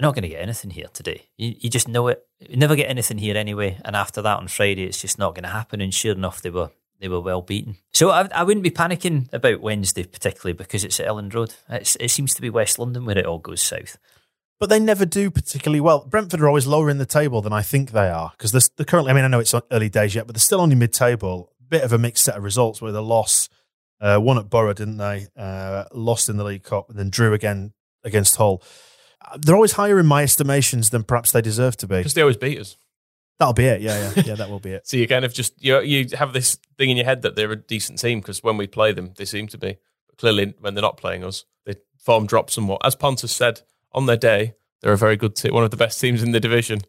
We're 0.00 0.08
not 0.08 0.16
going 0.16 0.22
to 0.22 0.28
get 0.28 0.42
anything 0.42 0.70
here 0.70 0.88
today. 0.92 1.28
You, 1.36 1.54
you 1.56 1.70
just 1.70 1.86
know 1.86 2.08
it. 2.08 2.26
You 2.40 2.56
never 2.56 2.74
get 2.74 2.90
anything 2.90 3.18
here 3.18 3.36
anyway. 3.36 3.80
And 3.84 3.94
after 3.94 4.20
that 4.22 4.38
on 4.38 4.48
Friday, 4.48 4.82
it's 4.82 5.00
just 5.00 5.20
not 5.20 5.36
going 5.36 5.44
to 5.44 5.50
happen. 5.50 5.80
And 5.80 5.94
sure 5.94 6.16
enough, 6.16 6.42
they 6.42 6.50
were 6.50 6.72
they 7.04 7.08
were 7.08 7.20
well 7.20 7.42
beaten. 7.42 7.76
So 7.92 8.08
I, 8.08 8.26
I 8.34 8.44
wouldn't 8.44 8.64
be 8.64 8.70
panicking 8.70 9.30
about 9.30 9.60
Wednesday 9.60 10.04
particularly 10.04 10.54
because 10.54 10.84
it's 10.84 10.98
at 10.98 11.06
Elland 11.06 11.34
Road. 11.34 11.54
It's, 11.68 11.96
it 11.96 12.10
seems 12.10 12.32
to 12.32 12.40
be 12.40 12.48
West 12.48 12.78
London 12.78 13.04
where 13.04 13.18
it 13.18 13.26
all 13.26 13.38
goes 13.38 13.62
south. 13.62 13.98
But 14.58 14.70
they 14.70 14.80
never 14.80 15.04
do 15.04 15.30
particularly 15.30 15.82
well. 15.82 16.06
Brentford 16.06 16.40
are 16.40 16.48
always 16.48 16.66
lower 16.66 16.88
in 16.88 16.96
the 16.96 17.04
table 17.04 17.42
than 17.42 17.52
I 17.52 17.60
think 17.60 17.90
they 17.90 18.08
are 18.08 18.32
because 18.38 18.52
they're, 18.52 18.62
they're 18.78 18.86
currently, 18.86 19.10
I 19.10 19.14
mean, 19.14 19.24
I 19.24 19.28
know 19.28 19.40
it's 19.40 19.54
early 19.70 19.90
days 19.90 20.14
yet, 20.14 20.26
but 20.26 20.34
they're 20.34 20.40
still 20.40 20.62
only 20.62 20.76
mid 20.76 20.94
table. 20.94 21.52
Bit 21.68 21.82
of 21.82 21.92
a 21.92 21.98
mixed 21.98 22.24
set 22.24 22.38
of 22.38 22.42
results 22.42 22.80
with 22.80 22.96
a 22.96 23.02
loss. 23.02 23.50
Uh, 24.00 24.18
won 24.18 24.38
at 24.38 24.48
Borough, 24.48 24.72
didn't 24.72 24.96
they? 24.96 25.26
Uh, 25.36 25.84
lost 25.92 26.30
in 26.30 26.38
the 26.38 26.44
League 26.44 26.62
Cup 26.62 26.88
and 26.88 26.98
then 26.98 27.10
drew 27.10 27.34
again 27.34 27.74
against 28.02 28.36
Hull. 28.36 28.62
Uh, 29.20 29.36
They're 29.38 29.54
always 29.54 29.72
higher 29.72 29.98
in 29.98 30.06
my 30.06 30.22
estimations 30.22 30.88
than 30.88 31.04
perhaps 31.04 31.32
they 31.32 31.42
deserve 31.42 31.76
to 31.78 31.86
be. 31.86 31.98
Because 31.98 32.14
they 32.14 32.22
always 32.22 32.38
beat 32.38 32.58
us. 32.58 32.76
That'll 33.38 33.54
be 33.54 33.64
it. 33.64 33.80
Yeah, 33.80 34.12
yeah, 34.16 34.22
yeah. 34.26 34.34
That 34.36 34.48
will 34.48 34.60
be 34.60 34.72
it. 34.72 34.82
So 34.86 34.96
you 34.96 35.08
kind 35.08 35.24
of 35.24 35.34
just 35.34 35.62
you 35.62 35.80
you 35.80 36.06
have 36.16 36.32
this 36.32 36.56
thing 36.78 36.90
in 36.90 36.96
your 36.96 37.06
head 37.06 37.22
that 37.22 37.36
they're 37.36 37.50
a 37.50 37.56
decent 37.56 37.98
team 37.98 38.20
because 38.20 38.42
when 38.42 38.56
we 38.56 38.66
play 38.66 38.92
them, 38.92 39.12
they 39.16 39.24
seem 39.24 39.48
to 39.48 39.58
be. 39.58 39.76
But 40.08 40.18
clearly, 40.18 40.54
when 40.60 40.74
they're 40.74 40.82
not 40.82 40.96
playing 40.96 41.24
us, 41.24 41.44
their 41.64 41.76
form 41.98 42.26
drops 42.26 42.54
somewhat. 42.54 42.80
As 42.84 42.94
Pontus 42.94 43.32
said 43.32 43.62
on 43.92 44.06
their 44.06 44.16
day, 44.16 44.54
they're 44.80 44.92
a 44.92 44.98
very 44.98 45.16
good 45.16 45.34
team, 45.34 45.52
one 45.52 45.64
of 45.64 45.70
the 45.70 45.76
best 45.76 46.00
teams 46.00 46.22
in 46.22 46.32
the 46.32 46.40
division. 46.40 46.80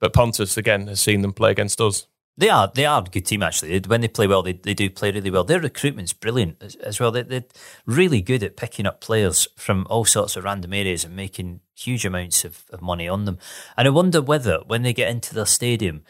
But 0.00 0.12
Pontus 0.12 0.56
again 0.56 0.86
has 0.88 1.00
seen 1.00 1.22
them 1.22 1.32
play 1.32 1.50
against 1.50 1.80
us. 1.80 2.06
They 2.38 2.50
are 2.50 2.70
they 2.72 2.86
are 2.86 3.00
a 3.00 3.10
good 3.10 3.26
team 3.26 3.42
actually. 3.42 3.80
When 3.80 4.00
they 4.00 4.06
play 4.06 4.28
well, 4.28 4.42
they, 4.42 4.52
they 4.52 4.72
do 4.72 4.88
play 4.88 5.10
really 5.10 5.30
well. 5.30 5.42
Their 5.42 5.60
recruitment's 5.60 6.12
brilliant 6.12 6.62
as, 6.62 6.76
as 6.76 7.00
well. 7.00 7.10
They, 7.10 7.22
they're 7.22 7.44
really 7.84 8.20
good 8.20 8.44
at 8.44 8.56
picking 8.56 8.86
up 8.86 9.00
players 9.00 9.48
from 9.56 9.88
all 9.90 10.04
sorts 10.04 10.36
of 10.36 10.44
random 10.44 10.72
areas 10.72 11.04
and 11.04 11.16
making 11.16 11.60
huge 11.74 12.06
amounts 12.06 12.44
of, 12.44 12.64
of 12.70 12.80
money 12.80 13.08
on 13.08 13.24
them. 13.24 13.38
And 13.76 13.88
I 13.88 13.90
wonder 13.90 14.22
whether 14.22 14.60
when 14.66 14.82
they 14.82 14.92
get 14.92 15.10
into 15.10 15.34
their 15.34 15.46
stadium, 15.46 16.04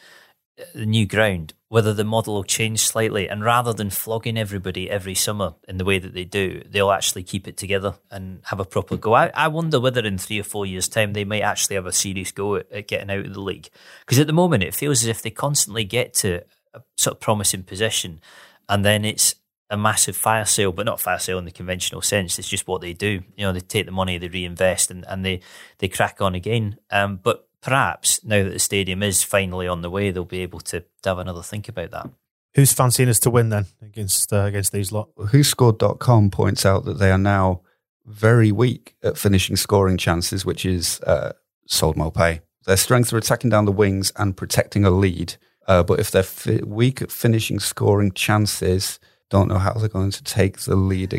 uh, 0.61 0.65
the 0.75 0.85
new 0.85 1.07
ground, 1.07 1.55
whether 1.69 1.93
the 1.93 2.05
model 2.05 2.35
will 2.35 2.45
change 2.45 2.81
slightly. 2.81 3.29
And 3.29 3.45
rather 3.45 3.73
than 3.73 3.91
flogging 3.91 4.39
everybody 4.39 4.89
every 4.89 5.15
summer 5.15 5.55
in 5.69 5.77
the 5.77 5.85
way 5.85 5.99
that 5.99 6.15
they 6.15 6.25
do, 6.25 6.63
they'll 6.69 6.91
actually 6.91 7.23
keep 7.23 7.47
it 7.47 7.57
together 7.57 7.95
and 8.11 8.41
have 8.45 8.61
a 8.61 8.65
proper 8.65 8.97
go. 8.97 9.15
I, 9.15 9.31
I 9.35 9.49
wonder 9.49 9.79
whether 9.79 10.05
in 10.05 10.19
three 10.19 10.41
or 10.41 10.45
four 10.45 10.65
years' 10.65 10.89
time 10.89 11.13
they 11.13 11.25
might 11.25 11.43
actually 11.43 11.77
have 11.77 11.87
a 11.87 11.93
serious 11.93 12.33
go 12.33 12.57
at, 12.57 12.73
at 12.73 12.89
getting 12.89 13.11
out 13.11 13.27
of 13.27 13.35
the 13.35 13.41
league. 13.41 13.69
Because 14.01 14.19
at 14.19 14.27
the 14.27 14.33
moment 14.33 14.63
it 14.63 14.75
feels 14.75 15.03
as 15.03 15.09
if 15.09 15.23
they 15.23 15.31
constantly 15.31 15.85
get 15.85 16.15
to 16.15 16.43
a 16.75 16.83
sort 16.97 17.17
of 17.17 17.21
promising 17.21 17.65
position 17.65 18.21
and 18.69 18.85
then 18.85 19.05
it's 19.05 19.35
a 19.71 19.77
massive 19.77 20.17
fire 20.17 20.45
sale, 20.45 20.73
but 20.73 20.87
not 20.87 21.01
fire 21.01 21.19
sale 21.19 21.39
in 21.39 21.45
the 21.45 21.51
conventional 21.51 22.01
sense. 22.01 22.39
It's 22.39 22.49
just 22.49 22.67
what 22.67 22.81
they 22.81 22.95
do. 22.95 23.23
You 23.37 23.45
know, 23.45 23.53
they 23.53 23.61
take 23.61 23.87
the 23.87 23.93
money, 23.93 24.17
they 24.17 24.29
reinvest, 24.29 24.91
and, 24.91 25.05
and 25.07 25.25
they, 25.25 25.41
they 25.79 25.89
crack 25.89 26.21
on 26.23 26.35
again. 26.35 26.79
Um, 26.91 27.21
but 27.23 27.48
perhaps 27.63 28.23
now 28.25 28.43
that 28.43 28.51
the 28.51 28.59
stadium 28.59 29.03
is 29.03 29.23
finally 29.23 29.67
on 29.67 29.83
the 29.83 29.91
way, 29.91 30.11
they'll 30.11 30.25
be 30.25 30.41
able 30.41 30.61
to, 30.61 30.81
to 31.03 31.09
have 31.09 31.19
another 31.19 31.43
think 31.43 31.69
about 31.69 31.91
that. 31.91 32.11
Who's 32.55 32.73
fancying 32.73 33.09
us 33.09 33.21
to 33.21 33.31
win 33.31 33.51
then 33.51 33.67
against 33.83 34.33
uh, 34.33 34.45
against 34.45 34.73
these 34.73 34.91
lot? 34.91 35.15
WhoScored.com 35.17 36.31
points 36.31 36.65
out 36.67 36.85
that 36.87 36.99
they 36.99 37.11
are 37.11 37.19
now 37.19 37.61
very 38.07 38.51
weak 38.51 38.97
at 39.03 39.19
finishing 39.19 39.55
scoring 39.55 39.99
chances, 39.99 40.45
which 40.45 40.65
is 40.65 41.01
uh, 41.03 41.33
sold 41.67 41.97
Maupay. 41.97 42.41
Their 42.65 42.77
strengths 42.77 43.13
are 43.13 43.19
attacking 43.19 43.51
down 43.51 43.65
the 43.65 43.73
wings 43.73 44.13
and 44.17 44.37
protecting 44.37 44.85
a 44.85 44.91
lead. 44.91 45.37
Uh, 45.67 45.83
but 45.83 46.01
if 46.01 46.11
they're 46.11 46.23
fi- 46.23 46.63
weak 46.65 47.03
at 47.03 47.13
finishing 47.13 47.61
scoring 47.61 48.13
chances, 48.13 48.99
don't 49.31 49.49
know 49.49 49.59
how 49.59 49.75
they're 49.75 49.89
going 49.89 50.11
to 50.11 50.25
take 50.25 50.61
the 50.61 50.77
lead 50.77 51.13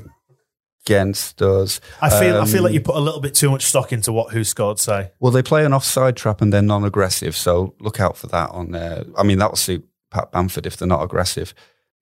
against 0.85 1.41
us. 1.41 1.79
I 2.01 2.09
feel 2.09 2.37
I 2.39 2.45
feel 2.45 2.63
like 2.63 2.69
Um, 2.71 2.73
you 2.73 2.81
put 2.81 2.95
a 2.95 2.99
little 2.99 3.19
bit 3.21 3.35
too 3.35 3.49
much 3.51 3.63
stock 3.65 3.91
into 3.93 4.11
what 4.11 4.31
who 4.33 4.43
scored 4.43 4.79
say. 4.79 5.11
Well, 5.19 5.31
they 5.31 5.43
play 5.43 5.65
an 5.65 5.73
offside 5.73 6.15
trap 6.15 6.41
and 6.41 6.51
they're 6.53 6.61
non-aggressive, 6.61 7.35
so 7.35 7.75
look 7.79 7.99
out 7.99 8.17
for 8.17 8.27
that. 8.27 8.49
On 8.51 8.71
there, 8.71 9.03
I 9.17 9.23
mean, 9.23 9.39
that 9.39 9.49
will 9.51 9.57
suit 9.57 9.87
Pat 10.11 10.31
Bamford 10.31 10.65
if 10.65 10.77
they're 10.77 10.87
not 10.87 11.03
aggressive, 11.03 11.53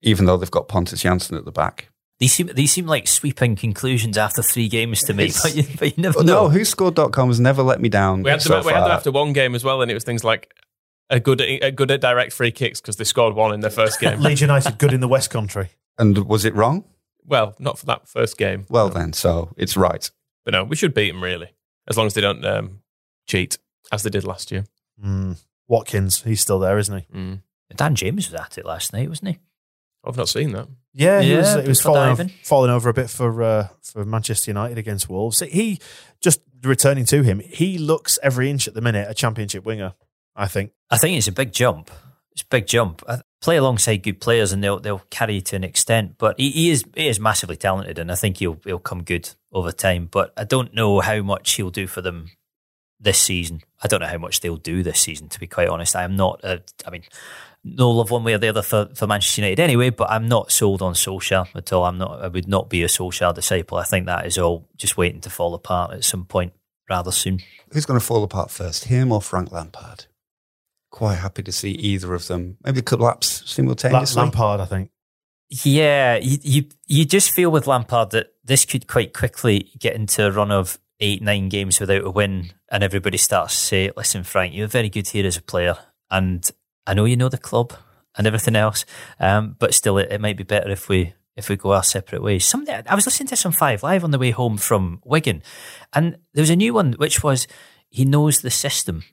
even 0.02 0.24
though 0.26 0.36
they've 0.36 0.50
got 0.50 0.68
Pontus 0.68 1.02
Jansson 1.02 1.36
at 1.36 1.44
the 1.44 1.52
back. 1.52 1.90
These 2.20 2.32
seem 2.32 2.50
these 2.54 2.72
seem 2.72 2.86
like 2.86 3.06
sweeping 3.06 3.54
conclusions 3.54 4.18
after 4.18 4.42
three 4.42 4.68
games 4.68 5.02
to 5.04 5.14
me, 5.14 5.24
It's- 5.26 5.42
but 5.42 5.54
you, 5.54 5.64
but 5.78 5.96
you 5.96 6.02
never 6.02 6.24
know. 6.24 6.48
no, 6.48 6.54
WhoScored.com 6.56 7.28
has 7.28 7.38
never 7.38 7.62
let 7.62 7.80
me 7.80 7.88
down. 7.88 8.22
We 8.22 8.30
had 8.30 8.42
so 8.42 8.54
them, 8.54 8.64
we 8.64 8.72
had 8.72 8.82
them 8.84 8.90
after 8.90 9.12
one 9.12 9.32
game 9.32 9.54
as 9.54 9.62
well, 9.62 9.82
and 9.82 9.90
it 9.90 9.94
was 9.94 10.02
things 10.04 10.24
like 10.24 10.52
a 11.10 11.20
good 11.20 11.40
a 11.40 11.70
good 11.70 11.90
at 11.92 12.00
direct 12.00 12.32
free 12.32 12.50
kicks 12.50 12.80
because 12.80 12.96
they 12.96 13.04
scored 13.04 13.34
one 13.34 13.52
in 13.54 13.60
their 13.60 13.70
first 13.70 14.00
game. 14.00 14.20
Leeds 14.20 14.40
United 14.40 14.78
good 14.78 14.92
in 14.92 15.00
the 15.00 15.06
West 15.08 15.30
Country. 15.30 15.68
And 15.98 16.26
was 16.26 16.44
it 16.44 16.54
wrong? 16.54 16.84
Well, 17.28 17.54
not 17.58 17.78
for 17.78 17.86
that 17.86 18.08
first 18.08 18.36
game, 18.38 18.66
Well, 18.68 18.88
then, 18.88 19.12
so 19.12 19.52
it's 19.56 19.76
right. 19.76 20.10
but 20.44 20.52
no, 20.52 20.64
we 20.64 20.74
should 20.76 20.94
beat 20.94 21.10
them 21.12 21.22
really, 21.22 21.52
as 21.88 21.96
long 21.96 22.06
as 22.06 22.14
they 22.14 22.20
don't 22.20 22.44
um, 22.44 22.80
cheat 23.26 23.58
as 23.92 24.02
they 24.02 24.10
did 24.10 24.24
last 24.24 24.50
year. 24.50 24.64
Mm. 25.04 25.38
Watkins, 25.68 26.22
he's 26.22 26.40
still 26.40 26.58
there, 26.58 26.78
isn't 26.78 26.98
he? 26.98 27.06
Mm. 27.16 27.40
Dan 27.76 27.94
James 27.94 28.30
was 28.30 28.40
at 28.40 28.56
it 28.58 28.64
last 28.64 28.92
night, 28.92 29.08
wasn't 29.08 29.28
he? 29.28 29.38
I've 30.04 30.16
not 30.16 30.28
seen 30.28 30.52
that. 30.52 30.68
Yeah, 30.94 31.20
he 31.20 31.32
Yeah, 31.32 31.38
was, 31.56 31.62
he 31.64 31.68
was 31.68 31.80
falling 31.82 32.10
over, 32.10 32.26
falling 32.44 32.70
over 32.70 32.88
a 32.88 32.94
bit 32.94 33.10
for 33.10 33.42
uh, 33.42 33.68
for 33.82 34.04
Manchester 34.04 34.50
United 34.50 34.78
against 34.78 35.08
Wolves. 35.08 35.40
He 35.40 35.78
just 36.20 36.40
returning 36.62 37.04
to 37.06 37.22
him. 37.22 37.40
He 37.40 37.76
looks 37.78 38.18
every 38.22 38.48
inch 38.48 38.66
at 38.66 38.74
the 38.74 38.80
minute 38.80 39.06
a 39.10 39.14
championship 39.14 39.64
winger. 39.66 39.92
I 40.34 40.46
think. 40.46 40.72
I 40.88 40.96
think 40.96 41.18
it's 41.18 41.28
a 41.28 41.32
big 41.32 41.52
jump. 41.52 41.90
It's 42.32 42.42
a 42.42 42.46
big 42.46 42.66
jump. 42.66 43.02
I 43.06 43.20
play 43.40 43.56
alongside 43.56 44.02
good 44.02 44.20
players, 44.20 44.52
and 44.52 44.62
they'll 44.62 44.80
they'll 44.80 45.02
carry 45.10 45.36
you 45.36 45.40
to 45.42 45.56
an 45.56 45.64
extent. 45.64 46.16
But 46.18 46.38
he, 46.38 46.50
he 46.50 46.70
is 46.70 46.84
he 46.94 47.08
is 47.08 47.20
massively 47.20 47.56
talented, 47.56 47.98
and 47.98 48.10
I 48.10 48.14
think 48.14 48.38
he'll 48.38 48.58
he'll 48.64 48.78
come 48.78 49.02
good 49.02 49.30
over 49.52 49.72
time. 49.72 50.08
But 50.10 50.32
I 50.36 50.44
don't 50.44 50.74
know 50.74 51.00
how 51.00 51.22
much 51.22 51.52
he'll 51.52 51.70
do 51.70 51.86
for 51.86 52.00
them 52.00 52.30
this 53.00 53.18
season. 53.18 53.62
I 53.82 53.88
don't 53.88 54.00
know 54.00 54.06
how 54.06 54.18
much 54.18 54.40
they'll 54.40 54.56
do 54.56 54.82
this 54.82 55.00
season. 55.00 55.28
To 55.28 55.40
be 55.40 55.46
quite 55.46 55.68
honest, 55.68 55.94
I 55.94 56.02
am 56.02 56.16
not. 56.16 56.40
A, 56.42 56.62
I 56.86 56.90
mean, 56.90 57.04
no 57.64 57.90
love 57.90 58.10
one 58.10 58.24
way 58.24 58.34
or 58.34 58.38
the 58.38 58.48
other 58.48 58.62
for, 58.62 58.88
for 58.94 59.06
Manchester 59.06 59.40
United 59.40 59.60
anyway. 59.60 59.90
But 59.90 60.10
I'm 60.10 60.28
not 60.28 60.50
sold 60.50 60.82
on 60.82 60.94
Solskjaer 60.94 61.54
at 61.54 61.72
all. 61.72 61.84
I'm 61.84 61.98
not. 61.98 62.20
I 62.22 62.28
would 62.28 62.48
not 62.48 62.68
be 62.68 62.82
a 62.82 62.88
Solskjaer 62.88 63.34
disciple. 63.34 63.78
I 63.78 63.84
think 63.84 64.06
that 64.06 64.26
is 64.26 64.38
all 64.38 64.66
just 64.76 64.96
waiting 64.96 65.20
to 65.22 65.30
fall 65.30 65.54
apart 65.54 65.92
at 65.92 66.04
some 66.04 66.24
point 66.24 66.52
rather 66.88 67.12
soon. 67.12 67.40
Who's 67.72 67.86
going 67.86 68.00
to 68.00 68.04
fall 68.04 68.24
apart 68.24 68.50
first, 68.50 68.84
him 68.84 69.12
or 69.12 69.20
Frank 69.20 69.52
Lampard? 69.52 70.06
Quite 70.90 71.16
happy 71.16 71.42
to 71.42 71.52
see 71.52 71.70
either 71.72 72.14
of 72.14 72.26
them 72.28 72.56
maybe 72.64 72.82
collapse 72.82 73.42
La- 73.42 73.46
simultaneously. 73.46 74.22
Lampard, 74.22 74.60
I 74.60 74.64
think. 74.64 74.90
Yeah, 75.50 76.16
you, 76.16 76.38
you 76.42 76.64
you 76.86 77.04
just 77.04 77.30
feel 77.30 77.50
with 77.50 77.66
Lampard 77.66 78.10
that 78.10 78.32
this 78.44 78.64
could 78.66 78.86
quite 78.86 79.14
quickly 79.14 79.70
get 79.78 79.94
into 79.94 80.26
a 80.26 80.30
run 80.30 80.50
of 80.50 80.78
eight, 81.00 81.22
nine 81.22 81.48
games 81.48 81.80
without 81.80 82.04
a 82.04 82.10
win, 82.10 82.50
and 82.70 82.82
everybody 82.82 83.16
starts 83.16 83.54
to 83.54 83.60
say, 83.60 83.90
"Listen, 83.96 84.24
Frank, 84.24 84.54
you're 84.54 84.66
very 84.66 84.90
good 84.90 85.08
here 85.08 85.26
as 85.26 85.36
a 85.38 85.42
player, 85.42 85.76
and 86.10 86.50
I 86.86 86.94
know 86.94 87.06
you 87.06 87.16
know 87.16 87.30
the 87.30 87.38
club 87.38 87.72
and 88.16 88.26
everything 88.26 88.56
else, 88.56 88.84
um, 89.20 89.56
but 89.58 89.74
still, 89.74 89.96
it, 89.98 90.10
it 90.10 90.20
might 90.20 90.36
be 90.36 90.44
better 90.44 90.70
if 90.70 90.88
we 90.88 91.14
if 91.34 91.48
we 91.48 91.56
go 91.56 91.72
our 91.72 91.82
separate 91.82 92.22
ways." 92.22 92.44
Something 92.44 92.82
I 92.86 92.94
was 92.94 93.06
listening 93.06 93.28
to 93.28 93.36
some 93.36 93.52
Five 93.52 93.82
Live 93.82 94.04
on 94.04 94.10
the 94.10 94.18
way 94.18 94.32
home 94.32 94.58
from 94.58 95.00
Wigan, 95.04 95.42
and 95.94 96.18
there 96.34 96.42
was 96.42 96.50
a 96.50 96.56
new 96.56 96.74
one 96.74 96.92
which 96.94 97.22
was 97.22 97.46
he 97.88 98.04
knows 98.04 98.40
the 98.40 98.50
system, 98.50 99.04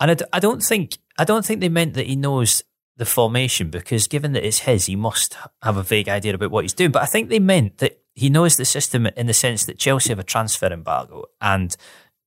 and 0.00 0.10
I, 0.10 0.14
d- 0.14 0.24
I 0.32 0.40
don't 0.40 0.62
think 0.62 0.98
I 1.18 1.24
don't 1.24 1.44
think 1.44 1.60
they 1.60 1.68
meant 1.68 1.94
that 1.94 2.06
he 2.06 2.16
knows 2.16 2.62
the 2.96 3.04
formation 3.06 3.70
because 3.70 4.06
given 4.06 4.32
that 4.32 4.46
it's 4.46 4.60
his, 4.60 4.86
he 4.86 4.96
must 4.96 5.36
have 5.62 5.76
a 5.76 5.82
vague 5.82 6.08
idea 6.08 6.34
about 6.34 6.50
what 6.50 6.64
he's 6.64 6.74
doing. 6.74 6.90
But 6.92 7.02
I 7.02 7.06
think 7.06 7.28
they 7.30 7.38
meant 7.40 7.78
that 7.78 8.00
he 8.14 8.28
knows 8.28 8.56
the 8.56 8.64
system 8.64 9.06
in 9.06 9.26
the 9.26 9.34
sense 9.34 9.64
that 9.64 9.78
Chelsea 9.78 10.10
have 10.10 10.18
a 10.18 10.22
transfer 10.24 10.66
embargo 10.66 11.24
and 11.40 11.74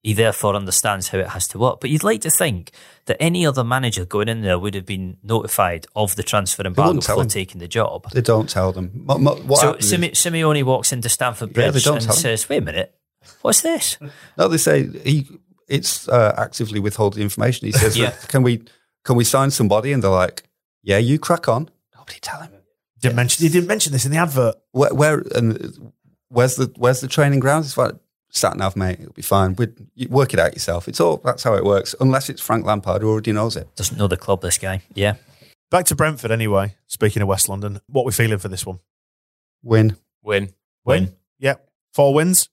he 0.02 0.14
therefore 0.14 0.56
understands 0.56 1.08
how 1.10 1.18
it 1.20 1.30
has 1.30 1.48
to 1.50 1.58
work. 1.60 1.80
But 1.82 1.90
you'd 1.92 2.04
like 2.04 2.22
to 2.22 2.30
think 2.32 2.72
that 3.06 3.18
any 3.20 3.46
other 3.46 3.64
manager 3.64 4.06
going 4.06 4.28
in 4.28 4.42
there 4.42 4.58
would 4.60 4.76
have 4.76 4.86
been 4.86 5.18
notified 5.24 5.86
of 5.96 6.16
the 6.16 6.24
transfer 6.24 6.64
embargo 6.66 6.94
before 6.96 7.22
him. 7.24 7.28
taking 7.28 7.60
the 7.60 7.68
job. 7.68 8.12
They 8.12 8.22
don't 8.22 8.50
tell 8.50 8.72
them. 8.72 8.92
Mo- 8.94 9.18
What 9.46 9.60
so 9.62 9.78
Sime- 9.80 10.12
Simeone 10.14 10.64
walks 10.64 10.92
into 10.92 11.10
Stamford 11.10 11.54
Bridge 11.54 11.84
don't 11.84 12.04
and 12.04 12.14
says, 12.14 12.48
"Wait 12.50 12.58
a 12.58 12.62
minute, 12.62 12.96
what's 13.42 13.62
this?" 13.62 13.98
No, 14.38 14.48
they 14.48 14.58
say 14.58 14.88
he 15.04 15.28
it's 15.68 16.08
uh, 16.08 16.34
actively 16.38 16.80
withholding 16.80 17.22
information. 17.22 17.66
He 17.68 17.72
says, 17.72 17.98
Yeah. 17.98 18.12
"Can 18.28 18.44
we 18.44 18.62
can 19.04 19.16
we 19.16 19.24
sign 19.24 19.52
somebody?" 19.52 19.92
And 19.92 20.04
they're 20.04 20.10
like, 20.12 20.44
"Yeah, 20.84 20.98
you 20.98 21.20
crack 21.20 21.48
on." 21.48 21.70
Nobody 21.96 22.20
tell 22.22 22.42
him 22.42 22.52
Didn't 23.00 23.16
mention. 23.16 23.44
He 23.44 23.50
didn't 23.50 23.68
mention 23.68 23.92
this 23.94 24.06
in 24.06 24.12
the 24.12 24.18
advert. 24.18 24.56
where, 24.72 24.94
where 24.94 25.24
and 25.36 25.92
where's 26.30 26.56
the 26.56 26.72
where's 26.78 27.02
the 27.02 27.08
training 27.08 27.40
grounds? 27.40 27.68
It's 27.68 27.78
like 27.78 27.96
sat 28.30 28.58
nav, 28.58 28.76
mate. 28.76 29.00
It'll 29.00 29.14
be 29.14 29.22
fine. 29.22 29.56
We 29.56 29.68
you 29.96 30.08
work 30.10 30.34
it 30.34 30.40
out 30.40 30.54
yourself. 30.54 30.88
It's 30.88 31.00
all 31.00 31.18
that's 31.18 31.44
how 31.44 31.56
it 31.56 31.64
works. 31.64 31.96
Unless 32.00 32.30
it's 32.30 32.42
Frank 32.42 32.66
Lampard 32.66 33.02
who 33.02 33.10
already 33.10 33.32
knows 33.32 33.56
it. 33.56 33.74
Doesn't 33.76 33.98
know 33.98 34.08
the 34.08 34.18
club. 34.18 34.42
This 34.42 34.58
guy, 34.58 34.82
yeah. 34.94 35.16
Back 35.72 35.86
to 35.86 35.96
Brentford 35.96 36.32
anyway. 36.32 36.76
Speaking 36.88 37.22
of 37.22 37.28
West 37.28 37.50
London, 37.50 37.82
what 37.88 38.06
we 38.06 38.12
feeling 38.12 38.38
for 38.38 38.50
this 38.50 38.66
one? 38.66 38.80
Win. 39.64 39.98
Win. 40.22 40.54
Win. 40.86 41.16
Yep. 41.40 41.68
Four 41.94 42.14
wins. 42.14 42.50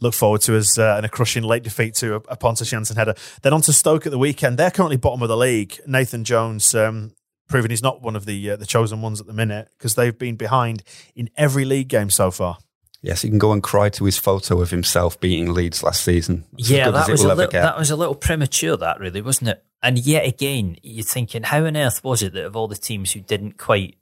Look 0.00 0.14
forward 0.14 0.40
to 0.42 0.56
us 0.56 0.78
uh, 0.78 0.94
and 0.96 1.06
a 1.06 1.08
crushing 1.08 1.42
late 1.42 1.62
defeat 1.62 1.94
to 1.96 2.16
a, 2.16 2.20
a 2.28 2.36
Pontus 2.36 2.70
Jansson 2.70 2.96
header. 2.96 3.14
Then 3.42 3.52
on 3.52 3.60
to 3.62 3.72
Stoke 3.72 4.06
at 4.06 4.12
the 4.12 4.18
weekend. 4.18 4.58
They're 4.58 4.70
currently 4.70 4.96
bottom 4.96 5.22
of 5.22 5.28
the 5.28 5.36
league. 5.36 5.78
Nathan 5.86 6.24
Jones 6.24 6.74
um, 6.74 7.12
proving 7.48 7.70
he's 7.70 7.82
not 7.82 8.02
one 8.02 8.16
of 8.16 8.26
the 8.26 8.50
uh, 8.50 8.56
the 8.56 8.66
chosen 8.66 9.02
ones 9.02 9.20
at 9.20 9.26
the 9.26 9.32
minute 9.32 9.68
because 9.76 9.94
they've 9.94 10.16
been 10.16 10.36
behind 10.36 10.82
in 11.14 11.30
every 11.36 11.64
league 11.64 11.88
game 11.88 12.10
so 12.10 12.30
far. 12.30 12.58
Yes, 13.00 13.22
he 13.22 13.28
can 13.28 13.38
go 13.38 13.52
and 13.52 13.62
cry 13.62 13.90
to 13.90 14.04
his 14.04 14.18
photo 14.18 14.60
of 14.60 14.70
himself 14.70 15.20
beating 15.20 15.54
Leeds 15.54 15.84
last 15.84 16.02
season. 16.02 16.44
That's 16.52 16.68
Yeah, 16.68 16.90
that 16.90 17.08
was 17.08 17.22
a 17.22 17.28
little, 17.28 17.46
get. 17.46 17.62
that 17.62 17.78
was 17.78 17.90
a 17.92 17.96
little 17.96 18.16
premature. 18.16 18.76
That 18.76 18.98
really 18.98 19.22
wasn't 19.22 19.50
it. 19.50 19.64
And 19.82 19.98
yet 19.98 20.26
again, 20.26 20.76
you're 20.82 21.04
thinking, 21.04 21.44
how 21.44 21.64
on 21.64 21.76
earth 21.76 22.02
was 22.02 22.22
it 22.22 22.32
that 22.32 22.44
of 22.44 22.56
all 22.56 22.66
the 22.66 22.74
teams 22.74 23.12
who 23.12 23.20
didn't 23.20 23.56
quite 23.56 23.96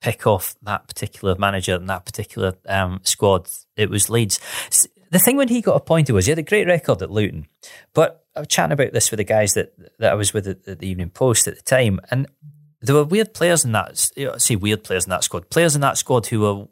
pick 0.00 0.28
off 0.28 0.54
that 0.62 0.86
particular 0.86 1.34
manager 1.36 1.74
and 1.74 1.90
that 1.90 2.04
particular 2.04 2.54
um, 2.68 3.00
squad, 3.02 3.48
it 3.76 3.90
was 3.90 4.08
Leeds. 4.08 4.38
The 5.10 5.18
thing 5.18 5.36
when 5.36 5.48
he 5.48 5.60
got 5.60 5.76
appointed 5.76 6.12
was 6.12 6.26
he 6.26 6.30
had 6.30 6.38
a 6.38 6.42
great 6.42 6.66
record 6.66 7.02
at 7.02 7.10
Luton, 7.10 7.46
but 7.94 8.24
I 8.34 8.40
was 8.40 8.48
chatting 8.48 8.72
about 8.72 8.92
this 8.92 9.10
with 9.10 9.18
the 9.18 9.24
guys 9.24 9.54
that 9.54 9.72
that 9.98 10.12
I 10.12 10.14
was 10.14 10.32
with 10.32 10.46
at, 10.46 10.66
at 10.68 10.78
the 10.80 10.88
Evening 10.88 11.10
Post 11.10 11.48
at 11.48 11.56
the 11.56 11.62
time, 11.62 12.00
and 12.10 12.26
there 12.80 12.94
were 12.94 13.04
weird 13.04 13.34
players 13.34 13.64
in 13.64 13.72
that. 13.72 14.10
You 14.16 14.26
know, 14.26 14.34
I 14.34 14.38
say 14.38 14.56
weird 14.56 14.84
players 14.84 15.04
in 15.04 15.10
that 15.10 15.24
squad, 15.24 15.50
players 15.50 15.74
in 15.74 15.80
that 15.80 15.98
squad 15.98 16.26
who 16.26 16.40
were 16.40 16.66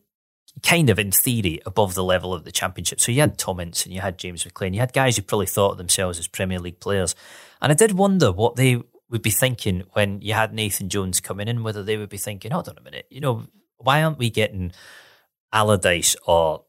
kind 0.62 0.88
of 0.88 0.98
in 0.98 1.10
theory 1.10 1.60
above 1.66 1.94
the 1.94 2.04
level 2.04 2.32
of 2.32 2.44
the 2.44 2.52
championship. 2.52 3.00
So 3.00 3.12
you 3.12 3.20
had 3.20 3.38
Tom 3.38 3.60
Ince 3.60 3.84
and 3.84 3.94
you 3.94 4.00
had 4.00 4.18
James 4.18 4.44
McClean, 4.44 4.74
you 4.74 4.80
had 4.80 4.92
guys 4.92 5.16
who 5.16 5.22
probably 5.22 5.46
thought 5.46 5.72
of 5.72 5.78
themselves 5.78 6.18
as 6.18 6.28
Premier 6.28 6.58
League 6.58 6.80
players. 6.80 7.14
And 7.60 7.72
I 7.72 7.74
did 7.74 7.92
wonder 7.92 8.30
what 8.30 8.56
they 8.56 8.82
would 9.10 9.22
be 9.22 9.30
thinking 9.30 9.84
when 9.92 10.20
you 10.20 10.34
had 10.34 10.54
Nathan 10.54 10.88
Jones 10.88 11.20
coming 11.20 11.48
in, 11.48 11.62
whether 11.62 11.82
they 11.82 11.96
would 11.96 12.08
be 12.08 12.18
thinking, 12.18 12.52
hold 12.52 12.68
on 12.68 12.78
a 12.78 12.82
minute, 12.82 13.06
you 13.10 13.20
know, 13.20 13.46
why 13.78 14.02
aren't 14.02 14.18
we 14.18 14.30
getting 14.30 14.72
Allardyce 15.52 16.16
or 16.26 16.64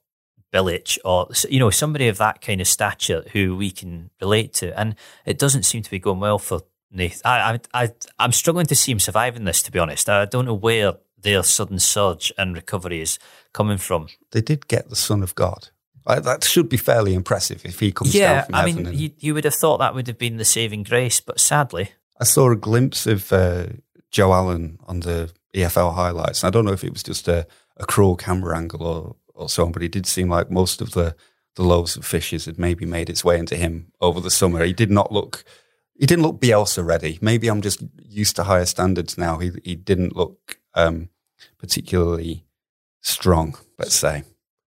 Bilic 0.56 0.98
or 1.04 1.28
you 1.50 1.60
know 1.60 1.70
somebody 1.70 2.08
of 2.08 2.18
that 2.18 2.40
kind 2.42 2.62
of 2.62 2.68
stature 2.68 3.24
who 3.34 3.56
we 3.58 3.72
can 3.72 4.10
relate 4.22 4.54
to? 4.56 4.78
And 4.80 4.96
it 5.26 5.38
doesn't 5.38 5.64
seem 5.64 5.84
to 5.84 5.92
be 5.92 6.00
going 6.00 6.20
well 6.22 6.40
for 6.40 6.62
Nathan. 6.92 7.22
I, 7.26 7.60
I, 7.74 7.84
I 7.84 7.90
I'm 8.20 8.32
struggling 8.32 8.66
to 8.68 8.76
see 8.76 8.92
him 8.94 9.00
surviving 9.00 9.44
this. 9.44 9.62
To 9.64 9.72
be 9.72 9.80
honest, 9.80 10.08
I 10.10 10.26
don't 10.26 10.46
know 10.46 10.54
where 10.54 10.94
their 11.22 11.44
sudden 11.44 11.80
surge 11.80 12.32
and 12.38 12.56
recovery 12.56 13.02
is 13.02 13.20
coming 13.52 13.78
from. 13.78 14.08
They 14.32 14.42
did 14.42 14.68
get 14.68 14.90
the 14.90 14.96
Son 14.96 15.24
of 15.24 15.36
God. 15.36 15.70
Uh, 16.08 16.20
that 16.20 16.44
should 16.44 16.70
be 16.70 16.78
fairly 16.78 17.16
impressive 17.16 17.66
if 17.66 17.80
he 17.80 17.92
comes 17.92 18.14
down 18.14 18.22
Yeah, 18.22 18.42
from 18.44 18.56
I 18.56 18.60
heaven 18.60 18.76
mean, 18.76 18.86
and- 18.88 18.96
you, 19.00 19.10
you 19.20 19.34
would 19.34 19.44
have 19.44 19.56
thought 19.56 19.80
that 19.80 19.96
would 19.96 20.06
have 20.08 20.20
been 20.20 20.38
the 20.38 20.46
saving 20.46 20.84
grace, 20.84 21.20
but 21.20 21.40
sadly, 21.40 21.90
I 22.22 22.26
saw 22.26 22.52
a 22.52 22.56
glimpse 22.56 23.08
of 23.08 23.34
uh, 23.34 23.66
Joe 24.12 24.32
Allen 24.32 24.78
on 24.88 25.00
the 25.00 25.32
EFL 25.56 25.96
highlights. 25.96 26.44
I 26.44 26.52
don't 26.52 26.64
know 26.64 26.74
if 26.74 26.84
it 26.84 26.94
was 26.94 27.02
just 27.02 27.28
a, 27.28 27.48
a 27.78 27.86
cruel 27.88 28.16
camera 28.16 28.56
angle 28.56 28.84
or, 28.86 29.16
or 29.36 29.50
so 29.50 29.66
on, 29.66 29.72
but 29.72 29.84
it 29.84 29.92
did 29.92 30.06
seem 30.06 30.30
like 30.30 30.50
most 30.50 30.82
of 30.82 30.92
the, 30.92 31.16
the 31.56 31.64
loaves 31.64 31.96
of 31.96 32.06
fishes 32.06 32.46
had 32.46 32.58
maybe 32.58 32.86
made 32.86 33.10
its 33.10 33.24
way 33.24 33.38
into 33.38 33.56
him 33.56 33.92
over 34.02 34.20
the 34.20 34.32
summer. 34.32 34.64
He 34.64 34.74
did 34.74 34.90
not 34.92 35.12
look, 35.12 35.44
he 35.94 36.06
didn't 36.06 36.24
look 36.24 36.40
Bielsa 36.42 36.86
ready. 36.86 37.20
Maybe 37.22 37.48
I'm 37.48 37.62
just 37.62 37.84
used 38.04 38.36
to 38.38 38.44
higher 38.44 38.66
standards 38.66 39.18
now. 39.18 39.38
He, 39.40 39.52
he 39.64 39.76
didn't 39.76 40.16
look 40.16 40.60
um, 40.74 41.10
particularly 41.58 42.46
strong, 43.02 43.56
let's 43.80 43.96
say. 43.96 44.24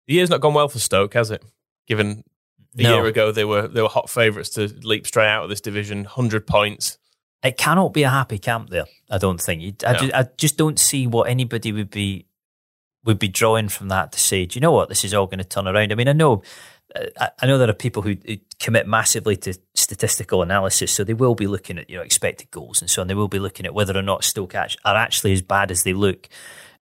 The 0.07 0.15
year's 0.15 0.31
not 0.31 0.41
gone 0.41 0.55
well 0.55 0.69
for 0.69 0.79
Stoke, 0.79 1.15
has 1.15 1.31
it? 1.31 1.43
Given 1.87 2.25
a 2.79 2.83
No. 2.83 2.97
year 2.97 3.07
ago 3.07 3.33
they 3.33 3.45
were 3.45 3.67
they 3.67 3.83
were 3.83 3.89
hot 3.89 4.09
favourites 4.11 4.51
to 4.51 4.69
leap 4.83 5.07
straight 5.07 5.27
out 5.29 5.45
of 5.45 5.51
this 5.51 5.61
division, 5.61 6.05
hundred 6.05 6.47
points. 6.47 6.99
it 7.43 7.57
cannot 7.57 7.93
be 7.93 8.03
a 8.03 8.09
happy 8.11 8.39
camp 8.39 8.69
there. 8.71 8.87
I 9.11 9.19
don't 9.19 9.41
think. 9.41 9.83
I, 9.87 9.93
No. 9.93 9.99
ju- 9.99 10.11
I 10.15 10.27
just 10.37 10.57
don't 10.57 10.79
see 10.79 11.07
what 11.07 11.29
anybody 11.29 11.73
would 11.73 11.91
be 11.91 12.27
would 13.09 13.19
be 13.19 13.27
drawing 13.27 13.71
from 13.71 13.89
that 13.89 14.13
to 14.13 14.21
say, 14.21 14.45
do 14.45 14.57
you 14.57 14.61
know 14.61 14.71
what, 14.71 14.91
this 14.91 15.03
is 15.03 15.15
all 15.15 15.27
going 15.27 15.39
to 15.39 15.45
turn 15.45 15.67
around. 15.67 15.91
I 15.91 15.95
mean, 15.95 16.09
I 16.09 16.13
know, 16.13 16.43
I, 17.19 17.31
I 17.41 17.47
know 17.47 17.57
there 17.57 17.71
are 17.71 17.73
people 17.73 18.03
who, 18.03 18.17
who 18.27 18.37
commit 18.61 18.87
massively 18.87 19.35
to 19.39 19.55
statistical 19.75 20.43
analysis, 20.43 20.93
so 20.93 21.05
they 21.05 21.15
will 21.15 21.35
be 21.35 21.47
looking 21.47 21.79
at 21.79 21.89
you 21.89 21.97
know 21.97 22.03
expected 22.03 22.51
goals 22.51 22.83
and 22.83 22.91
so 22.91 23.01
on. 23.01 23.09
They 23.09 23.15
will 23.15 23.27
be 23.27 23.39
looking 23.39 23.65
at 23.65 23.73
whether 23.73 23.97
or 23.97 24.03
not 24.03 24.25
Stoke 24.25 24.55
act- 24.55 24.77
are 24.85 24.95
actually 24.95 25.33
as 25.33 25.41
bad 25.41 25.71
as 25.71 25.85
they 25.85 25.95
look 25.95 26.29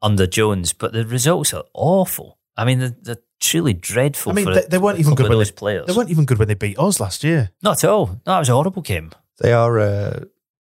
under 0.02 0.28
Jones, 0.28 0.74
but 0.74 0.92
the 0.92 1.06
results 1.06 1.54
are 1.54 1.64
awful. 1.74 2.38
I 2.58 2.66
mean, 2.66 2.80
they're, 2.80 2.96
they're 3.02 3.24
truly 3.40 3.74
dreadful. 3.74 4.34
I 4.34 4.36
mean, 4.36 4.46
for 4.46 4.54
they, 4.56 4.66
they 4.70 4.78
weren't 4.78 4.98
a 4.98 5.02
even 5.02 5.16
good 5.16 5.30
when 5.30 5.38
those 5.38 5.50
they, 5.50 5.56
players. 5.56 5.88
they 5.88 5.94
weren't 5.94 6.10
even 6.10 6.26
good 6.26 6.40
when 6.40 6.50
they 6.50 6.56
beat 6.56 6.78
us 6.78 7.00
last 7.00 7.24
year. 7.24 7.52
Not 7.64 7.84
at 7.84 7.90
all. 7.90 8.08
No, 8.08 8.20
that 8.26 8.40
was 8.40 8.50
a 8.50 8.54
horrible 8.54 8.82
game. 8.82 9.12
They 9.40 9.54
are 9.54 9.80
uh, 9.80 10.20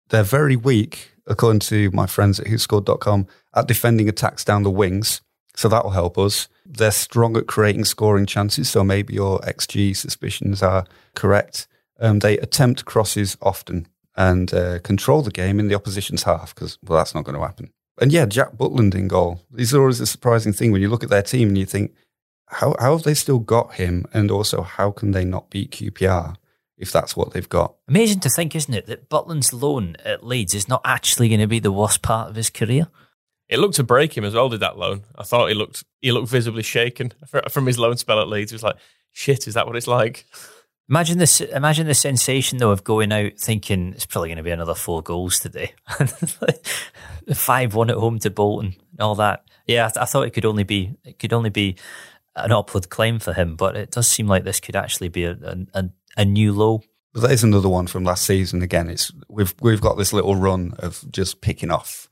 they're 0.10 0.24
very 0.24 0.56
weak, 0.56 1.12
according 1.26 1.60
to 1.60 1.92
my 1.92 2.08
friends 2.08 2.40
at 2.40 2.48
whoscored.com, 2.48 3.28
at 3.54 3.68
defending 3.68 4.08
attacks 4.08 4.46
down 4.46 4.64
the 4.64 4.72
wings. 4.72 5.22
So 5.58 5.68
that 5.70 5.84
will 5.84 5.92
help 5.92 6.20
us. 6.20 6.48
They're 6.68 6.92
strong 6.92 7.36
at 7.36 7.48
creating 7.48 7.86
scoring 7.86 8.28
chances. 8.28 8.70
So 8.70 8.84
maybe 8.84 9.16
your 9.16 9.40
XG 9.40 9.96
suspicions 9.98 10.62
are 10.62 10.86
correct. 11.16 11.68
Um, 12.00 12.20
they 12.20 12.38
attempt 12.38 12.86
crosses 12.86 13.38
often 13.42 13.88
and 14.16 14.54
uh, 14.54 14.80
control 14.80 15.24
the 15.24 15.32
game 15.32 15.60
in 15.60 15.68
the 15.68 15.74
opposition's 15.74 16.24
half 16.24 16.54
because, 16.54 16.78
well, 16.84 17.00
that's 17.00 17.16
not 17.16 17.24
going 17.24 17.36
to 17.36 17.42
happen. 17.42 17.72
And 18.00 18.12
yeah, 18.12 18.28
Jack 18.28 18.54
Butland 18.54 18.94
in 18.94 19.08
goal. 19.08 19.42
These 19.52 19.74
are 19.74 19.82
always 19.82 20.00
a 20.00 20.06
surprising 20.06 20.54
thing 20.54 20.72
when 20.72 20.82
you 20.82 20.90
look 20.90 21.04
at 21.04 21.10
their 21.10 21.24
team 21.24 21.50
and 21.50 21.58
you 21.58 21.66
think, 21.66 21.92
how, 22.46 22.76
how 22.80 22.96
have 22.96 23.04
they 23.04 23.16
still 23.16 23.40
got 23.40 23.74
him? 23.74 24.06
And 24.14 24.30
also, 24.30 24.62
how 24.62 24.92
can 24.92 25.10
they 25.10 25.26
not 25.26 25.50
beat 25.50 25.72
QPR 25.72 26.36
if 26.78 26.92
that's 26.92 27.18
what 27.18 27.34
they've 27.34 27.50
got? 27.50 27.74
Amazing 27.88 28.20
to 28.22 28.30
think, 28.30 28.56
isn't 28.56 28.74
it, 28.74 28.86
that 28.86 29.10
Butland's 29.10 29.54
loan 29.54 29.96
at 30.06 30.24
Leeds 30.24 30.54
is 30.54 30.70
not 30.70 30.82
actually 30.86 31.30
going 31.30 31.40
to 31.40 31.48
be 31.48 31.60
the 31.60 31.72
worst 31.72 32.04
part 32.04 32.30
of 32.30 32.36
his 32.36 32.52
career. 32.52 32.90
It 33.50 33.60
looked 33.60 33.76
to 33.76 33.84
break 33.84 34.18
him 34.18 34.26
as 34.26 34.34
well. 34.34 34.50
Did 34.50 34.60
that 34.60 34.78
loan? 34.78 35.04
I 35.16 35.24
thought 35.24 35.48
he 35.48 35.54
looked 35.56 35.84
he 36.02 36.12
looked 36.12 36.30
visibly 36.30 36.64
shaken 36.64 37.14
from 37.50 37.66
his 37.66 37.80
loan 37.80 37.98
spell 37.98 38.20
at 38.20 38.28
Leeds. 38.28 38.52
It 38.52 38.56
was 38.56 38.64
like, 38.64 38.78
shit, 39.12 39.48
is 39.48 39.54
that 39.54 39.68
what 39.68 39.76
it's 39.76 39.88
like? 39.88 40.26
Imagine 40.90 41.18
this. 41.18 41.42
Imagine 41.42 41.86
the 41.88 41.94
sensation 41.94 42.60
though 42.60 42.72
of 42.72 42.84
going 42.86 43.12
out 43.12 43.34
thinking 43.38 43.94
it's 43.94 44.06
probably 44.06 44.30
going 44.30 44.38
to 44.38 44.44
be 44.44 44.52
another 44.52 44.76
four 44.76 45.02
goals 45.02 45.38
today, 45.38 45.74
five 47.34 47.76
one 47.76 47.90
at 47.90 47.98
home 47.98 48.20
to 48.20 48.30
Bolton, 48.30 48.76
and 48.92 49.02
all 49.02 49.16
that. 49.16 49.44
Yeah, 49.66 49.86
I, 49.86 49.90
th- 49.90 49.98
I 49.98 50.06
thought 50.06 50.28
it 50.28 50.34
could 50.34 50.46
only 50.46 50.64
be 50.64 50.96
it 51.04 51.20
could 51.20 51.34
only 51.34 51.50
be 51.50 51.76
an 52.38 52.54
upward 52.54 52.90
climb 52.90 53.20
for 53.20 53.34
him, 53.34 53.58
but 53.58 53.76
it 53.76 53.92
does 53.92 54.08
seem 54.08 54.28
like 54.28 54.46
this 54.46 54.62
could 54.62 54.78
actually 54.78 55.10
be 55.10 55.26
a 55.26 55.32
a, 55.32 55.58
a, 55.74 55.90
a 56.20 56.26
new 56.26 56.54
low. 56.54 56.84
But 57.14 57.24
there's 57.24 57.44
another 57.44 57.68
one 57.68 57.88
from 57.88 58.06
last 58.06 58.26
season. 58.26 58.62
Again, 58.62 58.90
it's 58.90 59.12
we've 59.28 59.54
we've 59.60 59.82
got 59.82 59.98
this 59.98 60.14
little 60.14 60.38
run 60.38 60.74
of 60.80 61.04
just 61.12 61.42
picking 61.42 61.70
off 61.70 62.08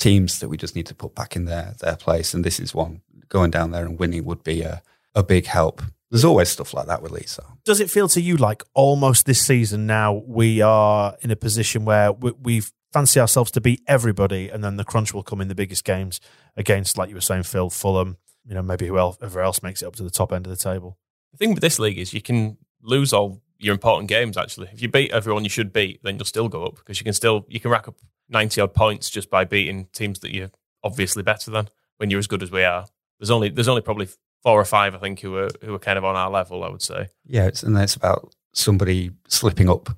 teams 0.00 0.40
that 0.40 0.48
we 0.48 0.56
just 0.56 0.74
need 0.74 0.86
to 0.86 0.94
put 0.94 1.14
back 1.14 1.36
in 1.36 1.44
their 1.44 1.74
their 1.80 1.96
place, 1.96 2.34
and 2.34 2.44
this 2.44 2.58
is 2.58 2.74
one 2.74 3.02
going 3.28 3.50
down 3.50 3.70
there 3.70 3.86
and 3.86 3.98
winning 3.98 4.24
would 4.24 4.42
be 4.42 4.62
a, 4.62 4.82
a 5.14 5.22
big 5.22 5.46
help. 5.46 5.82
There's 6.10 6.24
always 6.24 6.48
stuff 6.48 6.74
like 6.74 6.86
that 6.86 7.02
with 7.02 7.12
Lisa. 7.12 7.44
Does 7.64 7.78
it 7.78 7.88
feel 7.88 8.08
to 8.08 8.20
you 8.20 8.36
like 8.36 8.64
almost 8.74 9.26
this 9.26 9.40
season 9.40 9.86
now 9.86 10.24
we 10.26 10.60
are 10.60 11.16
in 11.20 11.30
a 11.30 11.36
position 11.36 11.84
where 11.84 12.10
we, 12.10 12.32
we 12.32 12.62
fancy 12.92 13.20
ourselves 13.20 13.52
to 13.52 13.60
beat 13.60 13.82
everybody, 13.86 14.48
and 14.48 14.64
then 14.64 14.76
the 14.76 14.84
crunch 14.84 15.14
will 15.14 15.22
come 15.22 15.40
in 15.40 15.46
the 15.46 15.54
biggest 15.54 15.84
games 15.84 16.20
against, 16.56 16.98
like 16.98 17.08
you 17.08 17.14
were 17.14 17.20
saying, 17.20 17.44
Phil, 17.44 17.70
Fulham. 17.70 18.16
You 18.44 18.54
know, 18.54 18.62
maybe 18.62 18.88
whoever 18.88 19.40
else 19.40 19.62
makes 19.62 19.82
it 19.82 19.86
up 19.86 19.94
to 19.96 20.02
the 20.02 20.10
top 20.10 20.32
end 20.32 20.46
of 20.46 20.50
the 20.50 20.56
table. 20.56 20.98
The 21.32 21.36
thing 21.36 21.54
with 21.54 21.60
this 21.60 21.78
league 21.78 21.98
is 21.98 22.12
you 22.12 22.22
can 22.22 22.56
lose 22.82 23.12
all 23.12 23.42
your 23.60 23.72
important 23.72 24.08
games. 24.08 24.36
Actually, 24.36 24.68
if 24.72 24.82
you 24.82 24.88
beat 24.88 25.12
everyone 25.12 25.44
you 25.44 25.50
should 25.50 25.72
beat, 25.72 26.02
then 26.02 26.16
you'll 26.16 26.24
still 26.24 26.48
go 26.48 26.64
up 26.64 26.76
because 26.76 26.98
you 26.98 27.04
can 27.04 27.12
still 27.12 27.46
you 27.48 27.60
can 27.60 27.70
rack 27.70 27.86
up 27.86 27.96
ninety 28.28 28.60
odd 28.60 28.74
points 28.74 29.10
just 29.10 29.30
by 29.30 29.44
beating 29.44 29.86
teams 29.92 30.20
that 30.20 30.34
you're 30.34 30.50
obviously 30.82 31.22
better 31.22 31.50
than 31.50 31.68
when 31.98 32.10
you're 32.10 32.18
as 32.18 32.26
good 32.26 32.42
as 32.42 32.50
we 32.50 32.64
are. 32.64 32.86
There's 33.18 33.30
only 33.30 33.50
there's 33.50 33.68
only 33.68 33.82
probably 33.82 34.08
four 34.42 34.58
or 34.58 34.64
five 34.64 34.94
I 34.94 34.98
think 34.98 35.20
who 35.20 35.36
are 35.36 35.50
who 35.62 35.74
are 35.74 35.78
kind 35.78 35.98
of 35.98 36.04
on 36.04 36.16
our 36.16 36.30
level. 36.30 36.64
I 36.64 36.68
would 36.68 36.82
say. 36.82 37.08
Yeah, 37.26 37.46
it's, 37.46 37.62
and 37.62 37.76
it's 37.76 37.94
about 37.94 38.34
somebody 38.52 39.10
slipping 39.28 39.68
up 39.68 39.90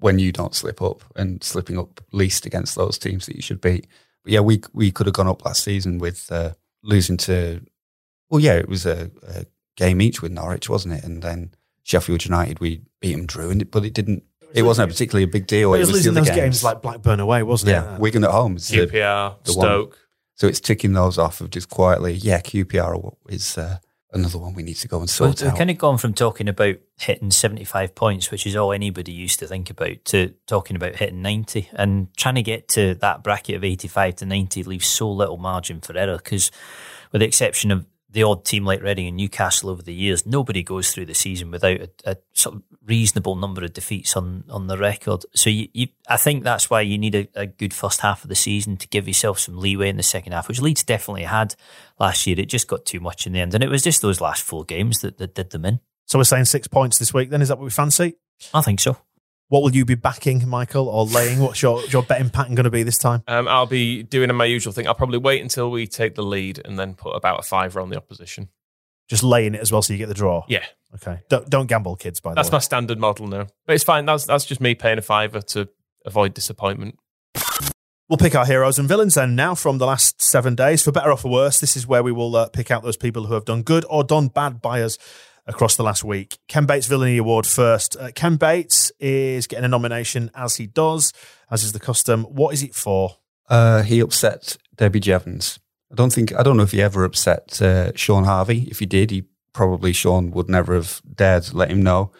when 0.00 0.18
you 0.18 0.32
don't 0.32 0.54
slip 0.54 0.82
up 0.82 1.02
and 1.14 1.42
slipping 1.42 1.78
up 1.78 2.00
least 2.12 2.46
against 2.46 2.74
those 2.74 2.98
teams 2.98 3.26
that 3.26 3.36
you 3.36 3.42
should 3.42 3.60
beat. 3.60 3.86
But 4.22 4.32
yeah, 4.32 4.40
we 4.40 4.62
we 4.72 4.90
could 4.90 5.06
have 5.06 5.14
gone 5.14 5.28
up 5.28 5.44
last 5.44 5.62
season 5.62 5.98
with 5.98 6.30
uh, 6.32 6.54
losing 6.82 7.16
to. 7.18 7.60
Well, 8.30 8.40
yeah, 8.40 8.54
it 8.54 8.68
was 8.68 8.86
a, 8.86 9.10
a 9.22 9.44
game 9.76 10.00
each 10.00 10.22
with 10.22 10.32
Norwich, 10.32 10.68
wasn't 10.68 10.94
it? 10.94 11.04
And 11.04 11.22
then 11.22 11.50
Sheffield 11.84 12.24
United, 12.24 12.58
we 12.58 12.82
beat 13.00 13.12
them, 13.14 13.26
drew, 13.26 13.50
and 13.50 13.62
it, 13.62 13.70
but 13.70 13.84
it 13.84 13.94
didn't. 13.94 14.24
It 14.52 14.62
wasn't 14.62 14.90
a 14.90 14.92
particularly 14.92 15.24
a 15.24 15.28
big 15.28 15.46
deal. 15.46 15.70
But 15.70 15.76
it 15.76 15.78
was 15.80 15.88
the 15.88 15.94
losing 15.94 16.10
other 16.16 16.20
those 16.26 16.34
games. 16.34 16.64
like 16.64 16.82
Blackburn 16.82 17.20
away, 17.20 17.42
wasn't 17.42 17.70
yeah, 17.70 17.82
it? 17.82 17.90
Yeah, 17.92 17.98
Wigan 17.98 18.24
at 18.24 18.30
home. 18.30 18.56
is 18.56 18.68
the- 18.68 18.86
QPR, 18.86 19.36
the 19.44 19.52
one. 19.52 19.66
Stoke. 19.66 19.98
So 20.36 20.46
it's 20.48 20.58
ticking 20.60 20.92
those 20.94 21.16
off 21.18 21.40
of 21.40 21.50
just 21.50 21.68
quietly. 21.70 22.12
Yeah, 22.14 22.40
QPR 22.40 23.14
is 23.28 23.56
uh, 23.58 23.78
another 24.12 24.38
one 24.38 24.54
we 24.54 24.62
need 24.64 24.74
to 24.76 24.88
go 24.88 24.98
and 25.00 25.08
So 25.10 25.26
sort 25.26 25.40
we've 25.42 25.50
out. 25.52 25.58
kind 25.58 25.70
of 25.70 25.78
gone 25.78 25.98
from 25.98 26.14
talking 26.14 26.48
about 26.48 26.76
hitting 26.98 27.30
75 27.30 27.94
points, 27.94 28.30
which 28.30 28.46
is 28.46 28.56
all 28.56 28.72
anybody 28.72 29.12
used 29.12 29.38
to 29.40 29.46
think 29.46 29.70
about, 29.70 30.04
to 30.06 30.34
talking 30.46 30.74
about 30.76 30.96
hitting 30.96 31.22
90. 31.22 31.68
And 31.74 32.08
trying 32.16 32.34
to 32.36 32.42
get 32.42 32.66
to 32.68 32.94
that 32.96 33.22
bracket 33.22 33.56
of 33.56 33.64
85 33.64 34.16
to 34.16 34.26
90 34.26 34.62
leaves 34.64 34.86
so 34.86 35.10
little 35.10 35.36
margin 35.36 35.80
for 35.80 35.96
error 35.96 36.16
because, 36.16 36.50
with 37.12 37.20
the 37.20 37.26
exception 37.26 37.70
of 37.70 37.86
the 38.14 38.22
odd 38.22 38.44
team 38.44 38.64
like 38.64 38.80
Reading 38.80 39.08
and 39.08 39.16
Newcastle 39.16 39.68
over 39.70 39.82
the 39.82 39.92
years, 39.92 40.24
nobody 40.24 40.62
goes 40.62 40.92
through 40.92 41.06
the 41.06 41.14
season 41.14 41.50
without 41.50 41.80
a, 41.80 41.90
a 42.04 42.16
sort 42.32 42.54
of 42.54 42.62
reasonable 42.86 43.34
number 43.34 43.64
of 43.64 43.72
defeats 43.72 44.16
on, 44.16 44.44
on 44.48 44.68
the 44.68 44.78
record. 44.78 45.24
So 45.34 45.50
you, 45.50 45.68
you, 45.72 45.88
I 46.08 46.16
think 46.16 46.44
that's 46.44 46.70
why 46.70 46.82
you 46.82 46.96
need 46.96 47.14
a, 47.16 47.28
a 47.34 47.46
good 47.46 47.74
first 47.74 48.00
half 48.00 48.22
of 48.22 48.28
the 48.28 48.36
season 48.36 48.76
to 48.78 48.88
give 48.88 49.08
yourself 49.08 49.40
some 49.40 49.58
leeway 49.58 49.88
in 49.88 49.96
the 49.96 50.04
second 50.04 50.32
half, 50.32 50.46
which 50.46 50.62
Leeds 50.62 50.84
definitely 50.84 51.24
had 51.24 51.56
last 51.98 52.24
year. 52.26 52.38
It 52.38 52.46
just 52.46 52.68
got 52.68 52.86
too 52.86 53.00
much 53.00 53.26
in 53.26 53.32
the 53.32 53.40
end. 53.40 53.52
And 53.52 53.64
it 53.64 53.70
was 53.70 53.82
just 53.82 54.00
those 54.00 54.20
last 54.20 54.44
four 54.44 54.64
games 54.64 55.00
that, 55.00 55.18
that 55.18 55.34
did 55.34 55.50
them 55.50 55.64
in. 55.64 55.80
So 56.06 56.18
we're 56.18 56.24
saying 56.24 56.44
six 56.44 56.68
points 56.68 56.98
this 56.98 57.12
week. 57.12 57.30
Then 57.30 57.42
is 57.42 57.48
that 57.48 57.58
what 57.58 57.64
we 57.64 57.70
fancy? 57.70 58.14
I 58.52 58.60
think 58.60 58.78
so. 58.78 58.96
What 59.54 59.62
will 59.62 59.76
you 59.76 59.84
be 59.84 59.94
backing, 59.94 60.48
Michael, 60.48 60.88
or 60.88 61.06
laying? 61.06 61.38
What's 61.38 61.62
your 61.62 61.80
your 61.86 62.02
betting 62.02 62.28
pattern 62.28 62.56
going 62.56 62.64
to 62.64 62.70
be 62.70 62.82
this 62.82 62.98
time? 62.98 63.22
Um, 63.28 63.46
I'll 63.46 63.66
be 63.66 64.02
doing 64.02 64.34
my 64.34 64.46
usual 64.46 64.72
thing. 64.72 64.88
I'll 64.88 64.96
probably 64.96 65.18
wait 65.18 65.42
until 65.42 65.70
we 65.70 65.86
take 65.86 66.16
the 66.16 66.24
lead 66.24 66.60
and 66.64 66.76
then 66.76 66.94
put 66.94 67.10
about 67.10 67.38
a 67.38 67.42
fiver 67.44 67.80
on 67.80 67.88
the 67.88 67.96
opposition. 67.96 68.48
Just 69.08 69.22
laying 69.22 69.54
it 69.54 69.60
as 69.60 69.70
well, 69.70 69.80
so 69.80 69.92
you 69.92 69.98
get 70.00 70.08
the 70.08 70.14
draw. 70.14 70.44
Yeah, 70.48 70.64
Okay. 70.96 71.20
Don't 71.28 71.48
don't 71.48 71.66
gamble, 71.68 71.94
kids. 71.94 72.18
By 72.18 72.30
the 72.30 72.34
that's 72.34 72.50
way. 72.50 72.56
my 72.56 72.58
standard 72.58 72.98
model 72.98 73.28
now. 73.28 73.46
But 73.64 73.74
it's 73.74 73.84
fine. 73.84 74.06
That's 74.06 74.24
that's 74.26 74.44
just 74.44 74.60
me 74.60 74.74
paying 74.74 74.98
a 74.98 75.02
fiver 75.02 75.40
to 75.40 75.68
avoid 76.04 76.34
disappointment. 76.34 76.98
We'll 78.08 78.16
pick 78.18 78.34
our 78.34 78.46
heroes 78.46 78.80
and 78.80 78.88
villains 78.88 79.14
then 79.14 79.36
now 79.36 79.54
from 79.54 79.78
the 79.78 79.86
last 79.86 80.20
seven 80.20 80.56
days. 80.56 80.82
For 80.82 80.90
better 80.90 81.12
or 81.12 81.16
for 81.16 81.30
worse, 81.30 81.60
this 81.60 81.76
is 81.76 81.86
where 81.86 82.02
we 82.02 82.10
will 82.10 82.34
uh, 82.34 82.48
pick 82.48 82.72
out 82.72 82.82
those 82.82 82.96
people 82.96 83.26
who 83.26 83.34
have 83.34 83.44
done 83.44 83.62
good 83.62 83.86
or 83.88 84.02
done 84.02 84.26
bad 84.26 84.60
by 84.60 84.82
us 84.82 84.98
across 85.46 85.76
the 85.76 85.82
last 85.82 86.04
week. 86.04 86.38
Ken 86.48 86.66
Bates 86.66 86.86
Villainy 86.86 87.18
Award 87.18 87.46
first. 87.46 87.96
Uh, 87.96 88.10
Ken 88.14 88.36
Bates 88.36 88.90
is 88.98 89.46
getting 89.46 89.64
a 89.64 89.68
nomination 89.68 90.30
as 90.34 90.56
he 90.56 90.66
does, 90.66 91.12
as 91.50 91.62
is 91.62 91.72
the 91.72 91.80
custom. 91.80 92.24
What 92.24 92.54
is 92.54 92.62
it 92.62 92.74
for? 92.74 93.18
Uh, 93.48 93.82
he 93.82 94.00
upset 94.00 94.56
Debbie 94.76 95.00
Jevans. 95.00 95.58
I 95.92 95.94
don't 95.94 96.12
think 96.12 96.34
I 96.34 96.42
don't 96.42 96.56
know 96.56 96.62
if 96.62 96.72
he 96.72 96.82
ever 96.82 97.04
upset 97.04 97.60
uh, 97.60 97.92
Shaun 97.94 98.24
Harvey. 98.24 98.66
If 98.70 98.78
he 98.78 98.86
did, 98.86 99.10
he 99.10 99.24
probably 99.52 99.92
Shaun 99.92 100.30
would 100.32 100.48
never 100.48 100.74
have 100.74 101.00
dared 101.14 101.52
let 101.52 101.70
him 101.70 101.82
know. 101.82 102.10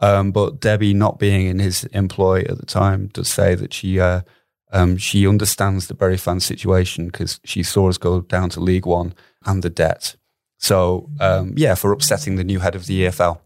Um, 0.00 0.30
but 0.30 0.60
Debbie, 0.60 0.94
not 0.94 1.18
being 1.18 1.46
in 1.46 1.58
his 1.58 1.84
employ 1.86 2.40
at 2.42 2.58
the 2.58 2.66
time, 2.66 3.08
does 3.08 3.28
say 3.28 3.54
that 3.56 3.74
she 3.74 3.98
uh, 3.98 4.22
um, 4.72 4.96
she 4.96 5.26
understands 5.26 5.88
the 5.88 5.94
Bury 5.94 6.16
fan 6.16 6.40
situation 6.40 7.06
because 7.06 7.40
she 7.44 7.62
saw 7.62 7.88
us 7.88 7.98
go 7.98 8.20
down 8.20 8.50
to 8.50 8.60
League 8.60 8.86
One 8.86 9.14
and 9.44 9.62
the 9.62 9.70
debt. 9.70 10.16
So 10.58 11.08
um, 11.20 11.54
yeah, 11.56 11.74
for 11.74 11.92
upsetting 11.92 12.36
the 12.36 12.44
new 12.44 12.58
head 12.58 12.74
of 12.74 12.86
the 12.86 13.04
EFL. 13.04 13.40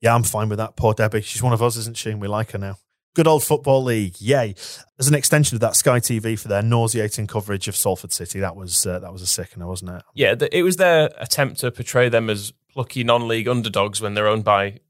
Yeah, 0.00 0.14
I'm 0.14 0.24
fine 0.24 0.48
with 0.48 0.58
that. 0.58 0.76
Poor 0.76 0.92
Debbie. 0.92 1.22
She's 1.22 1.42
one 1.42 1.52
of 1.52 1.62
us, 1.62 1.76
isn't 1.76 1.96
she? 1.96 2.10
And 2.10 2.20
we 2.20 2.28
like 2.28 2.52
her 2.52 2.58
now. 2.58 2.76
Good 3.14 3.26
old 3.26 3.42
Football 3.42 3.82
League. 3.84 4.20
Yay. 4.20 4.54
As 4.98 5.08
an 5.08 5.14
extension 5.14 5.56
of 5.56 5.60
that, 5.62 5.74
Sky 5.74 6.00
TV 6.00 6.38
for 6.38 6.48
their 6.48 6.60
nauseating 6.60 7.26
coverage 7.26 7.66
of 7.66 7.74
Salford 7.74 8.12
City. 8.12 8.40
That 8.40 8.56
was 8.56 8.84
uh, 8.84 8.98
that 8.98 9.10
was 9.10 9.22
a 9.22 9.26
sickener, 9.26 9.66
wasn't 9.66 9.92
it? 9.92 10.02
Yeah, 10.14 10.34
it 10.52 10.62
was 10.62 10.76
their 10.76 11.10
attempt 11.16 11.60
to 11.60 11.70
portray 11.70 12.10
them 12.10 12.28
as 12.28 12.52
plucky 12.70 13.04
non-league 13.04 13.48
underdogs 13.48 14.02
when 14.02 14.12
they're 14.12 14.28
owned 14.28 14.44
by, 14.44 14.80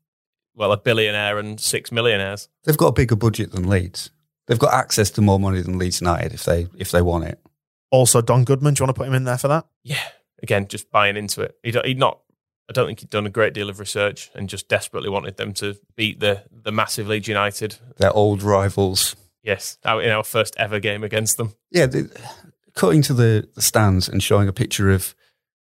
well, 0.56 0.72
a 0.72 0.76
billionaire 0.76 1.38
and 1.38 1.60
six 1.60 1.92
millionaires. 1.92 2.48
They've 2.64 2.76
got 2.76 2.88
a 2.88 2.92
bigger 2.92 3.14
budget 3.14 3.52
than 3.52 3.68
Leeds. 3.68 4.10
They've 4.48 4.58
got 4.58 4.74
access 4.74 5.08
to 5.12 5.20
more 5.20 5.38
money 5.38 5.60
than 5.60 5.78
Leeds 5.78 6.00
United 6.00 6.32
if 6.34 6.44
they 6.44 6.66
if 6.76 6.90
they 6.90 7.02
want 7.02 7.24
it. 7.24 7.38
Also, 7.92 8.20
Don 8.20 8.42
Goodman. 8.42 8.74
Do 8.74 8.80
you 8.80 8.86
want 8.86 8.96
to 8.96 8.98
put 8.98 9.06
him 9.06 9.14
in 9.14 9.22
there 9.22 9.38
for 9.38 9.46
that? 9.46 9.66
Yeah, 9.84 10.02
again, 10.42 10.68
just 10.68 10.90
buying 10.90 11.16
into 11.16 11.42
it. 11.42 11.56
He'd, 11.62 11.76
he'd 11.84 11.98
not. 11.98 12.20
I 12.68 12.72
don't 12.72 12.86
think 12.86 13.00
he'd 13.00 13.10
done 13.10 13.26
a 13.26 13.30
great 13.30 13.54
deal 13.54 13.70
of 13.70 13.78
research 13.78 14.30
and 14.34 14.48
just 14.48 14.68
desperately 14.68 15.08
wanted 15.08 15.36
them 15.36 15.52
to 15.54 15.76
beat 15.94 16.18
the 16.18 16.42
the 16.50 16.72
massive 16.72 17.06
Leeds 17.06 17.28
United. 17.28 17.76
Their 17.98 18.12
old 18.12 18.42
rivals. 18.42 19.14
Yes, 19.42 19.78
out 19.84 20.02
in 20.02 20.10
our 20.10 20.24
first 20.24 20.56
ever 20.58 20.80
game 20.80 21.04
against 21.04 21.36
them. 21.36 21.54
Yeah, 21.70 21.86
they, 21.86 22.04
cutting 22.74 23.02
to 23.02 23.14
the, 23.14 23.48
the 23.54 23.62
stands 23.62 24.08
and 24.08 24.22
showing 24.22 24.48
a 24.48 24.52
picture 24.52 24.90
of 24.90 25.14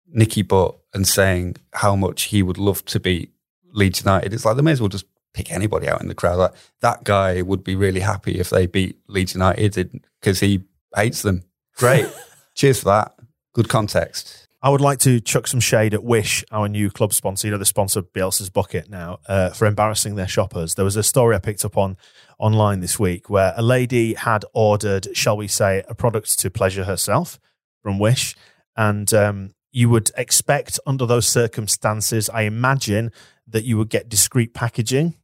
Nicky 0.06 0.42
Butt 0.42 0.76
and 0.94 1.06
saying 1.06 1.56
how 1.72 1.96
much 1.96 2.24
he 2.24 2.42
would 2.42 2.58
love 2.58 2.84
to 2.86 3.00
beat 3.00 3.32
Leeds 3.72 4.00
United. 4.00 4.32
It's 4.32 4.44
like 4.44 4.56
they 4.56 4.62
may 4.62 4.72
as 4.72 4.80
well 4.80 4.88
just 4.88 5.06
pick 5.34 5.50
anybody 5.50 5.88
out 5.88 6.00
in 6.00 6.08
the 6.08 6.14
crowd. 6.14 6.38
Like 6.38 6.52
that 6.80 7.04
guy 7.04 7.42
would 7.42 7.64
be 7.64 7.74
really 7.74 8.00
happy 8.00 8.38
if 8.38 8.50
they 8.50 8.66
beat 8.66 8.98
Leeds 9.08 9.34
United 9.34 10.04
because 10.20 10.40
he 10.40 10.62
hates 10.94 11.22
them. 11.22 11.42
Great. 11.76 12.06
Cheers 12.54 12.80
for 12.80 12.86
that. 12.86 13.14
Good 13.52 13.68
context. 13.68 14.43
I 14.64 14.70
would 14.70 14.80
like 14.80 14.98
to 15.00 15.20
chuck 15.20 15.46
some 15.46 15.60
shade 15.60 15.92
at 15.92 16.02
Wish, 16.02 16.42
our 16.50 16.70
new 16.70 16.88
club 16.88 17.12
sponsor, 17.12 17.46
you 17.46 17.50
know, 17.50 17.58
the 17.58 17.66
sponsor 17.66 17.98
of 17.98 18.10
Bielsa's 18.14 18.48
Bucket 18.48 18.88
now, 18.88 19.18
uh, 19.28 19.50
for 19.50 19.66
embarrassing 19.66 20.14
their 20.14 20.26
shoppers. 20.26 20.74
There 20.74 20.86
was 20.86 20.96
a 20.96 21.02
story 21.02 21.36
I 21.36 21.38
picked 21.38 21.66
up 21.66 21.76
on 21.76 21.98
online 22.38 22.80
this 22.80 22.98
week 22.98 23.28
where 23.28 23.52
a 23.58 23.62
lady 23.62 24.14
had 24.14 24.46
ordered, 24.54 25.14
shall 25.14 25.36
we 25.36 25.48
say, 25.48 25.84
a 25.86 25.94
product 25.94 26.38
to 26.38 26.50
pleasure 26.50 26.84
herself 26.84 27.38
from 27.82 27.98
Wish. 27.98 28.36
And 28.74 29.12
um, 29.12 29.50
you 29.70 29.90
would 29.90 30.10
expect, 30.16 30.80
under 30.86 31.04
those 31.04 31.28
circumstances, 31.28 32.30
I 32.30 32.42
imagine, 32.44 33.12
that 33.46 33.64
you 33.64 33.76
would 33.76 33.90
get 33.90 34.08
discreet 34.08 34.54
packaging. 34.54 35.14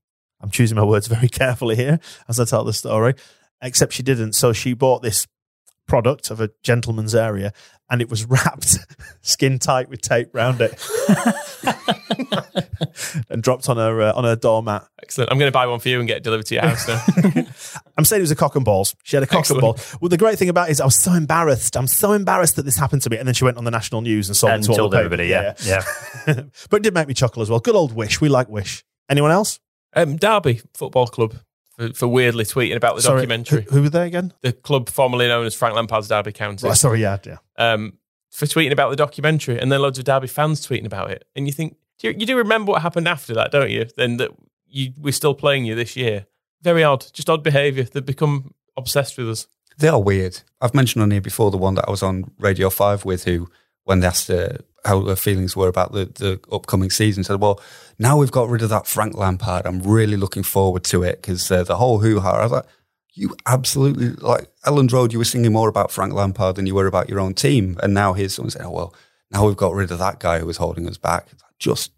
I'm 0.43 0.51
choosing 0.51 0.76
my 0.76 0.84
words 0.84 1.07
very 1.07 1.28
carefully 1.30 1.76
here 1.76 1.99
as 2.28 2.38
I 2.38 2.45
tell 2.45 2.64
the 2.64 2.74
story, 2.74 3.14
except 3.62 3.95
she 3.95 4.03
didn't. 4.03 4.34
So 4.34 4.53
she 4.53 4.74
bought 4.74 5.01
this 5.01 5.26
product 5.91 6.30
of 6.30 6.41
a 6.41 6.51
gentleman's 6.62 7.16
area 7.16 7.53
and 7.91 8.01
it 8.01 8.09
was 8.09 8.24
wrapped 8.24 8.78
skin 9.22 9.59
tight 9.59 9.88
with 9.88 10.01
tape 10.01 10.28
round 10.32 10.61
it 10.61 10.80
and 13.28 13.43
dropped 13.43 13.68
on 13.68 13.76
her 13.76 14.03
uh, 14.03 14.12
on 14.14 14.24
her 14.24 14.36
doormat. 14.36 14.86
Excellent. 15.03 15.30
I'm 15.32 15.38
going 15.38 15.49
to 15.51 15.53
buy 15.53 15.66
one 15.66 15.80
for 15.80 15.88
you 15.88 15.99
and 15.99 16.09
get 16.09 16.18
it 16.18 16.22
delivered 16.22 16.47
to 16.47 16.55
your 16.55 16.64
house 16.64 16.86
now. 16.88 17.05
I'm 17.97 18.05
saying 18.05 18.20
it 18.20 18.22
was 18.22 18.30
a 18.30 18.36
cock 18.36 18.57
and 18.57 18.64
balls. 18.64 18.95
She 19.03 19.16
had 19.16 19.22
a 19.22 19.26
cock 19.26 19.41
Excellent. 19.41 19.64
and 19.64 19.76
ball. 19.76 19.84
Well, 20.01 20.09
the 20.09 20.16
great 20.16 20.38
thing 20.38 20.49
about 20.49 20.68
it 20.68 20.72
is 20.72 20.80
I 20.80 20.84
was 20.84 20.97
so 20.97 21.12
embarrassed. 21.12 21.76
I'm 21.76 21.86
so 21.86 22.12
embarrassed 22.12 22.57
that 22.57 22.64
this 22.64 22.76
happened 22.76 23.03
to 23.03 23.11
me. 23.11 23.18
And 23.18 23.26
then 23.26 23.34
she 23.34 23.45
went 23.45 23.57
on 23.57 23.64
the 23.64 23.70
national 23.70 24.01
news 24.03 24.28
and 24.28 24.36
sold 24.36 24.53
And 24.53 24.64
it 24.64 24.68
to 24.68 24.76
told 24.76 24.93
the 24.93 24.97
papers. 24.99 25.20
everybody, 25.20 25.28
yeah. 25.28 25.55
Yeah. 25.64 25.84
but 26.70 26.76
it 26.78 26.82
did 26.82 26.95
make 26.95 27.09
me 27.09 27.14
chuckle 27.14 27.43
as 27.43 27.51
well. 27.51 27.61
Good 27.61 27.74
old 27.74 27.95
Wish. 27.95 28.20
We 28.20 28.28
like 28.28 28.49
Wish. 28.49 28.84
Anyone 29.09 29.30
else? 29.32 29.59
um, 29.95 30.16
Derby 30.16 30.61
Football 30.74 31.09
Club 31.09 31.34
for, 31.81 31.95
for 31.95 32.09
weirdly 32.09 32.45
tweeting 32.45 32.76
about 32.76 32.97
the 32.97 33.03
Sorry, 33.03 33.20
documentary. 33.22 33.62
Who, 33.62 33.76
who 33.76 33.83
were 33.83 33.91
they 33.91 34.07
again? 34.07 34.33
the 34.43 34.53
club 34.53 34.89
formerly 34.89 35.28
known 35.28 35.47
as 35.47 35.55
Frank 35.55 35.74
Lampard's 35.74 36.09
Derby 36.09 36.33
County. 36.33 36.68
Right, 36.68 36.76
sorry, 36.76 37.01
yeah, 37.01 37.18
yeah. 37.24 37.39
um, 37.57 37.95
for 38.31 38.47
tweeting 38.47 38.72
about 38.72 38.91
the 38.91 38.97
documentary, 38.97 39.59
and 39.59 39.72
then 39.72 39.81
loads 39.81 39.99
of 39.99 40.05
Derby 40.05 40.26
fans 40.26 40.66
tweeting 40.66 40.87
about 40.87 41.11
it. 41.11 41.24
And 41.35 41.47
you 41.47 41.53
think 41.53 41.76
do 41.99 42.09
you, 42.09 42.14
you 42.18 42.26
do 42.26 42.37
remember 42.37 42.72
what 42.72 42.83
happened 42.83 43.09
after 43.09 43.35
that, 43.35 43.51
don't 43.51 43.70
you? 43.70 43.87
Then 43.97 44.18
that 44.18 44.31
you 44.66 44.93
we're 44.99 45.12
still 45.12 45.35
playing 45.35 45.64
you 45.64 45.74
this 45.74 45.97
year. 45.97 46.26
Very 46.62 46.85
odd, 46.85 47.07
just 47.12 47.31
odd 47.31 47.43
behaviour. 47.43 47.85
They've 47.85 48.05
become 48.05 48.55
obsessed 48.76 49.16
with 49.16 49.31
us. 49.31 49.47
They 49.78 49.89
are 49.89 50.01
weird. 50.01 50.41
I've 50.61 50.74
mentioned 50.74 51.03
on 51.03 51.11
here 51.11 51.22
before 51.22 51.51
the 51.51 51.57
one 51.57 51.74
that 51.74 51.87
I 51.89 51.91
was 51.91 52.03
on 52.03 52.33
Radio 52.39 52.68
5 52.68 53.07
with 53.07 53.24
who, 53.24 53.49
when 53.85 54.01
they 54.01 54.07
asked 54.07 54.28
her 54.28 54.59
how 54.85 55.05
her 55.05 55.16
feelings 55.16 55.57
were 55.57 55.68
about 55.68 55.93
the, 55.93 56.07
the 56.07 56.41
upcoming 56.53 56.91
season, 56.91 57.24
said, 57.24 57.41
Well, 57.41 57.61
now 57.99 58.16
we've 58.16 58.31
got 58.31 58.49
rid 58.49 58.62
of 58.62 58.70
that 58.70 58.87
Frank 58.87 59.16
Lampard. 59.16 59.66
I'm 59.66 59.83
really 59.83 60.16
looking 60.16 60.43
forward 60.43 60.85
to 60.85 61.03
it 61.03 61.20
because 61.20 61.51
uh, 61.51 61.64
the 61.64 61.76
whole 61.76 61.99
hoo 61.99 62.20
ha. 62.20 62.33
I 62.33 62.43
was 62.43 62.53
like, 62.53 62.66
You 63.12 63.37
absolutely, 63.47 64.11
like 64.11 64.51
Elland 64.64 64.93
Road, 64.93 65.12
you 65.12 65.18
were 65.18 65.24
singing 65.24 65.53
more 65.53 65.68
about 65.68 65.91
Frank 65.91 66.14
Lampard 66.14 66.57
than 66.57 66.66
you 66.66 66.74
were 66.74 66.87
about 66.87 67.09
your 67.09 67.20
own 67.20 67.35
team. 67.35 67.78
And 67.83 67.93
now 67.95 68.12
here's 68.12 68.35
someone 68.35 68.51
saying, 68.51 68.66
Oh, 68.66 68.70
well, 68.70 68.95
now 69.31 69.47
we've 69.47 69.57
got 69.57 69.74
rid 69.74 69.91
of 69.91 69.99
that 69.99 70.18
guy 70.18 70.39
who 70.39 70.47
was 70.47 70.57
holding 70.57 70.89
us 70.89 70.99
back. 70.99 71.28
Just, 71.59 71.93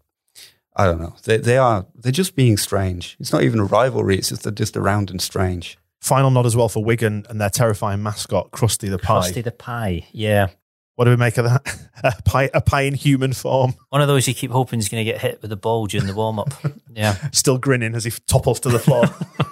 I 0.75 0.85
don't 0.85 1.01
know. 1.01 1.15
They, 1.23 1.37
they 1.37 1.57
are, 1.57 1.85
they're 1.95 2.11
just 2.11 2.35
being 2.35 2.57
strange. 2.57 3.15
It's 3.19 3.31
not 3.31 3.43
even 3.43 3.59
a 3.59 3.65
rivalry, 3.65 4.17
it's 4.17 4.29
just 4.29 4.43
they're 4.43 4.51
just 4.51 4.77
around 4.77 5.09
and 5.09 5.21
strange. 5.21 5.77
Final 6.01 6.31
nod 6.31 6.45
as 6.45 6.53
well 6.53 6.67
for 6.67 6.83
Wigan 6.83 7.25
and 7.29 7.39
their 7.39 7.49
terrifying 7.49 8.03
mascot, 8.03 8.51
Krusty 8.51 8.89
the 8.89 8.99
Pie. 8.99 9.31
Krusty 9.31 9.41
the 9.41 9.53
Pie. 9.53 10.05
Yeah. 10.11 10.49
What 10.95 11.05
do 11.05 11.11
we 11.11 11.17
make 11.17 11.37
of 11.37 11.45
that? 11.45 11.79
a 12.03 12.21
pie, 12.23 12.49
a 12.53 12.61
pie 12.61 12.81
in 12.81 12.93
human 12.93 13.33
form, 13.33 13.73
One 13.89 14.01
of 14.01 14.07
those 14.07 14.27
you 14.27 14.33
keep 14.33 14.51
hoping 14.51 14.79
is 14.79 14.89
going 14.89 15.03
to 15.03 15.11
get 15.11 15.21
hit 15.21 15.41
with 15.41 15.51
a 15.51 15.55
ball 15.55 15.87
during 15.87 16.05
the 16.05 16.13
warm 16.13 16.39
up. 16.39 16.53
yeah. 16.93 17.15
still 17.31 17.57
grinning 17.57 17.95
as 17.95 18.03
he 18.03 18.11
topples 18.27 18.59
to 18.61 18.69
the 18.69 18.79
floor. 18.79 19.05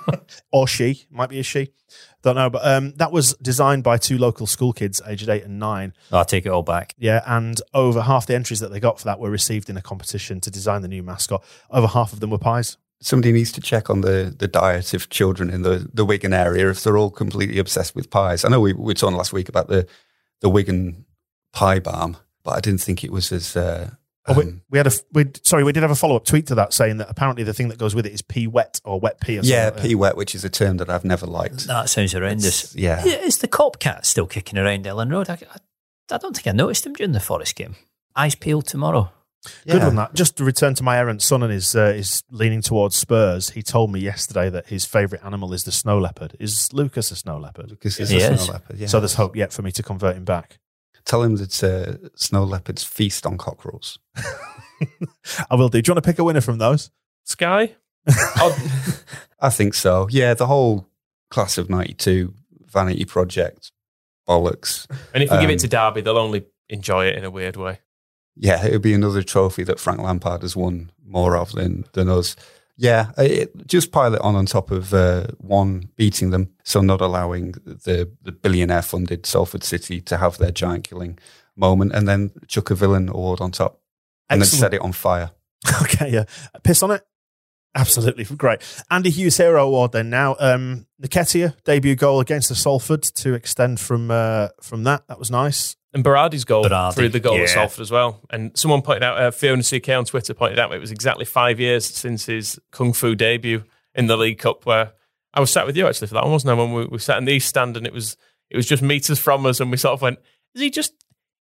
or 0.52 0.68
she, 0.68 1.06
might 1.10 1.30
be 1.30 1.40
a 1.40 1.44
she. 1.44 1.72
Don't 2.22 2.36
know. 2.36 2.50
But 2.50 2.66
um, 2.66 2.94
that 2.98 3.12
was 3.12 3.34
designed 3.42 3.84
by 3.84 3.98
two 3.98 4.20
local 4.20 4.46
school 4.46 4.72
kids, 4.72 5.02
aged 5.08 5.30
eight 5.30 5.44
and 5.44 5.58
nine. 5.58 5.94
I'll 6.12 6.26
take 6.26 6.46
it 6.46 6.50
all 6.50 6.62
back. 6.62 6.94
Yeah, 7.00 7.24
and 7.26 7.60
over 7.74 8.02
half 8.02 8.28
the 8.28 8.36
entries 8.36 8.60
that 8.60 8.72
they 8.72 8.80
got 8.80 9.00
for 9.00 9.06
that 9.06 9.20
were 9.20 9.32
received 9.32 9.70
in 9.70 9.78
a 9.78 9.82
competition 9.82 10.40
to 10.42 10.52
design 10.52 10.84
the 10.84 10.88
new 10.88 11.02
mascot. 11.02 11.44
Over 11.72 11.88
half 11.88 12.14
of 12.14 12.20
them 12.20 12.30
were 12.30 12.38
pies. 12.38 12.78
somebody 13.02 13.32
needs 13.32 13.52
to 13.54 13.62
check 13.62 13.90
on 13.90 14.02
the, 14.02 14.34
the 14.38 14.48
diet 14.48 14.94
of 14.94 15.10
children 15.10 15.50
in 15.50 15.64
the, 15.64 15.90
the 15.92 16.06
Wigan 16.06 16.34
area 16.34 16.70
if 16.70 16.84
they're 16.84 16.98
all 16.98 17.10
completely 17.10 17.58
obsessed 17.58 17.96
with 17.96 18.12
pies. 18.12 18.46
I 18.46 18.50
know 18.50 18.62
we, 18.62 18.74
we 18.74 18.86
were 18.86 18.94
talking 18.94 19.18
last 19.18 19.34
week 19.34 19.50
about 19.50 19.68
the, 19.68 19.88
the 20.42 20.50
Wigan 20.50 21.06
pie 21.54 21.80
barm, 21.80 22.18
but 22.44 22.52
I 22.52 22.60
didn't 22.60 22.82
think 22.82 23.04
it 23.04 23.12
was 23.12 23.32
as. 23.32 23.56
Uh, 23.56 23.92
Oh, 24.28 24.36
we, 24.36 24.44
um, 24.44 24.62
we 24.70 24.78
had 24.78 24.86
a 24.86 24.92
we 25.14 25.26
sorry 25.42 25.64
we 25.64 25.72
did 25.74 25.82
have 25.82 25.90
a 25.90 25.96
follow 25.96 26.16
up 26.16 26.26
tweet 26.26 26.46
to 26.48 26.56
that 26.56 26.74
saying 26.74 26.98
that 26.98 27.10
apparently 27.10 27.44
the 27.44 27.56
thing 27.56 27.70
that 27.70 27.80
goes 27.80 27.96
with 27.96 28.06
it 28.06 28.14
is 28.14 28.22
pea 28.22 28.46
wet 28.46 28.80
or 28.84 29.00
wet 29.00 29.20
pea. 29.20 29.40
Or 29.40 29.42
yeah, 29.42 29.70
something. 29.70 29.82
pea 29.84 29.96
wet, 29.96 30.16
which 30.16 30.36
is 30.36 30.46
a 30.46 30.50
term 30.50 30.78
that 30.78 30.92
I've 30.92 31.04
never 31.04 31.26
liked. 31.26 31.66
That 31.66 31.90
sounds 31.90 32.14
horrendous. 32.14 32.76
yeah. 32.76 33.04
Is 33.04 33.40
the 33.40 33.48
Kop 33.48 33.80
Kat 33.80 34.06
still 34.06 34.28
kicking 34.28 34.60
around 34.60 34.86
Elland 34.86 35.12
Road? 35.12 35.28
I, 35.28 35.34
I, 35.52 36.14
I 36.14 36.18
don't 36.20 36.36
think 36.36 36.46
I 36.46 36.52
noticed 36.52 36.86
him 36.86 36.94
during 36.94 37.14
the 37.14 37.20
Forest 37.20 37.56
game. 37.56 37.76
Eyes 38.16 38.36
peeled 38.36 38.68
tomorrow. 38.68 39.12
Good 39.66 39.78
Yeah. 39.78 39.88
on 39.88 39.96
that. 39.96 40.14
Just 40.14 40.38
to 40.38 40.44
return 40.44 40.76
to 40.76 40.84
my 40.84 41.00
errant 41.00 41.24
son 41.24 41.42
and 41.42 41.52
his 41.52 41.76
uh, 41.76 41.86
is 41.96 42.22
leaning 42.30 42.62
towards 42.62 42.96
Spurs. 42.96 43.50
He 43.50 43.64
told 43.64 43.92
me 43.92 44.02
yesterday 44.02 44.52
that 44.52 44.68
his 44.68 44.86
favourite 44.86 45.26
animal 45.26 45.52
is 45.52 45.64
the 45.64 45.72
snow 45.72 45.98
leopard. 45.98 46.38
Is 46.40 46.72
Lucas 46.74 47.10
a 47.10 47.16
snow 47.16 47.40
leopard? 47.40 47.72
Lucas 47.72 48.00
is 48.00 48.10
He 48.12 48.22
a 48.22 48.34
is. 48.34 48.42
snow 48.42 48.54
leopard. 48.54 48.78
Yeah. 48.78 48.86
So 48.86 49.00
there's 49.00 49.16
hope 49.16 49.36
yet 49.36 49.52
for 49.52 49.64
me 49.64 49.72
to 49.72 49.82
convert 49.82 50.16
him 50.16 50.26
back. 50.26 50.60
Tell 51.06 51.24
him 51.24 51.36
that 51.38 51.64
uh, 51.64 52.10
snow 52.16 52.44
leopards 52.44 52.84
feast 52.84 53.26
on 53.26 53.38
cockerels. 53.38 54.00
I 55.50 55.56
will 55.56 55.70
do. 55.70 55.82
Do 55.82 55.90
you 55.90 55.94
want 55.96 56.04
to 56.04 56.10
pick 56.10 56.20
a 56.20 56.24
winner 56.24 56.42
from 56.42 56.58
those? 56.58 56.92
Sky. 57.26 57.76
Oh, 58.38 58.58
I 59.40 59.50
think 59.52 59.74
so. 59.76 60.08
Yeah, 60.10 60.34
the 60.34 60.48
whole 60.48 60.88
class 61.30 61.58
of 61.60 61.70
92 61.70 62.34
vanity 62.66 63.06
project 63.06 63.72
bollocks. 64.28 64.88
and 65.14 65.22
if 65.24 65.30
we 65.30 65.38
give 65.38 65.46
Um, 65.46 65.52
it 65.52 65.60
to 65.60 65.68
Derby, 65.68 66.02
they'll 66.02 66.18
only 66.18 66.46
enjoy 66.70 67.06
it 67.08 67.16
in 67.18 67.24
a 67.24 67.30
weird 67.30 67.58
way. 67.58 67.80
Yeah, 68.36 68.66
it 68.66 68.72
would 68.72 68.82
be 68.82 68.94
another 68.94 69.22
trophy 69.24 69.64
that 69.66 69.80
Frank 69.80 70.00
Lampard 70.00 70.42
has 70.42 70.56
won 70.56 70.92
more 71.06 71.36
of 71.38 71.52
than, 71.52 71.86
than 71.94 72.10
us. 72.10 72.36
Yeah, 72.78 73.12
it, 73.18 73.68
just 73.68 73.92
pile 73.92 74.16
it 74.16 74.22
on 74.22 74.36
on 74.36 74.46
top 74.46 74.72
of 74.72 74.94
uh, 74.94 75.28
one 75.38 75.90
beating 75.96 76.32
them, 76.32 76.50
so 76.64 76.82
not 76.82 77.02
allowing 77.02 77.52
the, 77.66 78.10
the 78.24 78.32
billionaire 78.32 78.82
funded 78.82 79.26
Salford 79.26 79.64
City 79.64 80.02
to 80.02 80.18
have 80.18 80.38
their 80.38 80.52
giant 80.52 80.86
killing 80.86 81.20
moment, 81.56 81.92
and 81.94 82.08
then 82.08 82.32
chuck 82.48 82.72
a 82.72 82.76
villain 82.76 83.10
award 83.10 83.40
on 83.42 83.52
top, 83.52 83.80
and 84.30 84.42
Excellent. 84.42 84.62
then 84.62 84.72
set 84.72 84.74
it 84.74 84.82
on 84.82 84.92
fire. 84.94 85.32
Okay, 85.84 86.10
yeah. 86.10 86.24
Piss 86.64 86.82
on 86.82 86.90
it? 86.92 87.06
Absolutely 87.76 88.24
great. 88.36 88.62
Andy 88.90 89.10
Hughes 89.12 89.38
Hero 89.38 89.66
Award 89.66 89.92
then 89.92 90.10
now. 90.10 90.36
Um 90.40 90.88
Nketiah, 91.02 91.56
debut 91.64 91.96
goal 91.96 92.20
against 92.20 92.50
the 92.50 92.56
Salford 92.56 93.04
to 93.04 93.34
extend 93.34 93.80
from 93.80 94.12
uh, 94.12 94.50
from 94.62 94.84
that. 94.84 95.08
That 95.08 95.20
was 95.20 95.32
nice. 95.32 95.78
And 95.94 96.06
Berardi's 96.06 96.46
goal 96.46 96.64
Berardi, 96.64 96.96
through 96.96 97.10
the 97.10 97.20
goal 97.20 97.36
yeah. 97.36 97.44
at 97.44 97.50
Salford 97.50 97.82
as 97.82 97.92
well. 97.92 98.22
And 98.30 98.58
someone 98.58 98.82
pointed 98.82 99.04
out, 99.04 99.18
uh, 99.18 99.32
Fiona 99.32 99.62
CK 99.62 99.90
on 99.90 100.06
Twitter 100.06 100.34
pointed 100.34 100.58
out 100.58 100.74
it 100.74 100.80
was 100.80 100.92
exactly 100.92 101.26
five 101.26 101.60
years 101.60 101.86
since 101.86 102.26
his 102.26 102.60
Kung 102.72 102.94
Fu 102.94 103.14
debut 103.14 103.64
in 103.94 104.08
the 104.08 104.16
League 104.16 104.40
Cup, 104.40 104.66
where 104.66 104.94
I 105.34 105.40
was 105.40 105.52
sat 105.52 105.66
with 105.66 105.76
you 105.76 105.88
actually 105.88 106.08
for 106.08 106.14
that 106.16 106.24
one, 106.24 106.32
wasn't 106.32 106.52
I? 106.52 106.54
When 106.54 106.74
we, 106.74 106.86
we 106.86 106.98
sat 106.98 107.18
in 107.18 107.26
the 107.26 107.34
East 107.34 107.50
Stand 107.50 107.78
and 107.78 107.86
it 107.86 107.94
was 107.94 108.18
it 108.50 108.58
was 108.58 108.66
just 108.66 108.84
meters 108.84 109.20
from 109.20 109.46
us, 109.46 109.60
and 109.60 109.72
we 109.72 109.78
sort 109.78 109.94
of 109.94 110.02
went, 110.02 110.20
"Is 110.56 110.62
he 110.62 110.70
just? 110.70 110.94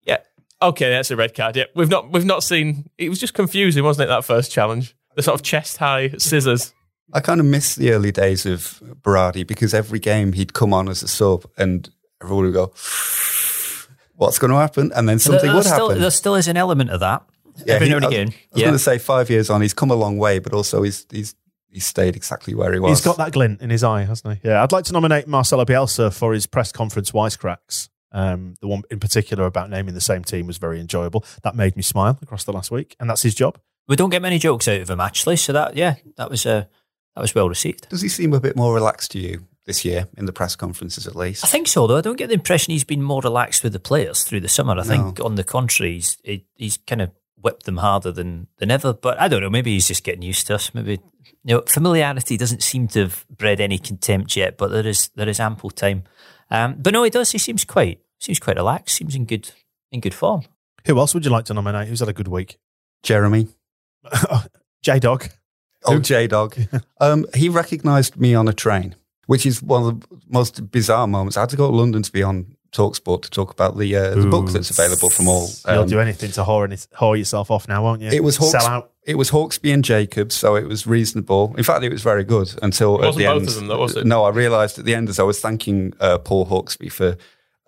Yeah, 0.04 0.18
okay, 0.60 0.90
that's 0.90 1.10
a 1.10 1.16
red 1.16 1.34
card. 1.34 1.56
Yeah, 1.56 1.64
we've 1.74 1.90
not 1.90 2.10
we've 2.10 2.24
not 2.24 2.42
seen. 2.42 2.88
It 2.98 3.10
was 3.10 3.18
just 3.18 3.34
confusing, 3.34 3.84
wasn't 3.84 4.06
it? 4.06 4.08
That 4.08 4.24
first 4.24 4.50
challenge, 4.50 4.96
the 5.14 5.22
sort 5.22 5.34
of 5.34 5.42
chest 5.42 5.76
high 5.76 6.08
scissors. 6.18 6.72
I 7.12 7.20
kind 7.20 7.40
of 7.40 7.46
miss 7.46 7.74
the 7.74 7.92
early 7.92 8.12
days 8.12 8.46
of 8.46 8.82
Berardi 9.02 9.46
because 9.46 9.74
every 9.74 9.98
game 9.98 10.32
he'd 10.32 10.54
come 10.54 10.72
on 10.72 10.88
as 10.88 11.02
a 11.02 11.08
sub 11.08 11.44
and 11.58 11.88
everyone 12.22 12.46
would 12.46 12.54
go, 12.54 12.72
"What's 14.16 14.38
going 14.38 14.50
to 14.50 14.56
happen?" 14.58 14.92
And 14.94 15.08
then 15.08 15.18
something 15.18 15.42
there, 15.46 15.54
would 15.54 15.64
still, 15.64 15.88
happen. 15.88 16.00
There 16.02 16.10
still 16.10 16.34
is 16.36 16.48
an 16.48 16.56
element 16.56 16.90
of 16.90 17.00
that. 17.00 17.22
Yeah, 17.66 17.74
Every 17.74 17.86
he- 17.86 17.90
now 17.90 17.96
and 17.98 18.04
I 18.06 18.08
was- 18.08 18.14
again. 18.16 18.28
I 18.28 18.30
was 18.52 18.60
Yeah. 18.60 18.64
going 18.66 18.74
to 18.74 18.78
say 18.78 18.98
five 18.98 19.30
years 19.30 19.48
on, 19.50 19.60
he's 19.62 19.74
come 19.74 19.90
a 19.90 19.94
long 19.94 20.18
way, 20.18 20.38
but 20.40 20.52
also 20.52 20.82
he's 20.82 21.06
he's 21.10 21.34
he's 21.70 21.86
stayed 21.86 22.16
exactly 22.16 22.54
where 22.54 22.72
he 22.72 22.78
was. 22.80 22.98
He's 22.98 23.04
got 23.04 23.16
that 23.18 23.32
glint 23.32 23.60
in 23.60 23.70
his 23.70 23.82
eye, 23.84 24.04
hasn't 24.04 24.38
he? 24.42 24.48
Yeah, 24.48 24.62
I'd 24.62 24.72
like 24.72 24.84
to 24.86 24.92
nominate 24.92 25.26
Marcelo 25.28 25.64
Bielsa 25.64 26.12
for 26.12 26.32
his 26.32 26.46
press 26.46 26.72
conference 26.72 27.10
wisecracks. 27.12 27.88
Um, 28.12 28.54
the 28.60 28.68
one 28.68 28.82
in 28.92 29.00
particular 29.00 29.44
about 29.44 29.70
naming 29.70 29.92
the 29.94 30.00
same 30.00 30.22
team 30.22 30.46
was 30.46 30.56
very 30.58 30.78
enjoyable. 30.80 31.24
That 31.42 31.56
made 31.56 31.74
me 31.74 31.82
smile 31.82 32.16
across 32.22 32.44
the 32.44 32.52
last 32.52 32.70
week, 32.70 32.94
and 33.00 33.10
that's 33.10 33.22
his 33.22 33.34
job. 33.34 33.58
We 33.88 33.96
don't 33.96 34.10
get 34.10 34.22
many 34.22 34.38
jokes 34.38 34.68
out 34.68 34.80
of 34.80 34.88
him 34.88 35.00
actually, 35.00 35.36
so 35.36 35.52
that 35.52 35.76
yeah, 35.76 35.96
that 36.16 36.30
was 36.30 36.46
uh, 36.46 36.64
that 37.16 37.20
was 37.20 37.34
well 37.34 37.48
received. 37.48 37.88
Does 37.88 38.02
he 38.02 38.08
seem 38.08 38.32
a 38.32 38.40
bit 38.40 38.54
more 38.56 38.72
relaxed 38.72 39.10
to 39.12 39.18
you 39.18 39.46
this 39.66 39.84
year 39.84 40.08
in 40.16 40.26
the 40.26 40.32
press 40.32 40.56
conferences, 40.56 41.06
at 41.06 41.16
least? 41.16 41.44
I 41.44 41.48
think 41.48 41.68
so, 41.68 41.86
though. 41.86 41.98
I 41.98 42.00
don't 42.00 42.16
get 42.16 42.28
the 42.28 42.34
impression 42.34 42.72
he's 42.72 42.84
been 42.84 43.02
more 43.02 43.22
relaxed 43.22 43.62
with 43.62 43.72
the 43.72 43.80
players 43.80 44.22
through 44.24 44.40
the 44.40 44.48
summer. 44.48 44.78
I 44.78 44.82
think, 44.82 45.20
on 45.20 45.34
the 45.36 45.44
contrary, 45.44 45.94
he's, 45.94 46.18
he, 46.22 46.46
he's 46.54 46.76
kind 46.76 47.02
of 47.02 47.10
whipped 47.36 47.64
them 47.64 47.78
harder 47.78 48.10
than, 48.10 48.48
than 48.58 48.70
ever. 48.70 48.92
But 48.92 49.20
I 49.20 49.28
don't 49.28 49.42
know. 49.42 49.50
Maybe 49.50 49.72
he's 49.72 49.88
just 49.88 50.04
getting 50.04 50.22
used 50.22 50.46
to 50.48 50.54
us. 50.56 50.74
Maybe 50.74 51.00
you 51.44 51.54
know, 51.54 51.62
familiarity 51.68 52.36
doesn't 52.36 52.62
seem 52.62 52.88
to 52.88 53.00
have 53.00 53.26
bred 53.28 53.60
any 53.60 53.78
contempt 53.78 54.36
yet. 54.36 54.56
But 54.56 54.68
there 54.68 54.86
is 54.86 55.08
there 55.14 55.28
is 55.28 55.40
ample 55.40 55.70
time. 55.70 56.04
Um, 56.50 56.76
but 56.78 56.92
no, 56.92 57.02
he 57.02 57.10
does. 57.10 57.32
He 57.32 57.38
seems 57.38 57.64
quite 57.64 58.00
seems 58.18 58.40
quite 58.40 58.56
relaxed. 58.56 58.96
Seems 58.96 59.14
in 59.14 59.26
good 59.26 59.50
in 59.92 60.00
good 60.00 60.14
form. 60.14 60.42
Who 60.86 60.98
else 60.98 61.14
would 61.14 61.24
you 61.24 61.30
like 61.30 61.46
to 61.46 61.54
nominate? 61.54 61.88
Who's 61.88 62.00
had 62.00 62.08
a 62.08 62.14
good 62.14 62.28
week? 62.28 62.58
Jeremy. 63.02 63.48
J 64.82 64.98
Dog. 64.98 65.28
Oh, 65.84 65.98
J 65.98 66.26
Dog. 66.26 66.56
um, 67.00 67.26
he 67.34 67.48
recognised 67.48 68.16
me 68.18 68.34
on 68.34 68.48
a 68.48 68.52
train, 68.52 68.94
which 69.26 69.46
is 69.46 69.62
one 69.62 69.82
of 69.82 70.00
the 70.00 70.06
most 70.28 70.70
bizarre 70.70 71.06
moments. 71.06 71.36
I 71.36 71.40
had 71.40 71.50
to 71.50 71.56
go 71.56 71.70
to 71.70 71.76
London 71.76 72.02
to 72.02 72.12
be 72.12 72.22
on 72.22 72.56
Talksport 72.72 73.22
to 73.22 73.30
talk 73.30 73.52
about 73.52 73.78
the 73.78 73.94
uh, 73.94 74.14
the 74.16 74.26
book 74.26 74.50
that's 74.50 74.70
available 74.70 75.08
from 75.08 75.28
all. 75.28 75.48
You'll 75.68 75.80
um, 75.82 75.88
do 75.88 76.00
anything 76.00 76.32
to 76.32 76.42
whore, 76.42 76.64
any, 76.64 76.76
whore 76.76 77.16
yourself 77.16 77.50
off 77.50 77.68
now, 77.68 77.84
won't 77.84 78.02
you? 78.02 78.08
It 78.10 78.24
was 78.24 78.36
Hawks, 78.36 78.50
sell 78.50 78.66
out. 78.66 78.90
It 79.04 79.16
was 79.16 79.30
Hawksbee 79.30 79.72
and 79.72 79.84
Jacobs, 79.84 80.34
so 80.34 80.56
it 80.56 80.66
was 80.66 80.84
reasonable. 80.86 81.54
In 81.56 81.62
fact, 81.62 81.84
it 81.84 81.92
was 81.92 82.02
very 82.02 82.24
good 82.24 82.52
until 82.62 82.96
It 82.96 83.02
at 83.02 83.06
wasn't 83.06 83.18
the 83.18 83.24
both 83.26 83.40
end. 83.42 83.48
of 83.48 83.54
them, 83.54 83.66
though, 83.68 83.78
was 83.78 83.96
it? 83.96 84.06
No, 84.06 84.24
I 84.24 84.30
realised 84.30 84.78
at 84.78 84.86
the 84.86 84.94
end 84.94 85.08
as 85.08 85.20
I 85.20 85.22
was 85.22 85.40
thanking 85.40 85.92
uh, 86.00 86.18
Paul 86.18 86.46
Hawksbee 86.46 86.90
for 86.90 87.16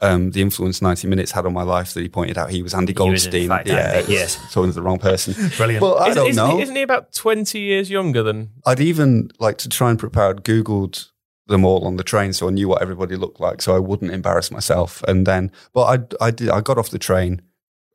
um, 0.00 0.32
the 0.32 0.42
influence 0.42 0.82
ninety 0.82 1.06
minutes 1.06 1.30
had 1.30 1.46
on 1.46 1.52
my 1.52 1.62
life 1.62 1.94
that 1.94 2.00
he 2.00 2.08
pointed 2.08 2.36
out 2.36 2.50
he 2.50 2.62
was 2.62 2.74
Andy 2.74 2.92
He 2.92 2.98
was 2.98 3.22
Goldstein. 3.26 3.48
fact 3.48 3.68
yeah, 3.68 3.98
Andy, 3.98 4.12
yes. 4.12 4.36
talking 4.52 4.70
to 4.70 4.74
the 4.74 4.82
wrong 4.82 4.98
person. 4.98 5.34
Brilliant. 5.56 5.80
But 5.82 5.94
I 5.94 6.08
Isn't- 6.08 6.16
don't 6.16 6.30
isn't 6.30 6.48
know. 6.48 6.56
He, 6.56 6.62
isn't 6.64 6.74
he 6.76 6.82
about 6.82 7.12
20 7.12 7.60
years 7.60 7.90
younger 7.90 8.22
than. 8.24 8.50
I'd 8.66 8.80
even 8.80 9.30
like 9.38 9.58
to 9.58 9.68
try 9.68 9.90
and 9.90 9.98
prepare. 9.98 10.30
I'd 10.30 10.42
Googled 10.42 11.10
them 11.46 11.64
all 11.64 11.86
on 11.86 11.96
the 11.96 12.04
train, 12.04 12.32
so 12.32 12.48
I 12.48 12.50
knew 12.50 12.68
what 12.68 12.82
everybody 12.82 13.16
looked 13.16 13.40
like, 13.40 13.62
so 13.62 13.76
I 13.76 13.78
wouldn't 13.78 14.10
embarrass 14.10 14.50
myself. 14.50 15.02
And 15.04 15.26
then, 15.26 15.52
but 15.72 16.10
I, 16.20 16.26
I 16.26 16.30
did. 16.30 16.50
I 16.50 16.60
got 16.60 16.78
off 16.78 16.90
the 16.90 16.98
train 16.98 17.42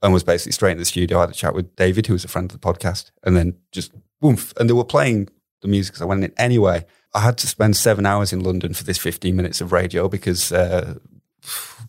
and 0.01 0.13
was 0.13 0.23
basically 0.23 0.53
straight 0.53 0.71
in 0.73 0.77
the 0.77 0.85
studio. 0.85 1.17
I 1.17 1.21
had 1.21 1.29
a 1.29 1.33
chat 1.33 1.53
with 1.53 1.75
David, 1.75 2.07
who 2.07 2.13
was 2.13 2.23
a 2.23 2.29
friend 2.29 2.51
of 2.51 2.59
the 2.59 2.65
podcast, 2.65 3.11
and 3.23 3.35
then 3.35 3.55
just 3.71 3.91
woof. 4.21 4.53
And 4.57 4.69
they 4.69 4.73
were 4.73 4.83
playing 4.83 5.29
the 5.61 5.67
music, 5.67 5.95
so 5.95 6.05
I 6.05 6.07
went 6.07 6.23
in 6.23 6.33
anyway. 6.37 6.85
I 7.13 7.19
had 7.19 7.37
to 7.39 7.47
spend 7.47 7.75
seven 7.75 8.05
hours 8.05 8.31
in 8.31 8.39
London 8.39 8.73
for 8.73 8.83
this 8.83 8.97
15 8.97 9.35
minutes 9.35 9.59
of 9.59 9.71
radio 9.71 10.07
because 10.07 10.51
uh, 10.51 10.95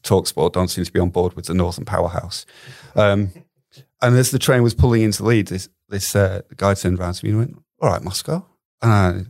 Talksport 0.02 0.52
don't 0.52 0.68
seem 0.68 0.84
to 0.84 0.92
be 0.92 1.00
on 1.00 1.10
board 1.10 1.34
with 1.34 1.46
the 1.46 1.54
Northern 1.54 1.84
Powerhouse. 1.84 2.44
Um, 2.96 3.32
and 4.00 4.16
as 4.16 4.32
the 4.32 4.38
train 4.38 4.62
was 4.62 4.74
pulling 4.74 5.02
into 5.02 5.24
Leeds, 5.24 5.50
this, 5.50 5.68
this 5.88 6.16
uh, 6.16 6.42
guy 6.56 6.74
turned 6.74 6.98
around 6.98 7.14
to 7.14 7.24
me 7.24 7.30
and 7.30 7.38
went, 7.38 7.62
All 7.80 7.88
right, 7.88 8.02
Moscow. 8.02 8.44
And 8.82 8.92
I 8.92 9.24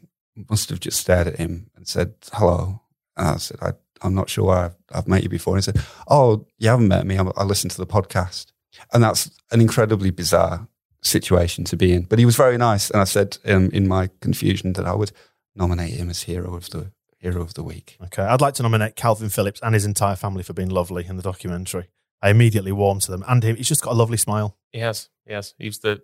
must 0.49 0.71
have 0.71 0.81
just 0.81 1.01
stared 1.01 1.27
at 1.27 1.37
him 1.37 1.71
and 1.77 1.87
said, 1.87 2.15
Hello. 2.33 2.81
And 3.17 3.29
I 3.29 3.37
said, 3.37 3.59
I, 3.61 3.73
I'm 4.03 4.15
not 4.15 4.31
sure 4.31 4.51
I've, 4.51 4.77
I've 4.93 5.09
met 5.09 5.23
you 5.23 5.29
before. 5.29 5.55
And 5.57 5.65
he 5.65 5.71
said, 5.71 5.85
Oh, 6.09 6.47
you 6.59 6.69
haven't 6.69 6.89
met 6.89 7.07
me. 7.07 7.19
I, 7.19 7.25
I 7.37 7.45
listened 7.45 7.71
to 7.73 7.79
the 7.79 7.87
podcast. 7.87 8.53
And 8.93 9.03
that's 9.03 9.31
an 9.51 9.61
incredibly 9.61 10.11
bizarre 10.11 10.67
situation 11.03 11.65
to 11.65 11.77
be 11.77 11.93
in. 11.93 12.03
But 12.03 12.19
he 12.19 12.25
was 12.25 12.37
very 12.37 12.57
nice. 12.57 12.91
And 12.91 13.01
I 13.01 13.05
said 13.05 13.39
um, 13.47 13.71
in 13.73 13.87
my 13.87 14.09
confusion 14.21 14.73
that 14.75 14.87
I 14.87 14.95
would 14.95 15.13
nominate 15.55 15.95
him 15.95 16.09
as 16.09 16.23
hero 16.23 16.55
of 16.55 16.71
the 16.71 16.93
hero 17.19 17.41
of 17.41 17.55
the 17.55 17.63
week. 17.63 17.97
Okay, 18.05 18.23
I'd 18.23 18.41
like 18.41 18.55
to 18.55 18.63
nominate 18.63 18.97
Kalvin 18.97 19.33
Phillips 19.33 19.61
and 19.63 19.75
his 19.75 19.85
entire 19.85 20.17
family 20.17 20.43
for 20.43 20.53
being 20.53 20.71
lovely 20.71 21.07
in 21.07 21.17
the 21.17 21.23
documentary. 21.23 21.89
I 22.21 22.31
immediately 22.31 22.73
warmed 22.73 23.03
to 23.03 23.11
them, 23.11 23.25
and 23.27 23.43
him. 23.43 23.57
He's 23.57 23.69
just 23.69 23.83
got 23.83 23.93
a 23.93 23.99
lovely 23.99 24.17
smile. 24.17 24.57
He 24.71 24.79
has. 24.79 25.09
He 25.27 25.33
has. 25.33 25.55
He's 25.59 25.81
the, 25.81 26.03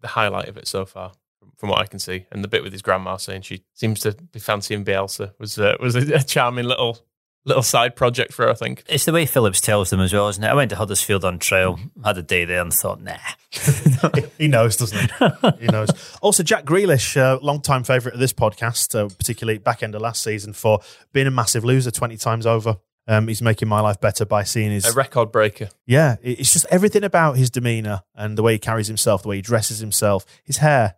the 0.00 0.08
highlight 0.08 0.48
of 0.48 0.56
it 0.56 0.68
so 0.68 0.84
far, 0.86 1.12
from, 1.60 1.68
from 1.68 1.68
what 1.68 1.80
I 1.80 1.86
can 1.86 1.98
see. 1.98 2.26
And 2.32 2.42
the 2.42 2.48
bit 2.48 2.62
with 2.62 2.72
his 2.72 2.82
grandma 2.82 3.16
saying 3.16 3.42
she 3.42 3.64
seems 3.74 4.00
to 4.00 4.12
be 4.12 4.40
fancying 4.40 4.84
Bielsa 4.84 5.34
was, 5.38 5.58
uh, 5.58 5.76
was 5.78 5.94
a, 5.94 6.14
a 6.14 6.22
charming 6.22 6.64
little 6.64 6.98
little 7.46 7.62
side 7.62 7.96
project 7.96 8.32
for 8.32 8.44
her, 8.44 8.50
I 8.50 8.54
think. 8.54 8.84
It's 8.88 9.04
the 9.06 9.12
way 9.12 9.24
Phillips 9.24 9.60
tells 9.60 9.90
them 9.90 10.00
as 10.00 10.12
well, 10.12 10.28
isn't 10.28 10.44
it? 10.44 10.48
I 10.48 10.54
went 10.54 10.70
to 10.70 10.76
Huddersfield 10.76 11.24
on 11.24 11.38
trail, 11.38 11.78
had 12.04 12.18
a 12.18 12.22
day 12.22 12.44
there, 12.44 12.60
and 12.60 12.72
thought, 12.72 13.00
nah. 13.00 13.16
he 14.38 14.46
knows, 14.46 14.76
doesn't 14.76 15.10
he? 15.10 15.50
he 15.60 15.66
knows. 15.66 15.88
Also, 16.22 16.42
Jack 16.42 16.64
Grealish, 16.64 17.16
uh, 17.16 17.38
long-time 17.40 17.82
favourite 17.82 18.12
of 18.12 18.20
this 18.20 18.34
podcast, 18.34 18.94
uh, 18.94 19.08
particularly 19.08 19.58
back 19.58 19.82
end 19.82 19.94
of 19.94 20.02
last 20.02 20.22
season, 20.22 20.52
for 20.52 20.80
being 21.12 21.26
a 21.26 21.30
massive 21.30 21.64
loser 21.64 21.90
20 21.90 22.18
times 22.18 22.44
over. 22.44 22.76
Um, 23.08 23.26
he's 23.26 23.42
making 23.42 23.68
my 23.68 23.80
life 23.80 24.00
better 24.00 24.26
by 24.26 24.44
seeing 24.44 24.70
his 24.70 24.84
A 24.84 24.92
record 24.92 25.32
breaker. 25.32 25.70
Yeah, 25.86 26.16
it's 26.22 26.52
just 26.52 26.66
everything 26.70 27.02
about 27.02 27.38
his 27.38 27.50
demeanor 27.50 28.02
and 28.14 28.36
the 28.36 28.42
way 28.42 28.52
he 28.52 28.58
carries 28.58 28.86
himself, 28.86 29.22
the 29.22 29.28
way 29.28 29.36
he 29.36 29.42
dresses 29.42 29.78
himself, 29.78 30.24
his 30.44 30.58
hair, 30.58 30.94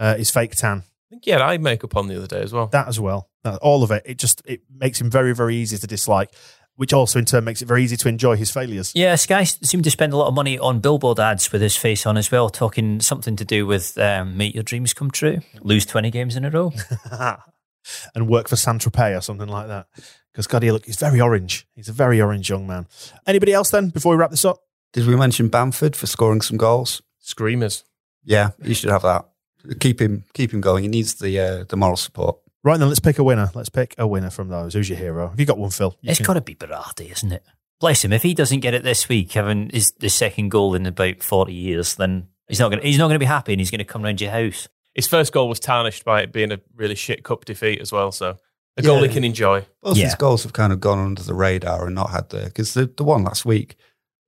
uh, 0.00 0.16
his 0.16 0.30
fake 0.30 0.56
tan, 0.56 0.78
I 0.78 1.10
think 1.10 1.24
he 1.24 1.30
had 1.30 1.40
eye 1.40 1.58
makeup 1.58 1.96
on 1.96 2.08
the 2.08 2.16
other 2.16 2.26
day 2.26 2.40
as 2.40 2.52
well. 2.52 2.66
that 2.68 2.88
as 2.88 2.98
well. 2.98 3.28
That, 3.44 3.58
all 3.62 3.84
of 3.84 3.90
it. 3.90 4.02
It 4.04 4.18
just 4.18 4.42
it 4.44 4.62
makes 4.74 5.00
him 5.00 5.10
very, 5.10 5.34
very 5.34 5.54
easy 5.56 5.78
to 5.78 5.86
dislike, 5.86 6.34
which 6.76 6.92
also 6.92 7.18
in 7.18 7.24
turn 7.24 7.44
makes 7.44 7.62
it 7.62 7.68
very 7.68 7.84
easy 7.84 7.96
to 7.98 8.08
enjoy 8.08 8.36
his 8.36 8.50
failures. 8.50 8.92
Yeah, 8.94 9.14
Sky 9.16 9.44
seemed 9.44 9.84
to 9.84 9.90
spend 9.90 10.12
a 10.12 10.16
lot 10.16 10.28
of 10.28 10.34
money 10.34 10.58
on 10.58 10.80
billboard 10.80 11.20
ads 11.20 11.52
with 11.52 11.62
his 11.62 11.76
face 11.76 12.06
on 12.06 12.16
as 12.16 12.30
well, 12.30 12.48
talking 12.48 13.00
something 13.00 13.36
to 13.36 13.44
do 13.44 13.66
with 13.66 13.96
um, 13.98 14.36
make 14.36 14.54
your 14.54 14.62
dreams 14.62 14.94
come 14.94 15.10
true, 15.10 15.40
lose 15.60 15.86
20 15.86 16.10
games 16.10 16.36
in 16.36 16.44
a 16.44 16.50
row. 16.50 16.72
and 18.14 18.28
work 18.28 18.48
for 18.48 18.56
Saint 18.56 18.82
Tropez 18.82 19.18
or 19.18 19.20
something 19.20 19.48
like 19.48 19.68
that. 19.68 19.86
Because 20.32 20.46
God, 20.46 20.62
he 20.62 20.70
look, 20.70 20.86
he's 20.86 20.96
very 20.96 21.20
orange. 21.20 21.66
He's 21.74 21.88
a 21.88 21.92
very 21.92 22.20
orange 22.20 22.48
young 22.48 22.66
man. 22.66 22.86
Anybody 23.26 23.52
else 23.52 23.70
then 23.70 23.88
before 23.88 24.12
we 24.12 24.18
wrap 24.18 24.30
this 24.30 24.44
up? 24.44 24.58
Did 24.92 25.06
we 25.06 25.16
mention 25.16 25.48
Bamford 25.48 25.96
for 25.96 26.06
scoring 26.06 26.40
some 26.40 26.56
goals? 26.56 27.02
Screamers. 27.18 27.84
Yeah, 28.24 28.50
you 28.62 28.74
should 28.74 28.90
have 28.90 29.02
that. 29.02 29.26
Keep 29.80 30.00
him 30.00 30.24
keep 30.34 30.52
him 30.52 30.60
going. 30.60 30.82
He 30.84 30.88
needs 30.88 31.14
the 31.14 31.38
uh, 31.38 31.64
the 31.68 31.76
moral 31.76 31.96
support. 31.96 32.38
Right 32.62 32.78
then, 32.78 32.88
let's 32.88 33.00
pick 33.00 33.18
a 33.18 33.24
winner. 33.24 33.50
Let's 33.54 33.68
pick 33.70 33.94
a 33.98 34.06
winner 34.06 34.30
from 34.30 34.48
those. 34.48 34.74
Who's 34.74 34.88
your 34.88 34.98
hero? 34.98 35.28
Have 35.28 35.40
you 35.40 35.46
got 35.46 35.58
one, 35.58 35.70
Phil? 35.70 35.96
You 36.02 36.10
It's 36.10 36.18
can- 36.18 36.26
got 36.26 36.34
to 36.34 36.40
be 36.42 36.54
Berardi, 36.54 37.10
isn't 37.10 37.32
it? 37.32 37.42
Bless 37.80 38.04
him. 38.04 38.12
If 38.12 38.22
he 38.22 38.34
doesn't 38.34 38.60
get 38.60 38.74
it 38.74 38.82
this 38.82 39.08
week, 39.08 39.32
having 39.32 39.70
his, 39.70 39.94
his 39.98 40.12
second 40.14 40.50
goal 40.50 40.74
in 40.74 40.84
about 40.84 41.22
40 41.22 41.54
years, 41.54 41.94
then 41.94 42.28
he's 42.46 42.60
not 42.60 42.68
going 42.68 42.80
to 42.82 42.86
he's 42.86 42.98
not 42.98 43.06
going 43.06 43.14
to 43.14 43.18
be 43.18 43.24
happy 43.24 43.52
and 43.54 43.60
he's 43.60 43.70
going 43.70 43.78
to 43.78 43.84
come 43.86 44.02
round 44.02 44.20
your 44.20 44.30
house. 44.30 44.68
His 44.94 45.06
first 45.08 45.32
goal 45.32 45.48
was 45.48 45.58
tarnished 45.60 46.04
by 46.04 46.20
it 46.20 46.32
being 46.32 46.52
a 46.52 46.60
really 46.76 46.94
shit 46.94 47.22
cup 47.24 47.46
defeat 47.46 47.80
as 47.80 47.90
well. 47.92 48.12
So 48.12 48.36
a 48.76 48.82
goal 48.82 49.00
Yeah. 49.00 49.06
he 49.08 49.14
can 49.14 49.24
enjoy. 49.24 49.64
Both 49.82 49.96
Yeah. 49.96 50.04
his 50.06 50.14
goals 50.14 50.42
have 50.42 50.52
kind 50.52 50.72
of 50.74 50.80
gone 50.80 50.98
under 50.98 51.22
the 51.22 51.32
radar 51.32 51.86
and 51.86 51.94
not 51.94 52.10
had 52.10 52.28
the 52.28 52.44
because 52.44 52.74
the, 52.74 52.84
the 52.94 53.04
one 53.04 53.24
last 53.24 53.46
week 53.46 53.76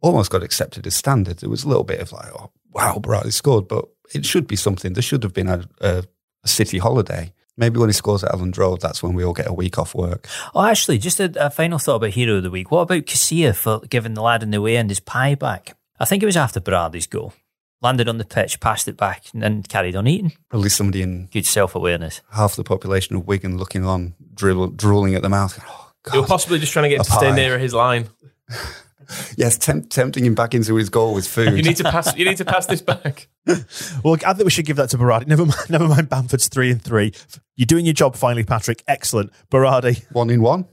almost 0.01 0.31
got 0.31 0.43
accepted 0.43 0.87
as 0.87 0.97
standard. 0.97 1.39
There 1.41 1.51
was 1.51 1.65
a 1.65 1.69
little 1.69 1.85
bit 1.85 2.01
of 2.01 2.11
like, 2.13 2.33
oh 2.35 2.51
wow, 2.71 2.99
Bradley 2.99 3.33
scored, 3.33 3.69
but 3.69 3.85
it 4.15 4.25
should 4.27 4.47
be 4.47 4.57
something. 4.57 4.93
There 4.93 5.03
should 5.03 5.23
have 5.23 5.35
been 5.35 5.49
a, 5.49 5.69
a, 5.81 6.05
a 6.45 6.49
city 6.49 6.79
holiday. 6.79 7.33
Maybe 7.57 7.79
when 7.79 7.91
he 7.91 7.93
scores 7.93 8.25
at 8.25 8.33
Elland 8.33 8.57
Road, 8.57 8.81
that's 8.81 9.03
when 9.03 9.13
we 9.13 9.25
all 9.25 9.35
get 9.35 9.47
a 9.47 9.53
week 9.53 9.79
off 9.79 9.95
work. 9.95 10.27
Oh, 10.55 10.65
actually, 10.65 10.97
just 10.99 11.21
a, 11.21 11.31
a 11.47 11.51
final 11.51 11.79
thought 11.79 11.97
about 11.97 12.11
Hero 12.11 12.37
of 12.37 12.43
the 12.43 12.51
Week. 12.51 12.71
What 12.71 12.81
about 12.81 13.03
Casilla 13.05 13.55
for 13.55 13.81
giving 13.89 14.15
the 14.15 14.23
lad 14.23 14.43
in 14.43 14.51
the 14.51 14.61
way 14.63 14.77
and 14.77 14.89
his 14.89 15.01
pie 15.01 15.35
back? 15.35 15.77
I 16.01 16.07
think 16.07 16.23
it 16.23 16.27
was 16.27 16.37
after 16.37 16.61
Berardi's 16.61 17.07
goal. 17.07 17.35
Landed 17.83 18.09
on 18.09 18.17
the 18.19 18.25
pitch, 18.25 18.59
passed 18.61 18.89
it 18.89 18.97
back, 18.97 19.25
and 19.35 19.43
then 19.43 19.63
carried 19.65 19.97
on 19.97 20.07
eating. 20.07 20.33
At 20.53 20.61
least 20.61 20.77
somebody 20.77 21.03
in 21.03 21.27
Good 21.27 21.45
self 21.45 21.75
awareness. 21.75 22.21
half 22.33 22.57
the 22.57 22.65
population 22.65 23.17
of 23.17 23.27
Wigan 23.27 23.59
looking 23.59 23.85
on, 23.85 24.15
drool, 24.35 24.69
drooling 24.69 25.15
at 25.15 25.23
the 25.23 25.29
mouth. 25.29 25.59
Oh, 25.69 25.91
They 26.11 26.19
were 26.21 26.27
possibly 26.27 26.59
just 26.59 26.73
trying 26.73 26.85
to 26.85 26.89
get 26.89 26.97
him 26.97 27.01
A 27.03 27.05
to 27.05 27.11
stay 27.11 27.31
pie. 27.31 27.35
nearer 27.37 27.59
his 27.59 27.75
line. 27.75 28.09
Yes, 29.37 29.57
temp- 29.59 29.89
tempting 29.91 30.24
him 30.24 30.35
back 30.35 30.55
into 30.55 30.74
his 30.77 30.89
goal 30.91 31.15
with 31.15 31.27
food. 31.27 31.57
You 31.57 31.62
need 31.62 31.77
to 31.77 31.85
pass. 31.85 32.15
You 32.16 32.24
need 32.24 32.37
to 32.39 32.45
pass 32.45 32.66
this 32.66 32.83
back. 32.83 33.29
Well, 34.05 34.16
I 34.24 34.35
think 34.35 34.45
we 34.45 34.51
should 34.51 34.66
give 34.66 34.77
that 34.77 34.91
to 34.91 34.99
Berardi. 34.99 35.27
Never 35.27 35.45
mind, 35.45 35.69
never 35.69 35.89
mind 35.89 36.09
Bamford's 36.09 36.47
three 36.49 36.70
and 36.70 36.81
three. 36.81 37.12
You're 37.57 37.66
doing 37.66 37.85
your 37.85 37.93
job 37.93 38.15
finally, 38.15 38.45
Patrick. 38.45 38.85
Excellent. 38.87 39.33
Berardi. 39.51 40.05
one 40.12 40.31
in 40.31 40.43
one. 40.43 40.66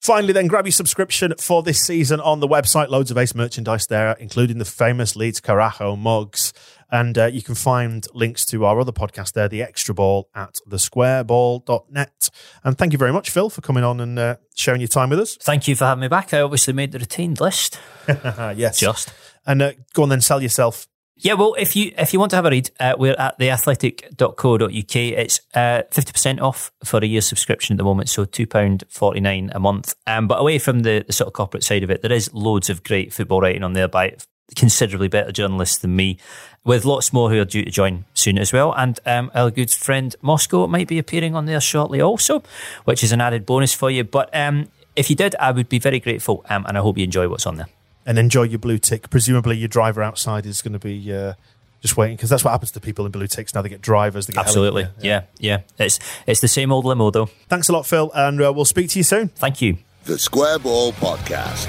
Finally, 0.00 0.32
then 0.32 0.46
grab 0.46 0.64
your 0.66 0.72
subscription 0.72 1.34
for 1.38 1.62
this 1.62 1.80
season 1.80 2.20
on 2.20 2.40
the 2.40 2.48
website. 2.48 2.88
Loads 2.88 3.10
of 3.10 3.18
Ace 3.18 3.34
merchandise 3.34 3.86
there, 3.88 4.12
including 4.20 4.58
the 4.58 4.64
famous 4.64 5.16
Leeds 5.16 5.40
Carajo 5.40 5.98
mugs. 5.98 6.52
And 6.90 7.18
uh, 7.18 7.26
you 7.26 7.42
can 7.42 7.54
find 7.54 8.06
links 8.14 8.46
to 8.46 8.64
our 8.64 8.80
other 8.80 8.92
podcast 8.92 9.34
there, 9.34 9.48
The 9.48 9.62
Extra 9.62 9.94
Ball, 9.94 10.28
at 10.34 10.58
thesquareball.net. 10.68 12.30
And 12.64 12.78
thank 12.78 12.92
you 12.92 12.98
very 12.98 13.12
much, 13.12 13.30
Phil, 13.30 13.50
for 13.50 13.60
coming 13.60 13.84
on 13.84 14.00
and 14.00 14.18
uh, 14.18 14.36
sharing 14.54 14.80
your 14.80 14.88
time 14.88 15.10
with 15.10 15.20
us. 15.20 15.36
Thank 15.36 15.68
you 15.68 15.76
for 15.76 15.84
having 15.84 16.00
me 16.00 16.08
back. 16.08 16.32
I 16.32 16.40
obviously 16.40 16.72
made 16.72 16.92
the 16.92 16.98
retained 16.98 17.40
list. 17.40 17.78
yes. 18.08 18.78
Just. 18.78 19.12
And 19.46 19.60
uh, 19.60 19.72
go 19.92 20.04
on 20.04 20.08
then, 20.08 20.20
sell 20.20 20.42
yourself. 20.42 20.86
Yeah, 21.20 21.34
well, 21.34 21.54
if 21.58 21.74
you 21.74 21.92
if 21.98 22.12
you 22.12 22.20
want 22.20 22.30
to 22.30 22.36
have 22.36 22.46
a 22.46 22.50
read, 22.50 22.70
uh, 22.78 22.94
we're 22.96 23.16
at 23.18 23.38
theathletic.co.uk. 23.38 24.96
It's 24.96 25.40
uh, 25.52 25.82
50% 25.90 26.40
off 26.40 26.70
for 26.84 26.98
a 26.98 27.06
year 27.06 27.20
subscription 27.20 27.74
at 27.74 27.78
the 27.78 27.84
moment, 27.84 28.08
so 28.08 28.24
£2.49 28.24 29.50
a 29.52 29.58
month. 29.58 29.96
Um, 30.06 30.28
but 30.28 30.36
away 30.36 30.60
from 30.60 30.80
the, 30.80 31.04
the 31.04 31.12
sort 31.12 31.26
of 31.26 31.32
corporate 31.32 31.64
side 31.64 31.82
of 31.82 31.90
it, 31.90 32.02
there 32.02 32.12
is 32.12 32.32
loads 32.32 32.70
of 32.70 32.84
great 32.84 33.12
football 33.12 33.40
writing 33.40 33.64
on 33.64 33.72
there 33.72 33.88
by 33.88 34.14
considerably 34.56 35.08
better 35.08 35.32
journalists 35.32 35.78
than 35.78 35.94
me, 35.96 36.18
with 36.64 36.84
lots 36.84 37.12
more 37.12 37.30
who 37.30 37.40
are 37.40 37.44
due 37.44 37.64
to 37.64 37.70
join 37.70 38.04
soon 38.14 38.38
as 38.38 38.52
well. 38.52 38.74
And 38.76 38.98
um, 39.06 39.30
our 39.34 39.50
good 39.50 39.70
friend 39.70 40.14
Moscow 40.22 40.66
might 40.66 40.88
be 40.88 40.98
appearing 40.98 41.34
on 41.34 41.46
there 41.46 41.60
shortly 41.60 42.00
also, 42.00 42.42
which 42.84 43.02
is 43.04 43.12
an 43.12 43.20
added 43.20 43.46
bonus 43.46 43.72
for 43.74 43.90
you. 43.90 44.04
But 44.04 44.34
um, 44.34 44.68
if 44.96 45.08
you 45.10 45.16
did, 45.16 45.34
I 45.40 45.52
would 45.52 45.68
be 45.68 45.78
very 45.78 46.00
grateful, 46.00 46.44
um, 46.50 46.64
and 46.66 46.76
I 46.76 46.80
hope 46.80 46.98
you 46.98 47.04
enjoy 47.04 47.28
what's 47.28 47.46
on 47.46 47.56
there. 47.56 47.68
And 48.04 48.18
enjoy 48.18 48.44
your 48.44 48.58
blue 48.58 48.78
tick. 48.78 49.10
Presumably, 49.10 49.56
your 49.58 49.68
driver 49.68 50.02
outside 50.02 50.46
is 50.46 50.62
going 50.62 50.72
to 50.72 50.78
be 50.78 51.12
uh, 51.14 51.34
just 51.82 51.96
waiting 51.98 52.16
because 52.16 52.30
that's 52.30 52.42
what 52.42 52.50
happens 52.52 52.70
to 52.72 52.80
people 52.80 53.04
in 53.04 53.12
blue 53.12 53.26
ticks 53.26 53.54
now. 53.54 53.60
They 53.62 53.68
get 53.68 53.82
drivers. 53.82 54.26
They 54.26 54.32
get 54.32 54.40
Absolutely, 54.46 54.84
heli- 54.84 54.94
yeah. 55.02 55.22
yeah, 55.38 55.58
It's 55.78 55.98
it's 56.26 56.40
the 56.40 56.48
same 56.48 56.72
old 56.72 56.86
limo 56.86 57.10
though. 57.10 57.26
Thanks 57.48 57.68
a 57.68 57.72
lot, 57.72 57.86
Phil, 57.86 58.10
and 58.14 58.40
uh, 58.42 58.50
we'll 58.52 58.64
speak 58.64 58.88
to 58.90 58.98
you 58.98 59.02
soon. 59.02 59.28
Thank 59.28 59.60
you. 59.60 59.76
The 60.04 60.18
Square 60.18 60.60
Ball 60.60 60.92
Podcast. 60.92 61.68